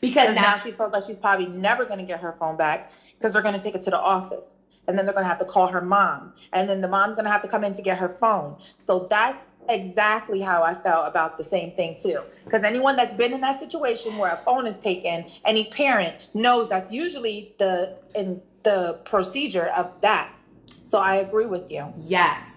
Because 0.00 0.36
now, 0.36 0.42
now, 0.42 0.56
she 0.58 0.70
feels 0.70 0.92
like 0.92 1.02
she's 1.04 1.18
probably 1.18 1.46
never 1.46 1.84
going 1.84 1.98
to 1.98 2.04
get 2.04 2.20
her 2.20 2.32
phone 2.32 2.56
back 2.56 2.92
because 3.18 3.32
they're 3.32 3.42
going 3.42 3.54
to 3.54 3.60
take 3.60 3.74
it 3.74 3.82
to 3.82 3.90
the 3.90 3.98
office. 3.98 4.54
And 4.86 4.96
then 4.98 5.06
they're 5.06 5.14
going 5.14 5.24
to 5.24 5.28
have 5.28 5.38
to 5.38 5.46
call 5.46 5.66
her 5.68 5.80
mom. 5.80 6.34
And 6.52 6.68
then 6.68 6.80
the 6.80 6.88
mom's 6.88 7.14
going 7.14 7.24
to 7.24 7.30
have 7.30 7.42
to 7.42 7.48
come 7.48 7.64
in 7.64 7.74
to 7.74 7.82
get 7.82 7.98
her 7.98 8.16
phone. 8.20 8.58
So 8.76 9.06
that's 9.08 9.38
exactly 9.68 10.40
how 10.40 10.62
I 10.62 10.74
felt 10.74 11.08
about 11.08 11.38
the 11.38 11.44
same 11.44 11.72
thing 11.72 11.96
too. 11.98 12.20
Because 12.44 12.62
anyone 12.62 12.94
that's 12.94 13.14
been 13.14 13.32
in 13.32 13.40
that 13.40 13.58
situation 13.58 14.18
where 14.18 14.30
a 14.30 14.44
phone 14.44 14.66
is 14.66 14.78
taken, 14.78 15.24
any 15.44 15.64
parent 15.70 16.28
knows 16.34 16.68
that's 16.68 16.92
usually 16.92 17.54
the 17.58 17.96
in 18.14 18.42
the 18.62 19.00
procedure 19.06 19.70
of 19.76 20.00
that. 20.02 20.30
So 20.84 20.98
I 20.98 21.16
agree 21.16 21.46
with 21.46 21.70
you. 21.70 21.92
Yes. 21.98 22.50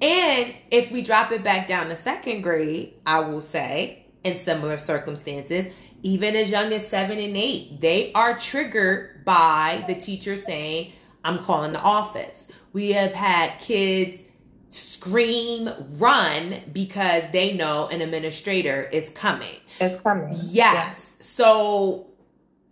And 0.00 0.54
if 0.70 0.90
we 0.90 1.02
drop 1.02 1.32
it 1.32 1.42
back 1.44 1.68
down 1.68 1.88
to 1.88 1.96
second 1.96 2.42
grade, 2.42 2.94
I 3.06 3.20
will 3.20 3.40
say, 3.40 4.06
in 4.22 4.36
similar 4.36 4.78
circumstances, 4.78 5.72
even 6.02 6.36
as 6.36 6.50
young 6.50 6.72
as 6.72 6.86
seven 6.88 7.18
and 7.18 7.36
eight, 7.36 7.80
they 7.80 8.12
are 8.12 8.38
triggered 8.38 9.24
by 9.24 9.84
the 9.86 9.94
teacher 9.94 10.36
saying, 10.36 10.92
I'm 11.24 11.38
calling 11.44 11.72
the 11.72 11.80
office. 11.80 12.46
We 12.72 12.92
have 12.92 13.12
had 13.12 13.58
kids 13.58 14.20
scream, 14.68 15.70
run 15.92 16.60
because 16.72 17.30
they 17.30 17.54
know 17.54 17.86
an 17.88 18.00
administrator 18.00 18.82
is 18.82 19.08
coming. 19.10 19.56
Is 19.80 20.00
coming. 20.00 20.30
Yes. 20.32 20.50
yes. 20.52 21.18
So, 21.20 22.08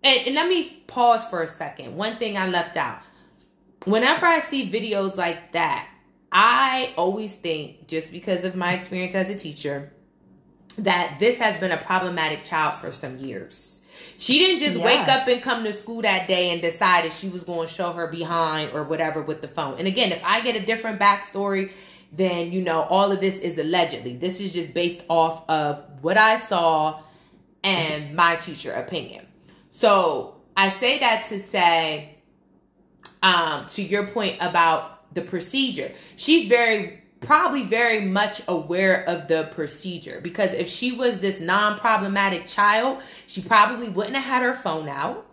and, 0.02 0.26
and 0.26 0.34
let 0.34 0.48
me 0.48 0.82
pause 0.86 1.24
for 1.24 1.42
a 1.42 1.46
second. 1.46 1.96
One 1.96 2.16
thing 2.18 2.36
I 2.36 2.48
left 2.48 2.76
out 2.76 3.00
whenever 3.84 4.26
I 4.26 4.40
see 4.40 4.70
videos 4.70 5.16
like 5.16 5.52
that, 5.52 5.88
I 6.30 6.94
always 6.96 7.34
think, 7.36 7.88
just 7.88 8.10
because 8.10 8.44
of 8.44 8.56
my 8.56 8.72
experience 8.72 9.14
as 9.14 9.28
a 9.28 9.36
teacher, 9.36 9.92
that 10.78 11.18
this 11.18 11.38
has 11.38 11.60
been 11.60 11.72
a 11.72 11.76
problematic 11.76 12.44
child 12.44 12.74
for 12.74 12.92
some 12.92 13.18
years. 13.18 13.82
She 14.16 14.38
didn't 14.38 14.60
just 14.60 14.78
yes. 14.78 14.84
wake 14.84 15.08
up 15.08 15.28
and 15.28 15.42
come 15.42 15.64
to 15.64 15.72
school 15.72 16.02
that 16.02 16.26
day 16.26 16.50
and 16.50 16.62
decided 16.62 17.12
she 17.12 17.28
was 17.28 17.42
going 17.42 17.68
to 17.68 17.72
show 17.72 17.92
her 17.92 18.06
behind 18.06 18.72
or 18.72 18.84
whatever 18.84 19.20
with 19.20 19.42
the 19.42 19.48
phone. 19.48 19.78
And 19.78 19.86
again, 19.86 20.12
if 20.12 20.24
I 20.24 20.40
get 20.40 20.56
a 20.56 20.64
different 20.64 20.98
backstory, 20.98 21.72
then 22.12 22.52
you 22.52 22.62
know 22.62 22.82
all 22.82 23.12
of 23.12 23.20
this 23.20 23.38
is 23.38 23.58
allegedly. 23.58 24.16
This 24.16 24.40
is 24.40 24.52
just 24.52 24.74
based 24.74 25.02
off 25.08 25.48
of 25.48 25.84
what 26.00 26.16
I 26.16 26.38
saw 26.38 27.00
and 27.62 28.14
my 28.14 28.36
teacher 28.36 28.72
opinion. 28.72 29.26
So 29.70 30.36
I 30.56 30.70
say 30.70 30.98
that 31.00 31.26
to 31.28 31.38
say 31.38 32.11
um, 33.22 33.66
to 33.66 33.82
your 33.82 34.06
point 34.06 34.36
about 34.40 35.14
the 35.14 35.22
procedure. 35.22 35.92
She's 36.16 36.46
very 36.46 37.02
probably 37.20 37.62
very 37.62 38.00
much 38.00 38.42
aware 38.48 39.08
of 39.08 39.28
the 39.28 39.48
procedure 39.52 40.20
because 40.20 40.52
if 40.52 40.68
she 40.68 40.92
was 40.92 41.20
this 41.20 41.40
non-problematic 41.40 42.46
child, 42.46 43.00
she 43.26 43.40
probably 43.40 43.88
wouldn't 43.88 44.16
have 44.16 44.24
had 44.24 44.42
her 44.42 44.52
phone 44.52 44.88
out. 44.88 45.26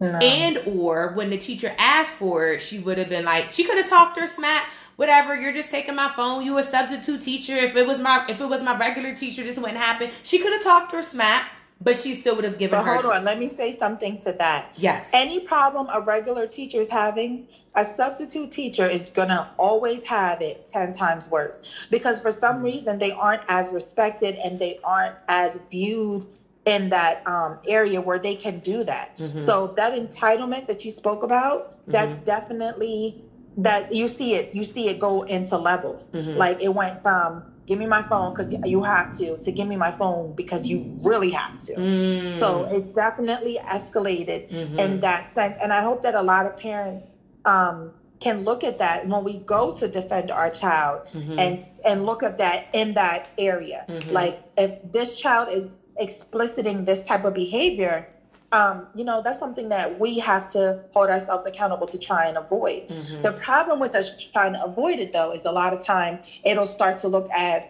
No. 0.00 0.08
And 0.18 0.58
or 0.66 1.14
when 1.14 1.30
the 1.30 1.38
teacher 1.38 1.74
asked 1.78 2.12
for 2.12 2.48
it, 2.48 2.60
she 2.60 2.78
would 2.78 2.98
have 2.98 3.08
been 3.08 3.24
like, 3.24 3.50
she 3.50 3.64
could 3.64 3.78
have 3.78 3.88
talked 3.88 4.18
her 4.18 4.26
smack, 4.26 4.68
whatever. 4.96 5.34
You're 5.34 5.54
just 5.54 5.70
taking 5.70 5.94
my 5.94 6.12
phone. 6.12 6.44
You 6.44 6.58
a 6.58 6.62
substitute 6.62 7.22
teacher. 7.22 7.54
If 7.54 7.76
it 7.76 7.86
was 7.86 7.98
my 7.98 8.26
if 8.28 8.40
it 8.40 8.46
was 8.46 8.62
my 8.62 8.76
regular 8.78 9.14
teacher, 9.14 9.42
this 9.42 9.56
wouldn't 9.56 9.78
happen. 9.78 10.10
She 10.22 10.38
could 10.38 10.52
have 10.52 10.62
talked 10.62 10.92
her 10.92 11.02
smack. 11.02 11.50
But 11.80 11.96
she 11.96 12.14
still 12.14 12.36
would 12.36 12.44
have 12.44 12.58
given 12.58 12.78
but 12.78 12.86
her. 12.86 12.94
Hold 12.94 13.14
on, 13.14 13.24
let 13.24 13.38
me 13.38 13.48
say 13.48 13.72
something 13.72 14.18
to 14.22 14.32
that. 14.32 14.72
Yes. 14.76 15.10
Any 15.12 15.40
problem 15.40 15.88
a 15.92 16.00
regular 16.00 16.46
teacher 16.46 16.80
is 16.80 16.88
having, 16.88 17.48
a 17.74 17.84
substitute 17.84 18.50
teacher 18.50 18.86
is 18.86 19.10
going 19.10 19.28
to 19.28 19.48
always 19.58 20.04
have 20.06 20.40
it 20.40 20.68
10 20.68 20.94
times 20.94 21.30
worse 21.30 21.86
because 21.90 22.22
for 22.22 22.32
some 22.32 22.62
reason 22.62 22.98
they 22.98 23.12
aren't 23.12 23.42
as 23.48 23.70
respected 23.72 24.36
and 24.36 24.58
they 24.58 24.80
aren't 24.82 25.16
as 25.28 25.60
viewed 25.70 26.26
in 26.64 26.88
that 26.90 27.26
um, 27.26 27.58
area 27.68 28.00
where 28.00 28.18
they 28.18 28.34
can 28.34 28.58
do 28.60 28.82
that. 28.82 29.16
Mm-hmm. 29.18 29.38
So 29.38 29.68
that 29.76 29.92
entitlement 29.92 30.66
that 30.66 30.84
you 30.84 30.90
spoke 30.90 31.22
about, 31.22 31.86
that's 31.86 32.12
mm-hmm. 32.12 32.24
definitely 32.24 33.22
that 33.58 33.94
you 33.94 34.08
see 34.08 34.34
it. 34.34 34.54
You 34.54 34.64
see 34.64 34.88
it 34.88 34.98
go 34.98 35.22
into 35.22 35.56
levels. 35.56 36.10
Mm-hmm. 36.10 36.36
Like 36.36 36.60
it 36.60 36.74
went 36.74 37.02
from 37.02 37.44
give 37.66 37.78
me 37.78 37.86
my 37.86 38.02
phone 38.02 38.32
because 38.32 38.52
you 38.64 38.82
have 38.82 39.16
to 39.18 39.36
to 39.38 39.52
give 39.52 39.66
me 39.66 39.76
my 39.76 39.90
phone 39.90 40.34
because 40.34 40.66
you 40.66 40.96
really 41.04 41.30
have 41.30 41.58
to 41.58 41.74
mm. 41.74 42.32
so 42.32 42.66
it 42.70 42.94
definitely 42.94 43.58
escalated 43.62 44.48
mm-hmm. 44.48 44.78
in 44.78 45.00
that 45.00 45.34
sense 45.34 45.56
and 45.60 45.72
i 45.72 45.82
hope 45.82 46.02
that 46.02 46.14
a 46.14 46.22
lot 46.22 46.46
of 46.46 46.56
parents 46.56 47.14
um, 47.44 47.92
can 48.18 48.44
look 48.44 48.64
at 48.64 48.78
that 48.78 49.06
when 49.06 49.24
we 49.24 49.38
go 49.38 49.76
to 49.76 49.88
defend 49.88 50.30
our 50.30 50.50
child 50.50 51.06
mm-hmm. 51.12 51.38
and 51.38 51.58
and 51.84 52.06
look 52.06 52.22
at 52.22 52.38
that 52.38 52.68
in 52.72 52.94
that 52.94 53.28
area 53.38 53.84
mm-hmm. 53.88 54.10
like 54.10 54.40
if 54.56 54.92
this 54.92 55.16
child 55.16 55.48
is 55.50 55.76
expliciting 55.98 56.84
this 56.84 57.04
type 57.04 57.24
of 57.24 57.34
behavior 57.34 58.08
um, 58.56 58.86
you 58.94 59.04
know, 59.04 59.22
that's 59.22 59.38
something 59.38 59.68
that 59.68 60.00
we 60.00 60.18
have 60.20 60.50
to 60.52 60.82
hold 60.92 61.10
ourselves 61.10 61.44
accountable 61.44 61.86
to 61.88 61.98
try 61.98 62.26
and 62.26 62.38
avoid. 62.38 62.88
Mm-hmm. 62.88 63.22
The 63.22 63.32
problem 63.32 63.80
with 63.80 63.94
us 63.94 64.30
trying 64.32 64.54
to 64.54 64.64
avoid 64.64 64.98
it, 64.98 65.12
though, 65.12 65.32
is 65.32 65.44
a 65.44 65.52
lot 65.52 65.74
of 65.74 65.84
times 65.84 66.22
it'll 66.42 66.66
start 66.66 66.98
to 67.00 67.08
look 67.08 67.28
as 67.34 67.62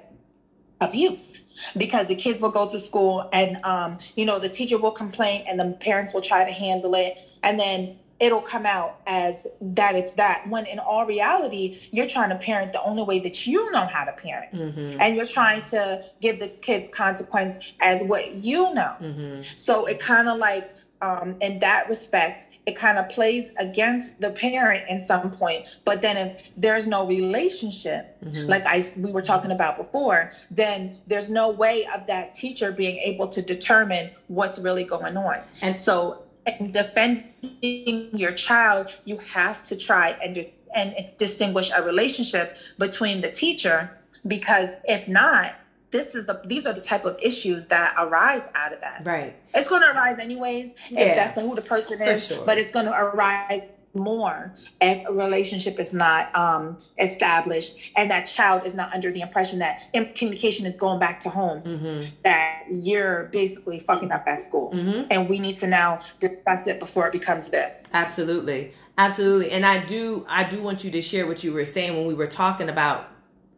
abuse 0.81 1.43
because 1.77 2.07
the 2.07 2.15
kids 2.15 2.41
will 2.41 2.51
go 2.51 2.69
to 2.69 2.79
school 2.79 3.29
and, 3.33 3.65
um, 3.65 3.99
you 4.15 4.27
know, 4.27 4.39
the 4.39 4.49
teacher 4.49 4.79
will 4.79 4.93
complain 4.93 5.45
and 5.49 5.59
the 5.59 5.73
parents 5.81 6.15
will 6.15 6.23
try 6.23 6.45
to 6.45 6.53
handle 6.53 6.95
it. 6.95 7.19
And 7.43 7.59
then 7.59 7.99
it'll 8.19 8.41
come 8.41 8.65
out 8.65 9.01
as 9.07 9.47
that 9.61 9.95
it's 9.95 10.15
that 10.15 10.47
when 10.49 10.65
in 10.67 10.79
all 10.79 11.05
reality 11.05 11.79
you're 11.91 12.07
trying 12.07 12.31
to 12.31 12.37
parent 12.37 12.73
the 12.73 12.83
only 12.83 13.03
way 13.03 13.19
that 13.19 13.47
you 13.47 13.71
know 13.73 13.85
how 13.85 14.05
to 14.05 14.13
parent 14.13 14.53
mm-hmm. 14.55 15.01
and 15.01 15.17
you're 15.17 15.27
trying 15.27 15.63
to 15.63 16.03
give 16.21 16.39
the 16.39 16.49
kids 16.49 16.89
consequence 16.89 17.75
as 17.81 18.03
what 18.05 18.33
you 18.33 18.73
know 18.73 18.95
mm-hmm. 19.01 19.43
so 19.43 19.85
it 19.85 20.01
kind 20.01 20.29
of 20.29 20.39
like 20.39 20.67
um, 21.02 21.36
in 21.40 21.59
that 21.60 21.89
respect, 21.89 22.48
it 22.66 22.77
kind 22.77 22.98
of 22.98 23.09
plays 23.09 23.51
against 23.59 24.20
the 24.20 24.31
parent 24.31 24.85
in 24.89 25.01
some 25.01 25.31
point. 25.31 25.66
But 25.85 26.02
then 26.02 26.16
if 26.16 26.43
there's 26.56 26.86
no 26.86 27.06
relationship, 27.06 28.16
mm-hmm. 28.24 28.48
like 28.48 28.64
I 28.66 28.82
we 28.98 29.12
were 29.12 29.23
talking 29.23 29.51
about 29.51 29.77
before, 29.77 30.32
then 30.51 30.97
there's 31.06 31.31
no 31.31 31.51
way 31.51 31.86
of 31.94 32.06
that 32.06 32.35
teacher 32.35 32.73
being 32.73 32.97
able 32.98 33.28
to 33.28 33.43
determine 33.43 34.10
what's 34.28 34.59
really 34.59 34.85
going 34.85 35.16
on. 35.16 35.40
And 35.60 35.78
so 35.78 36.23
in 36.59 36.73
defending 36.73 38.09
your 38.12 38.32
child, 38.32 38.94
you 39.05 39.18
have 39.18 39.62
to 39.64 39.77
try 39.77 40.16
and 40.23 40.35
dis- 40.35 40.51
and 40.74 40.94
distinguish 41.18 41.70
a 41.74 41.82
relationship 41.82 42.56
between 42.78 43.20
the 43.20 43.31
teacher 43.31 43.90
because 44.27 44.70
if 44.85 45.09
not, 45.09 45.55
this 45.97 46.14
is 46.14 46.27
the 46.27 46.40
these 46.44 46.66
are 46.66 46.73
the 46.74 46.81
type 46.93 47.05
of 47.05 47.14
issues 47.23 47.66
that 47.68 47.94
arise 47.98 48.44
out 48.55 48.73
of 48.73 48.81
that. 48.81 49.02
Right. 49.05 49.35
It's 49.55 49.68
going 49.68 49.82
to 49.82 49.90
arise 49.94 50.18
anyways 50.18 50.74
Yeah. 50.90 51.01
if 51.01 51.16
that's 51.16 51.40
who 51.40 51.55
the 51.55 51.62
person 51.62 52.01
is, 52.01 52.27
sure. 52.27 52.44
but 52.44 52.59
it's 52.59 52.70
going 52.70 52.86
to 52.86 52.93
arise 52.93 53.62
more 53.94 54.52
if 54.82 55.09
a 55.09 55.12
relationship 55.12 55.81
is 55.81 55.94
not 55.94 56.23
um, 56.36 56.77
established 56.98 57.78
and 57.97 58.10
that 58.10 58.27
child 58.27 58.66
is 58.66 58.74
not 58.74 58.93
under 58.93 59.10
the 59.10 59.23
impression 59.23 59.59
that 59.60 59.81
communication 60.14 60.66
is 60.66 60.77
going 60.77 61.01
back 61.01 61.18
to 61.20 61.31
home 61.31 61.62
Mm-hmm. 61.62 62.05
that 62.23 62.64
you're 62.70 63.24
basically 63.32 63.78
fucking 63.81 64.12
up 64.12 64.24
at 64.27 64.39
school 64.39 64.70
Mm-hmm. 64.73 65.06
and 65.10 65.28
we 65.31 65.39
need 65.39 65.56
to 65.59 65.66
now 65.66 66.02
discuss 66.20 66.66
it 66.66 66.78
before 66.78 67.06
it 67.09 67.12
becomes 67.12 67.48
this 67.48 67.85
Absolutely. 67.94 68.73
Absolutely. 68.98 69.51
And 69.51 69.64
I 69.64 69.82
do 69.85 70.27
I 70.28 70.44
do 70.44 70.62
want 70.62 70.85
you 70.85 70.90
to 70.90 71.01
share 71.01 71.27
what 71.27 71.43
you 71.44 71.55
were 71.55 71.64
saying 71.64 71.97
when 71.97 72.06
we 72.06 72.12
were 72.14 72.27
talking 72.27 72.68
about 72.68 73.06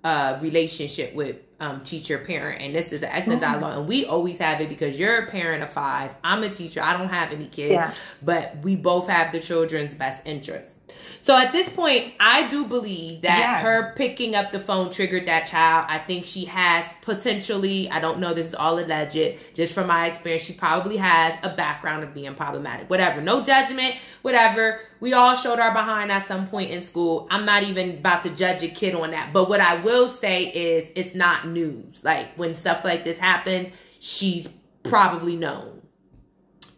uh 0.04 0.38
relationship 0.40 1.14
with 1.16 1.36
um 1.60 1.80
teacher 1.82 2.18
parent 2.18 2.62
and 2.62 2.74
this 2.74 2.92
is 2.92 3.02
an 3.02 3.08
excellent 3.10 3.40
Mhm. 3.42 3.52
dialogue 3.52 3.78
and 3.78 3.88
we 3.88 4.04
always 4.04 4.38
have 4.38 4.60
it 4.60 4.68
because 4.68 4.98
you're 4.98 5.24
a 5.24 5.26
parent 5.30 5.62
of 5.62 5.70
five. 5.70 6.12
I'm 6.22 6.42
a 6.44 6.48
teacher. 6.48 6.80
I 6.82 6.92
don't 6.96 7.08
have 7.08 7.32
any 7.32 7.46
kids. 7.46 7.72
Yes. 7.72 8.22
But 8.24 8.58
we 8.62 8.76
both 8.76 9.08
have 9.08 9.32
the 9.32 9.40
children's 9.40 9.94
best 9.94 10.24
interest. 10.26 10.74
So 11.22 11.36
at 11.36 11.52
this 11.52 11.68
point, 11.68 12.14
I 12.18 12.48
do 12.48 12.64
believe 12.66 13.22
that 13.22 13.38
Yes. 13.38 13.62
her 13.62 13.92
picking 13.96 14.34
up 14.34 14.50
the 14.52 14.60
phone 14.60 14.90
triggered 14.90 15.26
that 15.26 15.44
child. 15.46 15.86
I 15.88 15.98
think 15.98 16.24
she 16.24 16.46
has 16.46 16.84
potentially, 17.02 17.90
I 17.90 18.00
don't 18.00 18.18
know, 18.18 18.32
this 18.32 18.46
is 18.46 18.54
all 18.54 18.78
alleged, 18.78 19.38
just 19.54 19.74
from 19.74 19.88
my 19.88 20.06
experience, 20.06 20.42
she 20.44 20.54
probably 20.54 20.96
has 20.96 21.34
a 21.42 21.54
background 21.54 22.02
of 22.04 22.14
being 22.14 22.34
problematic. 22.34 22.88
Whatever. 22.88 23.20
No 23.20 23.42
judgment, 23.42 23.96
whatever. 24.22 24.80
We 25.00 25.12
all 25.12 25.34
showed 25.36 25.58
our 25.58 25.72
behind 25.72 26.10
at 26.10 26.26
some 26.26 26.46
point 26.48 26.70
in 26.70 26.82
school. 26.82 27.26
I'm 27.30 27.44
not 27.44 27.62
even 27.62 27.98
about 27.98 28.22
to 28.24 28.30
judge 28.30 28.62
a 28.62 28.68
kid 28.68 28.94
on 28.94 29.10
that. 29.10 29.32
But 29.32 29.48
what 29.48 29.60
I 29.60 29.80
will 29.82 30.08
say 30.08 30.44
is 30.44 30.90
it's 30.96 31.14
not 31.14 31.46
news. 31.46 32.02
Like 32.02 32.28
when 32.36 32.54
stuff 32.54 32.84
like 32.84 33.04
this 33.04 33.18
happens, 33.18 33.68
she's 34.00 34.48
probably 34.82 35.36
known. 35.36 35.82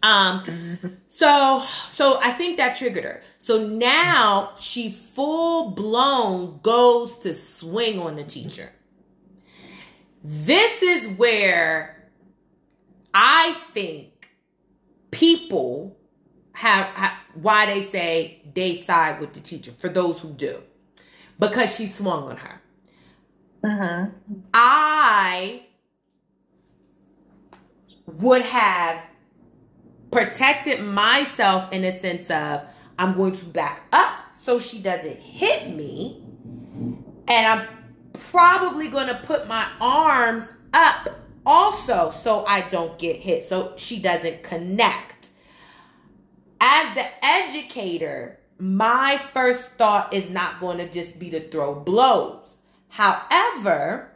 Um, 0.03 0.43
so 1.21 1.63
so 1.91 2.19
I 2.23 2.31
think 2.31 2.57
that 2.57 2.77
triggered 2.77 3.05
her. 3.05 3.21
So 3.41 3.63
now 3.63 4.53
she 4.57 4.91
full 4.91 5.73
blown 5.73 6.61
goes 6.63 7.19
to 7.19 7.35
swing 7.35 7.99
on 7.99 8.17
the 8.17 8.25
teacher. 8.25 8.73
This 10.25 10.83
is 10.83 11.19
where 11.19 12.09
I 13.13 13.55
think 13.73 14.31
people 15.11 15.99
have, 16.53 16.87
have 16.97 17.13
why 17.35 17.67
they 17.67 17.83
say 17.83 18.41
they 18.55 18.77
side 18.77 19.21
with 19.21 19.35
the 19.35 19.41
teacher 19.41 19.73
for 19.73 19.91
those 19.91 20.21
who 20.21 20.31
do 20.31 20.63
because 21.39 21.77
she 21.77 21.87
swung 21.87 22.31
on 22.31 22.37
her. 22.39 22.63
mm-hmm. 23.63 24.41
I 24.55 25.67
would 28.07 28.43
have 28.43 29.10
protected 30.11 30.81
myself 30.82 31.73
in 31.73 31.85
a 31.85 31.99
sense 31.99 32.31
of 32.31 32.65
I'm 32.99 33.16
going 33.16 33.37
to 33.37 33.45
back 33.45 33.82
up 33.93 34.15
so 34.39 34.59
she 34.59 34.81
doesn't 34.81 35.19
hit 35.19 35.70
me. 35.70 36.23
And 37.28 37.47
I'm 37.47 37.69
probably 38.12 38.89
going 38.89 39.09
to 39.09 39.20
put 39.24 39.47
my 39.47 39.70
arms 39.81 40.53
up 40.73 41.09
also 41.47 42.12
so 42.23 42.45
I 42.45 42.69
don't 42.69 42.99
get 42.99 43.16
hit, 43.16 43.45
so 43.45 43.74
she 43.77 44.01
doesn't 44.01 44.43
connect. 44.43 45.28
As 46.61 46.95
the 46.95 47.07
educator, 47.24 48.39
my 48.59 49.20
first 49.32 49.70
thought 49.73 50.12
is 50.12 50.28
not 50.28 50.61
going 50.61 50.78
to 50.78 50.91
just 50.91 51.19
be 51.19 51.31
to 51.31 51.41
throw 51.41 51.74
blows. 51.74 52.57
However, 52.89 54.10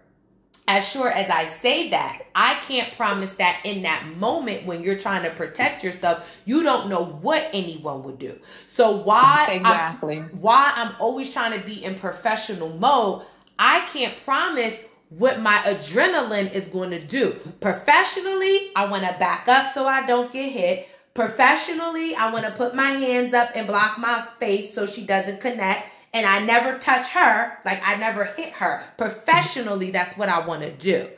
as 0.67 0.89
sure 0.89 1.11
as 1.11 1.29
I 1.29 1.45
say 1.47 1.91
that, 1.91 2.23
I 2.35 2.55
can't 2.55 2.97
promise 2.97 3.31
that 3.35 3.61
in 3.65 3.83
that 3.83 4.07
moment 4.17 4.65
when 4.65 4.83
you're 4.83 4.99
trying 4.99 5.23
to 5.25 5.31
protect 5.31 5.85
yourself, 5.85 6.41
you 6.47 6.63
don't 6.63 6.89
know 6.89 7.05
what 7.05 7.51
anyone 7.53 8.03
would 8.05 8.19
do. 8.19 8.39
So 8.67 8.93
why 8.97 9.47
I'm- 9.49 9.57
exactly 9.59 10.19
why 10.19 10.73
I'm 10.75 10.97
always 10.99 11.31
trying 11.31 11.59
to 11.59 11.65
be 11.65 11.85
in 11.85 11.99
professional 11.99 12.71
mode, 12.71 13.27
I 13.59 13.81
can't 13.81 14.17
promise 14.25 14.81
what 15.11 15.41
my 15.41 15.59
adrenaline 15.59 16.53
is 16.53 16.67
going 16.69 16.91
to 16.91 17.01
do. 17.01 17.33
Professionally, 17.61 18.71
I 18.75 18.87
want 18.87 19.05
to 19.05 19.15
back 19.19 19.47
up 19.49 19.73
so 19.75 19.87
I 19.87 20.07
don't 20.07 20.33
get 20.33 20.51
hit. 20.51 20.89
Professionally, 21.13 22.15
I 22.17 22.33
want 22.33 22.45
to 22.47 22.51
put 22.51 22.75
my 22.75 22.91
hands 22.91 23.35
up 23.35 23.51
and 23.55 23.67
block 23.69 23.99
my 23.99 24.27
face 24.41 24.75
so 24.75 24.87
she 24.87 25.05
doesn't 25.07 25.41
connect. 25.41 25.89
And 26.15 26.25
I 26.25 26.39
never 26.39 26.79
touch 26.79 27.09
her, 27.11 27.59
like 27.65 27.83
I 27.85 27.97
never 27.97 28.25
hit 28.25 28.55
her. 28.55 28.85
Professionally, 28.97 29.91
that's 29.91 30.17
what 30.17 30.29
I 30.29 30.47
want 30.47 30.63
to 30.63 30.71
do. 30.71 31.09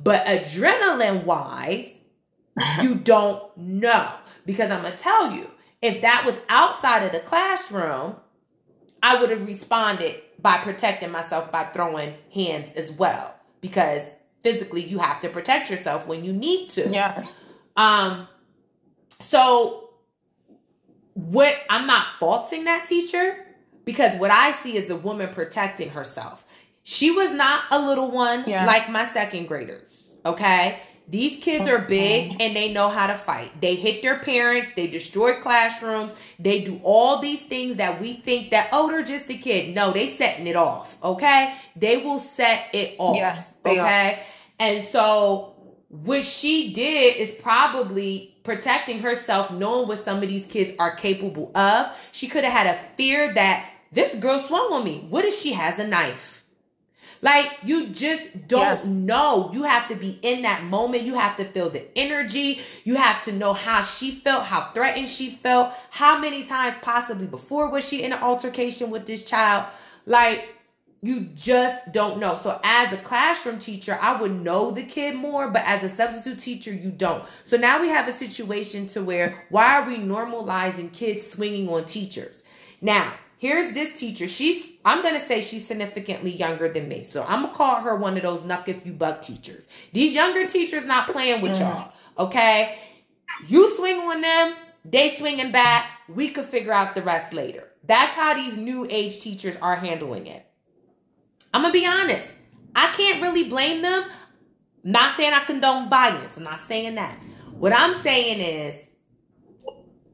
But 0.00 0.26
adrenaline 0.26 1.24
wise, 1.24 1.92
you 2.82 2.96
don't 2.96 3.56
know. 3.56 4.12
Because 4.44 4.72
I'm 4.72 4.82
going 4.82 4.94
to 4.94 4.98
tell 4.98 5.32
you, 5.32 5.52
if 5.80 6.02
that 6.02 6.24
was 6.26 6.36
outside 6.48 7.04
of 7.04 7.12
the 7.12 7.20
classroom, 7.20 8.16
I 9.02 9.20
would 9.20 9.30
have 9.30 9.46
responded 9.46 10.20
by 10.42 10.58
protecting 10.58 11.12
myself 11.12 11.52
by 11.52 11.64
throwing 11.66 12.14
hands 12.34 12.72
as 12.72 12.90
well. 12.90 13.36
Because 13.60 14.02
physically, 14.40 14.82
you 14.82 14.98
have 14.98 15.20
to 15.20 15.28
protect 15.28 15.70
yourself 15.70 16.08
when 16.08 16.24
you 16.24 16.32
need 16.32 16.70
to. 16.70 16.88
yeah 16.88 17.24
Um, 17.76 18.26
so 19.20 19.90
what 21.14 21.56
I'm 21.68 21.86
not 21.86 22.06
faulting 22.18 22.64
that 22.64 22.86
teacher 22.86 23.46
because 23.90 24.18
what 24.18 24.30
I 24.30 24.52
see 24.52 24.76
is 24.76 24.90
a 24.90 24.96
woman 24.96 25.28
protecting 25.32 25.90
herself. 25.90 26.44
She 26.82 27.10
was 27.10 27.30
not 27.32 27.64
a 27.70 27.80
little 27.80 28.10
one 28.10 28.44
Yeah. 28.46 28.64
like 28.66 28.88
my 28.88 29.06
second 29.06 29.46
graders. 29.46 29.90
Okay. 30.24 30.78
These 31.08 31.42
kids 31.42 31.68
are 31.68 31.80
big 31.80 32.36
and 32.40 32.54
they 32.54 32.72
know 32.72 32.88
how 32.88 33.08
to 33.08 33.16
fight. 33.16 33.60
They 33.60 33.74
hit 33.74 34.00
their 34.00 34.20
parents, 34.20 34.72
they 34.76 34.86
destroy 34.86 35.40
classrooms, 35.40 36.12
they 36.38 36.60
do 36.60 36.80
all 36.84 37.18
these 37.18 37.42
things 37.42 37.76
that 37.78 38.00
we 38.00 38.12
think 38.12 38.50
that, 38.52 38.68
oh, 38.70 38.88
they're 38.88 39.02
just 39.02 39.28
a 39.28 39.36
kid. 39.36 39.74
No, 39.74 39.92
they 39.92 40.06
setting 40.06 40.46
it 40.46 40.54
off. 40.54 40.96
Okay. 41.02 41.52
They 41.74 41.96
will 41.96 42.20
set 42.20 42.66
it 42.72 42.94
off. 42.98 43.16
Yeah, 43.16 43.42
they 43.64 43.78
are. 43.78 43.86
okay. 43.86 44.18
And 44.60 44.84
so 44.84 45.54
what 45.88 46.24
she 46.24 46.72
did 46.72 47.16
is 47.16 47.32
probably 47.32 48.36
protecting 48.44 49.00
herself, 49.00 49.50
knowing 49.52 49.88
what 49.88 49.98
some 50.04 50.22
of 50.22 50.28
these 50.28 50.46
kids 50.46 50.72
are 50.78 50.94
capable 50.94 51.50
of. 51.56 51.86
She 52.12 52.28
could 52.28 52.44
have 52.44 52.52
had 52.52 52.66
a 52.68 52.78
fear 52.96 53.34
that 53.34 53.68
this 53.92 54.14
girl 54.14 54.38
swung 54.40 54.72
on 54.72 54.84
me. 54.84 55.06
What 55.08 55.24
if 55.24 55.34
she 55.34 55.52
has 55.52 55.78
a 55.78 55.86
knife? 55.86 56.44
Like 57.22 57.50
you 57.64 57.88
just 57.88 58.48
don't 58.48 58.78
Yes. 58.78 58.86
know. 58.86 59.50
You 59.52 59.64
have 59.64 59.88
to 59.88 59.94
be 59.94 60.18
in 60.22 60.42
that 60.42 60.64
moment. 60.64 61.02
You 61.02 61.14
have 61.14 61.36
to 61.36 61.44
feel 61.44 61.68
the 61.68 61.86
energy. 61.96 62.60
You 62.84 62.96
have 62.96 63.22
to 63.24 63.32
know 63.32 63.52
how 63.52 63.82
she 63.82 64.10
felt, 64.10 64.44
how 64.44 64.70
threatened 64.72 65.08
she 65.08 65.28
felt, 65.30 65.74
how 65.90 66.18
many 66.18 66.44
times 66.44 66.76
possibly 66.80 67.26
before 67.26 67.68
was 67.70 67.86
she 67.86 68.02
in 68.02 68.12
an 68.12 68.22
altercation 68.22 68.90
with 68.90 69.06
this 69.06 69.24
child. 69.24 69.66
Like 70.06 70.48
you 71.02 71.20
just 71.34 71.92
don't 71.92 72.18
know. 72.20 72.38
So 72.42 72.60
as 72.62 72.92
a 72.92 72.98
classroom 72.98 73.58
teacher, 73.58 73.98
I 74.00 74.20
would 74.20 74.32
know 74.32 74.70
the 74.70 74.82
kid 74.82 75.14
more, 75.14 75.48
but 75.48 75.62
as 75.64 75.82
a 75.82 75.88
substitute 75.88 76.38
teacher, 76.38 76.72
you 76.72 76.90
don't. 76.90 77.24
So 77.44 77.56
now 77.56 77.80
we 77.80 77.88
have 77.88 78.06
a 78.08 78.12
situation 78.12 78.86
to 78.88 79.02
where 79.02 79.46
why 79.50 79.76
are 79.76 79.86
we 79.86 79.96
normalizing 79.96 80.92
kids 80.92 81.30
swinging 81.30 81.68
on 81.68 81.84
teachers? 81.86 82.44
Now, 82.82 83.14
here's 83.40 83.72
this 83.72 83.98
teacher. 83.98 84.28
She's 84.28 84.70
I'm 84.84 85.02
going 85.02 85.14
to 85.14 85.20
say 85.20 85.40
she's 85.40 85.66
significantly 85.66 86.30
younger 86.30 86.72
than 86.72 86.88
me. 86.88 87.02
So 87.02 87.24
I'm 87.24 87.42
going 87.42 87.52
to 87.52 87.56
call 87.58 87.80
her 87.80 87.96
one 87.96 88.16
of 88.16 88.22
those 88.22 88.42
knuck 88.42 88.68
if 88.68 88.86
you 88.86 88.92
buck 88.92 89.22
teachers. 89.22 89.66
These 89.92 90.14
younger 90.14 90.46
teachers 90.46 90.84
not 90.84 91.08
playing 91.08 91.42
with 91.42 91.52
mm-hmm. 91.52 91.76
y'all, 91.76 91.92
okay? 92.26 92.78
You 93.48 93.74
swing 93.76 93.98
on 93.98 94.20
them, 94.20 94.54
they 94.84 95.16
swinging 95.16 95.52
back. 95.52 95.86
We 96.08 96.28
could 96.28 96.44
figure 96.44 96.72
out 96.72 96.94
the 96.94 97.02
rest 97.02 97.32
later. 97.32 97.68
That's 97.84 98.12
how 98.12 98.34
these 98.34 98.56
new 98.56 98.86
age 98.88 99.20
teachers 99.20 99.56
are 99.56 99.76
handling 99.76 100.26
it. 100.26 100.46
I'm 101.52 101.62
gonna 101.62 101.72
be 101.72 101.86
honest. 101.86 102.28
I 102.76 102.92
can't 102.92 103.22
really 103.22 103.48
blame 103.48 103.82
them. 103.82 104.04
not 104.84 105.16
saying 105.16 105.32
I 105.32 105.40
condone 105.44 105.88
violence. 105.88 106.36
I'm 106.36 106.44
not 106.44 106.60
saying 106.60 106.94
that. 106.94 107.18
What 107.58 107.72
I'm 107.72 108.00
saying 108.02 108.40
is 108.40 108.86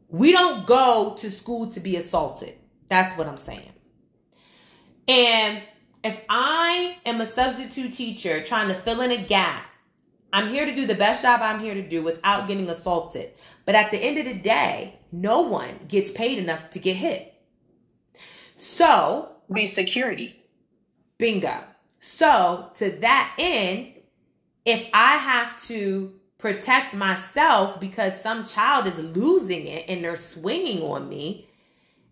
we 0.09 0.32
don't 0.32 0.66
go 0.66 1.16
to 1.19 1.31
school 1.31 1.70
to 1.73 1.81
be 1.81 1.97
assaulted. 1.97 2.55
That's 2.88 3.16
what 3.18 3.26
I'm 3.26 3.36
saying. 3.36 3.72
And 5.08 5.62
if 6.04 6.20
I 6.28 6.98
am 7.04 7.20
a 7.20 7.26
substitute 7.26 7.92
teacher 7.92 8.42
trying 8.42 8.68
to 8.68 8.74
fill 8.74 9.00
in 9.00 9.10
a 9.10 9.22
gap, 9.22 9.64
I'm 10.32 10.48
here 10.48 10.66
to 10.66 10.74
do 10.74 10.86
the 10.86 10.94
best 10.94 11.22
job 11.22 11.40
I'm 11.42 11.60
here 11.60 11.74
to 11.74 11.88
do 11.88 12.02
without 12.02 12.46
getting 12.48 12.68
assaulted. 12.68 13.32
But 13.64 13.74
at 13.74 13.90
the 13.90 13.98
end 13.98 14.18
of 14.18 14.24
the 14.24 14.34
day, 14.34 14.98
no 15.10 15.42
one 15.42 15.86
gets 15.88 16.10
paid 16.10 16.38
enough 16.38 16.70
to 16.70 16.78
get 16.78 16.96
hit. 16.96 17.32
So, 18.56 19.30
Be 19.52 19.66
security. 19.66 20.44
Bingo. 21.18 21.60
So, 22.00 22.70
to 22.76 22.90
that 22.90 23.34
end, 23.38 23.92
if 24.64 24.88
I 24.92 25.16
have 25.16 25.62
to 25.64 26.12
protect 26.38 26.94
myself 26.94 27.80
because 27.80 28.20
some 28.20 28.44
child 28.44 28.86
is 28.86 28.98
losing 29.16 29.66
it 29.66 29.88
and 29.88 30.04
they're 30.04 30.16
swinging 30.16 30.82
on 30.82 31.08
me, 31.08 31.48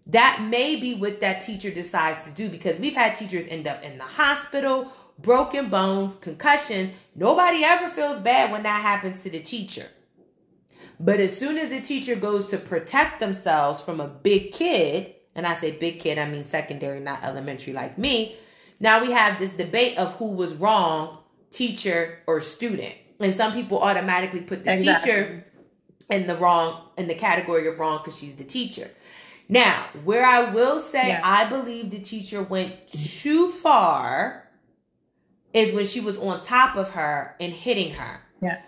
that 0.06 0.46
may 0.48 0.76
be 0.76 0.94
what 0.94 1.20
that 1.20 1.40
teacher 1.40 1.70
decides 1.70 2.26
to 2.26 2.30
do 2.32 2.48
because 2.48 2.78
we've 2.78 2.94
had 2.94 3.14
teachers 3.14 3.46
end 3.48 3.66
up 3.66 3.82
in 3.82 3.96
the 3.96 4.04
hospital, 4.04 4.92
broken 5.18 5.70
bones, 5.70 6.14
concussions. 6.16 6.90
Nobody 7.14 7.64
ever 7.64 7.88
feels 7.88 8.20
bad 8.20 8.52
when 8.52 8.64
that 8.64 8.82
happens 8.82 9.22
to 9.22 9.30
the 9.30 9.40
teacher. 9.40 9.86
But 11.00 11.20
as 11.20 11.36
soon 11.36 11.58
as 11.58 11.70
the 11.70 11.80
teacher 11.80 12.16
goes 12.16 12.48
to 12.48 12.58
protect 12.58 13.18
themselves 13.18 13.80
from 13.80 14.00
a 14.00 14.06
big 14.06 14.52
kid, 14.52 15.14
and 15.34 15.46
I 15.46 15.54
say 15.54 15.72
big 15.72 16.00
kid, 16.00 16.18
I 16.18 16.28
mean 16.28 16.44
secondary, 16.44 17.00
not 17.00 17.24
elementary 17.24 17.72
like 17.72 17.98
me, 17.98 18.36
now 18.80 19.00
we 19.00 19.12
have 19.12 19.38
this 19.38 19.52
debate 19.52 19.96
of 19.98 20.14
who 20.16 20.26
was 20.26 20.54
wrong, 20.54 21.18
teacher 21.50 22.18
or 22.26 22.40
student. 22.40 22.94
And 23.20 23.34
some 23.34 23.52
people 23.52 23.78
automatically 23.78 24.42
put 24.42 24.64
the 24.64 24.74
exactly. 24.74 25.12
teacher 25.12 25.44
in 26.10 26.26
the 26.26 26.36
wrong 26.36 26.82
in 26.98 27.06
the 27.06 27.14
category 27.14 27.66
of 27.66 27.78
wrong 27.78 27.98
because 27.98 28.18
she's 28.18 28.36
the 28.36 28.44
teacher. 28.44 28.90
Now, 29.48 29.88
where 30.04 30.24
I 30.24 30.50
will 30.52 30.80
say 30.80 31.08
yeah. 31.08 31.20
I 31.22 31.48
believe 31.48 31.90
the 31.90 31.98
teacher 31.98 32.42
went 32.42 32.88
too 32.88 33.48
far 33.48 34.48
is 35.52 35.72
when 35.72 35.84
she 35.84 36.00
was 36.00 36.18
on 36.18 36.42
top 36.42 36.76
of 36.76 36.90
her 36.90 37.36
and 37.38 37.52
hitting 37.52 37.94
her. 37.94 38.20
Yeah. 38.40 38.60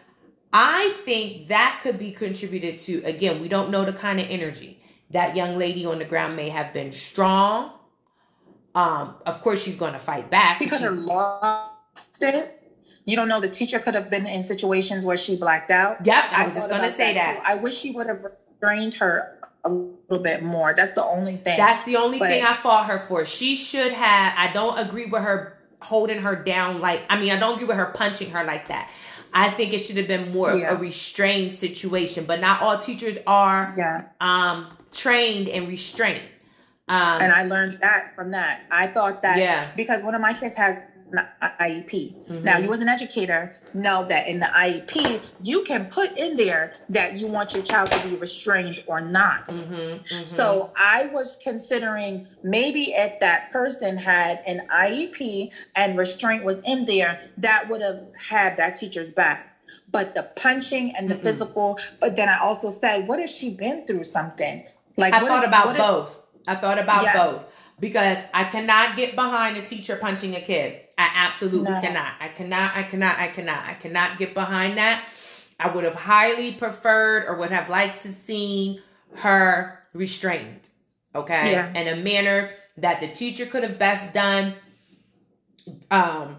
I 0.53 0.97
think 1.05 1.49
that 1.49 1.81
could 1.83 1.99
be 1.99 2.13
contributed 2.13 2.79
to 2.81 3.03
again, 3.05 3.41
we 3.41 3.49
don't 3.49 3.71
know 3.71 3.85
the 3.85 3.93
kind 3.93 4.21
of 4.21 4.27
energy. 4.29 4.81
That 5.11 5.37
young 5.37 5.57
lady 5.57 5.87
on 5.87 5.99
the 5.99 6.05
ground 6.05 6.37
may 6.37 6.49
have 6.51 6.73
been 6.73 6.93
strong. 6.93 7.73
Um, 8.75 9.17
of 9.25 9.41
course 9.43 9.63
she's 9.63 9.77
gonna 9.77 9.99
fight 9.99 10.31
back. 10.31 10.61
She 10.61 10.69
could 10.69 10.81
have 10.81 10.95
lost 10.95 12.23
it. 12.23 12.53
You 13.05 13.17
don't 13.17 13.29
know 13.29 13.41
the 13.41 13.49
teacher 13.49 13.79
could 13.79 13.95
have 13.95 14.11
been 14.11 14.27
in 14.27 14.43
situations 14.43 15.05
where 15.05 15.17
she 15.17 15.37
blacked 15.37 15.71
out. 15.71 16.07
Yep, 16.07 16.25
I, 16.31 16.43
I 16.43 16.47
was 16.47 16.57
just 16.57 16.69
gonna 16.69 16.91
say 16.91 17.15
that. 17.15 17.43
that. 17.45 17.47
I 17.47 17.55
wish 17.57 17.77
she 17.77 17.93
would 17.93 18.07
have 18.07 18.25
restrained 18.25 18.95
her 18.95 19.36
a 19.67 20.13
little 20.13 20.23
bit 20.23 20.43
more. 20.43 20.75
That's 20.75 20.95
the 20.95 21.05
only 21.05 21.37
thing. 21.37 21.57
That's 21.57 21.85
the 21.85 21.97
only 21.97 22.19
but, 22.19 22.29
thing 22.29 22.45
I 22.45 22.55
fought 22.55 22.87
her 22.87 22.99
for. 22.99 23.25
She 23.25 23.57
should 23.57 23.93
have. 23.93 24.33
I 24.37 24.53
don't 24.53 24.79
agree 24.79 25.07
with 25.07 25.23
her 25.23 25.59
holding 25.83 26.23
her 26.23 26.37
down 26.37 26.81
like. 26.81 27.03
I 27.11 27.21
mean, 27.21 27.31
I 27.31 27.39
don't 27.39 27.55
agree 27.55 27.67
with 27.67 27.77
her 27.77 27.93
punching 27.95 28.31
her 28.31 28.45
like 28.45 28.69
that. 28.69 28.91
I 29.33 29.51
think 29.51 29.73
it 29.73 29.79
should 29.79 29.97
have 29.99 30.09
been 30.09 30.33
more 30.33 30.55
yeah. 30.55 30.73
of 30.73 30.79
a 30.79 30.83
restrained 30.83 31.53
situation. 31.53 32.25
But 32.27 32.41
not 32.41 32.63
all 32.63 32.79
teachers 32.79 33.19
are 33.27 33.75
yeah. 33.77 34.05
um, 34.21 34.69
trained 34.93 35.49
and 35.49 35.69
restrained. 35.69 36.23
Um, 36.89 37.21
and 37.21 37.33
I 37.33 37.45
learned 37.45 37.81
that 37.81 38.15
from 38.15 38.31
that. 38.31 38.63
I 38.71 38.87
thought 38.87 39.23
that 39.23 39.39
yeah. 39.39 39.73
because 39.77 40.03
one 40.03 40.15
of 40.15 40.21
my 40.21 40.33
kids 40.33 40.57
had 40.57 40.85
IEP. 41.13 41.91
Mm-hmm. 41.91 42.45
Now, 42.45 42.59
you 42.59 42.73
as 42.73 42.81
an 42.81 42.89
educator 42.89 43.55
know 43.75 44.07
that 44.09 44.29
in 44.29 44.41
the 44.41 44.47
IEP, 44.47 45.21
you 45.43 45.63
can 45.63 45.87
put 45.87 46.17
in 46.17 46.37
there 46.37 46.75
that 46.89 47.15
you 47.15 47.27
want 47.27 47.55
your 47.55 47.63
child 47.63 47.91
to 47.93 48.09
be 48.09 48.17
restrained 48.17 48.83
or 48.87 49.01
not. 49.01 49.47
Mm-hmm, 49.47 49.75
mm-hmm. 49.75 50.25
So 50.25 50.73
I 50.77 51.07
was 51.13 51.39
considering 51.43 52.27
maybe 52.43 52.93
if 52.93 53.21
that 53.21 53.53
person 53.53 53.97
had 53.97 54.43
an 54.47 54.67
IEP 54.69 55.51
and 55.77 55.97
restraint 55.97 56.45
was 56.45 56.61
in 56.63 56.85
there, 56.85 57.21
that 57.39 57.69
would 57.69 57.83
have 57.83 58.07
had 58.19 58.57
that 58.57 58.77
teacher's 58.77 59.13
back. 59.13 59.53
But 59.91 60.15
the 60.15 60.25
punching 60.35 60.97
and 60.97 61.09
the 61.09 61.15
physical, 61.15 61.79
but 62.01 62.17
then 62.17 62.29
I 62.29 62.39
also 62.41 62.71
said, 62.71 63.07
what 63.07 63.21
if 63.21 63.31
she 63.31 63.55
been 63.55 63.87
through 63.87 64.05
something? 64.05 64.67
Like 64.97 65.15
I 65.15 65.21
thought 65.21 65.45
if, 65.45 65.49
about 65.49 65.77
both. 65.77 66.11
If, 66.43 66.49
I 66.49 66.55
thought 66.57 66.79
about 66.79 67.05
yes. 67.05 67.17
both 67.17 67.53
because 67.79 68.19
I 68.33 68.45
cannot 68.45 68.97
get 68.97 69.15
behind 69.15 69.57
a 69.57 69.63
teacher 69.63 69.97
punching 69.97 70.35
a 70.35 70.41
kid. 70.41 70.81
I 70.99 71.11
absolutely 71.15 71.71
no. 71.71 71.81
cannot. 71.81 72.13
I 72.21 72.29
cannot, 72.29 72.77
I 72.77 72.83
cannot, 72.83 73.19
I 73.19 73.29
cannot, 73.29 73.65
I 73.65 73.75
cannot 73.75 74.19
get 74.19 74.35
behind 74.35 74.79
that. 74.79 75.07
I 75.59 75.69
would 75.69 75.85
have 75.85 75.95
highly 75.95 76.53
preferred 76.53 77.27
or 77.27 77.37
would 77.37 77.51
have 77.51 77.69
liked 77.69 78.03
to 78.03 78.13
seen 78.13 78.81
her 79.17 79.79
restrained. 79.93 80.69
Okay. 81.15 81.53
Yeah. 81.53 81.73
In 81.73 81.99
a 81.99 82.03
manner 82.03 82.51
that 82.79 83.01
the 83.01 83.09
teacher 83.09 83.47
could 83.47 83.63
have 83.63 83.79
best 83.79 84.13
done. 84.13 84.55
Um, 85.91 86.37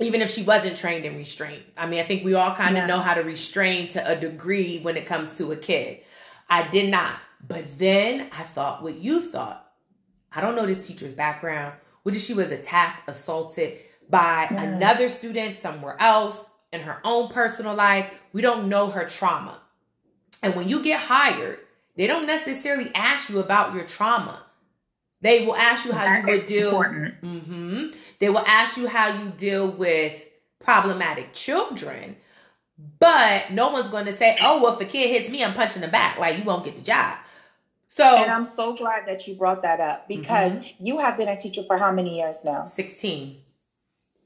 even 0.00 0.20
if 0.20 0.30
she 0.30 0.42
wasn't 0.42 0.76
trained 0.76 1.04
in 1.04 1.16
restraint. 1.16 1.62
I 1.76 1.86
mean, 1.86 2.00
I 2.00 2.04
think 2.04 2.24
we 2.24 2.34
all 2.34 2.54
kind 2.54 2.76
of 2.76 2.86
know 2.86 2.98
how 2.98 3.14
to 3.14 3.22
restrain 3.22 3.88
to 3.90 4.10
a 4.10 4.16
degree 4.16 4.80
when 4.80 4.96
it 4.96 5.06
comes 5.06 5.36
to 5.38 5.52
a 5.52 5.56
kid. 5.56 6.00
I 6.48 6.68
did 6.68 6.90
not. 6.90 7.20
But 7.46 7.78
then 7.78 8.28
I 8.32 8.42
thought 8.42 8.82
what 8.82 8.96
you 8.96 9.20
thought. 9.20 9.72
I 10.34 10.40
don't 10.40 10.56
know 10.56 10.66
this 10.66 10.86
teacher's 10.86 11.12
background. 11.12 11.74
What 12.04 12.14
if 12.14 12.20
she 12.20 12.34
was 12.34 12.52
attacked, 12.52 13.08
assaulted 13.10 13.78
by 14.08 14.46
yeah. 14.50 14.62
another 14.62 15.08
student 15.08 15.56
somewhere 15.56 15.96
else 15.98 16.38
in 16.72 16.82
her 16.82 17.00
own 17.02 17.30
personal 17.30 17.74
life? 17.74 18.08
We 18.32 18.42
don't 18.42 18.68
know 18.68 18.88
her 18.90 19.08
trauma. 19.08 19.60
And 20.42 20.54
when 20.54 20.68
you 20.68 20.82
get 20.82 21.00
hired, 21.00 21.58
they 21.96 22.06
don't 22.06 22.26
necessarily 22.26 22.90
ask 22.94 23.30
you 23.30 23.40
about 23.40 23.74
your 23.74 23.84
trauma. 23.84 24.44
They 25.22 25.46
will 25.46 25.56
ask 25.56 25.86
you 25.86 25.92
how 25.92 26.04
that 26.04 26.26
you 26.26 26.36
would 26.36 26.46
deal. 26.46 26.72
Mm-hmm, 26.74 27.86
they 28.18 28.28
will 28.28 28.44
ask 28.46 28.76
you 28.76 28.86
how 28.86 29.08
you 29.08 29.30
deal 29.30 29.70
with 29.70 30.28
problematic 30.58 31.32
children. 31.32 32.16
But 32.98 33.50
no 33.50 33.70
one's 33.70 33.88
going 33.88 34.04
to 34.04 34.12
say, 34.12 34.36
"Oh, 34.42 34.62
well, 34.62 34.74
if 34.74 34.80
a 34.80 34.84
kid 34.84 35.08
hits 35.08 35.30
me, 35.30 35.42
I'm 35.42 35.54
punching 35.54 35.80
the 35.80 35.88
back." 35.88 36.18
Like 36.18 36.36
you 36.36 36.44
won't 36.44 36.64
get 36.66 36.76
the 36.76 36.82
job. 36.82 37.16
So, 37.94 38.02
and 38.04 38.28
I'm 38.28 38.44
so 38.44 38.74
glad 38.74 39.06
that 39.06 39.28
you 39.28 39.36
brought 39.36 39.62
that 39.62 39.78
up 39.78 40.08
because 40.08 40.58
mm-hmm. 40.58 40.84
you 40.84 40.98
have 40.98 41.16
been 41.16 41.28
a 41.28 41.36
teacher 41.36 41.62
for 41.62 41.78
how 41.78 41.92
many 41.92 42.18
years 42.18 42.44
now? 42.44 42.64
16. 42.64 43.40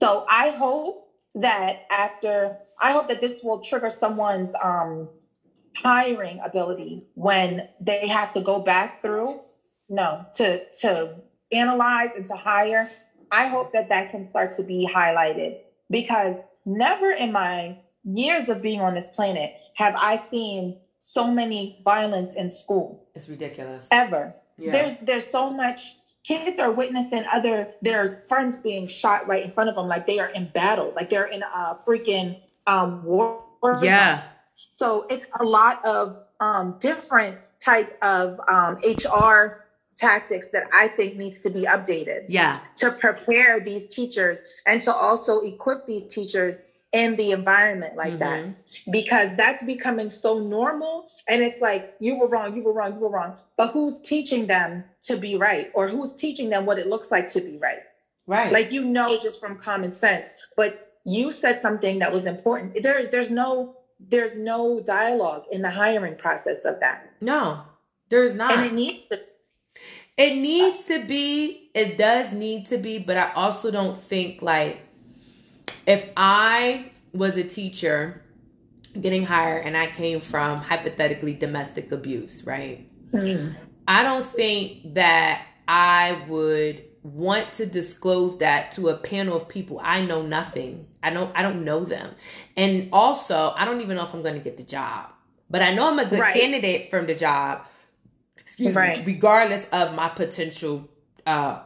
So 0.00 0.24
I 0.26 0.48
hope 0.48 1.06
that 1.34 1.82
after, 1.90 2.56
I 2.80 2.92
hope 2.92 3.08
that 3.08 3.20
this 3.20 3.42
will 3.44 3.60
trigger 3.60 3.90
someone's 3.90 4.54
um, 4.54 5.10
hiring 5.76 6.40
ability 6.42 7.08
when 7.12 7.68
they 7.78 8.08
have 8.08 8.32
to 8.32 8.40
go 8.40 8.62
back 8.62 9.02
through, 9.02 9.38
no, 9.90 10.24
to, 10.36 10.64
to 10.80 11.14
analyze 11.52 12.12
and 12.16 12.24
to 12.24 12.36
hire. 12.36 12.90
I 13.30 13.48
hope 13.48 13.74
that 13.74 13.90
that 13.90 14.12
can 14.12 14.24
start 14.24 14.52
to 14.52 14.62
be 14.62 14.88
highlighted 14.90 15.58
because 15.90 16.36
never 16.64 17.10
in 17.10 17.32
my 17.32 17.76
years 18.02 18.48
of 18.48 18.62
being 18.62 18.80
on 18.80 18.94
this 18.94 19.10
planet 19.10 19.50
have 19.74 19.94
I 19.94 20.16
seen 20.16 20.78
so 20.98 21.30
many 21.30 21.80
violence 21.84 22.34
in 22.34 22.50
school. 22.50 23.06
It's 23.14 23.28
ridiculous. 23.28 23.86
Ever. 23.90 24.34
Yeah. 24.58 24.72
There's 24.72 24.98
there's 24.98 25.30
so 25.30 25.50
much 25.50 25.96
kids 26.24 26.58
are 26.58 26.72
witnessing 26.72 27.22
other 27.32 27.72
their 27.80 28.22
friends 28.28 28.56
being 28.56 28.86
shot 28.86 29.26
right 29.28 29.44
in 29.44 29.50
front 29.50 29.70
of 29.70 29.76
them 29.76 29.88
like 29.88 30.06
they 30.06 30.18
are 30.18 30.28
in 30.28 30.46
battle, 30.46 30.92
like 30.94 31.10
they're 31.10 31.26
in 31.26 31.42
a 31.42 31.78
freaking 31.86 32.40
um 32.66 33.04
war. 33.04 33.42
Yeah. 33.82 34.22
So 34.54 35.06
it's 35.08 35.38
a 35.38 35.44
lot 35.44 35.84
of 35.84 36.16
um 36.40 36.78
different 36.80 37.38
type 37.64 37.96
of 38.02 38.40
um 38.48 38.78
HR 38.84 39.64
tactics 39.96 40.50
that 40.50 40.68
I 40.72 40.88
think 40.88 41.16
needs 41.16 41.42
to 41.42 41.50
be 41.50 41.66
updated. 41.66 42.26
Yeah. 42.28 42.60
To 42.76 42.92
prepare 42.92 43.60
these 43.60 43.88
teachers 43.88 44.42
and 44.66 44.80
to 44.82 44.92
also 44.92 45.40
equip 45.40 45.86
these 45.86 46.06
teachers 46.06 46.56
in 46.92 47.16
the 47.16 47.32
environment 47.32 47.96
like 47.96 48.14
mm-hmm. 48.14 48.18
that 48.20 48.90
because 48.90 49.36
that's 49.36 49.62
becoming 49.62 50.08
so 50.08 50.38
normal 50.38 51.06
and 51.28 51.42
it's 51.42 51.60
like 51.60 51.94
you 52.00 52.18
were 52.18 52.28
wrong 52.28 52.56
you 52.56 52.62
were 52.62 52.72
wrong 52.72 52.94
you 52.94 53.00
were 53.00 53.10
wrong. 53.10 53.36
But 53.56 53.72
who's 53.72 54.00
teaching 54.00 54.46
them 54.46 54.84
to 55.02 55.16
be 55.16 55.36
right? 55.36 55.70
Or 55.74 55.88
who's 55.88 56.14
teaching 56.14 56.48
them 56.48 56.64
what 56.64 56.78
it 56.78 56.86
looks 56.86 57.10
like 57.10 57.32
to 57.32 57.40
be 57.40 57.58
right? 57.58 57.80
Right. 58.26 58.52
Like 58.52 58.72
you 58.72 58.84
know 58.84 59.18
just 59.20 59.40
from 59.40 59.58
common 59.58 59.90
sense. 59.90 60.28
But 60.56 60.72
you 61.04 61.32
said 61.32 61.60
something 61.60 62.00
that 62.00 62.12
was 62.12 62.26
important. 62.26 62.82
There's 62.82 63.10
there's 63.10 63.30
no 63.30 63.76
there's 64.00 64.38
no 64.38 64.80
dialogue 64.80 65.44
in 65.50 65.62
the 65.62 65.70
hiring 65.70 66.16
process 66.16 66.64
of 66.64 66.80
that. 66.80 67.10
No 67.20 67.62
there's 68.08 68.34
not. 68.34 68.52
And 68.52 68.66
it 68.66 68.72
needs 68.72 69.06
to 69.08 69.20
it 70.16 70.36
needs 70.36 70.84
to 70.84 71.04
be 71.04 71.70
it 71.74 71.96
does 71.96 72.32
need 72.32 72.66
to 72.66 72.76
be 72.76 72.98
but 72.98 73.16
i 73.16 73.32
also 73.34 73.70
don't 73.70 73.96
think 73.96 74.42
like 74.42 74.80
if 75.88 76.10
I 76.16 76.90
was 77.14 77.36
a 77.38 77.44
teacher 77.44 78.22
getting 79.00 79.24
hired 79.24 79.64
and 79.66 79.76
I 79.76 79.86
came 79.86 80.20
from 80.20 80.58
hypothetically 80.58 81.34
domestic 81.34 81.90
abuse, 81.90 82.44
right? 82.44 82.86
Mm. 83.10 83.54
I 83.88 84.02
don't 84.02 84.24
think 84.24 84.94
that 84.94 85.46
I 85.66 86.24
would 86.28 86.84
want 87.02 87.52
to 87.54 87.64
disclose 87.64 88.36
that 88.38 88.72
to 88.72 88.88
a 88.88 88.96
panel 88.98 89.34
of 89.34 89.48
people 89.48 89.80
I 89.82 90.04
know 90.04 90.20
nothing. 90.20 90.86
I 91.02 91.08
don't 91.10 91.34
I 91.34 91.42
don't 91.42 91.64
know 91.64 91.84
them. 91.84 92.14
And 92.54 92.90
also, 92.92 93.54
I 93.56 93.64
don't 93.64 93.80
even 93.80 93.96
know 93.96 94.02
if 94.02 94.12
I'm 94.12 94.22
going 94.22 94.34
to 94.34 94.44
get 94.44 94.58
the 94.58 94.64
job. 94.64 95.06
But 95.48 95.62
I 95.62 95.72
know 95.72 95.88
I'm 95.88 95.98
a 95.98 96.04
good 96.04 96.20
right. 96.20 96.38
candidate 96.38 96.90
from 96.90 97.06
the 97.06 97.14
job. 97.14 97.64
right. 98.60 98.98
Me, 98.98 99.14
regardless 99.14 99.66
of 99.72 99.94
my 99.94 100.10
potential 100.10 100.90
uh, 101.24 101.62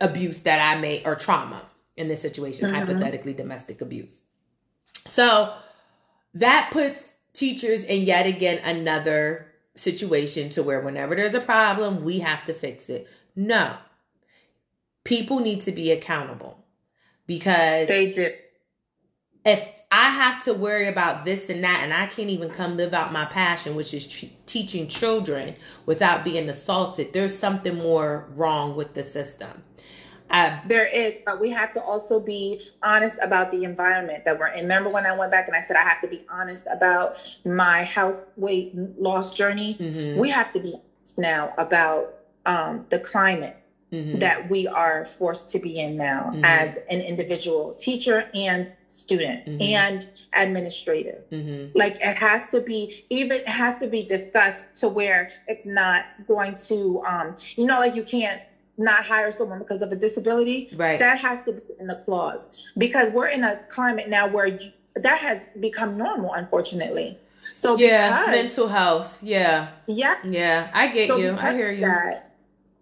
abuse 0.00 0.40
that 0.42 0.60
I 0.60 0.80
may 0.80 1.04
or 1.04 1.14
trauma 1.14 1.66
in 1.96 2.08
this 2.08 2.22
situation, 2.22 2.66
mm-hmm. 2.66 2.76
hypothetically 2.76 3.32
domestic 3.32 3.80
abuse. 3.80 4.20
So 5.06 5.52
that 6.34 6.70
puts 6.72 7.14
teachers 7.32 7.84
in 7.84 8.02
yet 8.02 8.26
again 8.26 8.58
another 8.64 9.46
situation 9.76 10.48
to 10.50 10.62
where 10.62 10.80
whenever 10.80 11.14
there's 11.14 11.34
a 11.34 11.40
problem, 11.40 12.04
we 12.04 12.20
have 12.20 12.44
to 12.46 12.54
fix 12.54 12.88
it. 12.88 13.08
No. 13.36 13.76
People 15.04 15.40
need 15.40 15.60
to 15.62 15.72
be 15.72 15.90
accountable 15.90 16.64
because 17.26 17.88
they 17.88 18.10
do. 18.10 18.30
if 19.44 19.68
I 19.90 20.08
have 20.08 20.44
to 20.44 20.54
worry 20.54 20.88
about 20.88 21.24
this 21.24 21.50
and 21.50 21.62
that, 21.64 21.80
and 21.82 21.92
I 21.92 22.06
can't 22.06 22.30
even 22.30 22.48
come 22.48 22.76
live 22.76 22.94
out 22.94 23.12
my 23.12 23.26
passion, 23.26 23.74
which 23.74 23.92
is 23.92 24.06
t- 24.06 24.32
teaching 24.46 24.88
children 24.88 25.56
without 25.84 26.24
being 26.24 26.48
assaulted, 26.48 27.12
there's 27.12 27.36
something 27.36 27.76
more 27.76 28.30
wrong 28.34 28.76
with 28.76 28.94
the 28.94 29.02
system. 29.02 29.62
Uh, 30.30 30.58
there 30.66 30.86
is, 30.92 31.14
but 31.24 31.40
we 31.40 31.50
have 31.50 31.72
to 31.74 31.82
also 31.82 32.18
be 32.18 32.60
honest 32.82 33.18
about 33.22 33.50
the 33.50 33.64
environment 33.64 34.24
that 34.24 34.38
we're 34.38 34.48
in. 34.48 34.62
Remember 34.62 34.90
when 34.90 35.06
I 35.06 35.16
went 35.16 35.30
back 35.30 35.46
and 35.46 35.56
I 35.56 35.60
said 35.60 35.76
I 35.76 35.82
have 35.82 36.00
to 36.00 36.08
be 36.08 36.24
honest 36.28 36.66
about 36.66 37.16
my 37.44 37.78
health 37.80 38.26
weight 38.36 38.72
loss 38.74 39.34
journey? 39.34 39.76
Mm-hmm. 39.78 40.18
We 40.18 40.30
have 40.30 40.52
to 40.54 40.60
be 40.60 40.74
honest 40.74 41.18
now 41.18 41.52
about 41.58 42.14
um, 42.46 42.86
the 42.88 42.98
climate 42.98 43.56
mm-hmm. 43.94 44.18
that 44.18 44.50
we 44.50 44.66
are 44.66 45.04
forced 45.04 45.52
to 45.52 45.58
be 45.58 45.78
in 45.78 45.96
now 45.96 46.30
mm-hmm. 46.32 46.44
as 46.44 46.84
an 46.90 47.00
individual 47.00 47.74
teacher 47.74 48.28
and 48.34 48.66
student 48.86 49.46
mm-hmm. 49.46 49.62
and 49.62 50.08
administrator. 50.32 51.22
Mm-hmm. 51.30 51.76
Like 51.78 51.94
it 52.00 52.16
has 52.16 52.50
to 52.50 52.60
be, 52.60 53.04
even 53.10 53.38
it 53.38 53.48
has 53.48 53.78
to 53.80 53.88
be 53.88 54.04
discussed 54.04 54.80
to 54.80 54.88
where 54.88 55.30
it's 55.46 55.66
not 55.66 56.04
going 56.26 56.56
to, 56.68 57.02
um, 57.06 57.36
you 57.56 57.66
know, 57.66 57.78
like 57.78 57.94
you 57.94 58.02
can't 58.02 58.40
not 58.76 59.04
hire 59.04 59.30
someone 59.30 59.58
because 59.58 59.82
of 59.82 59.90
a 59.92 59.96
disability. 59.96 60.68
Right. 60.74 60.98
That 60.98 61.18
has 61.18 61.44
to 61.44 61.52
be 61.52 61.62
in 61.78 61.86
the 61.86 62.00
clause 62.04 62.52
because 62.76 63.12
we're 63.12 63.28
in 63.28 63.44
a 63.44 63.56
climate 63.68 64.08
now 64.08 64.28
where 64.28 64.46
you, 64.46 64.72
that 64.96 65.18
has 65.20 65.46
become 65.60 65.96
normal, 65.96 66.32
unfortunately. 66.32 67.16
So 67.56 67.76
yeah, 67.76 68.20
because, 68.20 68.42
mental 68.42 68.68
health. 68.68 69.18
Yeah. 69.22 69.68
Yeah. 69.86 70.16
Yeah, 70.24 70.70
I 70.72 70.88
get 70.88 71.10
so 71.10 71.18
you. 71.18 71.36
I 71.38 71.54
hear 71.54 71.70
you. 71.70 71.86
That, 71.86 72.32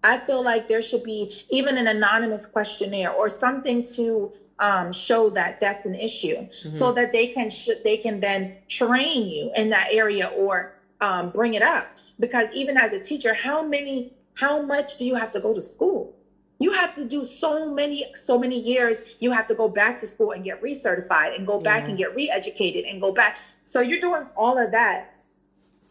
I 0.05 0.19
feel 0.19 0.43
like 0.45 0.69
there 0.69 0.83
should 0.83 1.05
be 1.05 1.45
even 1.51 1.77
an 1.77 1.87
anonymous 1.87 2.47
questionnaire 2.47 3.13
or 3.13 3.29
something 3.29 3.85
to 3.97 4.33
um, 4.59 4.93
show 4.93 5.31
that 5.31 5.61
that's 5.61 5.87
an 5.87 5.95
issue, 5.95 6.37
mm-hmm. 6.37 6.73
so 6.73 6.93
that 6.93 7.13
they 7.13 7.29
can 7.29 7.51
sh- 7.51 7.81
they 7.85 7.97
can 7.97 8.21
then 8.21 8.57
train 8.69 9.29
you 9.29 9.53
in 9.57 9.71
that 9.71 9.89
area 9.93 10.29
or 10.37 10.75
um, 11.01 11.31
bring 11.31 11.55
it 11.55 11.63
up. 11.63 11.85
Because 12.21 12.53
even 12.55 12.77
as 12.77 12.93
a 12.93 13.03
teacher, 13.03 13.35
how 13.35 13.63
many 13.63 14.13
how 14.35 14.63
much 14.63 14.99
do 14.99 15.05
you 15.05 15.15
have 15.15 15.33
to 15.33 15.41
go 15.41 15.55
to 15.55 15.63
school? 15.63 16.15
You 16.59 16.73
have 16.73 16.95
to 16.95 17.05
do 17.07 17.25
so 17.25 17.75
many 17.75 18.05
so 18.15 18.39
many 18.39 18.59
years. 18.59 19.05
You 19.19 19.33
have 19.33 19.49
to 19.49 19.55
go 19.55 19.69
back 19.69 20.01
to 20.01 20.07
school 20.07 20.31
and 20.31 20.45
get 20.45 20.63
recertified 20.63 21.37
and 21.37 21.47
go 21.47 21.61
back 21.61 21.83
yeah. 21.83 21.89
and 21.89 21.99
get 21.99 22.15
re-educated 22.15 22.85
and 22.85 23.01
go 23.01 23.13
back. 23.13 23.37
So 23.65 23.81
you're 23.81 24.01
doing 24.01 24.27
all 24.37 24.59
of 24.59 24.71
that, 24.73 25.15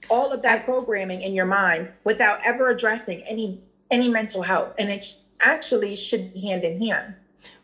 all 0.10 0.32
of 0.32 0.44
that 0.44 0.66
programming 0.66 1.22
in 1.22 1.34
your 1.34 1.46
mind 1.46 1.92
without 2.04 2.40
ever 2.46 2.70
addressing 2.70 3.22
any 3.28 3.62
any 3.90 4.08
mental 4.08 4.42
health. 4.42 4.76
And 4.80 4.90
it 4.90 5.06
actually 5.42 5.96
should 5.96 6.34
be 6.34 6.40
hand 6.48 6.64
in 6.64 6.82
hand. 6.82 7.16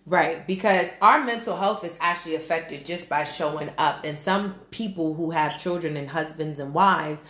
Right, 0.05 0.47
because 0.47 0.89
our 1.01 1.21
mental 1.21 1.57
health 1.57 1.83
is 1.83 1.97
actually 1.99 2.35
affected 2.35 2.85
just 2.85 3.09
by 3.09 3.25
showing 3.25 3.69
up. 3.77 4.05
And 4.05 4.17
some 4.17 4.55
people 4.71 5.15
who 5.15 5.31
have 5.31 5.59
children 5.59 5.97
and 5.97 6.09
husbands 6.09 6.59
and 6.59 6.73
wives, 6.73 7.25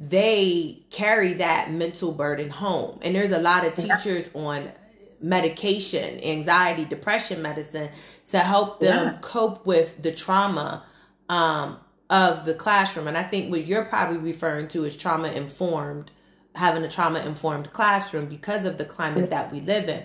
they 0.00 0.82
carry 0.88 1.34
that 1.34 1.70
mental 1.70 2.10
burden 2.10 2.48
home. 2.48 2.98
And 3.02 3.14
there's 3.14 3.32
a 3.32 3.38
lot 3.38 3.66
of 3.66 3.74
teachers 3.74 4.30
on 4.32 4.72
medication, 5.20 6.18
anxiety, 6.24 6.86
depression 6.86 7.42
medicine 7.42 7.90
to 8.28 8.38
help 8.38 8.80
them 8.80 9.06
yeah. 9.06 9.18
cope 9.20 9.66
with 9.66 10.02
the 10.02 10.10
trauma 10.10 10.84
um, 11.28 11.78
of 12.08 12.46
the 12.46 12.54
classroom. 12.54 13.08
And 13.08 13.16
I 13.18 13.22
think 13.22 13.50
what 13.50 13.66
you're 13.66 13.84
probably 13.84 14.16
referring 14.16 14.68
to 14.68 14.84
is 14.84 14.96
trauma 14.96 15.28
informed 15.28 16.10
having 16.54 16.82
a 16.82 16.88
trauma 16.88 17.20
informed 17.20 17.72
classroom 17.72 18.26
because 18.26 18.64
of 18.64 18.78
the 18.78 18.84
climate 18.84 19.30
that 19.30 19.52
we 19.52 19.60
live 19.60 19.88
in. 19.88 20.02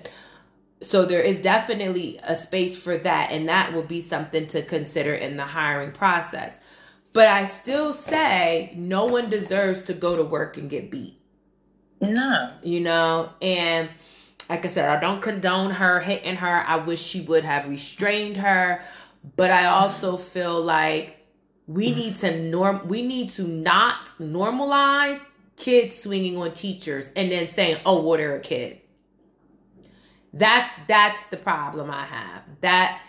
So 0.82 1.06
there 1.06 1.22
is 1.22 1.42
definitely 1.42 2.20
a 2.22 2.36
space 2.36 2.78
for 2.78 2.98
that, 2.98 3.32
and 3.32 3.50
that 3.50 3.74
will 3.74 3.84
be 3.84 4.02
something 4.02 4.46
to 4.48 4.62
consider 4.62 5.14
in 5.14 5.38
the 5.38 5.44
hiring 5.44 5.92
process. 5.92 6.60
But 7.16 7.30
I 7.30 7.46
still 7.46 7.94
say 7.94 8.74
no 8.76 9.06
one 9.06 9.30
deserves 9.30 9.84
to 9.86 9.94
go 9.94 10.18
to 10.18 10.24
work 10.26 10.58
and 10.58 10.70
get 10.70 10.92
beat. 10.92 11.18
No. 12.02 12.52
You 12.62 12.82
know, 12.82 13.30
and 13.42 13.88
like 14.50 14.66
I 14.66 14.70
said, 14.70 14.90
I 14.90 15.00
don't 15.00 15.22
condone 15.22 15.72
her 15.72 16.02
hitting 16.02 16.36
her. 16.36 16.66
I 16.68 16.76
wish 16.76 17.02
she 17.02 17.22
would 17.22 17.46
have 17.46 17.70
restrained 17.70 18.36
her. 18.36 18.82
But 19.38 19.50
I 19.50 19.68
also 19.68 20.18
feel 20.18 20.62
like 20.62 21.26
we 21.68 21.92
need 21.92 22.18
to 22.18 22.38
norm 22.38 22.86
we 22.86 23.02
need 23.02 23.30
to 23.30 23.48
not 23.48 24.08
normalize 24.20 25.22
kids 25.56 25.96
swinging 25.96 26.36
on 26.36 26.52
teachers 26.52 27.12
and 27.16 27.32
then 27.32 27.48
saying, 27.48 27.78
"Oh, 27.86 28.06
well, 28.06 28.18
they're 28.18 28.36
a 28.36 28.42
kid." 28.42 28.82
That's 30.34 30.70
that's 30.90 31.24
the 31.28 31.38
problem 31.38 31.90
I 31.90 32.04
have. 32.04 32.44
That 32.60 33.02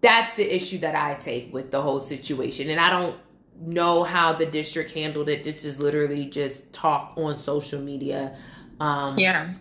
that's 0.00 0.34
the 0.34 0.54
issue 0.54 0.78
that 0.78 0.94
I 0.94 1.14
take 1.14 1.52
with 1.52 1.70
the 1.70 1.82
whole 1.82 2.00
situation, 2.00 2.70
and 2.70 2.80
I 2.80 2.90
don't 2.90 3.16
know 3.60 4.04
how 4.04 4.32
the 4.32 4.46
district 4.46 4.92
handled 4.92 5.28
it. 5.28 5.44
This 5.44 5.64
is 5.64 5.80
literally 5.80 6.26
just 6.26 6.72
talk 6.72 7.14
on 7.16 7.38
social 7.38 7.80
media. 7.80 8.36
Um, 8.80 9.18
yeah. 9.18 9.52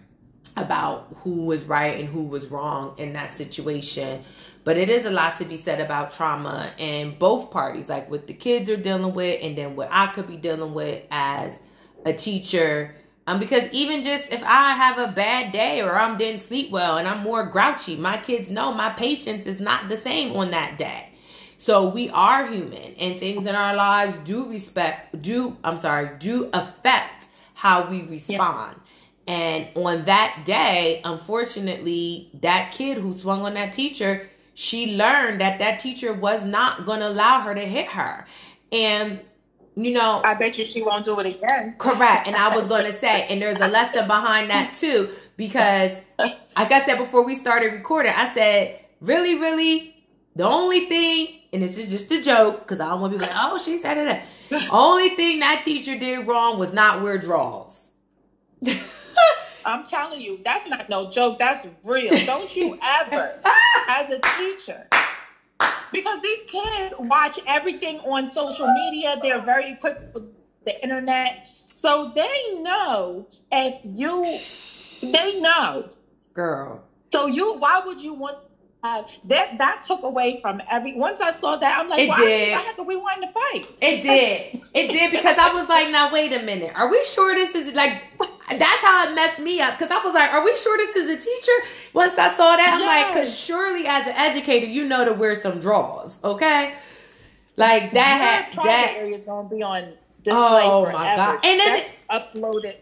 About 0.56 1.16
who 1.18 1.46
was 1.46 1.66
right 1.66 2.00
and 2.00 2.10
who 2.10 2.24
was 2.24 2.48
wrong 2.48 2.96
in 2.98 3.14
that 3.14 3.30
situation. 3.32 4.24
But 4.64 4.76
it 4.76 4.90
is 4.90 5.06
a 5.06 5.12
lot 5.12 5.38
to 5.38 5.46
be 5.46 5.56
said 5.56 5.80
about 5.80 6.12
trauma 6.12 6.72
and 6.78 7.18
both 7.18 7.52
parties, 7.52 7.88
like 7.88 8.10
what 8.10 8.28
the 8.28 8.34
kids 8.34 8.70
are 8.70 8.76
dealing 8.76 9.14
with, 9.14 9.40
and 9.42 9.58
then 9.58 9.76
what 9.76 9.88
I 9.92 10.08
could 10.08 10.28
be 10.28 10.36
dealing 10.36 10.74
with 10.74 11.04
as 11.12 11.60
a 12.06 12.14
teacher. 12.14 12.97
Um, 13.28 13.40
because 13.40 13.70
even 13.74 14.04
just 14.04 14.32
if 14.32 14.42
I 14.44 14.72
have 14.72 14.98
a 14.98 15.12
bad 15.12 15.52
day 15.52 15.82
or 15.82 16.00
I'm 16.00 16.18
didn't 16.18 16.40
sleep 16.40 16.72
well 16.72 16.98
and 16.98 17.06
I'm 17.06 17.20
more 17.20 17.46
grouchy, 17.46 17.98
my 17.98 18.18
kids 18.18 18.50
know 18.50 18.74
my 18.74 18.90
patience 18.92 19.46
is 19.46 19.60
not 19.60 19.90
the 19.90 19.98
same 19.98 20.34
on 20.38 20.52
that 20.52 20.78
day. 20.78 21.10
So 21.60 21.90
we 21.90 22.10
are 22.10 22.48
human 22.48 22.94
and 22.98 23.18
things 23.18 23.46
in 23.46 23.54
our 23.54 23.76
lives 23.76 24.18
do 24.20 24.50
respect 24.50 25.22
do 25.22 25.58
I'm 25.62 25.78
sorry, 25.78 26.12
do 26.20 26.50
affect 26.54 27.28
how 27.54 27.90
we 27.90 28.04
respond. 28.04 28.78
Yeah. 29.28 29.34
And 29.34 29.68
on 29.76 30.06
that 30.06 30.44
day, 30.46 31.02
unfortunately, 31.04 32.30
that 32.42 32.72
kid 32.72 32.98
who 32.98 33.12
swung 33.12 33.42
on 33.42 33.56
that 33.56 33.74
teacher, 33.74 34.30
she 34.54 34.96
learned 34.96 35.42
that 35.42 35.60
that 35.60 35.82
teacher 35.82 36.14
was 36.14 36.46
not 36.46 36.86
going 36.86 37.02
to 37.02 37.10
allow 37.10 37.42
her 37.42 37.54
to 37.54 37.66
hit 37.66 37.88
her. 37.88 38.26
And 38.72 39.20
you 39.78 39.94
know, 39.94 40.22
I 40.24 40.38
bet 40.40 40.58
you 40.58 40.66
she 40.66 40.82
won't 40.82 41.06
do 41.06 41.20
it 41.20 41.36
again. 41.36 41.76
Correct. 41.78 42.28
And 42.28 42.36
I 42.36 42.56
was 42.56 42.68
going 42.68 42.86
to 42.86 42.94
say, 42.94 43.28
and 43.30 43.40
there's 43.40 43.58
a 43.58 43.68
lesson 43.68 44.08
behind 44.08 44.50
that 44.50 44.74
too, 44.74 45.10
because 45.38 45.92
like 46.18 46.72
I 46.72 46.84
said 46.84 46.98
before 46.98 47.24
we 47.24 47.36
started 47.36 47.74
recording, 47.74 48.12
I 48.16 48.34
said, 48.34 48.80
really, 49.02 49.36
really, 49.36 49.96
the 50.36 50.46
only 50.46 50.88
thing, 50.88 51.42
and 51.54 51.62
this 51.62 51.78
is 51.78 51.92
just 51.92 52.12
a 52.12 52.20
joke, 52.20 52.62
because 52.62 52.80
I 52.80 52.88
don't 52.88 53.02
want 53.02 53.14
to 53.14 53.20
be 53.20 53.26
like, 53.26 53.36
oh, 53.36 53.60
she 53.60 53.78
said 53.78 53.98
it. 53.98 54.22
only 54.74 55.10
thing 55.10 55.40
that 55.42 55.62
teacher 55.62 55.98
did 55.98 56.26
wrong 56.28 56.58
was 56.58 56.74
not 56.74 57.04
wear 57.04 57.20
drawers. 57.20 57.92
I'm 59.66 59.86
telling 59.86 60.22
you, 60.22 60.40
that's 60.44 60.68
not 60.68 60.90
no 60.90 61.12
joke. 61.12 61.38
That's 61.38 61.68
real. 61.84 62.16
Don't 62.26 62.56
you 62.56 62.80
ever, 62.82 63.40
as 63.90 64.10
a 64.10 64.20
teacher, 64.20 64.88
because 65.92 66.22
these 66.22 66.40
kids 66.48 66.96
watch 67.00 67.40
everything 67.48 68.00
on 68.00 68.30
social 68.32 68.68
media. 68.74 69.18
They're 69.22 69.42
very 69.42 69.76
quick 69.76 69.98
with 70.14 70.26
the 70.66 70.82
internet. 70.84 71.48
So 71.66 72.12
they 72.16 72.62
know 72.62 73.28
if 73.52 73.80
you, 73.84 74.38
they 75.12 75.40
know. 75.40 75.90
Girl. 76.34 76.84
So 77.12 77.28
you, 77.28 77.58
why 77.58 77.82
would 77.86 78.02
you 78.02 78.14
want 78.14 78.38
uh, 78.84 79.04
that 79.26 79.58
that 79.58 79.84
took 79.86 80.04
away 80.04 80.40
from 80.42 80.62
every. 80.70 80.94
Once 80.94 81.20
I 81.20 81.32
saw 81.32 81.58
that, 81.58 81.80
I'm 81.80 81.90
like, 81.90 82.00
it 82.00 82.16
did. 82.16 82.54
I, 82.54 82.60
I 82.60 82.62
had 82.62 82.76
to 82.76 82.84
rewind 82.84 83.24
the 83.24 83.28
fight. 83.28 83.66
It 83.82 84.02
did. 84.04 84.62
it 84.74 84.92
did 84.92 85.12
because 85.12 85.38
I 85.38 85.52
was 85.54 85.68
like, 85.68 85.90
now 85.90 86.14
wait 86.14 86.32
a 86.32 86.44
minute. 86.44 86.74
Are 86.76 86.90
we 86.90 87.04
sure 87.04 87.36
this 87.36 87.56
is 87.56 87.74
like? 87.74 88.04
That's 88.50 88.82
how 88.82 89.10
it 89.10 89.14
messed 89.14 89.40
me 89.40 89.60
up 89.60 89.78
because 89.78 89.92
I 89.92 90.02
was 90.04 90.14
like, 90.14 90.32
are 90.32 90.44
we 90.44 90.56
sure 90.56 90.78
this 90.78 90.96
is 90.96 91.10
a 91.10 91.18
teacher? 91.18 91.52
Once 91.94 92.18
I 92.18 92.34
saw 92.34 92.56
that, 92.56 92.74
I'm 92.74 92.80
yes. 92.80 92.88
like, 92.88 93.14
because 93.14 93.38
surely 93.38 93.86
as 93.86 94.08
an 94.08 94.14
educator, 94.14 94.66
you 94.66 94.86
know 94.86 95.04
to 95.04 95.14
wear 95.14 95.36
some 95.36 95.60
drawers, 95.60 96.18
okay? 96.24 96.74
Like 97.58 97.92
that. 97.92 98.48
Had, 98.54 98.66
that 98.66 98.94
area 98.98 99.16
is 99.16 99.22
gonna 99.22 99.50
be 99.50 99.62
on 99.62 99.94
display 100.24 100.62
oh 100.64 100.86
forever. 100.86 100.98
my 100.98 101.16
god! 101.16 101.40
And 101.44 101.60
then 101.60 101.84
That's 102.10 102.26
uploaded. 102.28 102.76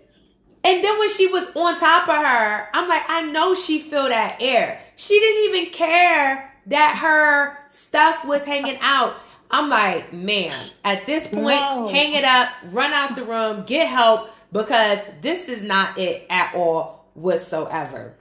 And 0.64 0.84
then 0.84 1.00
when 1.00 1.10
she 1.10 1.28
was 1.28 1.48
on 1.56 1.80
top 1.80 2.10
of 2.10 2.16
her, 2.16 2.70
I'm 2.74 2.90
like, 2.90 3.04
I 3.08 3.22
know 3.22 3.54
she 3.54 3.80
feel 3.80 4.10
that 4.10 4.38
air. 4.42 4.82
She 4.96 5.20
didn't 5.20 5.56
even 5.56 5.72
care 5.72 6.52
that 6.66 6.98
her 6.98 7.58
stuff 7.72 8.26
was 8.26 8.44
hanging 8.46 8.78
out. 8.82 9.16
I'm 9.52 9.70
like, 9.70 10.12
man, 10.12 10.72
at 10.84 11.06
this 11.06 11.28
point, 11.28 11.60
no. 11.60 11.88
hang 11.88 12.14
it 12.14 12.24
up, 12.24 12.50
run 12.72 12.94
out 12.94 13.16
the 13.16 13.26
room, 13.26 13.64
get 13.66 13.88
help 13.88 14.30
because 14.56 15.00
this 15.20 15.50
is 15.50 15.62
not 15.64 15.98
it 15.98 16.26
at 16.30 16.56
all 16.56 17.10
whatsoever. 17.14 18.14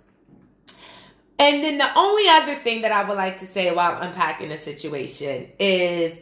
And 1.39 1.62
then 1.62 1.78
the 1.78 1.89
only 1.97 2.28
other 2.28 2.56
thing 2.56 2.82
that 2.82 2.90
I 2.90 3.05
would 3.09 3.16
like 3.16 3.39
to 3.39 3.47
say 3.47 3.73
while 3.73 4.02
unpacking 4.02 4.48
the 4.48 4.59
situation 4.59 5.48
is 5.61 6.19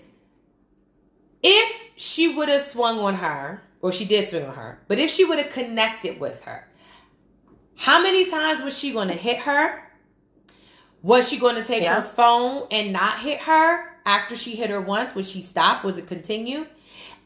if 1.43 1.85
she 1.97 2.35
would 2.35 2.51
have 2.51 2.61
swung 2.61 2.99
on 2.99 3.15
her, 3.15 3.63
or 3.81 3.91
she 3.91 4.05
did 4.05 4.29
swing 4.29 4.45
on 4.45 4.55
her, 4.55 4.81
but 4.87 4.99
if 4.99 5.11
she 5.11 5.25
would 5.25 5.39
have 5.39 5.51
connected 5.51 6.21
with 6.21 6.43
her, 6.45 6.69
how 7.77 8.03
many 8.03 8.31
times 8.31 8.63
was 8.63 8.79
she 8.79 8.93
going 8.93 9.09
to 9.09 9.15
hit 9.15 9.39
her? 9.39 9.83
Was 11.03 11.27
she 11.27 11.39
going 11.39 11.57
to 11.57 11.65
take 11.65 11.85
Yeah. 11.85 11.97
her 11.97 12.03
phone 12.03 12.67
and 12.71 12.93
not 12.93 13.21
hit 13.21 13.41
her 13.41 13.97
after 14.05 14.37
she 14.37 14.57
hit 14.57 14.69
her 14.69 14.81
once? 14.81 15.15
Would 15.15 15.25
she 15.25 15.41
stop? 15.41 15.85
Was 15.85 15.97
it 15.97 16.07
continue? 16.07 16.67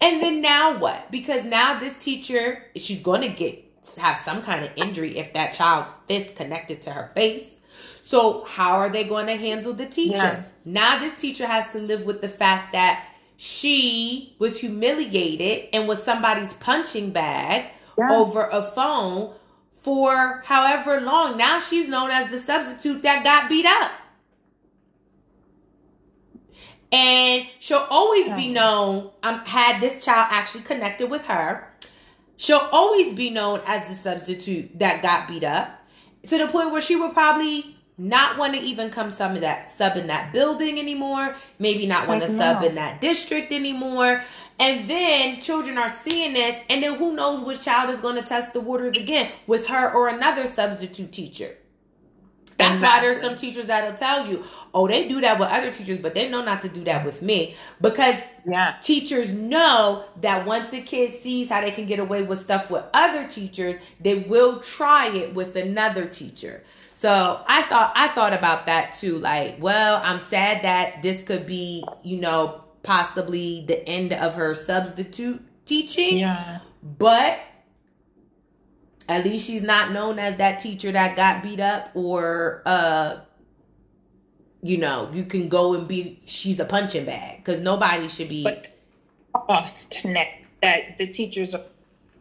And 0.00 0.20
then 0.20 0.40
now 0.40 0.78
what? 0.78 1.10
Because 1.10 1.44
now 1.44 1.78
this 1.78 1.96
teacher, 1.96 2.62
she's 2.76 3.00
going 3.00 3.22
to 3.22 3.28
get 3.28 3.62
have 3.98 4.16
some 4.16 4.42
kind 4.42 4.64
of 4.64 4.70
injury 4.76 5.16
if 5.16 5.32
that 5.32 5.52
child's 5.52 5.90
fist 6.08 6.34
connected 6.34 6.82
to 6.82 6.90
her 6.90 7.12
face. 7.14 7.48
So 8.02 8.44
how 8.44 8.72
are 8.78 8.90
they 8.90 9.04
going 9.04 9.26
to 9.26 9.36
handle 9.36 9.72
the 9.72 9.86
teacher? 9.86 10.16
Yes. 10.16 10.60
Now 10.64 10.98
this 10.98 11.16
teacher 11.16 11.46
has 11.46 11.70
to 11.70 11.78
live 11.78 12.04
with 12.04 12.20
the 12.20 12.28
fact 12.28 12.72
that 12.72 13.04
she 13.36 14.34
was 14.38 14.58
humiliated 14.60 15.68
and 15.72 15.86
was 15.86 16.02
somebody's 16.02 16.52
punching 16.54 17.10
bag 17.10 17.66
Yeah. 17.98 18.12
over 18.12 18.42
a 18.42 18.62
phone 18.62 19.34
for 19.80 20.42
however 20.46 21.00
long. 21.00 21.36
Now 21.36 21.60
she's 21.60 21.88
known 21.88 22.10
as 22.10 22.30
the 22.30 22.38
substitute 22.38 23.02
that 23.02 23.22
got 23.24 23.48
beat 23.48 23.66
up. 23.66 23.92
And 26.92 27.46
she'll 27.58 27.86
always 27.90 28.32
be 28.32 28.52
known, 28.52 29.10
um, 29.22 29.40
had 29.40 29.80
this 29.80 30.04
child 30.04 30.28
actually 30.30 30.62
connected 30.62 31.10
with 31.10 31.26
her, 31.26 31.68
she'll 32.36 32.68
always 32.72 33.12
be 33.12 33.30
known 33.30 33.60
as 33.66 33.88
the 33.88 33.94
substitute 33.94 34.78
that 34.78 35.02
got 35.02 35.28
beat 35.28 35.44
up 35.44 35.84
to 36.26 36.38
the 36.38 36.46
point 36.46 36.70
where 36.70 36.80
she 36.80 36.96
would 36.96 37.12
probably 37.12 37.76
not 37.98 38.36
want 38.36 38.54
to 38.54 38.60
even 38.60 38.90
come 38.90 39.10
sub 39.10 39.34
in 39.34 39.40
that 39.40 39.70
sub 39.70 39.96
in 39.96 40.06
that 40.08 40.32
building 40.32 40.78
anymore, 40.78 41.34
maybe 41.58 41.86
not 41.86 42.06
want 42.06 42.22
to 42.22 42.28
sub 42.28 42.60
no. 42.60 42.68
in 42.68 42.74
that 42.74 43.00
district 43.00 43.52
anymore. 43.52 44.22
And 44.58 44.88
then 44.88 45.40
children 45.40 45.78
are 45.78 45.88
seeing 45.88 46.32
this, 46.34 46.58
and 46.68 46.82
then 46.82 46.94
who 46.94 47.14
knows 47.14 47.42
which 47.42 47.64
child 47.64 47.90
is 47.90 48.00
going 48.00 48.16
to 48.16 48.22
test 48.22 48.52
the 48.52 48.60
waters 48.60 48.96
again 48.96 49.30
with 49.46 49.68
her 49.68 49.92
or 49.92 50.08
another 50.08 50.46
substitute 50.46 51.12
teacher. 51.12 51.56
That's 52.58 52.80
why 52.80 53.00
there's 53.00 53.20
some 53.20 53.34
teachers 53.34 53.66
that'll 53.66 53.94
tell 53.96 54.26
you, 54.26 54.42
oh, 54.72 54.88
they 54.88 55.08
do 55.08 55.20
that 55.20 55.38
with 55.38 55.48
other 55.48 55.70
teachers, 55.70 55.98
but 55.98 56.14
they 56.14 56.28
know 56.28 56.42
not 56.42 56.62
to 56.62 56.68
do 56.68 56.84
that 56.84 57.04
with 57.04 57.22
me. 57.22 57.54
Because 57.80 58.16
Yeah. 58.46 58.74
teachers 58.80 59.32
know 59.32 60.04
that 60.20 60.46
once 60.46 60.72
a 60.72 60.80
kid 60.80 61.12
sees 61.12 61.50
how 61.50 61.60
they 61.60 61.70
can 61.70 61.86
get 61.86 61.98
away 61.98 62.22
with 62.22 62.40
stuff 62.40 62.70
with 62.70 62.84
other 62.94 63.26
teachers, 63.26 63.76
they 64.00 64.14
will 64.14 64.60
try 64.60 65.08
it 65.08 65.34
with 65.34 65.56
another 65.56 66.06
teacher. 66.06 66.62
So 66.94 67.40
I 67.46 67.62
thought 67.62 67.92
I 67.94 68.08
thought 68.08 68.32
about 68.32 68.66
that 68.66 68.94
too. 68.94 69.18
Like, 69.18 69.56
well, 69.60 70.00
I'm 70.02 70.18
sad 70.18 70.62
that 70.62 71.02
this 71.02 71.22
could 71.22 71.46
be, 71.46 71.84
you 72.02 72.18
know, 72.18 72.62
possibly 72.82 73.64
the 73.66 73.86
end 73.86 74.12
of 74.14 74.34
her 74.34 74.54
substitute 74.54 75.42
teaching. 75.66 76.18
Yeah. 76.18 76.60
But 76.82 77.38
at 79.08 79.24
least 79.24 79.46
she's 79.46 79.62
not 79.62 79.92
known 79.92 80.18
as 80.18 80.36
that 80.36 80.58
teacher 80.58 80.92
that 80.92 81.16
got 81.16 81.42
beat 81.42 81.60
up 81.60 81.90
or 81.94 82.62
uh 82.66 83.18
you 84.62 84.78
know, 84.78 85.10
you 85.12 85.24
can 85.24 85.48
go 85.48 85.74
and 85.74 85.86
be 85.86 86.20
she's 86.24 86.58
a 86.58 86.64
punching 86.64 87.04
bag 87.04 87.44
cuz 87.44 87.60
nobody 87.60 88.08
should 88.08 88.28
be 88.28 88.42
But 88.42 88.68
next 90.04 90.46
that 90.62 90.98
the 90.98 91.06
teachers 91.06 91.54
are 91.54 91.64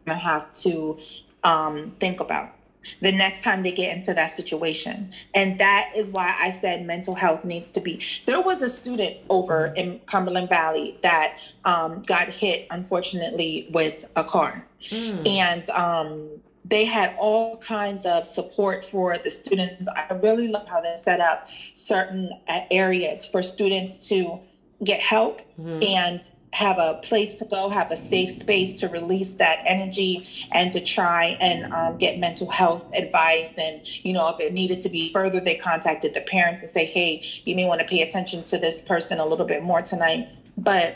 going 0.04 0.18
to 0.18 0.24
have 0.24 0.52
to 0.54 0.98
um, 1.42 1.94
think 1.98 2.20
about 2.20 2.52
the 3.00 3.10
next 3.10 3.42
time 3.42 3.62
they 3.62 3.72
get 3.72 3.96
into 3.96 4.14
that 4.14 4.30
situation. 4.30 5.12
And 5.34 5.58
that 5.58 5.92
is 5.96 6.08
why 6.08 6.34
I 6.38 6.52
said 6.52 6.86
mental 6.86 7.14
health 7.14 7.44
needs 7.44 7.72
to 7.72 7.80
be. 7.80 8.00
There 8.26 8.40
was 8.40 8.62
a 8.62 8.68
student 8.68 9.16
over 9.28 9.66
in 9.66 10.00
Cumberland 10.06 10.48
Valley 10.48 10.98
that 11.02 11.38
um, 11.64 12.02
got 12.02 12.28
hit, 12.28 12.66
unfortunately, 12.70 13.68
with 13.72 14.04
a 14.14 14.22
car. 14.22 14.64
Mm. 14.82 15.26
And 15.26 15.70
um, 15.70 16.28
they 16.68 16.84
had 16.84 17.10
all 17.16 17.56
kinds 17.56 18.06
of 18.06 18.24
support 18.24 18.84
for 18.84 19.18
the 19.18 19.30
students. 19.30 19.88
I 19.94 20.14
really 20.14 20.48
love 20.48 20.66
how 20.66 20.80
they 20.80 20.96
set 20.96 21.20
up 21.20 21.40
certain 21.74 22.32
uh, 22.46 22.60
areas 22.70 23.24
for 23.24 23.42
students 23.42 24.08
to 24.08 24.40
get 24.82 25.00
help 25.00 25.40
Mhm. 25.58 25.82
and 25.82 26.30
have 26.52 26.78
a 26.78 26.94
place 26.94 27.34
to 27.36 27.44
go, 27.44 27.68
have 27.68 27.90
a 27.90 27.96
safe 27.96 28.30
space 28.30 28.74
to 28.74 28.88
release 28.88 29.34
that 29.34 29.60
energy 29.66 30.22
and 30.52 30.72
to 30.72 30.80
try 30.80 31.36
and 31.40 31.66
um, 31.70 31.96
get 31.96 32.16
mental 32.16 32.46
health 32.46 32.84
advice. 32.94 33.58
And, 33.58 33.80
you 34.02 34.12
know, 34.14 34.28
if 34.28 34.40
it 34.40 34.52
needed 34.52 34.80
to 34.80 34.88
be 34.88 35.10
further, 35.10 35.40
they 35.40 35.54
contacted 35.54 36.14
the 36.14 36.20
parents 36.22 36.62
and 36.62 36.70
say, 36.70 36.86
hey, 36.86 37.20
you 37.44 37.54
may 37.54 37.66
want 37.66 37.80
to 37.80 37.86
pay 37.86 38.00
attention 38.00 38.42
to 38.44 38.58
this 38.58 38.80
person 38.80 39.18
a 39.18 39.26
little 39.26 39.44
bit 39.44 39.62
more 39.62 39.82
tonight. 39.82 40.26
But 40.56 40.94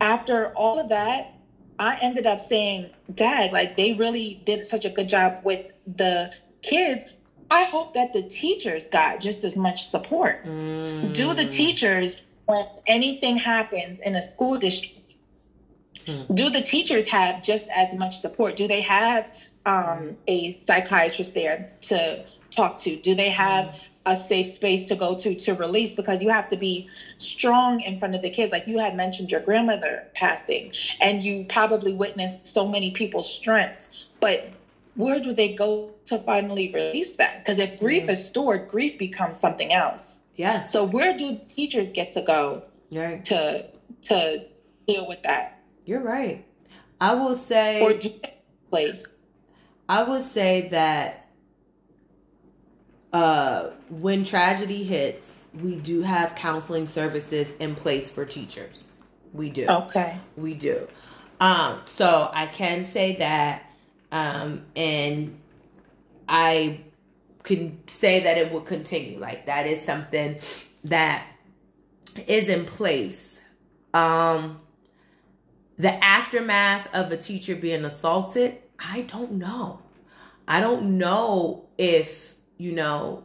after 0.00 0.48
all 0.54 0.78
of 0.78 0.88
that, 0.88 1.26
I 1.80 1.96
ended 1.96 2.26
up 2.26 2.40
saying, 2.40 2.90
Dad, 3.12 3.52
like 3.52 3.74
they 3.74 3.94
really 3.94 4.38
did 4.44 4.66
such 4.66 4.84
a 4.84 4.90
good 4.90 5.08
job 5.08 5.38
with 5.42 5.62
the 5.86 6.30
kids. 6.62 7.06
I 7.50 7.64
hope 7.64 7.94
that 7.94 8.12
the 8.12 8.22
teachers 8.22 8.86
got 8.86 9.18
just 9.18 9.44
as 9.44 9.56
much 9.56 9.88
support. 9.88 10.44
Mm. 10.44 11.14
Do 11.14 11.34
the 11.34 11.46
teachers, 11.46 12.20
when 12.44 12.66
anything 12.86 13.38
happens 13.38 14.00
in 14.00 14.14
a 14.14 14.22
school 14.22 14.58
district, 14.58 15.16
Hmm. 16.06 16.22
do 16.32 16.50
the 16.50 16.62
teachers 16.62 17.08
have 17.08 17.42
just 17.42 17.68
as 17.74 17.92
much 17.92 18.18
support? 18.20 18.56
Do 18.56 18.66
they 18.68 18.80
have 18.82 19.26
um, 19.66 20.16
a 20.26 20.52
psychiatrist 20.52 21.34
there 21.34 21.66
to 21.82 22.24
talk 22.50 22.78
to? 22.78 22.96
Do 22.96 23.14
they 23.14 23.30
have 23.30 23.74
a 24.06 24.16
safe 24.16 24.46
space 24.46 24.86
to 24.86 24.96
go 24.96 25.16
to 25.18 25.34
to 25.34 25.54
release? 25.54 25.94
Because 25.94 26.22
you 26.22 26.30
have 26.30 26.48
to 26.50 26.56
be 26.56 26.88
strong 27.18 27.80
in 27.80 27.98
front 27.98 28.14
of 28.14 28.22
the 28.22 28.30
kids. 28.30 28.52
Like 28.52 28.66
you 28.66 28.78
had 28.78 28.96
mentioned 28.96 29.30
your 29.30 29.40
grandmother 29.40 30.06
passing, 30.14 30.72
and 31.00 31.22
you 31.22 31.44
probably 31.48 31.92
witnessed 31.92 32.46
so 32.46 32.66
many 32.66 32.90
people's 32.90 33.32
strengths. 33.32 33.90
But 34.20 34.48
where 34.96 35.20
do 35.20 35.32
they 35.32 35.54
go 35.54 35.90
to 36.06 36.18
finally 36.18 36.72
release 36.72 37.16
that? 37.16 37.44
Because 37.44 37.58
if 37.58 37.78
grief 37.78 38.08
is 38.08 38.24
stored, 38.24 38.70
grief 38.70 38.98
becomes 38.98 39.38
something 39.38 39.72
else. 39.72 40.24
Yes. 40.36 40.72
So 40.72 40.84
where 40.84 41.16
do 41.16 41.38
teachers 41.48 41.90
get 41.90 42.12
to 42.14 42.22
go 42.22 42.64
right. 42.92 43.24
to 43.26 43.66
to 44.02 44.46
deal 44.86 45.06
with 45.06 45.22
that, 45.22 45.62
You're 45.84 46.00
right. 46.00 46.44
I 47.00 47.14
will 47.14 47.34
say 47.34 47.80
or 47.80 47.92
do 47.94 48.10
place? 48.70 49.06
I 49.88 50.02
will 50.04 50.20
say 50.20 50.68
that 50.68 51.28
uh, 53.12 53.70
when 53.90 54.24
tragedy 54.24 54.84
hits, 54.84 55.48
we 55.60 55.74
do 55.76 56.02
have 56.02 56.34
counseling 56.36 56.86
services 56.86 57.50
in 57.58 57.74
place 57.74 58.08
for 58.08 58.24
teachers. 58.24 58.86
We 59.32 59.50
do. 59.50 59.66
Okay. 59.68 60.16
We 60.36 60.54
do. 60.54 60.88
Um, 61.40 61.80
so 61.84 62.30
I 62.32 62.46
can 62.46 62.84
say 62.84 63.16
that, 63.16 63.64
um, 64.12 64.62
and 64.76 65.38
I 66.28 66.80
can 67.42 67.86
say 67.88 68.20
that 68.20 68.38
it 68.38 68.52
will 68.52 68.60
continue. 68.60 69.18
Like 69.18 69.46
that 69.46 69.66
is 69.66 69.82
something 69.82 70.38
that 70.84 71.26
is 72.28 72.48
in 72.48 72.66
place. 72.66 73.40
Um, 73.92 74.60
the 75.78 75.92
aftermath 76.04 76.94
of 76.94 77.10
a 77.10 77.16
teacher 77.16 77.56
being 77.56 77.84
assaulted, 77.84 78.58
I 78.78 79.02
don't 79.02 79.32
know. 79.32 79.80
I 80.46 80.60
don't 80.60 80.98
know 80.98 81.68
if, 81.78 82.34
you 82.58 82.72
know, 82.72 83.24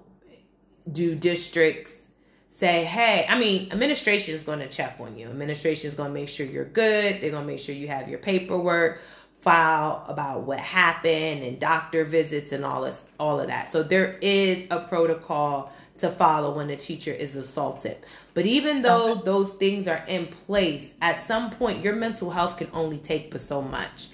do 0.91 1.15
districts 1.15 2.07
say, 2.49 2.85
hey, 2.85 3.25
I 3.27 3.37
mean, 3.37 3.71
administration 3.71 4.33
is 4.33 4.43
going 4.43 4.59
to 4.59 4.67
check 4.67 4.97
on 4.99 5.17
you. 5.17 5.27
Administration 5.27 5.89
is 5.89 5.95
going 5.95 6.09
to 6.09 6.13
make 6.13 6.29
sure 6.29 6.45
you're 6.45 6.63
good. 6.63 7.21
They're 7.21 7.31
going 7.31 7.43
to 7.43 7.47
make 7.47 7.59
sure 7.59 7.75
you 7.75 7.89
have 7.89 8.07
your 8.07 8.19
paperwork 8.19 9.01
file 9.45 10.03
about 10.07 10.41
what 10.41 10.59
happened 10.59 11.43
and 11.43 11.59
doctor 11.59 12.03
visits 12.03 12.51
and 12.51 12.65
all 12.65 12.81
this 12.81 12.99
all 13.19 13.39
of 13.39 13.45
that. 13.47 13.69
So 13.69 13.83
there 13.83 14.17
is 14.19 14.65
a 14.71 14.79
protocol 14.79 15.71
to 15.99 16.09
follow 16.09 16.57
when 16.57 16.71
a 16.71 16.75
teacher 16.75 17.11
is 17.11 17.35
assaulted. 17.35 17.97
But 18.33 18.47
even 18.47 18.81
though 18.81 19.15
those 19.15 19.53
things 19.53 19.87
are 19.87 20.03
in 20.07 20.27
place, 20.27 20.95
at 20.99 21.19
some 21.19 21.51
point 21.51 21.83
your 21.83 21.95
mental 21.95 22.31
health 22.31 22.57
can 22.57 22.69
only 22.73 22.97
take 22.97 23.29
but 23.29 23.39
so 23.39 23.61
much. 23.61 24.07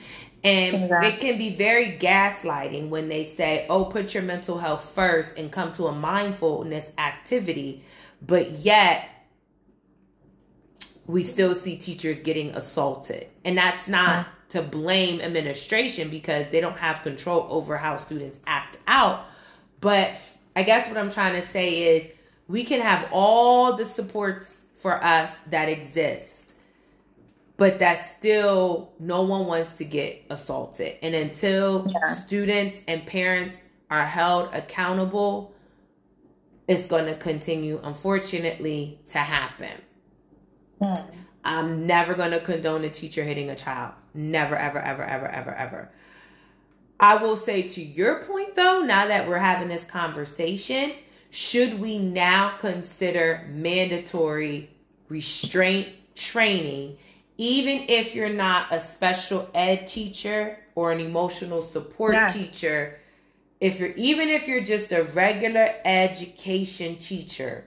And 0.43 0.83
Exactly. 0.83 1.09
it 1.09 1.19
can 1.19 1.37
be 1.37 1.55
very 1.55 1.97
gaslighting 1.99 2.89
when 2.89 3.09
they 3.09 3.25
say, 3.25 3.65
oh, 3.69 3.85
put 3.85 4.13
your 4.13 4.23
mental 4.23 4.57
health 4.57 4.91
first 4.95 5.37
and 5.37 5.51
come 5.51 5.71
to 5.73 5.85
a 5.87 5.91
mindfulness 5.91 6.91
activity. 6.97 7.83
But 8.25 8.51
yet, 8.51 9.07
we 11.05 11.23
still 11.23 11.53
see 11.53 11.77
teachers 11.77 12.19
getting 12.19 12.51
assaulted. 12.51 13.27
And 13.45 13.57
that's 13.57 13.87
not 13.87 14.27
to 14.49 14.61
blame 14.61 15.21
administration 15.21 16.09
because 16.09 16.49
they 16.49 16.59
don't 16.59 16.77
have 16.77 17.03
control 17.03 17.45
over 17.49 17.77
how 17.77 17.97
students 17.97 18.39
act 18.47 18.77
out. 18.87 19.25
But 19.79 20.11
I 20.55 20.63
guess 20.63 20.87
what 20.87 20.97
I'm 20.97 21.11
trying 21.11 21.39
to 21.41 21.47
say 21.47 21.95
is 21.97 22.11
we 22.47 22.63
can 22.65 22.81
have 22.81 23.07
all 23.11 23.77
the 23.77 23.85
supports 23.85 24.63
for 24.77 25.01
us 25.03 25.39
that 25.41 25.69
exist, 25.69 26.50
but 27.61 27.77
that 27.77 28.03
still 28.17 28.91
no 28.97 29.21
one 29.21 29.45
wants 29.45 29.77
to 29.77 29.85
get 29.85 30.25
assaulted. 30.31 30.95
And 31.03 31.13
until 31.13 31.85
Yeah. 31.87 32.15
students 32.15 32.81
and 32.87 33.05
parents 33.05 33.61
are 33.91 34.03
held 34.03 34.49
accountable, 34.51 35.53
it's 36.67 36.87
going 36.87 37.05
to 37.05 37.13
continue, 37.13 37.79
unfortunately, 37.83 38.99
to 39.09 39.19
happen. 39.19 39.79
Hmm. 40.81 40.93
I'm 41.45 41.85
never 41.85 42.15
going 42.15 42.31
to 42.31 42.39
condone 42.39 42.83
a 42.83 42.89
teacher 42.89 43.23
hitting 43.23 43.51
a 43.51 43.55
child. 43.55 43.93
Never, 44.15 44.55
ever, 44.55 44.79
ever, 44.81 45.03
ever, 45.03 45.27
ever, 45.29 45.53
ever. 45.53 45.91
I 46.99 47.17
will 47.17 47.37
say 47.37 47.61
to 47.61 47.79
your 47.83 48.23
point 48.23 48.55
though, 48.55 48.81
now 48.81 49.05
that 49.05 49.29
we're 49.29 49.37
having 49.37 49.67
this 49.67 49.83
conversation, 49.83 50.93
should 51.29 51.79
we 51.79 51.99
now 51.99 52.57
consider 52.57 53.47
mandatory 53.51 54.71
restraint 55.09 55.89
training, 56.15 56.97
even 57.41 57.85
if 57.89 58.13
you're 58.13 58.29
not 58.29 58.67
a 58.69 58.79
special 58.79 59.49
ed 59.55 59.87
teacher 59.87 60.59
or 60.75 60.91
an 60.91 60.99
emotional 60.99 61.63
support 61.63 62.13
Yes. 62.13 62.33
teacher? 62.33 62.99
If 63.59 63.79
you're 63.79 63.93
even 63.93 64.29
if 64.29 64.47
you're 64.47 64.63
just 64.63 64.91
a 64.91 65.03
regular 65.05 65.69
education 65.83 66.97
teacher, 66.97 67.65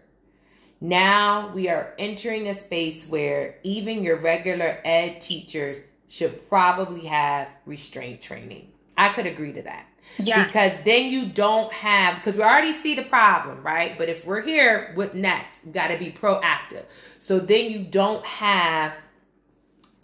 now 0.81 1.51
we 1.53 1.69
are 1.69 1.93
entering 1.99 2.47
a 2.47 2.55
space 2.55 3.09
where 3.09 3.57
even 3.65 4.05
your 4.05 4.17
regular 4.17 4.79
ed 4.85 5.21
teachers 5.21 5.79
should 6.07 6.49
probably 6.49 7.07
have 7.07 7.49
restraint 7.67 8.21
training. 8.21 8.71
I 8.97 9.09
could 9.09 9.27
agree 9.27 9.53
to 9.55 9.63
that. 9.63 9.89
Yeah. 10.19 10.45
Because 10.47 10.73
then 10.85 11.11
you 11.11 11.27
don't 11.27 11.73
have 11.73 12.17
because 12.17 12.37
we 12.37 12.43
already 12.43 12.73
see 12.73 12.95
the 12.95 13.03
problem, 13.03 13.61
right? 13.63 13.99
But 13.99 14.09
if 14.09 14.25
we're 14.25 14.43
here 14.43 14.93
with 14.97 15.15
next, 15.15 15.65
we 15.65 15.73
got 15.73 15.89
to 15.89 15.99
be 15.99 16.13
proactive. 16.13 16.85
So 17.19 17.41
then 17.41 17.73
you 17.73 17.81
don't 17.81 18.25
have 18.25 18.97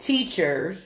teachers 0.01 0.77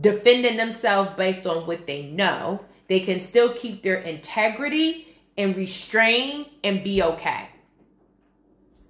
defending 0.00 0.56
themselves 0.56 1.10
based 1.16 1.46
on 1.46 1.66
what 1.66 1.86
they 1.86 2.02
know. 2.02 2.60
They 2.88 3.00
can 3.00 3.20
still 3.20 3.52
keep 3.54 3.82
their 3.82 3.96
integrity 3.96 5.06
and 5.36 5.56
restrain 5.56 6.46
and 6.62 6.84
be 6.84 7.02
okay. 7.02 7.48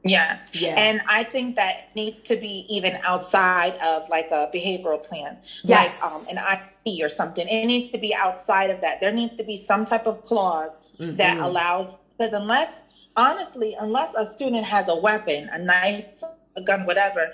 Yes. 0.05 0.53
Yeah. 0.55 0.75
And 0.77 1.01
I 1.09 1.25
think 1.25 1.57
that 1.57 1.95
needs 1.97 2.23
to 2.25 2.37
be 2.37 2.65
even 2.69 2.97
outside 3.05 3.75
of 3.79 4.09
like 4.09 4.29
a 4.31 4.49
behavioral 4.55 5.03
plan, 5.03 5.39
Yes. 5.65 6.01
like 6.01 6.13
um, 6.13 6.25
an 6.31 6.37
IEP 6.37 7.03
or 7.05 7.09
something. 7.09 7.47
It 7.49 7.67
needs 7.67 7.91
to 7.91 7.99
be 7.99 8.15
outside 8.15 8.71
of 8.71 8.81
that. 8.83 9.01
There 9.01 9.13
needs 9.13 9.35
to 9.37 9.45
be 9.45 9.57
some 9.57 9.85
type 9.85 10.07
of 10.07 10.23
clause 10.23 10.77
that 10.99 11.39
Mhm. 11.39 11.45
allows, 11.45 11.89
because 12.17 12.33
unless, 12.35 12.85
honestly, 13.17 13.77
unless 13.81 14.15
a 14.15 14.25
student 14.25 14.65
has 14.65 14.89
a 14.89 14.95
weapon, 14.95 15.49
a 15.53 15.59
knife, 15.59 16.07
a 16.57 16.63
gun, 16.63 16.87
whatever, 16.87 17.33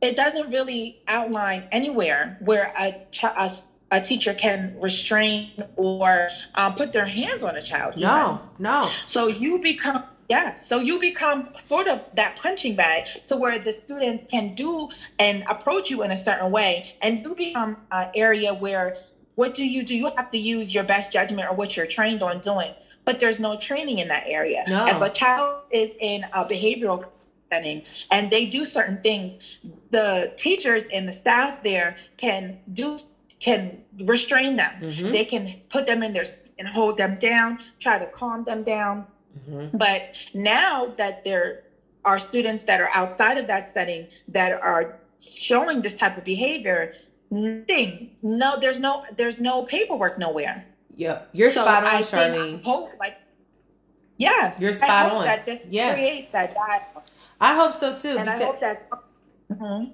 it 0.00 0.16
doesn't 0.16 0.50
really 0.50 0.96
outline 1.06 1.64
anywhere 1.72 2.36
where 2.38 2.70
a, 2.78 2.92
ch- 3.10 3.24
a, 3.24 3.50
a 3.90 4.00
teacher 4.00 4.32
can 4.34 4.72
restrain 4.80 5.48
or 5.76 6.28
um, 6.54 6.74
put 6.74 6.92
their 6.92 7.06
hands 7.06 7.42
on 7.42 7.56
a 7.56 7.62
child. 7.62 7.94
even. 7.96 8.08
No, 8.08 8.40
no. 8.58 8.88
So 9.04 9.26
you 9.26 9.58
become 9.58 10.02
yeah, 10.28 10.54
so 10.54 10.78
you 10.78 11.00
become 11.00 11.48
sort 11.64 11.88
of 11.88 12.00
that 12.14 12.36
punching 12.36 12.76
bag 12.76 13.06
to 13.26 13.36
where 13.36 13.58
the 13.58 13.72
students 13.72 14.24
can 14.30 14.50
do 14.50 14.88
and 15.18 15.42
approach 15.48 15.90
you 15.90 16.04
in 16.04 16.12
a 16.12 16.16
certain 16.16 16.52
way, 16.52 16.84
and 17.00 17.20
you 17.20 17.34
become 17.34 17.76
an 17.90 18.06
area 18.14 18.54
where 18.54 18.94
what 19.34 19.54
do 19.54 19.64
you 19.64 19.82
do? 19.82 19.96
You 19.96 20.10
have 20.16 20.30
to 20.30 20.38
use 20.38 20.72
your 20.72 20.84
best 20.84 21.12
judgment 21.12 21.48
or 21.50 21.54
what 21.54 21.76
you're 21.76 21.86
trained 21.86 22.22
on 22.22 22.38
doing, 22.38 22.74
but 23.04 23.18
there's 23.18 23.40
no 23.40 23.56
training 23.56 23.98
in 23.98 24.08
that 24.08 24.22
area. 24.26 24.62
No. 24.68 24.86
If 24.86 25.00
a 25.00 25.10
child 25.10 25.62
is 25.70 25.90
in 25.98 26.24
a 26.32 26.44
behavioral 26.44 27.02
setting 27.50 27.82
and 28.10 28.30
they 28.30 28.46
do 28.46 28.64
certain 28.64 28.98
things, 28.98 29.58
the 29.90 30.32
teachers 30.36 30.84
and 30.92 31.06
the 31.08 31.12
staff 31.12 31.62
there 31.62 31.96
can 32.16 32.56
do 32.72 32.98
can 33.40 33.82
restrain 34.04 34.56
them. 34.56 34.72
Mhm. 34.80 35.12
They 35.12 35.24
can 35.24 35.48
put 35.70 35.86
them 35.86 36.02
in 36.02 36.12
their 36.12 36.24
and 36.58 36.68
hold 36.68 36.96
them 36.98 37.16
down, 37.16 37.58
try 37.78 37.98
to 37.98 38.06
calm 38.06 38.44
them 38.44 38.62
down. 38.62 39.06
Mhm. 39.48 39.70
But 39.72 40.02
now 40.34 40.86
that 40.98 41.24
there 41.24 41.56
are 42.04 42.18
students 42.18 42.64
that 42.64 42.80
are 42.80 42.90
outside 42.94 43.38
of 43.38 43.46
that 43.46 43.72
setting 43.72 44.06
that 44.28 44.52
are 44.52 44.86
showing 45.20 45.80
this 45.80 45.94
type 45.94 46.16
of 46.18 46.24
behavior, 46.24 46.90
nothing, 47.30 48.10
no, 48.22 48.56
there's 48.58 48.78
no, 48.80 49.02
there's 49.16 49.40
no 49.40 49.62
paperwork 49.62 50.18
nowhere. 50.18 50.62
Yep. 50.96 51.28
You're 51.32 51.50
So 51.50 51.62
spot 51.62 51.84
on, 51.84 51.94
I 51.94 52.02
Charlene. 52.02 52.62
hope, 52.62 52.90
like, 52.98 53.14
yes, 54.18 54.58
You're 54.60 54.72
spot 54.74 55.06
on. 55.12 55.24
That 55.24 55.46
this 55.46 55.64
Yeah. 55.66 55.94
creates 55.94 56.30
that 56.32 56.54
dialogue, 56.54 57.04
I 57.40 57.54
hope 57.54 57.74
so 57.74 57.96
too. 57.96 58.16
and 58.18 58.28
I 58.28 58.38
hope 58.44 58.60
that. 58.60 58.88
Mhm. 59.52 59.90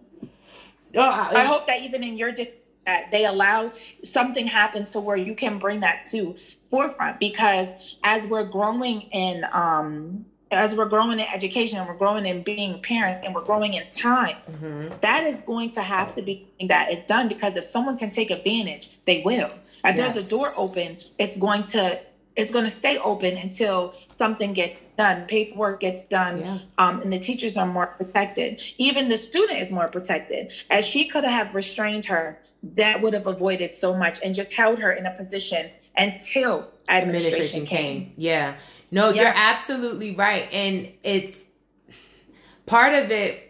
Oh, 0.97 1.01
I- 1.01 1.33
I 1.37 1.45
hope 1.45 1.67
that 1.67 1.83
even 1.83 2.03
in 2.03 2.17
your 2.17 2.31
district 2.33 2.63
that 2.87 3.11
they 3.11 3.25
allow 3.25 3.73
something 4.05 4.47
happens 4.47 4.91
to 4.91 5.01
where 5.01 5.17
you 5.17 5.35
can 5.35 5.59
bring 5.59 5.81
that 5.81 6.07
to 6.11 6.37
forefront 6.71 7.19
because 7.19 7.69
as 8.05 8.27
we're 8.29 8.45
growing 8.45 9.03
in 9.13 9.45
um 9.53 10.25
as 10.53 10.77
we're 10.77 10.85
growing 10.87 11.19
in 11.19 11.27
education 11.35 11.79
and 11.79 11.89
we're 11.89 11.97
growing 11.97 12.25
in 12.25 12.43
being 12.43 12.81
parents 12.83 13.23
and 13.25 13.35
we're 13.35 13.43
growing 13.43 13.75
in 13.75 13.83
time 13.91 14.37
Mhm. 14.63 15.01
that 15.01 15.25
is 15.25 15.43
going 15.43 15.71
to 15.71 15.83
have 15.83 16.15
to 16.15 16.23
be 16.23 16.47
that 16.69 16.93
is 16.93 17.01
done 17.01 17.27
because 17.27 17.57
if 17.57 17.65
someone 17.65 17.99
can 17.99 18.11
take 18.11 18.31
advantage 18.31 18.91
they 19.05 19.21
will 19.23 19.51
if 19.85 19.97
there's 19.97 20.17
a 20.17 20.23
door 20.31 20.53
open 20.57 20.97
it's 21.19 21.37
going 21.37 21.65
to 21.65 21.99
it's 22.37 22.51
going 22.51 22.65
to 22.65 22.71
stay 22.71 22.99
open 22.99 23.37
until 23.37 23.95
something 24.19 24.53
gets 24.53 24.81
done 24.99 25.27
paperwork 25.27 25.81
gets 25.81 26.05
done 26.05 26.39
Yeah. 26.39 26.59
um, 26.79 27.01
and 27.01 27.13
the 27.13 27.19
teachers 27.19 27.57
are 27.57 27.67
more 27.67 27.87
protected. 27.87 28.63
Even 28.79 29.09
the 29.09 29.17
student 29.17 29.59
is 29.61 29.73
more 29.73 29.89
protected. 29.89 30.53
As 30.71 30.87
she 30.87 31.09
could 31.09 31.25
have 31.25 31.55
restrained 31.55 32.05
her, 32.07 32.39
that 32.75 33.01
would 33.03 33.15
have 33.15 33.27
avoided 33.27 33.75
so 33.75 33.97
much 33.97 34.21
and 34.23 34.35
just 34.35 34.53
held 34.53 34.79
her 34.79 34.93
in 34.93 35.07
a 35.07 35.11
position 35.11 35.71
until 35.97 36.71
administration, 36.89 37.35
administration 37.35 37.67
came. 37.67 38.01
came. 38.05 38.13
Yeah. 38.17 38.55
No, 38.91 39.11
you're 39.11 39.33
absolutely 39.35 40.15
right. 40.15 40.49
And 40.53 40.89
it's 41.03 41.39
part 42.67 42.95
of 42.95 43.11
it. 43.11 43.46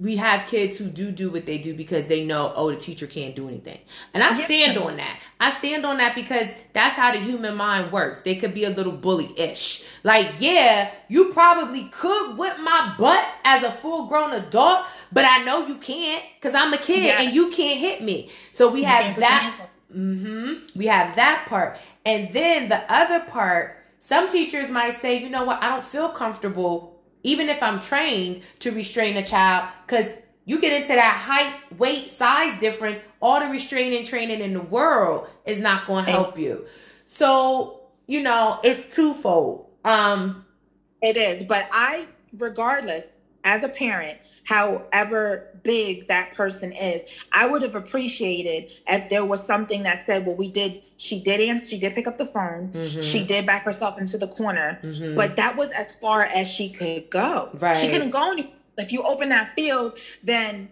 We 0.00 0.16
have 0.16 0.46
kids 0.48 0.78
who 0.78 0.84
do 0.86 1.10
do 1.10 1.28
what 1.30 1.44
they 1.44 1.58
do 1.58 1.74
because 1.74 2.06
they 2.06 2.24
know, 2.24 2.52
oh, 2.54 2.70
the 2.70 2.76
teacher 2.76 3.08
can't 3.08 3.34
do 3.34 3.48
anything. 3.48 3.80
And 4.14 4.22
I 4.22 4.28
Yes. 4.28 4.44
stand 4.44 4.78
on 4.78 4.96
that. 4.96 5.18
I 5.40 5.50
stand 5.50 5.84
on 5.84 5.98
that 5.98 6.14
because 6.14 6.48
that's 6.72 6.94
how 6.94 7.10
the 7.10 7.18
human 7.18 7.56
mind 7.56 7.90
works. 7.90 8.20
They 8.20 8.36
could 8.36 8.54
be 8.54 8.62
a 8.62 8.70
little 8.70 8.92
bully 8.92 9.30
ish. 9.36 9.84
Like, 10.04 10.34
yeah, 10.38 10.90
you 11.08 11.32
probably 11.32 11.84
could 11.90 12.38
whip 12.38 12.60
my 12.60 12.94
butt 12.96 13.26
as 13.44 13.64
a 13.64 13.72
full 13.72 14.06
grown 14.06 14.32
adult, 14.32 14.84
but 15.10 15.24
I 15.24 15.42
know 15.42 15.66
you 15.66 15.74
can't 15.76 16.22
because 16.40 16.54
I'm 16.54 16.72
a 16.72 16.78
kid 16.78 17.02
Yes. 17.02 17.20
and 17.24 17.34
you 17.34 17.50
can't 17.50 17.80
hit 17.80 18.00
me. 18.00 18.30
So 18.54 18.68
we 18.70 18.80
You 18.80 18.86
have 18.86 19.02
can't 19.02 19.14
put 19.16 19.20
your 19.22 19.28
that 19.30 19.42
hands 19.42 19.60
on- 19.60 19.66
hmm 19.94 20.52
We 20.78 20.86
have 20.86 21.16
that 21.16 21.46
part. 21.48 21.76
And 22.06 22.32
then 22.32 22.68
the 22.68 22.80
other 22.92 23.18
part, 23.20 23.76
some 23.98 24.28
teachers 24.28 24.70
might 24.70 24.94
say, 24.94 25.18
you 25.18 25.28
know 25.28 25.42
what, 25.44 25.60
I 25.60 25.70
don't 25.70 25.84
feel 25.84 26.08
comfortable, 26.10 26.97
even 27.22 27.48
if 27.48 27.62
I'm 27.62 27.80
trained 27.80 28.42
to 28.60 28.70
restrain 28.70 29.16
a 29.16 29.22
child, 29.24 29.68
because 29.86 30.12
you 30.44 30.60
get 30.60 30.72
into 30.72 30.94
that 30.94 31.16
height, 31.16 31.54
weight, 31.78 32.10
size 32.10 32.58
difference, 32.60 33.00
all 33.20 33.40
the 33.40 33.46
restraining 33.46 34.04
training 34.04 34.40
in 34.40 34.52
the 34.54 34.60
world 34.60 35.28
is 35.44 35.60
not 35.60 35.86
going 35.86 36.06
to 36.06 36.10
help 36.10 36.38
you. 36.38 36.66
So, 37.04 37.80
you 38.06 38.22
know, 38.22 38.60
it's 38.62 38.94
twofold. 38.94 39.68
Um, 39.84 40.44
It 41.00 41.16
is, 41.16 41.44
but 41.44 41.66
I, 41.70 42.06
regardless, 42.36 43.06
as 43.44 43.62
a 43.62 43.68
parent, 43.68 44.18
however 44.48 45.44
big 45.62 46.08
that 46.08 46.34
person 46.34 46.72
is, 46.72 47.02
I 47.32 47.46
would 47.46 47.60
have 47.62 47.74
appreciated 47.74 48.72
if 48.88 49.10
there 49.10 49.24
was 49.24 49.44
something 49.44 49.82
that 49.82 50.06
said, 50.06 50.24
"Well, 50.24 50.36
we 50.36 50.50
did. 50.50 50.82
She 50.96 51.22
did 51.22 51.40
answer. 51.40 51.66
She 51.66 51.78
did 51.78 51.94
pick 51.94 52.06
up 52.06 52.16
the 52.16 52.24
phone. 52.26 52.72
Mhm. 52.74 53.04
She 53.04 53.26
did 53.26 53.44
back 53.46 53.64
herself 53.64 53.98
into 54.00 54.16
the 54.16 54.26
corner, 54.28 54.78
Mhm. 54.82 55.16
but 55.16 55.36
that 55.36 55.56
was 55.56 55.70
as 55.72 55.94
far 55.96 56.22
as 56.22 56.50
she 56.50 56.70
could 56.70 57.10
go. 57.10 57.50
Right. 57.54 57.76
She 57.76 57.88
couldn't 57.88 58.10
go 58.10 58.32
any. 58.32 58.52
If 58.78 58.92
you 58.92 59.02
open 59.02 59.28
that 59.30 59.54
field, 59.54 59.98
then 60.22 60.70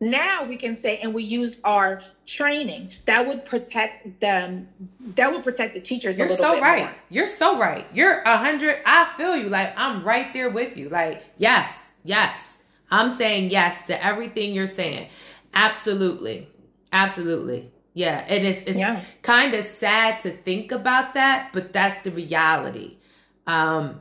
now 0.00 0.44
we 0.44 0.56
can 0.56 0.74
say, 0.76 0.98
and 1.02 1.12
we 1.12 1.22
used 1.22 1.58
our 1.64 2.02
training 2.26 2.90
that 3.06 3.26
would 3.26 3.44
protect 3.44 4.20
them. 4.20 4.68
That 5.16 5.32
would 5.32 5.44
protect 5.44 5.74
the 5.74 5.80
teachers 5.80 6.16
You're 6.16 6.28
a 6.28 6.30
little 6.30 6.44
so 6.44 6.54
bit 6.54 6.62
right. 6.62 6.82
more. 6.84 6.94
You're 7.10 7.26
so 7.26 7.58
right. 7.58 7.84
You're 7.92 8.20
a 8.22 8.36
hundred. 8.38 8.78
I 8.86 9.04
feel 9.16 9.36
you. 9.36 9.48
Like 9.50 9.78
I'm 9.78 10.02
right 10.02 10.32
there 10.32 10.48
with 10.48 10.76
you. 10.78 10.88
Like 10.88 11.22
yes, 11.36 11.90
yes. 12.04 12.51
I'm 12.92 13.16
saying 13.16 13.50
yes 13.50 13.86
to 13.86 14.04
everything 14.04 14.54
you're 14.54 14.66
saying. 14.68 15.08
Absolutely, 15.54 16.46
absolutely. 16.92 17.72
Yeah, 17.94 18.24
and 18.28 18.46
it's 18.46 18.62
it's 18.62 18.78
Yeah. 18.78 19.00
kind 19.22 19.54
of 19.54 19.64
sad 19.64 20.20
to 20.20 20.30
think 20.30 20.70
about 20.72 21.14
that, 21.14 21.50
but 21.52 21.72
that's 21.72 22.02
the 22.02 22.10
reality. 22.10 22.98
Um, 23.46 24.00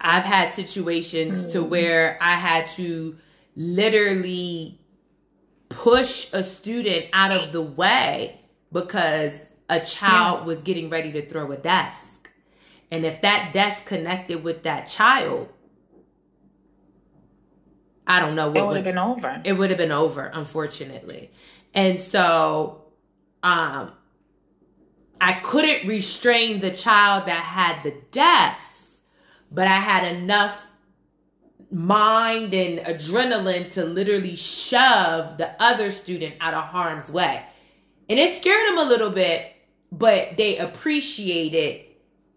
I've 0.00 0.24
had 0.24 0.50
situations 0.50 1.52
to 1.52 1.62
where 1.62 2.18
I 2.20 2.34
had 2.34 2.70
to 2.72 3.16
literally 3.56 4.78
push 5.70 6.32
a 6.32 6.42
student 6.42 7.06
out 7.12 7.32
of 7.32 7.52
the 7.52 7.62
way 7.62 8.40
because 8.72 9.32
a 9.68 9.80
child 9.80 10.46
was 10.46 10.62
getting 10.62 10.90
ready 10.90 11.10
to 11.12 11.22
throw 11.22 11.50
a 11.52 11.56
desk. 11.56 12.30
And 12.90 13.04
if 13.04 13.20
that 13.22 13.52
desk 13.52 13.84
connected 13.84 14.44
with 14.44 14.62
that 14.62 14.86
child, 14.86 15.48
I 18.06 18.20
don't 18.20 18.36
know 18.36 18.48
what 18.48 18.56
It 18.58 18.66
would 18.66 18.76
have 18.76 18.84
been 18.84 18.98
over. 18.98 19.40
it 19.44 19.52
would 19.54 19.70
have 19.70 19.78
been 19.78 19.92
over, 19.92 20.30
unfortunately. 20.32 21.30
And 21.74 22.00
so 22.00 22.84
um 23.42 23.92
I 25.20 25.32
couldn't 25.34 25.88
restrain 25.88 26.60
the 26.60 26.70
child 26.70 27.26
that 27.26 27.42
had 27.42 27.82
the 27.82 27.96
deaths, 28.10 29.00
but 29.50 29.66
I 29.66 29.76
had 29.76 30.04
enough 30.16 30.66
mind 31.70 32.54
and 32.54 32.78
adrenaline 32.80 33.70
to 33.72 33.84
literally 33.84 34.36
shove 34.36 35.38
the 35.38 35.50
other 35.60 35.90
student 35.90 36.34
out 36.40 36.54
of 36.54 36.64
harm's 36.64 37.10
way. 37.10 37.44
And 38.08 38.18
it 38.18 38.38
scared 38.38 38.68
them 38.68 38.78
a 38.78 38.84
little 38.84 39.10
bit, 39.10 39.52
but 39.90 40.36
they 40.36 40.58
appreciated 40.58 41.82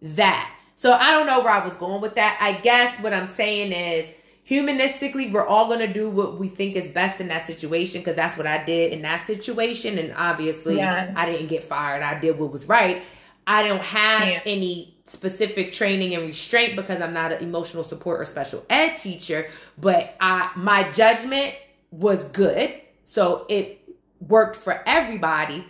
that. 0.01 0.51
So 0.75 0.93
I 0.93 1.11
don't 1.11 1.27
know 1.27 1.41
where 1.41 1.51
I 1.53 1.63
was 1.63 1.75
going 1.75 2.01
with 2.01 2.15
that. 2.15 2.37
I 2.41 2.53
guess 2.53 2.99
what 3.01 3.13
I'm 3.13 3.27
saying 3.27 3.71
is 3.71 4.09
humanistically, 4.49 5.31
we're 5.31 5.45
all 5.45 5.67
going 5.67 5.79
to 5.85 5.91
do 5.93 6.09
what 6.09 6.37
we 6.39 6.47
think 6.47 6.75
is 6.75 6.89
best 6.89 7.21
in 7.21 7.27
that 7.27 7.45
situation 7.45 8.01
because 8.01 8.15
that's 8.15 8.37
what 8.37 8.47
I 8.47 8.63
did 8.63 8.91
in 8.91 9.01
that 9.03 9.25
situation. 9.27 9.97
And 9.99 10.13
obviously, 10.17 10.77
Yeah. 10.77 11.13
I 11.15 11.25
didn't 11.27 11.47
get 11.47 11.63
fired. 11.63 12.01
I 12.01 12.19
did 12.19 12.39
what 12.39 12.51
was 12.51 12.65
right. 12.65 13.03
I 13.45 13.63
don't 13.63 13.81
have 13.81 14.27
Yeah. 14.27 14.39
any 14.45 14.95
specific 15.05 15.71
training 15.71 16.13
and 16.13 16.25
restraint 16.25 16.75
because 16.75 17.01
I'm 17.01 17.13
not 17.13 17.31
an 17.31 17.43
emotional 17.43 17.83
support 17.83 18.21
or 18.21 18.25
special 18.25 18.63
ed 18.69 18.95
teacher, 18.97 19.47
but 19.77 20.15
I 20.19 20.49
my 20.55 20.89
judgment 20.89 21.55
was 21.91 22.23
good. 22.25 22.73
So 23.05 23.45
it 23.49 23.81
worked 24.19 24.55
for 24.55 24.83
everybody, 24.85 25.65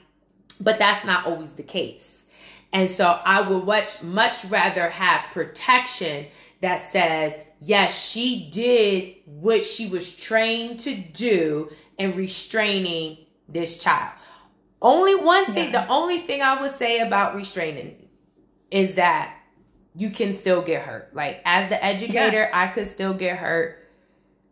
but 0.60 0.78
that's 0.78 1.06
not 1.06 1.26
always 1.26 1.54
the 1.54 1.64
case. 1.64 2.26
And 2.74 2.92
so 2.92 3.20
I 3.26 3.42
would 3.42 3.66
much 3.66 4.04
much 4.04 4.44
rather 4.46 4.90
have 4.90 5.22
protection 5.32 6.26
that 6.62 6.82
says, 6.82 7.38
yes, 7.62 8.10
she 8.10 8.50
did 8.52 9.16
what 9.26 9.66
she 9.66 9.88
was 9.88 10.16
trained 10.16 10.80
to 10.82 10.96
do 10.96 11.70
in 11.98 12.16
restraining 12.16 13.18
this 13.48 13.82
child. 13.82 14.12
Only 14.82 15.16
one 15.16 15.46
thing, 15.48 15.74
Yeah. 15.74 15.86
the 15.86 15.92
only 15.92 16.20
thing 16.20 16.42
I 16.42 16.62
would 16.62 16.76
say 16.78 17.00
about 17.00 17.36
restraining 17.36 18.08
is 18.72 18.96
that 18.96 19.36
you 19.96 20.10
can 20.10 20.34
still 20.34 20.62
get 20.62 20.84
hurt. 20.84 21.14
Like 21.14 21.42
as 21.44 21.70
the 21.70 21.84
educator, 21.84 22.50
I 22.54 22.68
could 22.68 22.88
still 22.88 23.14
get 23.14 23.38
hurt. 23.38 23.86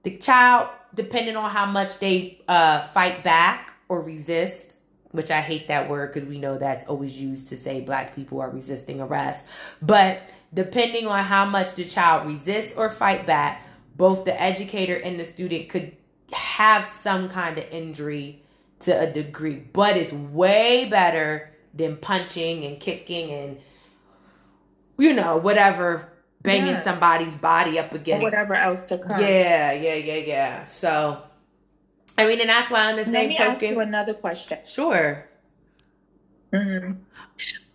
The 0.04 0.18
child, 0.18 0.70
depending 0.94 1.38
on 1.38 1.50
how 1.50 1.66
much 1.66 2.00
they 2.00 2.42
uh, 2.48 2.82
fight 2.90 3.24
back 3.24 3.74
or 3.88 4.02
resist, 4.02 4.78
which 5.12 5.32
I 5.32 5.40
hate 5.40 5.70
that 5.70 5.90
word 5.90 6.12
because 6.14 6.28
we 6.28 6.38
know 6.40 6.58
that's 6.58 6.84
always 6.86 7.22
used 7.22 7.48
to 7.50 7.58
say 7.58 7.80
black 7.80 8.14
people 8.16 8.42
are 8.42 8.50
resisting 8.50 9.00
arrest. 9.00 9.46
But 9.82 10.22
depending 10.54 11.08
on 11.08 11.24
how 11.26 11.46
much 11.46 11.76
the 11.76 11.86
child 11.86 12.28
resists 12.28 12.76
or 12.78 12.90
fight 12.90 13.26
back, 13.28 13.64
both 13.96 14.26
the 14.26 14.42
educator 14.42 14.96
and 14.96 15.20
the 15.20 15.26
student 15.26 15.70
could 15.70 15.96
have 16.34 16.86
some 16.86 17.30
kind 17.30 17.58
of 17.58 17.66
injury 17.72 18.44
to 18.82 18.92
a 19.00 19.12
degree. 19.12 19.64
But 19.74 19.98
it's 19.98 20.14
way 20.14 20.88
better 20.90 21.52
than 21.74 21.98
punching 21.98 22.66
and 22.66 22.80
kicking 22.80 23.32
and 23.32 23.60
you 24.98 25.14
know 25.14 25.38
whatever 25.38 26.10
banging 26.44 26.68
Yes. 26.68 26.84
somebody's 26.84 27.38
body 27.38 27.80
up 27.80 27.94
Or 27.94 27.98
against 27.98 28.22
whatever 28.22 28.54
else 28.56 28.86
to 28.88 28.98
come. 29.00 29.20
yeah, 29.20 29.74
yeah, 29.74 29.96
yeah, 29.96 30.16
yeah. 30.16 30.66
So, 30.68 31.22
I 32.18 32.28
mean, 32.28 32.40
and 32.42 32.50
that's 32.50 32.72
why 32.72 32.86
on 32.92 32.98
the 32.98 33.06
Let 33.06 33.12
same 33.12 33.30
me 33.30 33.38
ask 33.38 33.70
you 33.70 33.80
token, 33.80 33.82
another 33.82 34.14
question. 34.16 34.60
sure. 34.66 35.26
hmm 36.54 36.94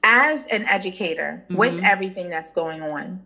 As 0.04 0.46
an 0.46 0.66
educator, 0.66 1.44
with 1.50 1.78
Mhm. 1.78 1.84
everything 1.88 2.28
that's 2.28 2.52
going 2.52 2.82
on, 2.82 3.22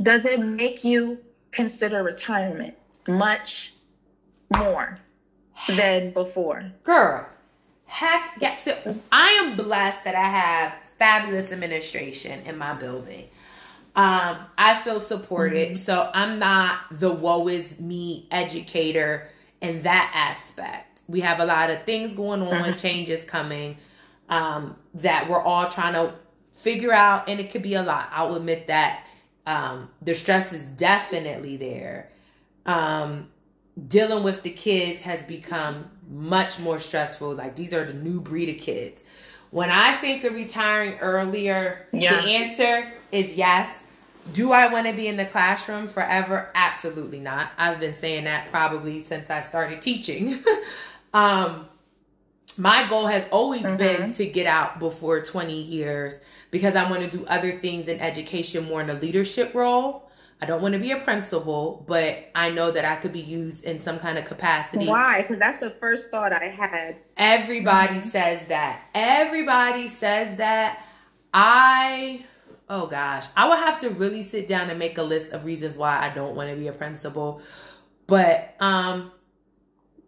does 0.00 0.24
it 0.24 0.38
make 0.40 0.84
you 0.84 1.18
consider 1.50 2.02
retirement 2.02 2.74
much 3.08 3.72
more 4.56 4.98
than 5.68 6.12
before? 6.12 6.64
Girl, 6.84 7.26
heck 7.86 8.32
yes. 8.40 8.62
So 8.64 8.76
I 9.10 9.28
am 9.42 9.56
blessed 9.56 10.04
that 10.04 10.14
I 10.14 10.28
have 10.28 10.74
fabulous 10.98 11.50
administration 11.52 12.42
in 12.46 12.56
my 12.56 12.74
building. 12.74 13.28
Um, 13.94 14.38
I 14.56 14.76
feel 14.76 15.00
supported, 15.00 15.76
so 15.76 16.08
I'm 16.14 16.38
not 16.38 16.78
the 16.92 17.10
woe 17.10 17.48
is 17.48 17.78
me 17.78 18.26
educator 18.30 19.28
in 19.60 19.82
that 19.82 20.12
aspect. 20.14 21.02
We 21.08 21.20
have 21.20 21.40
a 21.40 21.44
lot 21.44 21.68
of 21.70 21.82
things 21.82 22.14
going 22.14 22.42
on, 22.42 22.74
changes 22.74 23.24
coming 23.24 23.76
um, 24.32 24.76
that 24.94 25.28
we're 25.28 25.42
all 25.42 25.68
trying 25.68 25.92
to 25.92 26.10
figure 26.54 26.92
out, 26.92 27.28
and 27.28 27.38
it 27.38 27.50
could 27.50 27.62
be 27.62 27.74
a 27.74 27.82
lot. 27.82 28.08
I'll 28.12 28.34
admit 28.34 28.66
that 28.68 29.04
um, 29.46 29.90
the 30.00 30.14
stress 30.14 30.54
is 30.54 30.64
definitely 30.64 31.58
there. 31.58 32.08
Um, 32.64 33.28
dealing 33.88 34.24
with 34.24 34.42
the 34.42 34.50
kids 34.50 35.02
has 35.02 35.22
become 35.22 35.90
much 36.08 36.58
more 36.60 36.78
stressful. 36.78 37.34
Like 37.34 37.56
these 37.56 37.74
are 37.74 37.84
the 37.84 37.92
new 37.92 38.20
breed 38.20 38.48
of 38.48 38.56
kids. 38.56 39.02
When 39.50 39.68
I 39.70 39.96
think 39.96 40.24
of 40.24 40.34
retiring 40.34 40.98
earlier, 41.00 41.86
Yeah. 41.92 42.22
the 42.22 42.30
answer 42.30 42.90
is 43.10 43.36
yes. 43.36 43.82
Do 44.32 44.52
I 44.52 44.72
want 44.72 44.86
to 44.86 44.94
be 44.94 45.08
in 45.08 45.18
the 45.18 45.26
classroom 45.26 45.88
forever? 45.88 46.50
Absolutely 46.54 47.18
not. 47.20 47.50
I've 47.58 47.80
been 47.80 47.92
saying 47.92 48.24
that 48.24 48.50
probably 48.50 49.02
since 49.02 49.28
I 49.28 49.42
started 49.42 49.82
teaching. 49.82 50.42
um, 51.12 51.66
my 52.58 52.86
goal 52.88 53.06
has 53.06 53.24
always 53.30 53.62
been 53.62 54.12
to 54.12 54.26
get 54.26 54.46
out 54.46 54.78
before 54.78 55.20
20 55.22 55.60
years 55.60 56.20
because 56.50 56.74
I 56.76 56.88
want 56.90 57.02
to 57.02 57.18
do 57.18 57.24
other 57.26 57.52
things 57.52 57.88
in 57.88 58.00
education 58.00 58.64
more 58.64 58.80
in 58.80 58.90
a 58.90 58.94
leadership 58.94 59.54
role. 59.54 60.10
I 60.40 60.44
don't 60.44 60.60
want 60.60 60.74
to 60.74 60.80
be 60.80 60.90
a 60.90 60.98
principal, 60.98 61.84
but 61.86 62.28
I 62.34 62.50
know 62.50 62.72
that 62.72 62.84
I 62.84 62.96
could 62.96 63.12
be 63.12 63.20
used 63.20 63.62
in 63.62 63.78
some 63.78 64.00
kind 64.00 64.18
of 64.18 64.24
capacity. 64.24 64.86
Why? 64.88 65.22
Because 65.22 65.38
that's 65.38 65.60
the 65.60 65.70
first 65.70 66.10
thought 66.10 66.32
I 66.32 66.48
had. 66.48 66.96
Everybody 67.16 68.00
says 68.00 68.48
that. 68.48 68.88
Everybody 68.92 69.86
says 69.86 70.38
that. 70.38 70.84
I, 71.32 72.24
oh 72.68 72.88
gosh, 72.88 73.26
I 73.36 73.48
would 73.48 73.58
have 73.58 73.80
to 73.82 73.90
really 73.90 74.24
sit 74.24 74.48
down 74.48 74.68
and 74.68 74.80
make 74.80 74.98
a 74.98 75.04
list 75.04 75.32
of 75.32 75.44
reasons 75.44 75.76
why 75.76 76.00
I 76.00 76.12
don't 76.12 76.34
want 76.34 76.50
to 76.50 76.56
be 76.56 76.66
a 76.66 76.72
principal. 76.72 77.40
But, 78.08 78.56
um, 78.58 79.12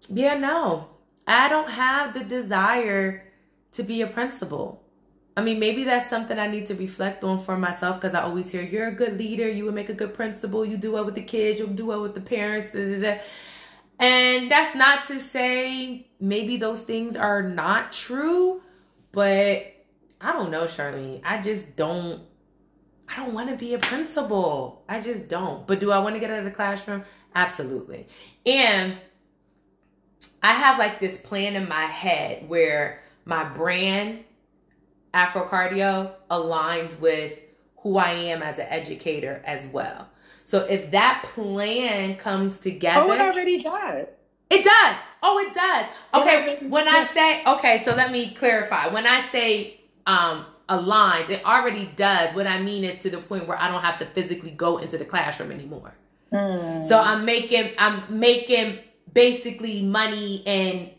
yeah, 0.09 0.37
no, 0.37 0.89
I 1.27 1.49
don't 1.49 1.71
have 1.71 2.15
the 2.15 2.25
desire 2.25 3.25
to 3.73 3.83
be 3.83 4.03
a 4.03 4.07
principal. 4.07 4.83
I 5.37 5.43
mean, 5.43 5.59
maybe 5.59 5.83
that's 5.85 6.09
something 6.09 6.39
I 6.39 6.47
need 6.47 6.67
to 6.67 6.75
reflect 6.75 7.25
on 7.25 7.43
for 7.43 7.59
myself 7.59 8.01
because 8.01 8.15
I 8.15 8.23
always 8.23 8.51
hear 8.51 8.63
you're 8.63 8.89
a 8.89 8.93
good 8.93 9.19
leader, 9.19 9.49
you 9.49 9.65
would 9.65 9.75
make 9.75 9.89
a 9.89 9.95
good 9.95 10.15
principal, 10.15 10.65
you 10.65 10.77
do 10.77 10.93
well 10.93 11.05
with 11.05 11.17
the 11.17 11.25
kids, 11.25 11.59
you'll 11.59 11.69
do 11.69 11.87
well 11.87 12.03
with 12.03 12.15
the 12.15 12.21
parents. 12.21 12.71
Da, 12.73 12.85
da, 12.85 13.01
da. 13.01 13.21
And 13.99 14.51
that's 14.51 14.77
not 14.77 15.05
to 15.07 15.19
say 15.19 16.07
maybe 16.21 16.57
those 16.57 16.83
things 16.83 17.17
are 17.17 17.43
not 17.43 17.91
true, 17.91 18.63
but 19.13 19.75
I 20.21 20.33
don't 20.33 20.51
know, 20.51 20.65
Charlene. 20.65 21.21
I 21.25 21.41
just 21.41 21.77
don't. 21.77 22.23
I 23.07 23.17
don't 23.17 23.35
want 23.35 23.51
to 23.51 23.57
be 23.57 23.75
a 23.75 23.79
principal. 23.79 24.83
I 24.89 25.01
just 25.01 25.29
don't. 25.29 25.67
But 25.67 25.79
do 25.79 25.93
I 25.93 25.99
want 25.99 26.15
to 26.15 26.21
get 26.21 26.31
out 26.31 26.39
of 26.39 26.45
the 26.45 26.51
classroom? 26.51 27.05
Absolutely. 27.35 28.09
And 28.47 28.97
I 30.43 30.53
have 30.53 30.79
like 30.79 31.01
this 31.01 31.17
plan 31.19 31.57
in 31.57 31.69
my 31.69 31.83
head 31.83 32.49
where 32.49 33.03
my 33.25 33.45
brand, 33.45 34.25
Afro 35.13 35.47
Cardio, 35.47 36.13
aligns 36.31 36.99
with 37.01 37.41
who 37.79 37.97
I 37.99 38.11
am 38.13 38.43
as 38.43 38.59
an 38.59 38.67
educator 38.69 39.43
as 39.45 39.67
well. 39.69 40.09
So 40.45 40.65
if 40.67 40.91
that 40.91 41.23
plan 41.35 42.17
comes 42.17 42.59
together, 42.59 43.07
Oh, 43.09 43.13
it 43.13 43.21
already 43.21 43.63
does. 43.63 44.07
it 44.51 44.65
does. 44.65 44.97
Oh, 45.23 45.39
it 45.39 45.55
does. 45.55 45.87
Okay, 46.23 46.67
when 46.69 46.87
I 46.89 47.07
say 47.07 47.43
okay, 47.47 47.83
so 47.85 47.95
let 47.95 48.13
me 48.13 48.31
clarify. 48.35 48.89
When 48.89 49.07
I 49.07 49.23
say 49.23 49.81
um 50.07 50.45
aligns, 50.69 51.31
it 51.31 51.45
already 51.47 51.91
does. 51.97 52.35
What 52.35 52.47
I 52.47 52.61
mean 52.61 52.85
is 52.85 53.01
to 53.03 53.11
the 53.11 53.19
point 53.19 53.47
where 53.49 53.59
I 53.59 53.69
don't 53.71 53.81
have 53.83 53.99
to 54.01 54.07
physically 54.07 54.51
go 54.51 54.79
into 54.79 54.99
the 54.99 55.05
classroom 55.07 55.51
anymore. 55.53 55.95
So 56.83 57.01
I'm 57.01 57.25
making 57.25 57.71
I'm 57.79 58.19
making 58.19 58.79
basically 59.15 59.81
money 59.83 60.43
and 60.47 60.91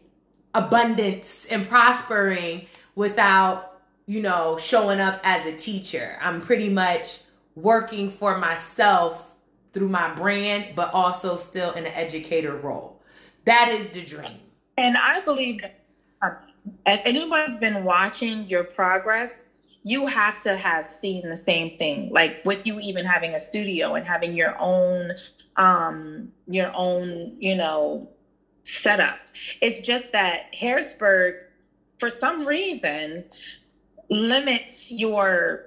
abundance 0.54 1.46
and 1.52 1.68
prospering 1.68 2.66
without, 2.96 3.82
you 4.08 4.22
know, 4.22 4.58
showing 4.58 5.00
up 5.00 5.20
as 5.24 5.46
a 5.46 5.56
teacher. 5.56 6.18
I'm 6.22 6.42
pretty 6.42 6.70
much 6.70 7.20
working 7.56 8.10
for 8.10 8.38
myself 8.38 9.36
through 9.74 9.90
my 9.90 10.14
brand, 10.16 10.76
but 10.76 10.94
also 10.94 11.36
still 11.36 11.72
in 11.74 11.86
an 11.86 11.92
educator 11.94 12.56
role. 12.56 13.02
That 13.44 13.70
is 13.70 13.90
the 13.90 14.02
dream. 14.02 14.40
And 14.78 14.96
I 14.98 15.22
believe 15.22 15.62
that 15.62 15.76
if 16.86 17.02
anyone's 17.06 17.58
been 17.58 17.84
watching 17.84 18.50
your 18.50 18.64
progress, 18.64 19.38
you 19.84 20.08
have 20.08 20.42
to 20.42 20.56
have 20.56 20.88
seen 20.88 21.30
the 21.30 21.36
same 21.36 21.78
thing. 21.78 22.10
Like 22.12 22.42
with 22.44 22.66
you 22.66 22.80
even 22.80 23.06
having 23.06 23.36
a 23.36 23.40
studio 23.40 23.94
and 23.94 24.06
having 24.06 24.34
your 24.34 24.56
own 24.60 25.12
um 25.58 26.32
your 26.48 26.72
own, 26.74 27.36
you 27.40 27.56
know, 27.56 28.08
setup. 28.64 29.20
It's 29.62 29.80
just 29.80 30.12
that 30.14 30.44
Harrisburg 30.54 31.36
for 32.00 32.10
some 32.10 32.46
reason 32.48 33.26
limits 34.10 34.92
your 34.92 35.62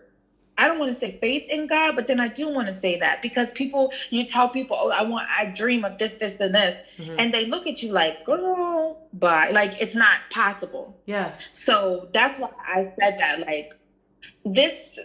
I 0.59 0.69
don't 0.69 0.79
want 0.79 0.91
to 0.91 0.99
say 0.99 1.13
faith 1.21 1.45
in 1.49 1.67
God, 1.67 1.95
but 1.97 2.07
then 2.07 2.21
I 2.21 2.29
do 2.29 2.49
want 2.49 2.69
to 2.69 2.75
say 2.75 2.97
that 2.99 3.23
because 3.23 3.53
people, 3.53 3.91
you 4.11 4.25
tell 4.25 4.49
people, 4.49 4.77
oh, 4.81 4.91
I 4.91 5.03
want, 5.03 5.27
I 5.37 5.47
dream 5.47 5.85
of 5.85 5.99
this, 5.99 6.17
this, 6.17 6.39
and 6.41 6.55
this, 6.55 6.81
Mhm. 6.99 7.17
and 7.19 7.33
they 7.33 7.47
look 7.47 7.67
at 7.67 7.83
you 7.83 7.93
like, 7.93 8.23
girl, 8.25 8.99
but 9.13 9.53
like 9.53 9.81
it's 9.81 9.95
not 9.95 10.21
possible. 10.31 10.95
Yes. 11.07 11.49
So 11.53 12.09
that's 12.13 12.39
why 12.39 12.51
I 12.59 12.87
said 13.01 13.19
that. 13.19 13.41
Like 13.41 13.75
this, 14.45 14.99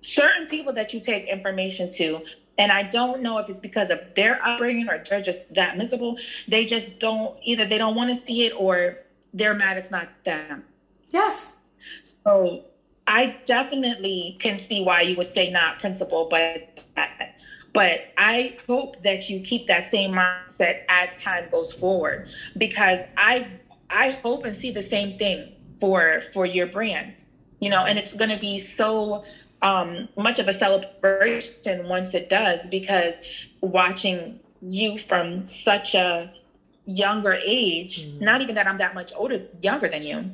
certain 0.00 0.46
people 0.46 0.74
that 0.74 0.92
you 0.94 1.00
take 1.00 1.26
information 1.26 1.88
to, 1.90 2.22
and 2.58 2.72
I 2.72 2.82
don't 2.84 3.22
know 3.22 3.38
if 3.38 3.48
it's 3.48 3.60
because 3.60 3.90
of 3.90 4.00
their 4.14 4.38
upbringing 4.44 4.88
or 4.88 5.02
they're 5.08 5.20
just 5.20 5.52
that 5.54 5.76
miserable. 5.76 6.18
They 6.48 6.64
just 6.64 6.98
don't 6.98 7.36
either. 7.42 7.66
They 7.66 7.78
don't 7.78 7.94
want 7.94 8.10
to 8.10 8.16
see 8.16 8.46
it 8.46 8.52
or 8.56 8.98
they're 9.34 9.54
mad 9.54 9.76
it's 9.76 9.90
not 9.90 10.08
them. 10.24 10.64
Yes. 11.10 11.56
So 12.02 12.64
I 13.06 13.36
definitely 13.44 14.36
can 14.40 14.58
see 14.58 14.82
why 14.82 15.02
you 15.02 15.16
would 15.16 15.32
say 15.32 15.50
not 15.50 15.78
principal, 15.78 16.28
but 16.28 16.82
but 17.72 18.00
I 18.16 18.56
hope 18.66 19.02
that 19.02 19.28
you 19.28 19.40
keep 19.40 19.66
that 19.66 19.84
same 19.84 20.12
mindset 20.12 20.80
as 20.88 21.14
time 21.16 21.48
goes 21.50 21.72
forward 21.72 22.28
because 22.56 23.00
I 23.16 23.46
I 23.90 24.12
hope 24.22 24.44
and 24.44 24.56
see 24.56 24.70
the 24.70 24.82
same 24.82 25.18
thing 25.18 25.52
for 25.78 26.22
for 26.32 26.46
your 26.46 26.66
brand. 26.66 27.22
You 27.60 27.70
know, 27.70 27.84
and 27.84 27.98
it's 27.98 28.12
going 28.14 28.30
to 28.30 28.38
be 28.38 28.58
so 28.58 29.24
um, 29.62 30.08
much 30.16 30.38
of 30.38 30.48
a 30.48 30.52
celebration 30.52 31.88
once 31.88 32.14
it 32.14 32.28
does 32.28 32.66
because 32.68 33.14
watching 33.60 34.40
you 34.62 34.98
from 34.98 35.46
such 35.46 35.94
a 35.94 36.32
younger 36.84 37.36
age, 37.44 38.06
mm-hmm. 38.06 38.24
not 38.24 38.40
even 38.40 38.54
that 38.56 38.66
I'm 38.66 38.78
that 38.78 38.94
much 38.94 39.12
older, 39.16 39.42
younger 39.60 39.88
than 39.88 40.02
you, 40.02 40.30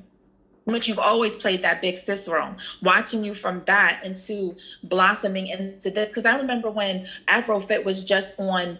but 0.66 0.86
you've 0.86 0.98
always 0.98 1.36
played 1.36 1.62
that 1.62 1.80
big 1.80 1.96
sis 1.96 2.28
role. 2.28 2.54
Watching 2.82 3.24
you 3.24 3.34
from 3.34 3.62
that 3.66 4.04
into 4.04 4.56
blossoming 4.84 5.48
into 5.48 5.90
this, 5.90 6.08
because 6.08 6.24
I 6.24 6.38
remember 6.38 6.70
when 6.70 7.06
Afrofit 7.26 7.84
was 7.84 8.04
just 8.04 8.38
on 8.38 8.78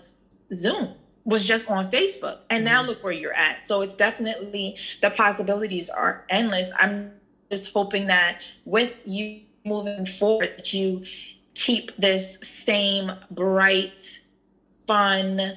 Zoom, 0.52 0.94
was 1.24 1.44
just 1.44 1.70
on 1.70 1.90
Facebook, 1.90 2.38
and 2.50 2.64
now 2.64 2.80
mm-hmm. 2.80 2.90
look 2.90 3.04
where 3.04 3.12
you're 3.12 3.32
at. 3.32 3.66
So 3.66 3.80
it's 3.82 3.96
definitely 3.96 4.76
the 5.00 5.10
possibilities 5.10 5.88
are 5.88 6.24
endless. 6.28 6.70
I'm 6.78 7.12
just 7.50 7.72
hoping 7.72 8.06
that 8.08 8.38
with 8.64 8.94
you 9.04 9.40
moving 9.64 10.06
forward, 10.06 10.50
that 10.56 10.72
you 10.72 11.02
keep 11.54 11.94
this 11.96 12.38
same 12.42 13.12
bright, 13.30 14.20
fun, 14.86 15.56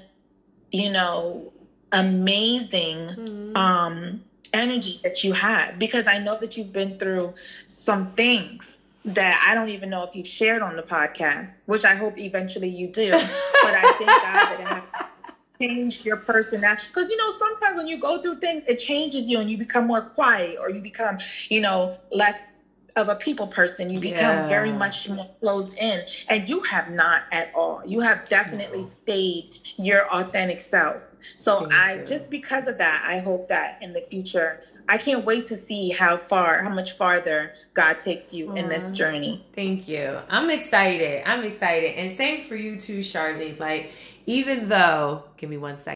you 0.71 0.89
know, 0.91 1.51
amazing 1.91 2.97
mm-hmm. 2.97 3.55
um 3.55 4.21
energy 4.53 4.99
that 5.03 5.23
you 5.23 5.33
have 5.33 5.77
because 5.77 6.07
I 6.07 6.17
know 6.17 6.35
that 6.39 6.57
you've 6.57 6.73
been 6.73 6.97
through 6.97 7.33
some 7.67 8.05
things 8.05 8.87
that 9.05 9.43
I 9.47 9.53
don't 9.53 9.69
even 9.69 9.89
know 9.89 10.03
if 10.03 10.15
you've 10.15 10.27
shared 10.27 10.61
on 10.61 10.75
the 10.75 10.81
podcast, 10.83 11.55
which 11.65 11.85
I 11.85 11.95
hope 11.95 12.17
eventually 12.17 12.69
you 12.69 12.87
do. 12.87 13.11
but 13.11 13.73
I 13.73 13.93
thank 13.97 14.07
God 14.07 14.49
that 14.49 14.59
it 14.59 14.67
has 14.67 14.83
changed 15.61 16.05
your 16.05 16.17
personality. 16.17 16.83
Because, 16.87 17.09
you 17.09 17.17
know, 17.17 17.29
sometimes 17.29 17.77
when 17.77 17.87
you 17.87 17.99
go 17.99 18.17
through 18.19 18.37
things, 18.37 18.63
it 18.67 18.79
changes 18.79 19.27
you 19.27 19.39
and 19.39 19.49
you 19.49 19.57
become 19.57 19.85
more 19.85 20.01
quiet 20.01 20.57
or 20.59 20.69
you 20.69 20.81
become, 20.81 21.17
you 21.49 21.61
know, 21.61 21.93
less 22.11 22.61
of 22.95 23.09
a 23.09 23.15
people 23.15 23.47
person. 23.47 23.89
You 23.89 23.99
become 23.99 24.19
yeah. 24.19 24.47
very 24.47 24.71
much 24.71 25.09
more 25.09 25.29
closed 25.41 25.77
in. 25.77 26.01
And 26.29 26.47
you 26.47 26.61
have 26.61 26.89
not 26.91 27.23
at 27.31 27.51
all. 27.53 27.83
You 27.85 27.99
have 28.01 28.27
definitely 28.29 28.79
no. 28.79 28.85
stayed 28.85 29.45
your 29.77 30.07
authentic 30.07 30.59
self. 30.61 31.03
So 31.37 31.61
Thank 31.61 31.73
I 31.73 31.93
you. 31.95 32.05
just 32.05 32.29
because 32.29 32.67
of 32.67 32.77
that, 32.77 33.05
I 33.07 33.19
hope 33.19 33.49
that 33.49 33.81
in 33.81 33.93
the 33.93 34.01
future, 34.01 34.61
I 34.87 34.97
can't 34.97 35.25
wait 35.25 35.47
to 35.47 35.55
see 35.55 35.89
how 35.89 36.17
far, 36.17 36.63
how 36.63 36.69
much 36.69 36.93
farther 36.93 37.53
God 37.73 37.99
takes 37.99 38.33
you 38.33 38.49
Aww. 38.49 38.57
in 38.57 38.69
this 38.69 38.87
mm-hmm. 38.87 38.95
journey. 38.95 39.45
Thank 39.53 39.87
you. 39.87 40.19
I'm 40.29 40.49
excited. 40.49 41.23
I'm 41.27 41.43
excited. 41.43 41.95
And 41.95 42.11
same 42.11 42.43
for 42.43 42.55
you 42.55 42.79
too, 42.79 42.99
Charlene. 42.99 43.59
Like, 43.59 43.91
even 44.25 44.69
though, 44.69 45.23
give 45.37 45.49
me 45.49 45.57
one 45.57 45.77
second. 45.77 45.95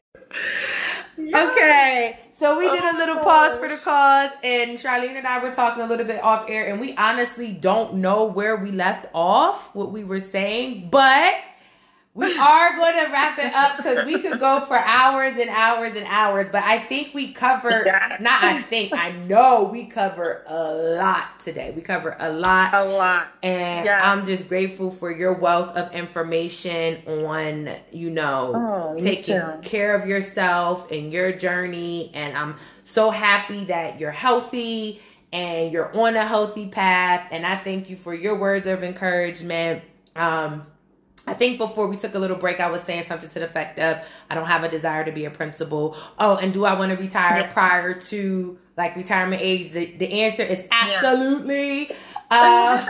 Okay. 1.18 2.18
So 2.40 2.58
we 2.58 2.70
did 2.70 2.82
a 2.82 2.94
oh 2.94 2.96
little 2.96 3.18
oh, 3.18 3.22
pause 3.22 3.54
for 3.54 3.68
the 3.68 3.76
cause, 3.76 4.30
and 4.42 4.78
Charlene 4.78 5.14
and 5.14 5.26
I 5.26 5.42
were 5.44 5.52
talking 5.52 5.82
a 5.82 5.86
little 5.86 6.06
bit 6.06 6.24
off 6.24 6.48
air, 6.48 6.70
and 6.70 6.80
we 6.80 6.96
honestly 6.96 7.52
don't 7.52 7.96
know 7.96 8.28
where 8.28 8.56
we 8.56 8.72
left 8.72 9.08
off, 9.12 9.74
what 9.74 9.92
we 9.92 10.04
were 10.04 10.20
saying, 10.20 10.88
but 10.90 11.34
we 12.20 12.38
are 12.38 12.76
going 12.76 13.04
to 13.06 13.10
wrap 13.10 13.38
it 13.38 13.54
up 13.54 13.78
because 13.78 14.04
we 14.04 14.20
could 14.20 14.38
go 14.38 14.60
for 14.66 14.76
hours 14.76 15.38
and 15.38 15.48
hours 15.48 15.96
and 15.96 16.06
hours. 16.06 16.48
But 16.52 16.64
I 16.64 16.78
think 16.78 17.14
we 17.14 17.32
cover, 17.32 17.84
yeah. 17.86 18.18
not 18.20 18.44
I 18.44 18.58
think, 18.58 18.92
I 18.94 19.12
know 19.12 19.70
we 19.72 19.86
cover 19.86 20.44
a 20.46 20.72
lot 20.98 21.40
today. 21.40 21.72
We 21.74 21.80
cover 21.80 22.14
a 22.18 22.30
lot. 22.30 22.74
A 22.74 22.84
lot. 22.84 23.26
And 23.42 23.86
yeah. 23.86 24.02
I'm 24.04 24.26
just 24.26 24.48
grateful 24.48 24.90
for 24.90 25.10
your 25.10 25.32
wealth 25.32 25.74
of 25.76 25.94
information 25.94 27.02
on, 27.06 27.70
you 27.90 28.10
know, 28.10 28.52
oh, 28.54 28.98
taking 28.98 29.40
care 29.62 29.94
of 29.94 30.06
yourself 30.06 30.90
and 30.90 31.10
your 31.10 31.32
journey. 31.32 32.10
And 32.12 32.36
I'm 32.36 32.56
so 32.84 33.10
happy 33.10 33.64
that 33.66 33.98
you're 33.98 34.10
healthy 34.10 35.00
and 35.32 35.72
you're 35.72 35.96
on 35.96 36.16
a 36.16 36.26
healthy 36.26 36.68
path. 36.68 37.28
And 37.30 37.46
I 37.46 37.56
thank 37.56 37.88
you 37.88 37.96
for 37.96 38.12
your 38.12 38.38
words 38.38 38.66
of 38.66 38.82
encouragement. 38.82 39.82
Um, 40.14 40.66
I 41.26 41.34
think 41.34 41.58
before 41.58 41.86
we 41.86 41.96
took 41.96 42.14
a 42.14 42.18
little 42.18 42.36
break, 42.36 42.60
I 42.60 42.70
was 42.70 42.82
saying 42.82 43.04
something 43.04 43.28
to 43.28 43.38
the 43.38 43.44
effect 43.44 43.78
of, 43.78 43.98
I 44.28 44.34
don't 44.34 44.46
have 44.46 44.64
a 44.64 44.68
desire 44.68 45.04
to 45.04 45.12
be 45.12 45.24
a 45.26 45.30
principal. 45.30 45.96
Oh, 46.18 46.36
and 46.36 46.52
do 46.52 46.64
I 46.64 46.78
want 46.78 46.90
to 46.92 46.96
retire 46.96 47.48
prior 47.52 47.94
to 47.94 48.58
like 48.76 48.96
retirement 48.96 49.42
age? 49.42 49.70
The, 49.70 49.86
the 49.96 50.22
answer 50.22 50.42
is 50.42 50.64
absolutely. 50.70 51.90
Uh, 52.32 52.78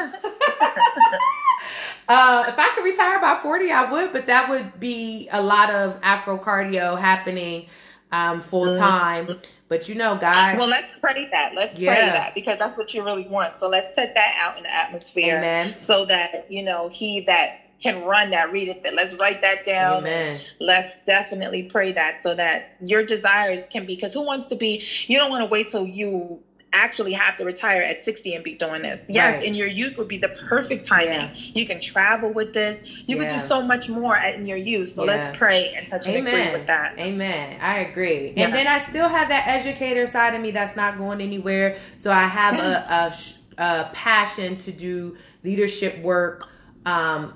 uh, 2.06 2.44
if 2.46 2.58
I 2.58 2.72
could 2.74 2.84
retire 2.84 3.18
by 3.22 3.38
40, 3.42 3.72
I 3.72 3.90
would, 3.90 4.12
but 4.12 4.26
that 4.26 4.50
would 4.50 4.78
be 4.78 5.30
a 5.32 5.40
lot 5.40 5.70
of 5.70 5.98
Afro 6.02 6.36
cardio 6.36 7.00
happening 7.00 7.68
um, 8.12 8.42
full 8.42 8.76
time. 8.76 9.28
Mm-hmm. 9.28 9.40
But 9.68 9.88
you 9.88 9.94
know, 9.94 10.18
God. 10.18 10.58
Well, 10.58 10.66
let's 10.66 10.92
pray 10.98 11.28
that. 11.30 11.54
Let's 11.54 11.78
yeah. 11.78 11.94
pray 11.94 12.06
that 12.06 12.34
because 12.34 12.58
that's 12.58 12.76
what 12.76 12.92
you 12.92 13.04
really 13.04 13.28
want. 13.28 13.58
So 13.60 13.68
let's 13.68 13.88
put 13.94 14.14
that 14.14 14.34
out 14.38 14.58
in 14.58 14.64
the 14.64 14.74
atmosphere. 14.74 15.38
Amen. 15.38 15.78
So 15.78 16.04
that, 16.06 16.50
you 16.50 16.62
know, 16.62 16.88
he 16.88 17.20
that 17.20 17.69
can 17.80 18.04
run 18.04 18.30
that, 18.30 18.52
read 18.52 18.68
it. 18.68 18.94
Let's 18.94 19.14
write 19.14 19.40
that 19.40 19.64
down. 19.64 19.98
Amen. 19.98 20.40
Let's 20.60 20.92
definitely 21.06 21.64
pray 21.64 21.92
that 21.92 22.22
so 22.22 22.34
that 22.34 22.76
your 22.80 23.04
desires 23.04 23.62
can 23.70 23.86
be. 23.86 23.94
Because 23.94 24.12
who 24.12 24.22
wants 24.22 24.48
to 24.48 24.56
be? 24.56 24.84
You 25.06 25.18
don't 25.18 25.30
want 25.30 25.42
to 25.42 25.50
wait 25.50 25.68
till 25.68 25.86
you 25.86 26.42
actually 26.72 27.12
have 27.12 27.36
to 27.36 27.44
retire 27.44 27.82
at 27.82 28.04
60 28.04 28.34
and 28.34 28.44
be 28.44 28.54
doing 28.54 28.82
this. 28.82 29.00
Yes, 29.08 29.36
right. 29.36 29.44
in 29.44 29.54
your 29.54 29.66
youth 29.66 29.96
would 29.96 30.08
be 30.08 30.18
the 30.18 30.28
perfect 30.28 30.86
timing. 30.86 31.12
Yeah. 31.12 31.34
You 31.34 31.66
can 31.66 31.80
travel 31.80 32.32
with 32.32 32.54
this. 32.54 32.80
You 33.06 33.16
yeah. 33.16 33.28
can 33.28 33.38
do 33.38 33.46
so 33.46 33.62
much 33.62 33.88
more 33.88 34.16
in 34.16 34.46
your 34.46 34.58
youth. 34.58 34.90
So 34.90 35.04
yeah. 35.04 35.16
let's 35.16 35.36
pray 35.36 35.72
and 35.74 35.88
touch 35.88 36.06
Amen. 36.06 36.26
and 36.26 36.28
agree 36.28 36.58
with 36.58 36.66
that. 36.68 36.98
Amen. 36.98 37.58
I 37.60 37.78
agree. 37.78 38.34
And 38.36 38.54
then 38.54 38.66
I 38.66 38.80
still 38.80 39.08
have 39.08 39.28
that 39.28 39.46
educator 39.48 40.06
side 40.06 40.34
of 40.34 40.40
me 40.40 40.50
that's 40.50 40.76
not 40.76 40.98
going 40.98 41.20
anywhere. 41.20 41.76
So 41.98 42.12
I 42.12 42.24
have 42.24 42.58
a, 42.58 43.12
a, 43.58 43.62
a 43.62 43.90
passion 43.92 44.56
to 44.58 44.72
do 44.72 45.16
leadership 45.42 45.98
work. 45.98 46.48
Um, 46.86 47.34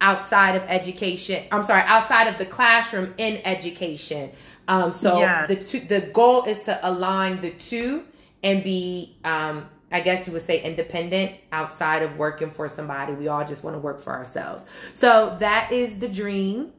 outside 0.00 0.56
of 0.56 0.62
education. 0.64 1.44
I'm 1.50 1.64
sorry, 1.64 1.82
outside 1.82 2.28
of 2.28 2.38
the 2.38 2.46
classroom 2.46 3.14
in 3.18 3.40
education. 3.44 4.30
Um, 4.68 4.92
so 4.92 5.18
yeah. 5.18 5.46
the 5.46 5.56
two, 5.56 5.80
the 5.80 6.00
goal 6.00 6.44
is 6.44 6.60
to 6.62 6.78
align 6.88 7.40
the 7.40 7.50
two 7.50 8.04
and 8.42 8.62
be, 8.62 9.16
um, 9.24 9.68
I 9.90 10.00
guess 10.00 10.26
you 10.26 10.32
would 10.34 10.42
say, 10.42 10.62
independent 10.62 11.32
outside 11.50 12.02
of 12.02 12.18
working 12.18 12.50
for 12.50 12.68
somebody. 12.68 13.14
We 13.14 13.28
all 13.28 13.44
just 13.44 13.64
want 13.64 13.74
to 13.74 13.80
work 13.80 14.00
for 14.00 14.12
ourselves. 14.12 14.66
So 14.94 15.36
that 15.40 15.72
is 15.72 15.98
the 15.98 16.08
dream. 16.08 16.72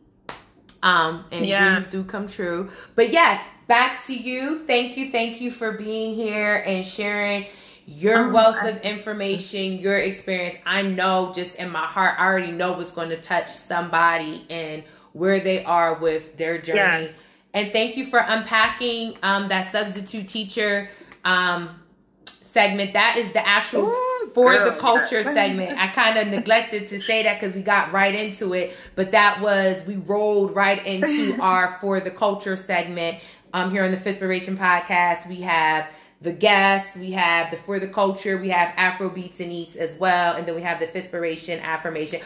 Um, 0.82 1.26
and 1.32 1.46
yeah. 1.46 1.72
dreams 1.72 1.88
do 1.92 2.04
come 2.04 2.28
true. 2.28 2.70
But 2.96 3.12
yes, 3.12 3.46
back 3.68 4.04
to 4.06 4.16
you. 4.16 4.66
Thank 4.66 4.96
you, 4.96 5.12
thank 5.12 5.42
you 5.42 5.52
for 5.52 5.74
being 5.74 6.16
here 6.16 6.64
and 6.66 6.86
sharing 6.86 7.48
your 7.90 8.30
oh, 8.30 8.30
wealth 8.30 8.64
of 8.64 8.82
information, 8.82 9.80
your 9.80 9.98
experience, 9.98 10.58
I 10.64 10.84
know 10.84 11.34
just 11.36 11.56
in 11.56 11.72
my 11.72 11.86
heart, 11.86 12.20
I 12.20 12.26
already 12.26 12.52
know 12.52 12.74
what's 12.74 12.92
going 12.92 13.10
to 13.10 13.18
touch 13.18 13.50
somebody 13.50 14.46
and 14.48 14.84
where 15.14 15.40
they 15.40 15.64
are 15.66 15.96
with 15.96 16.38
their 16.38 16.62
journey. 16.62 17.06
Yes. 17.06 17.20
And 17.52 17.74
thank 17.74 17.98
you 17.98 18.06
for 18.06 18.20
unpacking 18.20 19.18
um, 19.24 19.48
that 19.48 19.72
substitute 19.72 20.28
teacher 20.28 20.92
um, 21.26 21.80
segment. 22.26 22.94
That 22.94 23.18
is 23.18 23.34
the 23.34 23.46
actual 23.46 23.90
Ooh, 23.90 24.32
for 24.36 24.54
girl. 24.54 24.70
the 24.70 24.78
culture 24.78 25.24
segment. 25.24 25.80
I 25.80 25.88
kind 25.88 26.20
of 26.20 26.28
neglected 26.28 26.90
to 26.90 27.00
say 27.00 27.24
that 27.24 27.40
because 27.40 27.56
we 27.56 27.64
got 27.64 27.92
right 27.92 28.14
into 28.14 28.54
it, 28.54 28.76
but 28.96 29.12
that 29.14 29.42
was 29.42 29.84
we 29.88 29.96
rolled 29.96 30.56
right 30.56 30.86
into 30.86 31.38
our 31.42 31.70
for 31.80 32.00
the 32.00 32.12
culture 32.12 32.56
segment. 32.56 33.18
Um, 33.52 33.72
here 33.72 33.84
on 33.84 33.90
the 33.90 33.98
Fitspiration 33.98 34.58
podcast, 34.58 35.28
we 35.28 35.42
have 35.42 35.92
the 36.22 36.34
guest, 36.34 36.98
we 36.98 37.12
have 37.12 37.52
the 37.52 37.58
for 37.58 37.80
the 37.80 37.88
culture, 37.88 38.38
we 38.38 38.50
have 38.50 38.74
Afro 38.76 39.10
beats 39.10 39.40
and 39.40 39.52
eats 39.52 39.76
as 39.76 39.96
well, 39.96 40.36
and 40.36 40.46
then 40.46 40.56
we 40.56 40.62
have 40.62 40.80
the 40.80 40.86
Fitspiration 40.86 41.62
affirmation. 41.62 42.22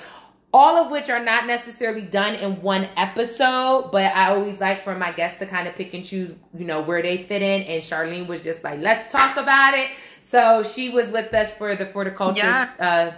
All 0.55 0.75
of 0.77 0.91
which 0.91 1.09
are 1.09 1.23
not 1.23 1.47
necessarily 1.47 2.03
done 2.03 2.35
in 2.35 2.61
one 2.61 2.87
episode, 2.95 3.89
but 3.91 4.15
I 4.15 4.29
always 4.29 4.59
like 4.59 4.81
for 4.81 4.93
my 4.95 5.11
guests 5.11 5.39
to 5.39 5.47
kind 5.47 5.67
of 5.67 5.75
pick 5.75 5.95
and 5.95 6.05
choose, 6.05 6.33
you 6.55 6.65
know, 6.65 6.81
where 6.81 7.01
they 7.01 7.17
fit 7.17 7.41
in. 7.41 7.63
And 7.63 7.81
Charlene 7.81 8.27
was 8.27 8.43
just 8.43 8.63
like, 8.63 8.79
let's 8.79 9.11
talk 9.11 9.35
about 9.37 9.73
it. 9.73 9.87
So 10.23 10.61
she 10.61 10.91
was 10.91 11.09
with 11.09 11.33
us 11.33 11.51
for 11.51 11.75
the 11.75 11.87
for 11.87 12.03
the 12.03 12.11
culture 12.11 12.45
yeah. 12.45 12.75
uh, 12.79 13.11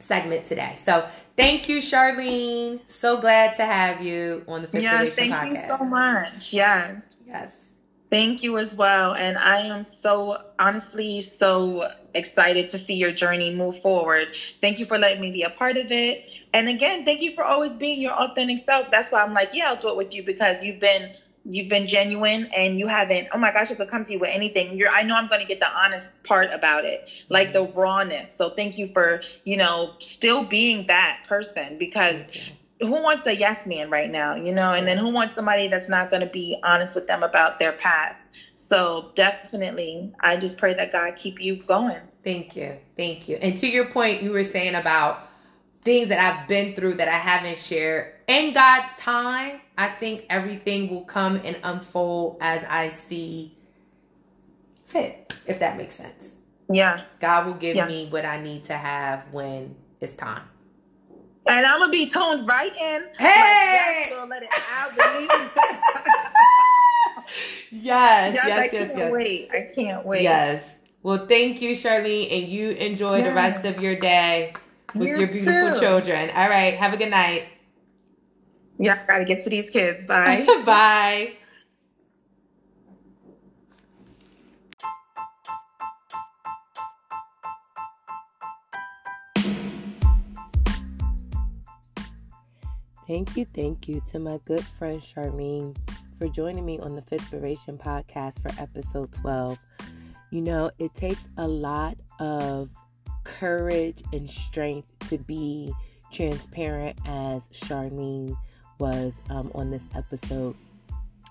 segment 0.00 0.46
today. 0.46 0.74
So 0.78 1.08
thank 1.36 1.68
you, 1.68 1.78
Charlene. 1.78 2.80
So 2.88 3.20
glad 3.20 3.56
to 3.56 3.64
have 3.64 4.02
you 4.02 4.44
on 4.48 4.62
the 4.62 4.68
Fitspiration 4.68 4.82
yes, 4.82 5.14
thank 5.14 5.32
podcast. 5.32 5.40
Thank 5.40 5.56
you 5.56 5.62
so 5.62 5.84
much. 5.84 6.52
Yes. 6.52 7.17
Thank 8.10 8.42
you 8.42 8.56
as 8.58 8.74
well. 8.74 9.14
And 9.14 9.36
I 9.38 9.58
am 9.60 9.82
so 9.82 10.36
honestly 10.58 11.20
so 11.20 11.88
excited 12.14 12.68
to 12.70 12.78
see 12.78 12.94
your 12.94 13.12
journey 13.12 13.50
move 13.50 13.76
forward. 13.78 14.30
Thank 14.60 14.78
you 14.78 14.86
for 14.86 14.98
letting 14.98 15.20
me 15.20 15.30
be 15.30 15.42
a 15.42 15.50
part 15.50 15.76
of 15.76 15.90
it. 15.90 16.20
And 16.52 16.68
again, 16.68 17.04
thank 17.04 17.20
you 17.22 17.30
for 17.30 17.44
always 17.44 17.76
being 17.76 18.00
your 18.00 18.12
authentic 18.12 18.60
self. 18.60 18.90
That's 18.90 19.10
why 19.10 19.22
I'm 19.22 19.32
like, 19.32 19.50
yeah, 19.52 19.68
I'll 19.68 19.76
do 19.76 19.88
it 19.90 19.96
with 19.96 20.12
you 20.12 20.22
because 20.22 20.62
you've 20.62 20.78
been 20.78 21.10
You've 21.44 21.68
been 21.68 21.86
genuine 21.86 22.46
and 22.54 22.78
you 22.78 22.86
haven't, 22.88 23.28
oh 23.32 23.38
my 23.38 23.50
gosh, 23.50 23.70
I 23.70 23.74
could 23.74 23.88
come 23.88 24.04
to 24.04 24.12
you 24.12 24.18
with 24.18 24.30
anything. 24.30 24.76
You're 24.76 24.90
I 24.90 25.02
know 25.02 25.14
I'm 25.14 25.28
gonna 25.28 25.44
get 25.46 25.60
the 25.60 25.68
honest 25.70 26.10
part 26.22 26.50
about 26.52 26.84
it, 26.84 27.02
mm-hmm. 27.30 27.32
like 27.32 27.52
the 27.52 27.64
rawness. 27.64 28.30
So 28.36 28.50
thank 28.50 28.76
you 28.76 28.88
for, 28.92 29.20
you 29.44 29.56
know, 29.56 29.92
still 29.98 30.42
being 30.42 30.84
that 30.88 31.18
person 31.26 31.78
because 31.78 32.26
who 32.80 33.02
wants 33.02 33.26
a 33.26 33.34
yes 33.34 33.66
man 33.66 33.90
right 33.90 34.10
now, 34.10 34.34
you 34.36 34.52
know, 34.54 34.72
and 34.72 34.86
then 34.86 34.98
who 34.98 35.08
wants 35.08 35.34
somebody 35.34 35.68
that's 35.68 35.88
not 35.88 36.10
gonna 36.10 36.26
be 36.30 36.58
honest 36.62 36.94
with 36.94 37.06
them 37.06 37.22
about 37.22 37.58
their 37.58 37.72
path. 37.72 38.16
So 38.56 39.12
definitely 39.14 40.12
I 40.20 40.36
just 40.36 40.58
pray 40.58 40.74
that 40.74 40.92
God 40.92 41.16
keep 41.16 41.40
you 41.40 41.56
going. 41.56 42.00
Thank 42.22 42.54
you. 42.56 42.76
Thank 42.96 43.28
you. 43.28 43.36
And 43.36 43.56
to 43.58 43.66
your 43.66 43.86
point, 43.86 44.22
you 44.22 44.30
were 44.30 44.44
saying 44.44 44.74
about 44.74 45.28
things 45.82 46.08
that 46.08 46.18
I've 46.18 46.46
been 46.48 46.74
through 46.74 46.94
that 46.94 47.08
I 47.08 47.12
haven't 47.16 47.58
shared. 47.58 48.12
In 48.26 48.52
God's 48.52 48.92
time, 48.98 49.60
I 49.76 49.88
think 49.88 50.26
everything 50.28 50.90
will 50.90 51.04
come 51.04 51.40
and 51.44 51.56
unfold 51.62 52.38
as 52.40 52.64
I 52.64 52.90
see 52.90 53.56
fit, 54.84 55.34
if 55.46 55.60
that 55.60 55.76
makes 55.76 55.94
sense. 55.94 56.30
Yes. 56.70 57.18
God 57.18 57.46
will 57.46 57.54
give 57.54 57.76
Yes. 57.76 57.88
me 57.88 58.06
what 58.10 58.24
I 58.24 58.40
need 58.40 58.64
to 58.64 58.74
have 58.74 59.24
when 59.32 59.74
it's 60.00 60.16
time. 60.16 60.42
And 61.46 61.66
I'm 61.66 61.80
gonna 61.80 61.92
be 61.92 62.08
toned 62.10 62.46
right 62.48 62.72
in. 62.80 63.02
Like, 63.02 63.18
Hey! 63.18 63.70
yes, 63.70 64.10
girl, 64.10 64.26
let 64.28 64.42
it 64.42 64.50
out. 64.54 64.92
Yes, 67.70 68.44
yes, 68.44 68.46
yes, 68.46 68.58
I 68.58 68.68
can't 68.68 68.96
yes. 68.96 69.12
wait. 69.12 69.48
I 69.52 69.62
can't 69.74 70.04
wait. 70.06 70.22
Yes. 70.22 70.64
Well, 71.02 71.18
thank 71.18 71.60
you, 71.62 71.72
Charlene, 71.72 72.32
and 72.32 72.48
you 72.48 72.70
enjoy 72.70 73.22
the 73.22 73.32
rest 73.32 73.64
of 73.64 73.80
your 73.80 73.96
day 73.96 74.54
with 74.94 75.08
You 75.08 75.16
your 75.16 75.28
beautiful 75.28 75.72
too. 75.72 75.80
children. 75.80 76.30
All 76.30 76.48
right. 76.48 76.74
Have 76.76 76.92
a 76.94 76.96
good 76.98 77.10
night. 77.10 77.46
Yeah, 78.78 78.94
I 78.94 79.12
gotta 79.12 79.24
get 79.26 79.40
to 79.40 79.50
these 79.50 79.70
kids. 79.70 80.06
Bye. 80.06 80.46
Bye. 80.66 81.32
Thank 93.08 93.38
you, 93.38 93.46
thank 93.54 93.88
you 93.88 94.02
to 94.10 94.18
my 94.18 94.38
good 94.44 94.62
friend 94.62 95.00
Charlene 95.00 95.74
for 96.18 96.28
joining 96.28 96.66
me 96.66 96.78
on 96.78 96.94
the 96.94 97.00
Fitspiration 97.00 97.78
podcast 97.78 98.38
for 98.42 98.50
episode 98.60 99.10
12. 99.12 99.58
You 100.30 100.42
know, 100.42 100.70
it 100.78 100.94
takes 100.94 101.26
a 101.38 101.48
lot 101.48 101.96
of 102.20 102.68
courage 103.24 104.02
and 104.12 104.28
strength 104.28 104.92
to 105.08 105.16
be 105.16 105.72
transparent 106.12 106.98
as 107.06 107.44
Charlene 107.46 108.36
was 108.78 109.14
um, 109.30 109.50
on 109.54 109.70
this 109.70 109.84
episode. 109.96 110.54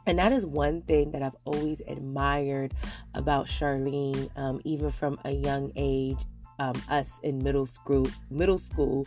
And 0.07 0.17
that 0.17 0.31
is 0.31 0.47
one 0.47 0.81
thing 0.81 1.11
that 1.11 1.21
I've 1.21 1.37
always 1.45 1.83
admired 1.87 2.73
about 3.13 3.45
Charlene, 3.45 4.35
um, 4.35 4.61
even 4.63 4.89
from 4.89 5.19
a 5.25 5.31
young 5.31 5.71
age. 5.75 6.17
Um, 6.59 6.73
us 6.89 7.07
in 7.21 7.37
middle 7.43 7.67
school, 7.67 8.07
middle 8.31 8.57
school, 8.57 9.05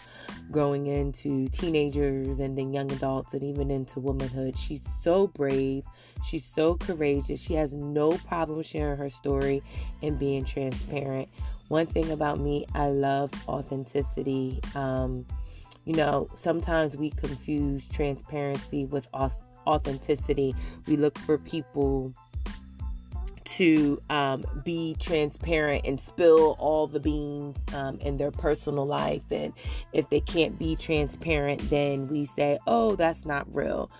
growing 0.52 0.86
into 0.86 1.48
teenagers 1.48 2.38
and 2.38 2.56
then 2.56 2.72
young 2.72 2.90
adults 2.92 3.34
and 3.34 3.42
even 3.42 3.72
into 3.72 3.98
womanhood. 3.98 4.56
She's 4.56 4.82
so 5.02 5.26
brave. 5.26 5.82
She's 6.24 6.44
so 6.44 6.76
courageous. 6.76 7.40
She 7.40 7.54
has 7.54 7.72
no 7.72 8.12
problem 8.12 8.62
sharing 8.62 8.98
her 8.98 9.10
story 9.10 9.64
and 10.00 10.16
being 10.16 10.44
transparent. 10.44 11.28
One 11.68 11.86
thing 11.86 12.10
about 12.10 12.38
me, 12.38 12.66
I 12.74 12.88
love 12.88 13.30
authenticity. 13.48 14.60
Um, 14.74 15.26
you 15.84 15.94
know, 15.94 16.28
sometimes 16.40 16.96
we 16.96 17.10
confuse 17.10 17.82
transparency 17.88 18.84
with 18.84 19.06
authenticity. 19.66 20.54
We 20.86 20.96
look 20.96 21.18
for 21.18 21.38
people 21.38 22.14
to 23.56 24.00
um, 24.10 24.44
be 24.64 24.96
transparent 25.00 25.86
and 25.86 26.00
spill 26.00 26.56
all 26.58 26.86
the 26.86 27.00
beans 27.00 27.56
um, 27.74 27.98
in 28.00 28.16
their 28.16 28.30
personal 28.30 28.86
life. 28.86 29.22
And 29.30 29.52
if 29.92 30.08
they 30.10 30.20
can't 30.20 30.58
be 30.58 30.76
transparent, 30.76 31.68
then 31.70 32.08
we 32.08 32.26
say, 32.26 32.58
oh, 32.66 32.96
that's 32.96 33.26
not 33.26 33.52
real. 33.54 33.90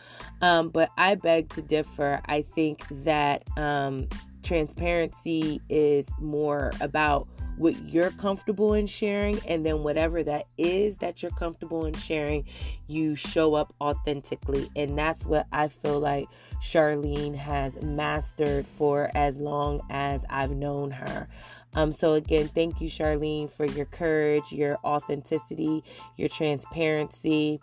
Um, 0.41 0.69
but 0.69 0.91
I 0.97 1.17
beg 1.17 1.49
to 1.51 1.63
differ. 1.63 2.21
I 2.27 2.43
think 2.43 2.85
that 3.05 3.45
um, 3.57 4.09
transparency 4.43 5.61
is 5.69 6.07
more 6.19 6.73
about 6.81 7.29
what 7.61 7.78
you're 7.91 8.11
comfortable 8.12 8.73
in 8.73 8.87
sharing, 8.87 9.39
and 9.47 9.66
then 9.66 9.82
whatever 9.82 10.23
that 10.23 10.47
is 10.57 10.97
that 10.97 11.23
you're 11.23 11.31
comfortable 11.32 11.85
in 11.85 11.93
sharing, 11.93 12.49
you 12.87 13.15
show 13.15 13.53
up 13.55 13.74
authentically. 13.82 14.70
And 14.74 14.97
that's 14.97 15.27
what 15.27 15.47
I 15.53 15.69
feel 15.69 16.01
like 16.01 16.27
Charlene 16.62 17.35
has 17.37 17.74
mastered 17.82 18.66
for 18.78 19.11
as 19.15 19.37
long 19.37 19.82
as 19.91 20.23
I've 20.31 20.53
known 20.53 20.91
her. 20.91 21.28
Um, 21.74 21.93
so 21.93 22.15
again, 22.15 22.49
thank 22.49 22.81
you, 22.81 22.89
Charlene, 22.89 23.51
for 23.53 23.66
your 23.66 23.85
courage, 23.85 24.51
your 24.51 24.78
authenticity, 24.82 25.85
your 26.16 26.31
transparency, 26.31 27.61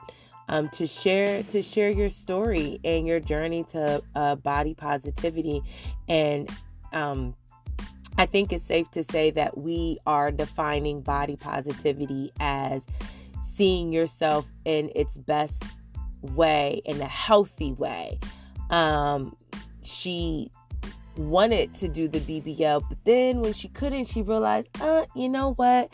um, 0.48 0.70
to 0.70 0.86
share 0.86 1.42
to 1.44 1.62
share 1.64 1.90
your 1.90 2.10
story 2.10 2.80
and 2.86 3.08
your 3.08 3.20
journey 3.20 3.66
to 3.72 4.02
uh, 4.16 4.36
body 4.36 4.76
positivity. 4.76 5.64
And 6.08 6.50
um, 6.94 7.36
I 8.18 8.26
think 8.26 8.52
it's 8.52 8.66
safe 8.66 8.90
to 8.92 9.04
say 9.04 9.32
that 9.32 9.58
we 9.58 10.00
are 10.08 10.32
defining 10.32 11.02
body 11.02 11.36
positivity 11.36 12.32
as 12.40 12.82
seeing 13.56 13.92
yourself 13.92 14.46
in 14.66 14.92
its 14.96 15.16
best 15.16 15.64
way, 16.22 16.82
in 16.86 17.00
a 17.02 17.08
healthy 17.08 17.74
way. 17.74 18.20
Um, 18.70 19.36
she 19.84 20.52
wanted 21.16 21.74
to 21.76 21.88
do 21.88 22.08
the 22.08 22.20
BBL, 22.20 22.84
but 22.88 22.98
then 23.06 23.42
when 23.42 23.54
she 23.54 23.68
couldn't, 23.70 24.06
she 24.06 24.22
realized, 24.22 24.70
uh, 24.82 25.06
you 25.16 25.30
know 25.30 25.54
what? 25.54 25.92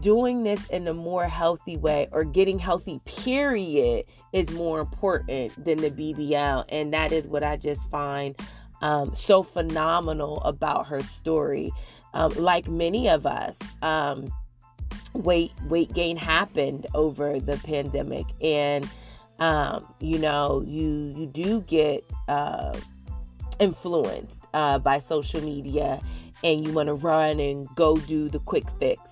Doing 0.00 0.42
this 0.42 0.64
in 0.66 0.86
a 0.86 0.94
more 0.94 1.24
healthy 1.24 1.76
way 1.76 2.08
or 2.12 2.24
getting 2.24 2.58
healthy, 2.58 3.00
period, 3.06 4.04
is 4.32 4.50
more 4.50 4.80
important 4.80 5.64
than 5.64 5.78
the 5.78 5.90
BBL. 5.90 6.64
And 6.68 6.92
that 6.92 7.10
is 7.10 7.26
what 7.26 7.42
I 7.42 7.56
just 7.56 7.88
find 7.90 8.38
um, 8.80 9.14
so 9.14 9.42
phenomenal 9.42 10.40
about 10.42 10.86
her 10.86 11.00
story. 11.00 11.72
Um, 12.14 12.32
like 12.36 12.68
many 12.68 13.08
of 13.08 13.26
us, 13.26 13.56
um, 13.82 14.32
weight 15.12 15.52
weight 15.66 15.92
gain 15.92 16.16
happened 16.16 16.86
over 16.94 17.38
the 17.40 17.56
pandemic, 17.58 18.26
and 18.40 18.88
um, 19.38 19.86
you 20.00 20.18
know 20.18 20.62
you 20.66 21.12
you 21.16 21.26
do 21.26 21.60
get 21.62 22.04
uh, 22.28 22.78
influenced 23.58 24.40
uh, 24.54 24.78
by 24.78 25.00
social 25.00 25.42
media, 25.42 26.00
and 26.42 26.66
you 26.66 26.72
want 26.72 26.86
to 26.86 26.94
run 26.94 27.40
and 27.40 27.68
go 27.74 27.96
do 27.96 28.28
the 28.28 28.38
quick 28.40 28.64
fix. 28.78 29.02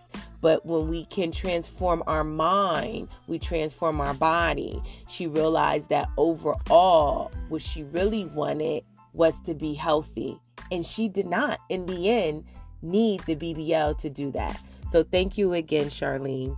But 0.41 0.65
when 0.65 0.89
we 0.89 1.07
can 1.07 1.33
transform 1.33 2.03
our 2.07 2.23
mind, 2.23 3.09
we 3.27 3.39
transform 3.39 4.01
our 4.01 4.15
body. 4.15 4.81
She 5.09 5.27
realized 5.27 5.89
that 5.89 6.09
overall, 6.17 7.33
what 7.49 7.63
she 7.63 7.83
really 7.85 8.27
wanted 8.27 8.85
was 9.17 9.33
to 9.47 9.55
be 9.55 9.75
healthy. 9.75 10.39
And 10.71 10.87
she 10.87 11.09
did 11.09 11.27
not, 11.27 11.59
in 11.69 11.87
the 11.87 12.11
end, 12.11 12.45
need 12.83 13.21
the 13.21 13.37
BBL 13.37 13.99
to 13.99 14.11
do 14.11 14.31
that. 14.33 14.61
So 14.91 15.03
thank 15.03 15.37
you 15.39 15.53
again, 15.53 15.87
Charlene. 15.87 16.57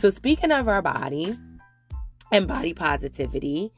So, 0.00 0.10
speaking 0.10 0.50
of 0.50 0.66
our 0.66 0.82
body 0.82 1.38
and 2.32 2.48
body 2.48 2.72
positivity, 2.72 3.70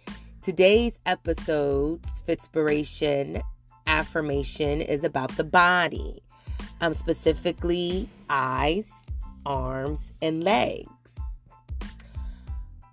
today's 0.43 0.99
episode's 1.05 2.09
Fitspiration 2.27 3.43
affirmation 3.87 4.81
is 4.81 5.03
about 5.03 5.37
the 5.37 5.45
body, 5.45 6.23
um, 6.81 6.95
specifically 6.95 8.09
eyes, 8.31 8.85
arms, 9.45 10.01
and 10.21 10.45
legs. 10.45 10.89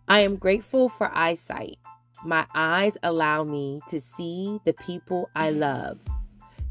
I 0.08 0.22
am 0.22 0.38
grateful 0.38 0.90
for 0.90 1.12
eyesight. 1.16 1.78
My 2.26 2.46
eyes 2.54 2.98
allow 3.02 3.46
me 3.46 3.80
to 3.90 4.02
see 4.18 4.60
the 4.66 4.74
people 4.74 5.30
I 5.36 5.52
love. 5.52 5.98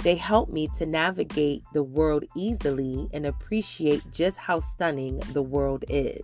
They 0.02 0.14
help 0.14 0.50
me 0.50 0.68
to 0.78 0.84
navigate 0.84 1.62
the 1.72 1.82
world 1.82 2.24
easily 2.36 3.08
and 3.14 3.24
appreciate 3.24 4.02
just 4.12 4.36
how 4.36 4.60
stunning 4.60 5.18
the 5.32 5.42
world 5.42 5.84
is. 5.88 6.22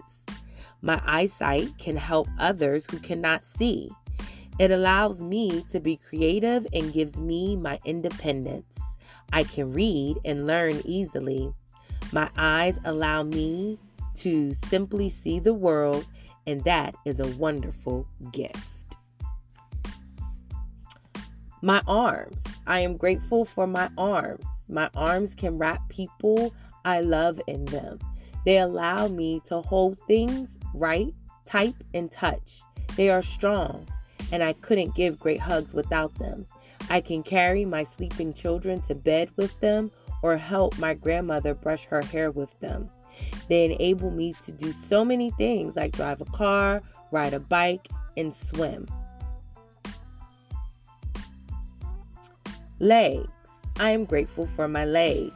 My 0.83 1.01
eyesight 1.07 1.79
can 1.79 1.97
help 1.97 2.29
others 2.39 2.85
who 2.91 2.99
cannot 2.99 3.43
see. 3.57 3.91
It 4.59 4.71
allows 4.71 5.19
me 5.19 5.65
to 5.73 5.81
be 5.81 5.97
creative 5.97 6.67
and 6.75 6.93
gives 6.93 7.17
me 7.17 7.57
my 7.57 7.79
independence. 7.87 8.67
I 9.33 9.45
can 9.45 9.73
read 9.73 10.19
and 10.27 10.47
learn 10.47 10.83
easily. 10.85 11.53
My 12.13 12.29
eyes 12.37 12.75
allow 12.85 13.23
me 13.23 13.79
to 14.17 14.55
simply 14.69 15.09
see 15.11 15.41
the 15.41 15.55
world, 15.55 16.07
and 16.47 16.63
that 16.65 16.95
is 17.07 17.19
a 17.19 17.37
wonderful 17.39 18.07
gift. 18.31 18.74
My 21.65 21.81
arms. 21.89 22.37
I 22.67 22.81
am 22.81 22.95
grateful 22.95 23.47
for 23.47 23.67
my 23.67 23.89
arms. 23.97 24.45
My 24.69 24.91
arms 24.95 25.35
can 25.35 25.57
wrap 25.57 25.89
people 25.89 26.55
I 26.85 27.01
love 27.01 27.41
in 27.47 27.65
them. 27.65 28.01
They 28.45 28.59
allow 28.59 29.09
me 29.09 29.41
to 29.47 29.63
hold 29.63 29.99
things, 30.07 30.51
write, 30.75 31.15
type, 31.47 31.83
and 31.95 32.13
touch. 32.13 32.61
They 32.97 33.09
are 33.09 33.23
strong. 33.23 33.89
and 34.31 34.43
I 34.43 34.53
couldn't 34.53 34.95
give 34.95 35.19
great 35.19 35.41
hugs 35.41 35.73
without 35.73 36.15
them. 36.17 36.47
I 36.91 37.01
can 37.01 37.23
carry 37.23 37.65
my 37.65 37.85
sleeping 37.85 38.35
children 38.35 38.83
to 38.83 38.95
bed 38.95 39.31
with 39.37 39.59
them 39.61 39.91
or 40.23 40.37
help 40.37 40.79
my 40.79 40.93
grandmother 40.93 41.55
brush 41.55 41.85
her 41.87 42.03
hair 42.03 42.31
with 42.31 42.51
them. 42.61 42.91
They 43.49 43.65
enable 43.65 44.11
me 44.11 44.35
to 44.45 44.53
do 44.53 44.75
so 44.91 45.03
many 45.03 45.31
things 45.31 45.77
like 45.77 45.93
drive 45.93 46.21
a 46.21 46.27
car, 46.27 46.83
ride 47.11 47.33
a 47.33 47.41
bike, 47.41 47.89
and 48.19 48.35
swim. 48.51 48.87
Legs. 52.81 53.29
I 53.79 53.91
am 53.91 54.05
grateful 54.05 54.47
for 54.57 54.67
my 54.67 54.85
legs. 54.85 55.33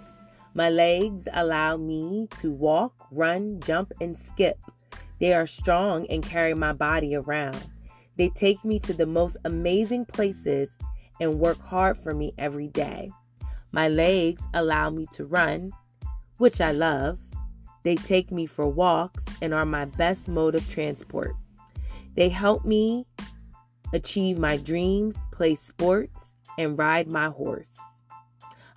My 0.55 0.71
legs 0.71 1.23
allow 1.33 1.77
me 1.77 2.27
to 2.41 2.51
walk, 2.51 3.07
run, 3.13 3.61
jump, 3.61 3.93
and 4.01 4.19
skip. 4.19 4.59
They 5.21 5.33
are 5.33 5.47
strong 5.47 6.07
and 6.09 6.23
carry 6.23 6.55
my 6.55 6.73
body 6.73 7.15
around. 7.15 7.65
They 8.17 8.31
take 8.31 8.65
me 8.65 8.81
to 8.81 8.93
the 8.93 9.07
most 9.07 9.37
amazing 9.45 10.07
places 10.07 10.69
and 11.21 11.39
work 11.39 11.61
hard 11.61 11.97
for 11.97 12.13
me 12.13 12.35
every 12.39 12.67
day. 12.67 13.13
My 13.71 13.89
legs 13.89 14.43
allow 14.53 14.91
me 14.91 15.07
to 15.13 15.25
run, 15.25 15.71
which 16.39 16.61
I 16.61 16.73
love. 16.73 17.21
They 17.85 17.95
take 17.95 18.33
me 18.33 18.47
for 18.47 18.67
walks 18.67 19.23
and 19.41 19.55
are 19.55 19.65
my 19.65 19.85
best 19.85 20.27
mode 20.27 20.57
of 20.57 20.69
transport. 20.69 21.37
They 22.17 22.29
help 22.31 22.65
me 22.65 23.07
achieve 23.93 24.39
my 24.39 24.57
dreams, 24.57 25.15
play 25.31 25.55
sports, 25.55 26.28
and 26.59 26.77
ride 26.77 27.11
my 27.11 27.29
horse. 27.29 27.67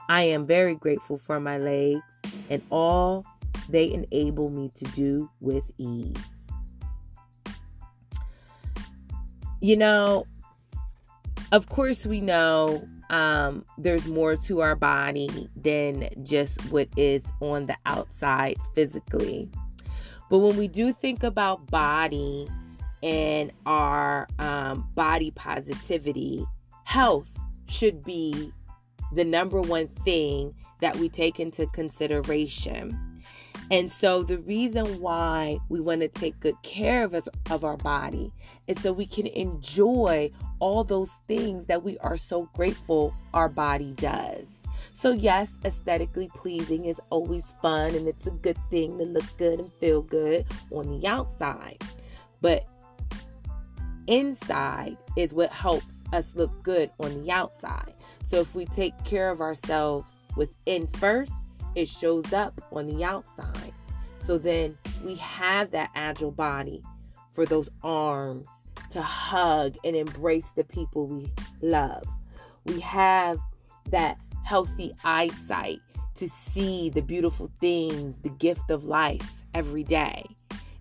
I 0.08 0.24
am 0.24 0.46
very 0.46 0.76
grateful 0.76 1.18
for 1.18 1.40
my 1.40 1.58
legs 1.58 2.04
and 2.50 2.62
all 2.70 3.26
they 3.70 3.92
enable 3.92 4.50
me 4.50 4.72
to 4.76 4.86
do 4.92 5.30
with 5.40 5.64
ease. 5.78 6.16
You 9.60 9.78
know, 9.78 10.26
of 11.52 11.70
course, 11.70 12.06
we 12.06 12.22
know 12.22 12.88
um, 13.10 13.66
there's 13.78 14.08
more 14.08 14.36
to 14.38 14.62
our 14.62 14.76
body 14.76 15.50
than 15.56 16.10
just 16.24 16.60
what 16.72 16.88
is 16.98 17.22
on 17.42 17.68
the 17.68 17.76
outside 17.86 18.58
physically. 18.74 19.50
But 20.30 20.40
when 20.40 20.58
we 20.58 20.68
do 20.68 20.94
think 20.94 21.24
about 21.24 21.68
body 21.68 22.48
and 23.04 23.52
our 23.66 24.28
um, 24.40 24.90
body 24.96 25.32
positivity, 25.32 26.46
health 26.86 27.28
should 27.72 28.04
be 28.04 28.52
the 29.14 29.26
number 29.26 29.62
one 29.62 29.88
thing 30.06 30.54
that 30.80 30.96
we 30.98 31.10
take 31.10 31.40
into 31.40 31.68
consideration. 31.68 32.98
And 33.70 33.90
so 33.90 34.24
the 34.24 34.40
reason 34.40 35.00
why 35.00 35.58
we 35.70 35.80
want 35.80 36.02
to 36.02 36.10
take 36.10 36.40
good 36.42 36.62
care 36.62 37.04
of 37.04 37.14
us 37.14 37.30
of 37.50 37.64
our 37.64 37.78
body 37.78 38.34
is 38.68 38.82
so 38.82 38.92
we 38.92 39.06
can 39.06 39.28
enjoy 39.28 40.32
all 40.60 40.84
those 40.84 41.10
things 41.26 41.68
that 41.68 41.82
we 41.82 41.98
are 42.00 42.18
so 42.18 42.50
grateful 42.54 43.16
our 43.34 43.48
body 43.48 43.94
does. 43.94 44.46
So 44.94 45.12
yes, 45.14 45.48
aesthetically 45.64 46.30
pleasing 46.36 46.86
is 46.86 47.00
always 47.10 47.54
fun 47.62 47.96
and 47.96 48.08
it's 48.08 48.28
a 48.28 48.32
good 48.32 48.58
thing 48.70 48.98
to 48.98 49.06
look 49.06 49.26
good 49.38 49.60
and 49.60 49.72
feel 49.80 50.02
good 50.02 50.46
on 50.70 51.00
the 51.00 51.08
outside. 51.08 51.82
But 52.42 52.68
inside 54.08 54.98
is 55.16 55.34
what 55.34 55.52
helps 55.52 56.01
us 56.12 56.32
look 56.36 56.64
good 56.64 56.92
on 57.00 57.24
the 57.24 57.32
outside. 57.32 57.94
So 58.30 58.40
if 58.40 58.54
we 58.56 58.66
take 58.66 58.94
care 59.04 59.30
of 59.30 59.42
ourselves 59.42 60.08
within 60.36 60.88
first, 60.88 61.34
it 61.76 61.88
shows 61.88 62.34
up 62.34 62.62
on 62.72 62.88
the 62.88 63.04
outside. 63.04 63.74
So 64.26 64.38
then 64.38 64.78
we 65.04 65.16
have 65.16 65.72
that 65.72 65.90
agile 65.96 66.32
body 66.32 66.84
for 67.34 67.46
those 67.46 67.70
arms 67.84 68.48
to 68.92 69.02
hug 69.02 69.76
and 69.84 69.96
embrace 69.96 70.46
the 70.56 70.64
people 70.64 71.08
we 71.08 71.32
love. 71.62 72.04
We 72.66 72.80
have 72.82 73.40
that 73.90 74.18
healthy 74.44 74.94
eyesight 75.04 75.80
to 76.16 76.30
see 76.30 76.90
the 76.90 77.02
beautiful 77.02 77.50
things, 77.60 78.18
the 78.22 78.30
gift 78.30 78.70
of 78.70 78.84
life 78.84 79.32
every 79.54 79.84
day. 79.84 80.26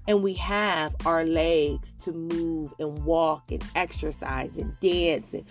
And 0.07 0.23
we 0.23 0.35
have 0.35 0.95
our 1.07 1.25
legs 1.25 1.95
to 2.05 2.13
move 2.13 2.73
and 2.79 3.05
walk 3.05 3.51
and 3.51 3.63
exercise 3.75 4.57
and 4.57 4.79
dance 4.81 5.33
and 5.33 5.45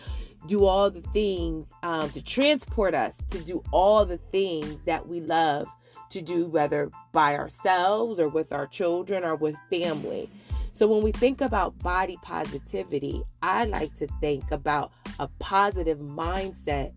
do 0.48 0.66
all 0.66 0.90
the 0.90 1.02
things 1.14 1.68
um, 1.84 2.10
to 2.12 2.22
transport 2.22 2.94
us 2.94 3.14
to 3.32 3.40
do 3.40 3.64
all 3.72 4.06
the 4.06 4.18
things 4.32 4.82
that 4.86 5.08
we 5.08 5.22
love 5.22 5.68
to 6.10 6.22
do, 6.22 6.46
whether 6.48 6.92
by 7.12 7.36
ourselves 7.38 8.20
or 8.20 8.28
with 8.28 8.52
our 8.52 8.68
children 8.68 9.24
or 9.24 9.36
with 9.36 9.56
family. 9.70 10.30
So, 10.74 10.88
when 10.88 11.04
we 11.04 11.12
think 11.12 11.42
about 11.42 11.78
body 11.80 12.18
positivity, 12.22 13.22
I 13.42 13.66
like 13.66 13.94
to 13.96 14.08
think 14.22 14.50
about 14.52 14.94
a 15.20 15.28
positive 15.40 16.00
mindset 16.00 16.94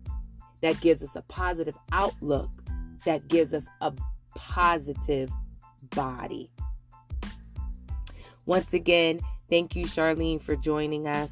that 0.61 0.79
gives 0.79 1.03
us 1.03 1.09
a 1.15 1.21
positive 1.23 1.75
outlook, 1.91 2.49
that 3.05 3.27
gives 3.27 3.53
us 3.53 3.65
a 3.81 3.93
positive 4.35 5.29
body. 5.89 6.49
Once 8.45 8.73
again, 8.73 9.19
thank 9.49 9.75
you, 9.75 9.85
Charlene, 9.85 10.41
for 10.41 10.55
joining 10.55 11.07
us 11.07 11.29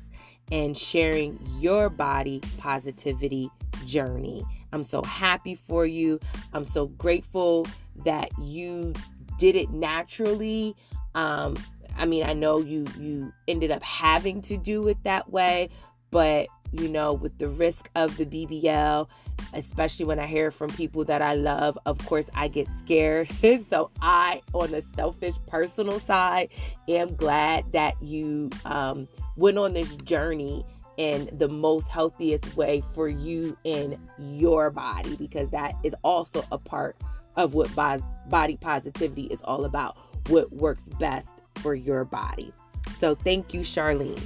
and 0.52 0.78
sharing 0.78 1.40
your 1.60 1.90
body 1.90 2.42
positivity 2.58 3.50
journey. 3.86 4.44
I'm 4.74 4.84
so 4.84 5.02
happy 5.04 5.56
for 5.56 5.86
you. 5.86 6.20
I'm 6.54 6.66
so 6.66 6.88
grateful 6.88 7.68
that 8.06 8.30
you 8.40 8.94
did 9.38 9.56
it 9.56 9.70
naturally. 9.72 10.76
Um, 11.16 11.56
I 11.98 12.06
mean, 12.06 12.24
I 12.24 12.34
know 12.34 12.60
you 12.60 12.86
you 12.98 13.34
ended 13.48 13.72
up 13.72 13.84
having 13.84 14.42
to 14.44 14.58
do 14.58 14.88
it 14.88 14.98
that 15.04 15.30
way, 15.32 15.70
but 16.10 16.48
you 16.72 16.88
know, 16.88 17.14
with 17.14 17.38
the 17.38 17.50
risk 17.50 17.90
of 17.96 18.16
the 18.18 18.26
BBL, 18.26 19.08
especially 19.54 20.06
when 20.06 20.20
I 20.20 20.28
hear 20.28 20.52
from 20.52 20.70
people 20.72 21.06
that 21.06 21.22
I 21.22 21.34
love, 21.34 21.78
of 21.86 21.98
course, 22.06 22.26
I 22.34 22.48
get 22.48 22.68
scared. 22.80 23.32
so, 23.70 23.92
I, 24.02 24.42
on 24.54 24.72
the 24.72 24.84
selfish 24.96 25.36
personal 25.48 26.00
side, 26.00 26.50
am 26.88 27.16
glad 27.16 27.72
that 27.74 28.02
you 28.02 28.50
um, 28.66 29.08
went 29.36 29.58
on 29.58 29.74
this 29.74 29.96
journey 29.98 30.66
in 30.98 31.30
the 31.38 31.48
most 31.48 31.88
healthiest 31.88 32.56
way 32.56 32.84
for 32.94 33.08
you 33.08 33.58
in 33.64 33.98
your 34.20 34.70
body 34.70 35.16
because 35.16 35.50
that 35.50 35.74
is 35.84 35.96
also 36.04 36.44
a 36.52 36.58
part 36.58 36.96
of 37.38 37.54
what 37.54 37.74
body 37.76 38.58
positivity 38.58 39.24
is 39.24 39.40
all 39.46 39.66
about 39.66 39.98
what 40.28 40.52
works 40.52 40.84
best 41.00 41.30
for 41.56 41.74
your 41.74 42.04
body 42.04 42.54
so 43.00 43.16
thank 43.16 43.54
you 43.54 43.62
charlene 43.62 44.22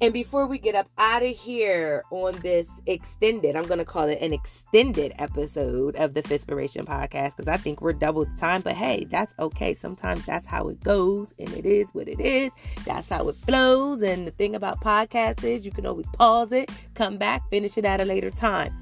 and 0.00 0.12
before 0.12 0.46
we 0.46 0.58
get 0.58 0.74
up 0.74 0.88
out 0.98 1.22
of 1.22 1.34
here 1.34 2.02
on 2.10 2.38
this 2.40 2.68
extended, 2.84 3.56
I'm 3.56 3.64
going 3.64 3.78
to 3.78 3.84
call 3.84 4.08
it 4.08 4.18
an 4.20 4.32
extended 4.32 5.14
episode 5.18 5.96
of 5.96 6.12
the 6.12 6.22
Fitspiration 6.22 6.84
podcast 6.84 7.34
because 7.36 7.48
I 7.48 7.56
think 7.56 7.80
we're 7.80 7.94
double 7.94 8.26
the 8.26 8.36
time. 8.36 8.60
But 8.60 8.74
hey, 8.74 9.06
that's 9.10 9.32
okay. 9.38 9.74
Sometimes 9.74 10.26
that's 10.26 10.44
how 10.44 10.68
it 10.68 10.82
goes, 10.82 11.32
and 11.38 11.48
it 11.54 11.64
is 11.64 11.88
what 11.92 12.08
it 12.08 12.20
is. 12.20 12.52
That's 12.84 13.08
how 13.08 13.26
it 13.28 13.36
flows. 13.36 14.02
And 14.02 14.26
the 14.26 14.32
thing 14.32 14.54
about 14.54 14.82
podcasts 14.82 15.42
is 15.44 15.64
you 15.64 15.72
can 15.72 15.86
always 15.86 16.06
pause 16.12 16.52
it, 16.52 16.70
come 16.94 17.16
back, 17.16 17.48
finish 17.48 17.78
it 17.78 17.86
at 17.86 18.02
a 18.02 18.04
later 18.04 18.30
time. 18.30 18.78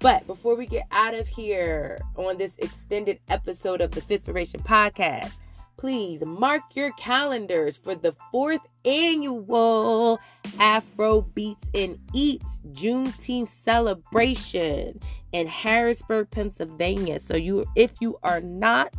But 0.00 0.26
before 0.26 0.54
we 0.54 0.66
get 0.66 0.86
out 0.90 1.14
of 1.14 1.26
here 1.26 1.98
on 2.16 2.36
this 2.36 2.52
extended 2.58 3.20
episode 3.28 3.80
of 3.80 3.90
the 3.92 4.02
Fitspiration 4.02 4.62
podcast, 4.62 5.32
please 5.78 6.20
mark 6.26 6.62
your 6.74 6.90
calendars 6.92 7.76
for 7.76 7.94
the 7.94 8.14
fourth 8.30 8.60
annual 8.84 10.20
Afro 10.58 11.22
Beats 11.22 11.68
and 11.72 11.98
Eats 12.12 12.58
Juneteenth 12.72 13.48
celebration 13.48 15.00
in 15.32 15.46
Harrisburg, 15.46 16.30
Pennsylvania. 16.30 17.20
So 17.20 17.36
you 17.36 17.64
if 17.76 17.92
you 18.00 18.18
are 18.22 18.40
not 18.40 18.92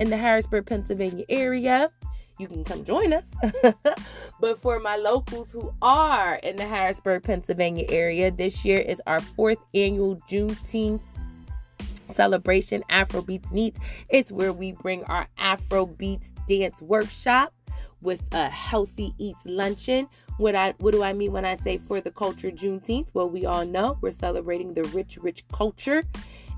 in 0.00 0.10
the 0.10 0.16
Harrisburg, 0.16 0.66
Pennsylvania 0.66 1.24
area, 1.28 1.90
you 2.38 2.48
can 2.48 2.64
come 2.64 2.84
join 2.84 3.12
us. 3.12 3.24
but 4.40 4.60
for 4.60 4.80
my 4.80 4.96
locals 4.96 5.50
who 5.52 5.72
are 5.80 6.34
in 6.36 6.56
the 6.56 6.66
Harrisburg, 6.66 7.22
Pennsylvania 7.22 7.86
area, 7.88 8.30
this 8.30 8.64
year 8.64 8.78
is 8.78 9.00
our 9.06 9.20
fourth 9.20 9.58
annual 9.74 10.16
Juneteenth 10.28 11.02
celebration 12.16 12.82
Afrobeats 12.90 13.52
Neats. 13.52 13.78
It's 14.08 14.32
where 14.32 14.52
we 14.52 14.72
bring 14.72 15.04
our 15.04 15.28
Afrobeats 15.38 16.26
dance 16.48 16.80
workshop 16.80 17.52
with 18.02 18.22
a 18.32 18.48
healthy 18.48 19.14
eats 19.18 19.40
luncheon. 19.44 20.08
What 20.38 20.54
I 20.54 20.74
what 20.78 20.92
do 20.92 21.02
I 21.02 21.12
mean 21.12 21.32
when 21.32 21.44
I 21.44 21.56
say 21.56 21.78
for 21.78 22.00
the 22.00 22.10
culture 22.10 22.50
Juneteenth? 22.50 23.08
Well, 23.14 23.28
we 23.28 23.46
all 23.46 23.64
know 23.64 23.98
we're 24.00 24.10
celebrating 24.10 24.74
the 24.74 24.84
rich, 24.84 25.18
rich 25.20 25.44
culture 25.52 26.02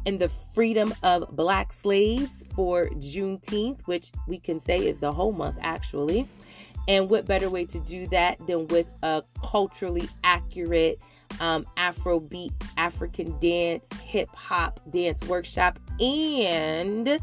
and 0.06 0.18
the 0.18 0.30
freedom 0.54 0.94
of 1.02 1.36
black 1.36 1.72
slaves 1.72 2.30
for 2.54 2.86
Juneteenth, 2.90 3.80
which 3.86 4.10
we 4.26 4.38
can 4.38 4.60
say 4.60 4.78
is 4.86 4.98
the 4.98 5.12
whole 5.12 5.32
month 5.32 5.56
actually. 5.60 6.26
And 6.88 7.10
what 7.10 7.26
better 7.26 7.50
way 7.50 7.66
to 7.66 7.80
do 7.80 8.06
that 8.08 8.38
than 8.46 8.66
with 8.68 8.88
a 9.02 9.22
culturally 9.42 10.08
accurate 10.24 11.00
um, 11.40 11.66
Afrobeat, 11.76 12.52
African 12.76 13.38
dance, 13.40 13.84
hip 14.02 14.28
hop 14.34 14.80
dance 14.90 15.24
workshop, 15.26 15.78
and 16.00 17.18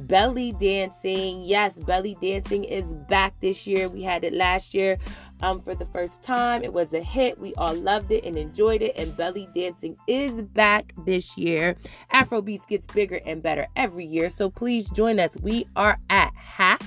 belly 0.00 0.52
dancing. 0.52 1.42
Yes, 1.44 1.76
belly 1.78 2.16
dancing 2.20 2.64
is 2.64 2.84
back 3.08 3.34
this 3.40 3.66
year. 3.66 3.88
We 3.88 4.02
had 4.02 4.24
it 4.24 4.32
last 4.32 4.74
year. 4.74 4.98
um, 5.42 5.60
for 5.60 5.74
the 5.74 5.86
first 5.86 6.22
time. 6.22 6.62
It 6.62 6.72
was 6.72 6.92
a 6.92 7.00
hit. 7.00 7.38
We 7.38 7.54
all 7.54 7.74
loved 7.74 8.10
it 8.10 8.24
and 8.24 8.36
enjoyed 8.36 8.82
it. 8.82 8.92
And 8.96 9.16
belly 9.16 9.48
dancing 9.54 9.96
is 10.06 10.32
back 10.32 10.92
this 11.04 11.36
year. 11.36 11.76
Afrobeats 12.12 12.66
gets 12.66 12.86
bigger 12.88 13.20
and 13.24 13.42
better 13.42 13.66
every 13.76 14.04
year. 14.04 14.30
So 14.30 14.50
please 14.50 14.88
join 14.90 15.18
us. 15.18 15.34
We 15.40 15.66
are 15.76 15.98
at 16.08 16.32
HACC 16.34 16.82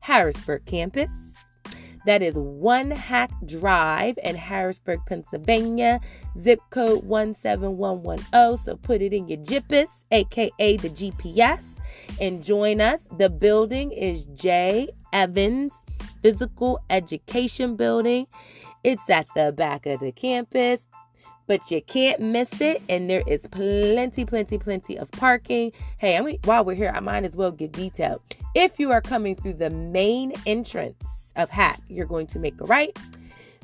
Harrisburg 0.00 0.64
campus. 0.66 1.10
That 2.06 2.22
is 2.22 2.36
one 2.36 2.90
HACC 2.90 3.30
Drive 3.46 4.18
in 4.22 4.36
Harrisburg, 4.36 5.00
Pennsylvania, 5.06 6.00
zip 6.38 6.60
code 6.70 7.02
17110. 7.08 8.58
So 8.58 8.76
put 8.76 9.00
it 9.00 9.12
in 9.12 9.28
your 9.28 9.38
GPS, 9.38 9.88
aka 10.10 10.76
the 10.76 10.90
GPS, 10.90 11.60
and 12.20 12.42
join 12.42 12.80
us. 12.80 13.00
The 13.18 13.30
building 13.30 13.92
is 13.92 14.24
J. 14.34 14.90
Evans 15.12 15.72
Physical 16.22 16.80
Education 16.90 17.76
Building. 17.76 18.26
It's 18.82 19.08
at 19.08 19.26
the 19.34 19.52
back 19.52 19.86
of 19.86 20.00
the 20.00 20.12
campus 20.12 20.86
but 21.46 21.70
you 21.70 21.82
can't 21.82 22.20
miss 22.20 22.60
it. 22.60 22.82
And 22.88 23.08
there 23.08 23.22
is 23.26 23.42
plenty, 23.50 24.24
plenty, 24.24 24.58
plenty 24.58 24.98
of 24.98 25.10
parking. 25.10 25.72
Hey, 25.98 26.16
I 26.16 26.20
mean, 26.22 26.38
while 26.44 26.64
we're 26.64 26.74
here, 26.74 26.92
I 26.94 27.00
might 27.00 27.24
as 27.24 27.36
well 27.36 27.52
get 27.52 27.72
detailed. 27.72 28.22
If 28.54 28.78
you 28.78 28.90
are 28.92 29.00
coming 29.00 29.36
through 29.36 29.54
the 29.54 29.70
main 29.70 30.32
entrance 30.46 31.04
of 31.36 31.50
HACC. 31.50 31.80
you're 31.88 32.06
going 32.06 32.26
to 32.28 32.38
make 32.38 32.60
a 32.60 32.64
right. 32.64 32.96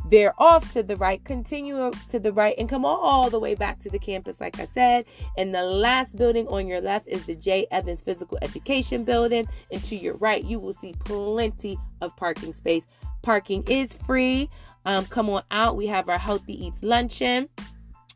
Veer 0.09 0.33
off 0.39 0.73
to 0.73 0.83
the 0.83 0.97
right, 0.97 1.23
continue 1.25 1.91
to 2.11 2.19
the 2.19 2.33
right, 2.33 2.55
and 2.59 2.69
come 2.69 2.85
all 2.85 3.29
the 3.29 3.39
way 3.39 3.55
back 3.55 3.79
to 3.81 3.91
the 3.91 3.99
campus, 3.99 4.41
like 4.41 4.59
I 4.59 4.67
said. 4.67 5.05
And 5.37 5.55
the 5.55 5.63
last 5.63 6.17
building 6.17 6.49
on 6.49 6.67
your 6.67 6.81
left 6.81 7.07
is 7.07 7.27
the 7.27 7.35
J. 7.35 7.67
Evans 7.71 8.03
Physical 8.03 8.39
Education 8.41 9.05
Building. 9.05 9.47
And 9.71 9.83
to 9.85 9.97
your 9.97 10.17
right, 10.17 10.43
you 10.43 10.59
will 10.59 10.75
see 10.75 10.95
plenty 11.05 11.79
of 12.01 12.17
parking 12.17 12.53
space. 12.53 12.85
Parking 13.23 13.63
is 13.69 13.93
free. 14.07 14.49
Um, 14.87 15.05
come 15.07 15.29
on 15.29 15.43
out. 15.51 15.77
We 15.77 15.87
have 15.87 16.09
our 16.09 16.19
Healthy 16.19 16.67
Eats 16.67 16.83
Luncheon. 16.83 17.49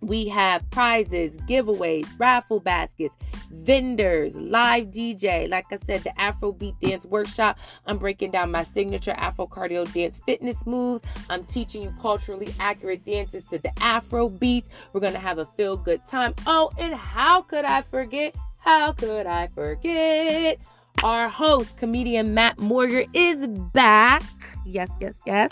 We 0.05 0.29
have 0.29 0.69
prizes, 0.69 1.39
giveaways, 1.49 2.07
raffle 2.19 2.61
baskets, 2.61 3.17
vendors, 3.51 4.37
live 4.37 4.89
DJ. 4.89 5.49
Like 5.49 5.65
I 5.73 5.79
said, 5.87 6.03
the 6.03 6.11
Afrobeat 6.19 6.79
Dance 6.79 7.07
Workshop. 7.07 7.59
I'm 7.87 7.97
breaking 7.97 8.31
down 8.31 8.51
my 8.51 8.65
signature 8.65 9.13
Afro 9.13 9.47
Cardio 9.47 9.91
Dance 9.95 10.21
fitness 10.27 10.67
moves. 10.67 11.03
I'm 11.31 11.45
teaching 11.45 11.83
you 11.83 11.95
culturally 12.03 12.55
accurate 12.61 13.07
dances 13.07 13.45
to 13.45 13.59
the 13.59 13.73
Afro 13.83 14.29
beats. 14.29 14.69
We're 14.93 15.01
going 15.01 15.15
to 15.15 15.19
have 15.19 15.39
a 15.39 15.47
feel 15.57 15.79
good 15.79 16.07
time. 16.07 16.35
Oh, 16.47 16.71
and 16.77 16.95
how 16.95 17.41
could 17.41 17.65
I 17.65 17.81
forget? 17.81 18.35
How 18.59 18.93
could 18.93 19.27
I 19.27 19.47
forget? 19.47 20.59
Our 21.03 21.31
host, 21.31 21.79
comedian 21.79 22.35
Matt 22.35 22.59
Moyer, 22.59 23.05
is 23.15 23.47
back. 23.47 24.23
Yes, 24.67 24.91
yes, 25.01 25.15
yes. 25.27 25.51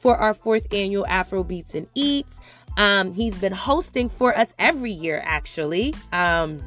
For 0.00 0.16
our 0.16 0.34
fourth 0.34 0.72
annual 0.74 1.06
Afro 1.06 1.44
Beats 1.44 1.74
and 1.76 1.86
Eats. 1.94 2.40
Um, 2.76 3.12
he's 3.12 3.38
been 3.38 3.52
hosting 3.52 4.08
for 4.08 4.36
us 4.36 4.52
every 4.58 4.92
year, 4.92 5.22
actually. 5.24 5.94
Um, 6.12 6.60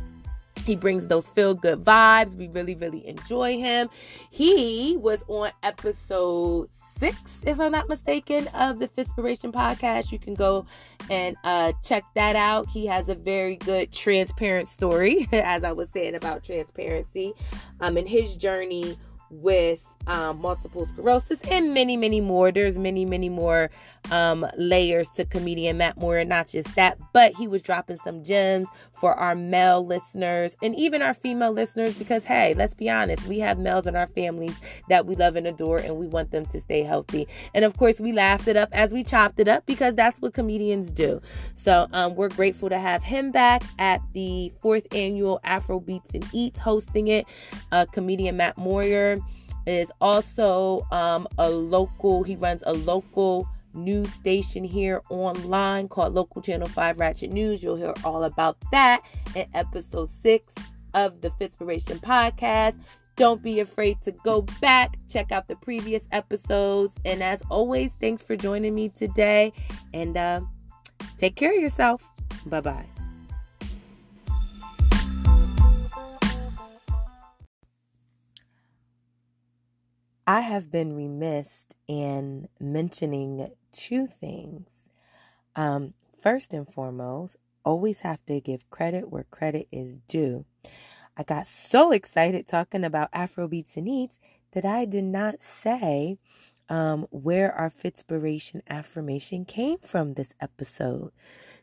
he 0.66 0.76
brings 0.76 1.08
those 1.08 1.30
feel 1.30 1.54
good 1.54 1.84
vibes. 1.84 2.34
We 2.36 2.48
really, 2.48 2.76
really 2.76 3.08
enjoy 3.08 3.58
him. 3.58 3.90
He 4.30 4.98
was 5.00 5.20
on 5.28 5.52
episode 5.64 6.70
six, 7.00 7.18
if 7.44 7.60
I'm 7.60 7.72
not 7.72 7.88
mistaken, 7.90 8.48
of 8.50 8.80
the 8.80 8.88
Fitspiration 8.88 9.52
podcast. 9.52 10.12
You 10.12 10.20
can 10.20 10.34
go 10.34 10.66
and 11.10 11.36
uh, 11.44 11.74
check 11.84 12.04
that 12.16 12.36
out. 12.36 12.68
He 12.68 12.86
has 12.88 13.10
a 13.10 13.16
very 13.16 13.56
good 13.58 13.92
transparent 13.92 14.68
story, 14.68 15.28
as 15.32 15.64
I 15.64 15.72
was 15.72 15.90
saying 15.92 16.16
about 16.16 16.44
transparency, 16.44 17.34
um, 17.80 17.98
and 17.98 18.08
his 18.08 18.36
journey 18.36 18.98
with 19.30 19.86
um, 20.08 20.42
multiple 20.42 20.88
sclerosis, 20.88 21.40
and 21.52 21.74
many, 21.74 21.98
many 21.98 22.22
more. 22.22 22.52
There's 22.52 22.80
many, 22.80 23.06
many 23.06 23.30
more 23.30 23.70
um, 24.10 24.46
layers 24.58 25.08
to 25.16 25.26
comedian 25.26 25.78
Matt 25.78 25.98
Moyer. 26.00 26.26
Not 26.26 26.48
just 26.48 26.74
that, 26.76 26.98
but 27.14 27.34
he 27.34 27.48
was 27.48 27.62
dropping 27.62 27.98
some 27.98 28.24
gems 28.24 28.66
for 28.94 29.14
our 29.14 29.36
male 29.36 29.86
listeners 29.86 30.56
and 30.64 30.76
even 30.76 31.02
our 31.02 31.14
female 31.14 31.52
listeners 31.52 31.96
because, 31.96 32.24
hey, 32.24 32.54
let's 32.56 32.74
be 32.74 32.90
honest, 32.90 33.28
we 33.28 33.40
have 33.40 33.60
males 33.60 33.86
in 33.86 33.96
our 33.96 34.08
families 34.08 34.56
that 34.90 35.06
we 35.06 35.16
love 35.16 35.36
and 35.36 35.46
adore, 35.46 35.78
and 35.80 35.98
we 35.98 36.08
want 36.08 36.32
them 36.32 36.46
to 36.48 36.60
stay 36.60 36.84
healthy. 36.84 37.28
And 37.54 37.66
of 37.66 37.78
course, 37.78 38.00
we 38.00 38.12
laughed 38.12 38.48
it 38.48 38.58
up 38.58 38.70
as 38.72 38.92
we 38.92 39.04
chopped 39.04 39.40
it 39.40 39.48
up 39.48 39.66
because 39.66 39.96
that's 39.96 40.20
what 40.20 40.34
comedians 40.34 40.92
do. 40.92 41.22
So 41.56 41.88
um, 41.92 42.16
we're 42.16 42.30
grateful 42.30 42.70
to 42.70 42.80
have 42.80 43.04
him 43.04 43.32
back 43.32 43.62
at 43.78 44.02
the 44.14 44.54
fourth 44.62 44.88
annual 44.94 45.40
Afro 45.44 45.80
Beats 45.80 46.12
and 46.14 46.26
Eats 46.34 46.60
hosting 46.60 47.10
it. 47.10 47.26
Uh, 47.72 47.86
comedian 47.86 48.38
Matt 48.38 48.58
Moyer 48.58 49.20
is 49.68 49.92
also 50.02 50.86
um, 50.92 51.28
a 51.38 51.50
local, 51.50 52.24
he 52.24 52.36
runs 52.36 52.64
a 52.66 52.74
local 52.74 53.48
news 53.74 54.12
station 54.14 54.64
here 54.64 55.02
online 55.10 55.88
called 55.88 56.14
Local 56.14 56.42
Channel 56.42 56.68
5 56.68 56.98
Ratchet 57.00 57.32
News. 57.32 57.62
You'll 57.62 57.76
hear 57.76 57.94
all 58.04 58.24
about 58.24 58.58
that 58.72 59.04
in 59.36 59.46
episode 59.54 60.10
6 60.24 60.48
of 60.94 61.22
the 61.22 61.30
Fitspiration 61.32 62.00
podcast. 62.00 62.80
Don't 63.16 63.42
be 63.42 63.60
afraid 63.60 64.00
to 64.02 64.12
go 64.12 64.42
back, 64.62 64.98
check 65.10 65.32
out 65.32 65.48
the 65.48 65.56
previous 65.56 66.04
episodes. 66.12 66.94
And 67.04 67.24
as 67.24 67.42
always, 67.50 67.92
thanks 68.00 68.22
for 68.22 68.36
joining 68.36 68.76
me 68.76 68.90
today. 68.90 69.54
And 69.94 70.16
uh, 70.16 70.42
take 71.18 71.36
care 71.36 71.56
of 71.56 71.62
yourself. 71.62 72.04
Bye 72.46 72.62
bye. 72.62 72.97
I 80.30 80.42
have 80.42 80.70
been 80.70 80.94
remiss 80.94 81.66
in 81.88 82.50
mentioning 82.60 83.50
two 83.72 84.08
things. 84.08 84.90
Um, 85.56 85.94
first 86.22 86.54
and 86.54 86.68
foremost, 86.68 87.38
always 87.64 88.02
have 88.02 88.26
to 88.26 88.42
give 88.42 88.70
credit 88.70 89.10
where 89.10 89.24
credit 89.24 89.70
is 89.72 89.96
due. 90.10 90.44
I 91.16 91.24
got 91.24 91.48
so 91.48 91.92
excited 91.92 92.46
talking 92.46 92.84
about 92.84 93.14
Afrobeats 93.14 93.78
and 93.78 93.88
Eats 93.88 94.20
that 94.52 94.66
I 94.66 94.84
did 94.84 95.06
not 95.06 95.44
say 95.44 96.18
um, 96.68 97.08
where 97.10 97.54
our 97.54 97.70
Fitspiration 97.70 98.60
affirmation 98.70 99.46
came 99.46 99.78
from 99.78 100.16
this 100.16 100.34
episode. 100.42 101.12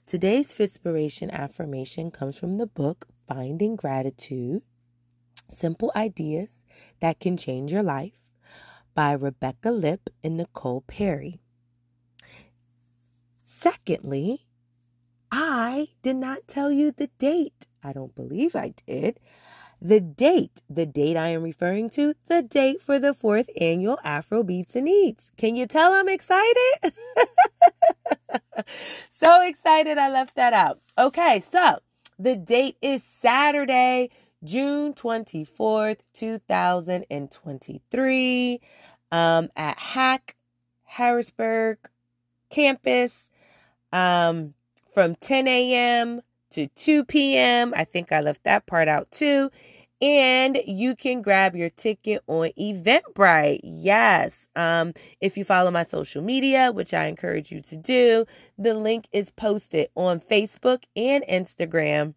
Today's 0.06 0.54
Fitspiration 0.54 1.30
affirmation 1.30 2.10
comes 2.10 2.38
from 2.38 2.56
the 2.56 2.66
book 2.66 3.08
Finding 3.28 3.76
Gratitude 3.76 4.62
Simple 5.50 5.92
Ideas 5.94 6.64
That 7.00 7.20
Can 7.20 7.36
Change 7.36 7.70
Your 7.70 7.82
Life 7.82 8.23
by 8.94 9.12
Rebecca 9.12 9.70
Lip 9.70 10.10
and 10.22 10.36
Nicole 10.36 10.82
Perry. 10.82 11.40
Secondly, 13.42 14.46
I 15.30 15.88
did 16.02 16.16
not 16.16 16.46
tell 16.46 16.70
you 16.70 16.92
the 16.92 17.08
date. 17.18 17.66
I 17.82 17.92
don't 17.92 18.14
believe 18.14 18.54
I 18.54 18.74
did. 18.86 19.18
The 19.80 20.00
date, 20.00 20.62
the 20.70 20.86
date 20.86 21.16
I 21.16 21.28
am 21.28 21.42
referring 21.42 21.90
to, 21.90 22.14
the 22.26 22.42
date 22.42 22.80
for 22.80 22.98
the 22.98 23.12
fourth 23.12 23.50
annual 23.60 23.98
Afro 24.02 24.42
Beats 24.42 24.76
and 24.76 24.88
Eats. 24.88 25.30
Can 25.36 25.56
you 25.56 25.66
tell 25.66 25.92
I'm 25.92 26.08
excited? 26.08 26.74
so 29.10 29.42
excited 29.42 29.98
I 29.98 30.08
left 30.08 30.36
that 30.36 30.52
out. 30.52 30.80
Okay, 30.96 31.40
so 31.40 31.80
the 32.18 32.36
date 32.36 32.76
is 32.80 33.02
Saturday, 33.02 34.10
June 34.44 34.92
24th, 34.92 36.00
2023, 36.12 38.60
um, 39.10 39.48
at 39.56 39.78
HACC 39.78 40.34
Harrisburg 40.84 41.78
campus 42.50 43.30
um, 43.92 44.54
from 44.92 45.14
10 45.16 45.48
a.m. 45.48 46.20
to 46.50 46.68
2 46.68 47.04
p.m. 47.04 47.74
I 47.76 47.82
think 47.84 48.12
I 48.12 48.20
left 48.20 48.44
that 48.44 48.66
part 48.66 48.86
out 48.86 49.10
too. 49.10 49.50
And 50.02 50.60
you 50.66 50.94
can 50.94 51.22
grab 51.22 51.56
your 51.56 51.70
ticket 51.70 52.22
on 52.26 52.50
Eventbrite. 52.60 53.60
Yes. 53.62 54.46
Um, 54.54 54.92
if 55.20 55.38
you 55.38 55.44
follow 55.44 55.70
my 55.70 55.84
social 55.84 56.22
media, 56.22 56.72
which 56.72 56.92
I 56.92 57.06
encourage 57.06 57.50
you 57.50 57.62
to 57.62 57.76
do, 57.76 58.26
the 58.58 58.74
link 58.74 59.08
is 59.12 59.30
posted 59.30 59.88
on 59.94 60.20
Facebook 60.20 60.82
and 60.94 61.24
Instagram 61.30 62.12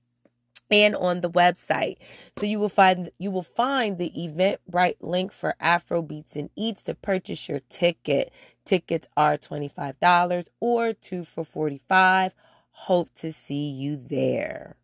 and 0.70 0.96
on 0.96 1.22
the 1.22 1.30
website. 1.30 1.98
So 2.38 2.46
you 2.46 2.60
will 2.60 2.70
find 2.70 3.12
you 3.18 3.32
will 3.32 3.44
find 3.44 3.98
the 3.98 4.12
Eventbrite 4.18 4.98
link 5.02 5.32
for 5.32 5.56
Afro 5.60 6.02
Beats 6.02 6.36
and 6.36 6.50
Eats 6.56 6.84
to 6.84 6.96
purchase 6.96 7.48
your 7.48 7.62
ticket. 7.70 8.32
Tickets 8.66 9.08
are 9.16 9.38
$25 9.38 10.50
or 10.60 10.94
2 10.94 11.24
for 11.24 11.46
45. 11.46 12.34
Hope 12.72 13.10
to 13.16 13.32
see 13.32 13.70
you 13.70 13.96
there. 13.96 14.76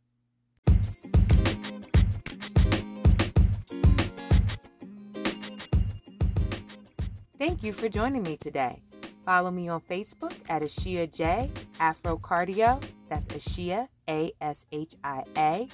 Thank 7.38 7.62
you 7.62 7.74
for 7.74 7.90
joining 7.90 8.24
me 8.24 8.38
today. 8.38 8.82
Follow 9.26 9.52
me 9.52 9.68
on 9.68 9.82
Facebook 9.82 10.34
at 10.50 10.62
Ashia 10.62 11.12
J 11.14 11.52
Afro 11.80 12.18
Cardio. 12.18 12.82
That's 13.14 13.46
Ashia, 13.46 13.88
A 14.10 14.34
S 14.42 14.66
H 14.72 14.96
I 15.04 15.24
A 15.38 15.68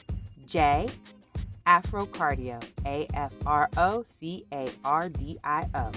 J, 0.45 0.89
Afrocardio, 1.65 2.61
A 2.85 3.07
F 3.13 3.31
R 3.45 3.69
O 3.77 4.03
C 4.19 4.45
A 4.51 4.69
R 4.83 5.07
D 5.07 5.37
I 5.41 5.65
O. 5.73 5.89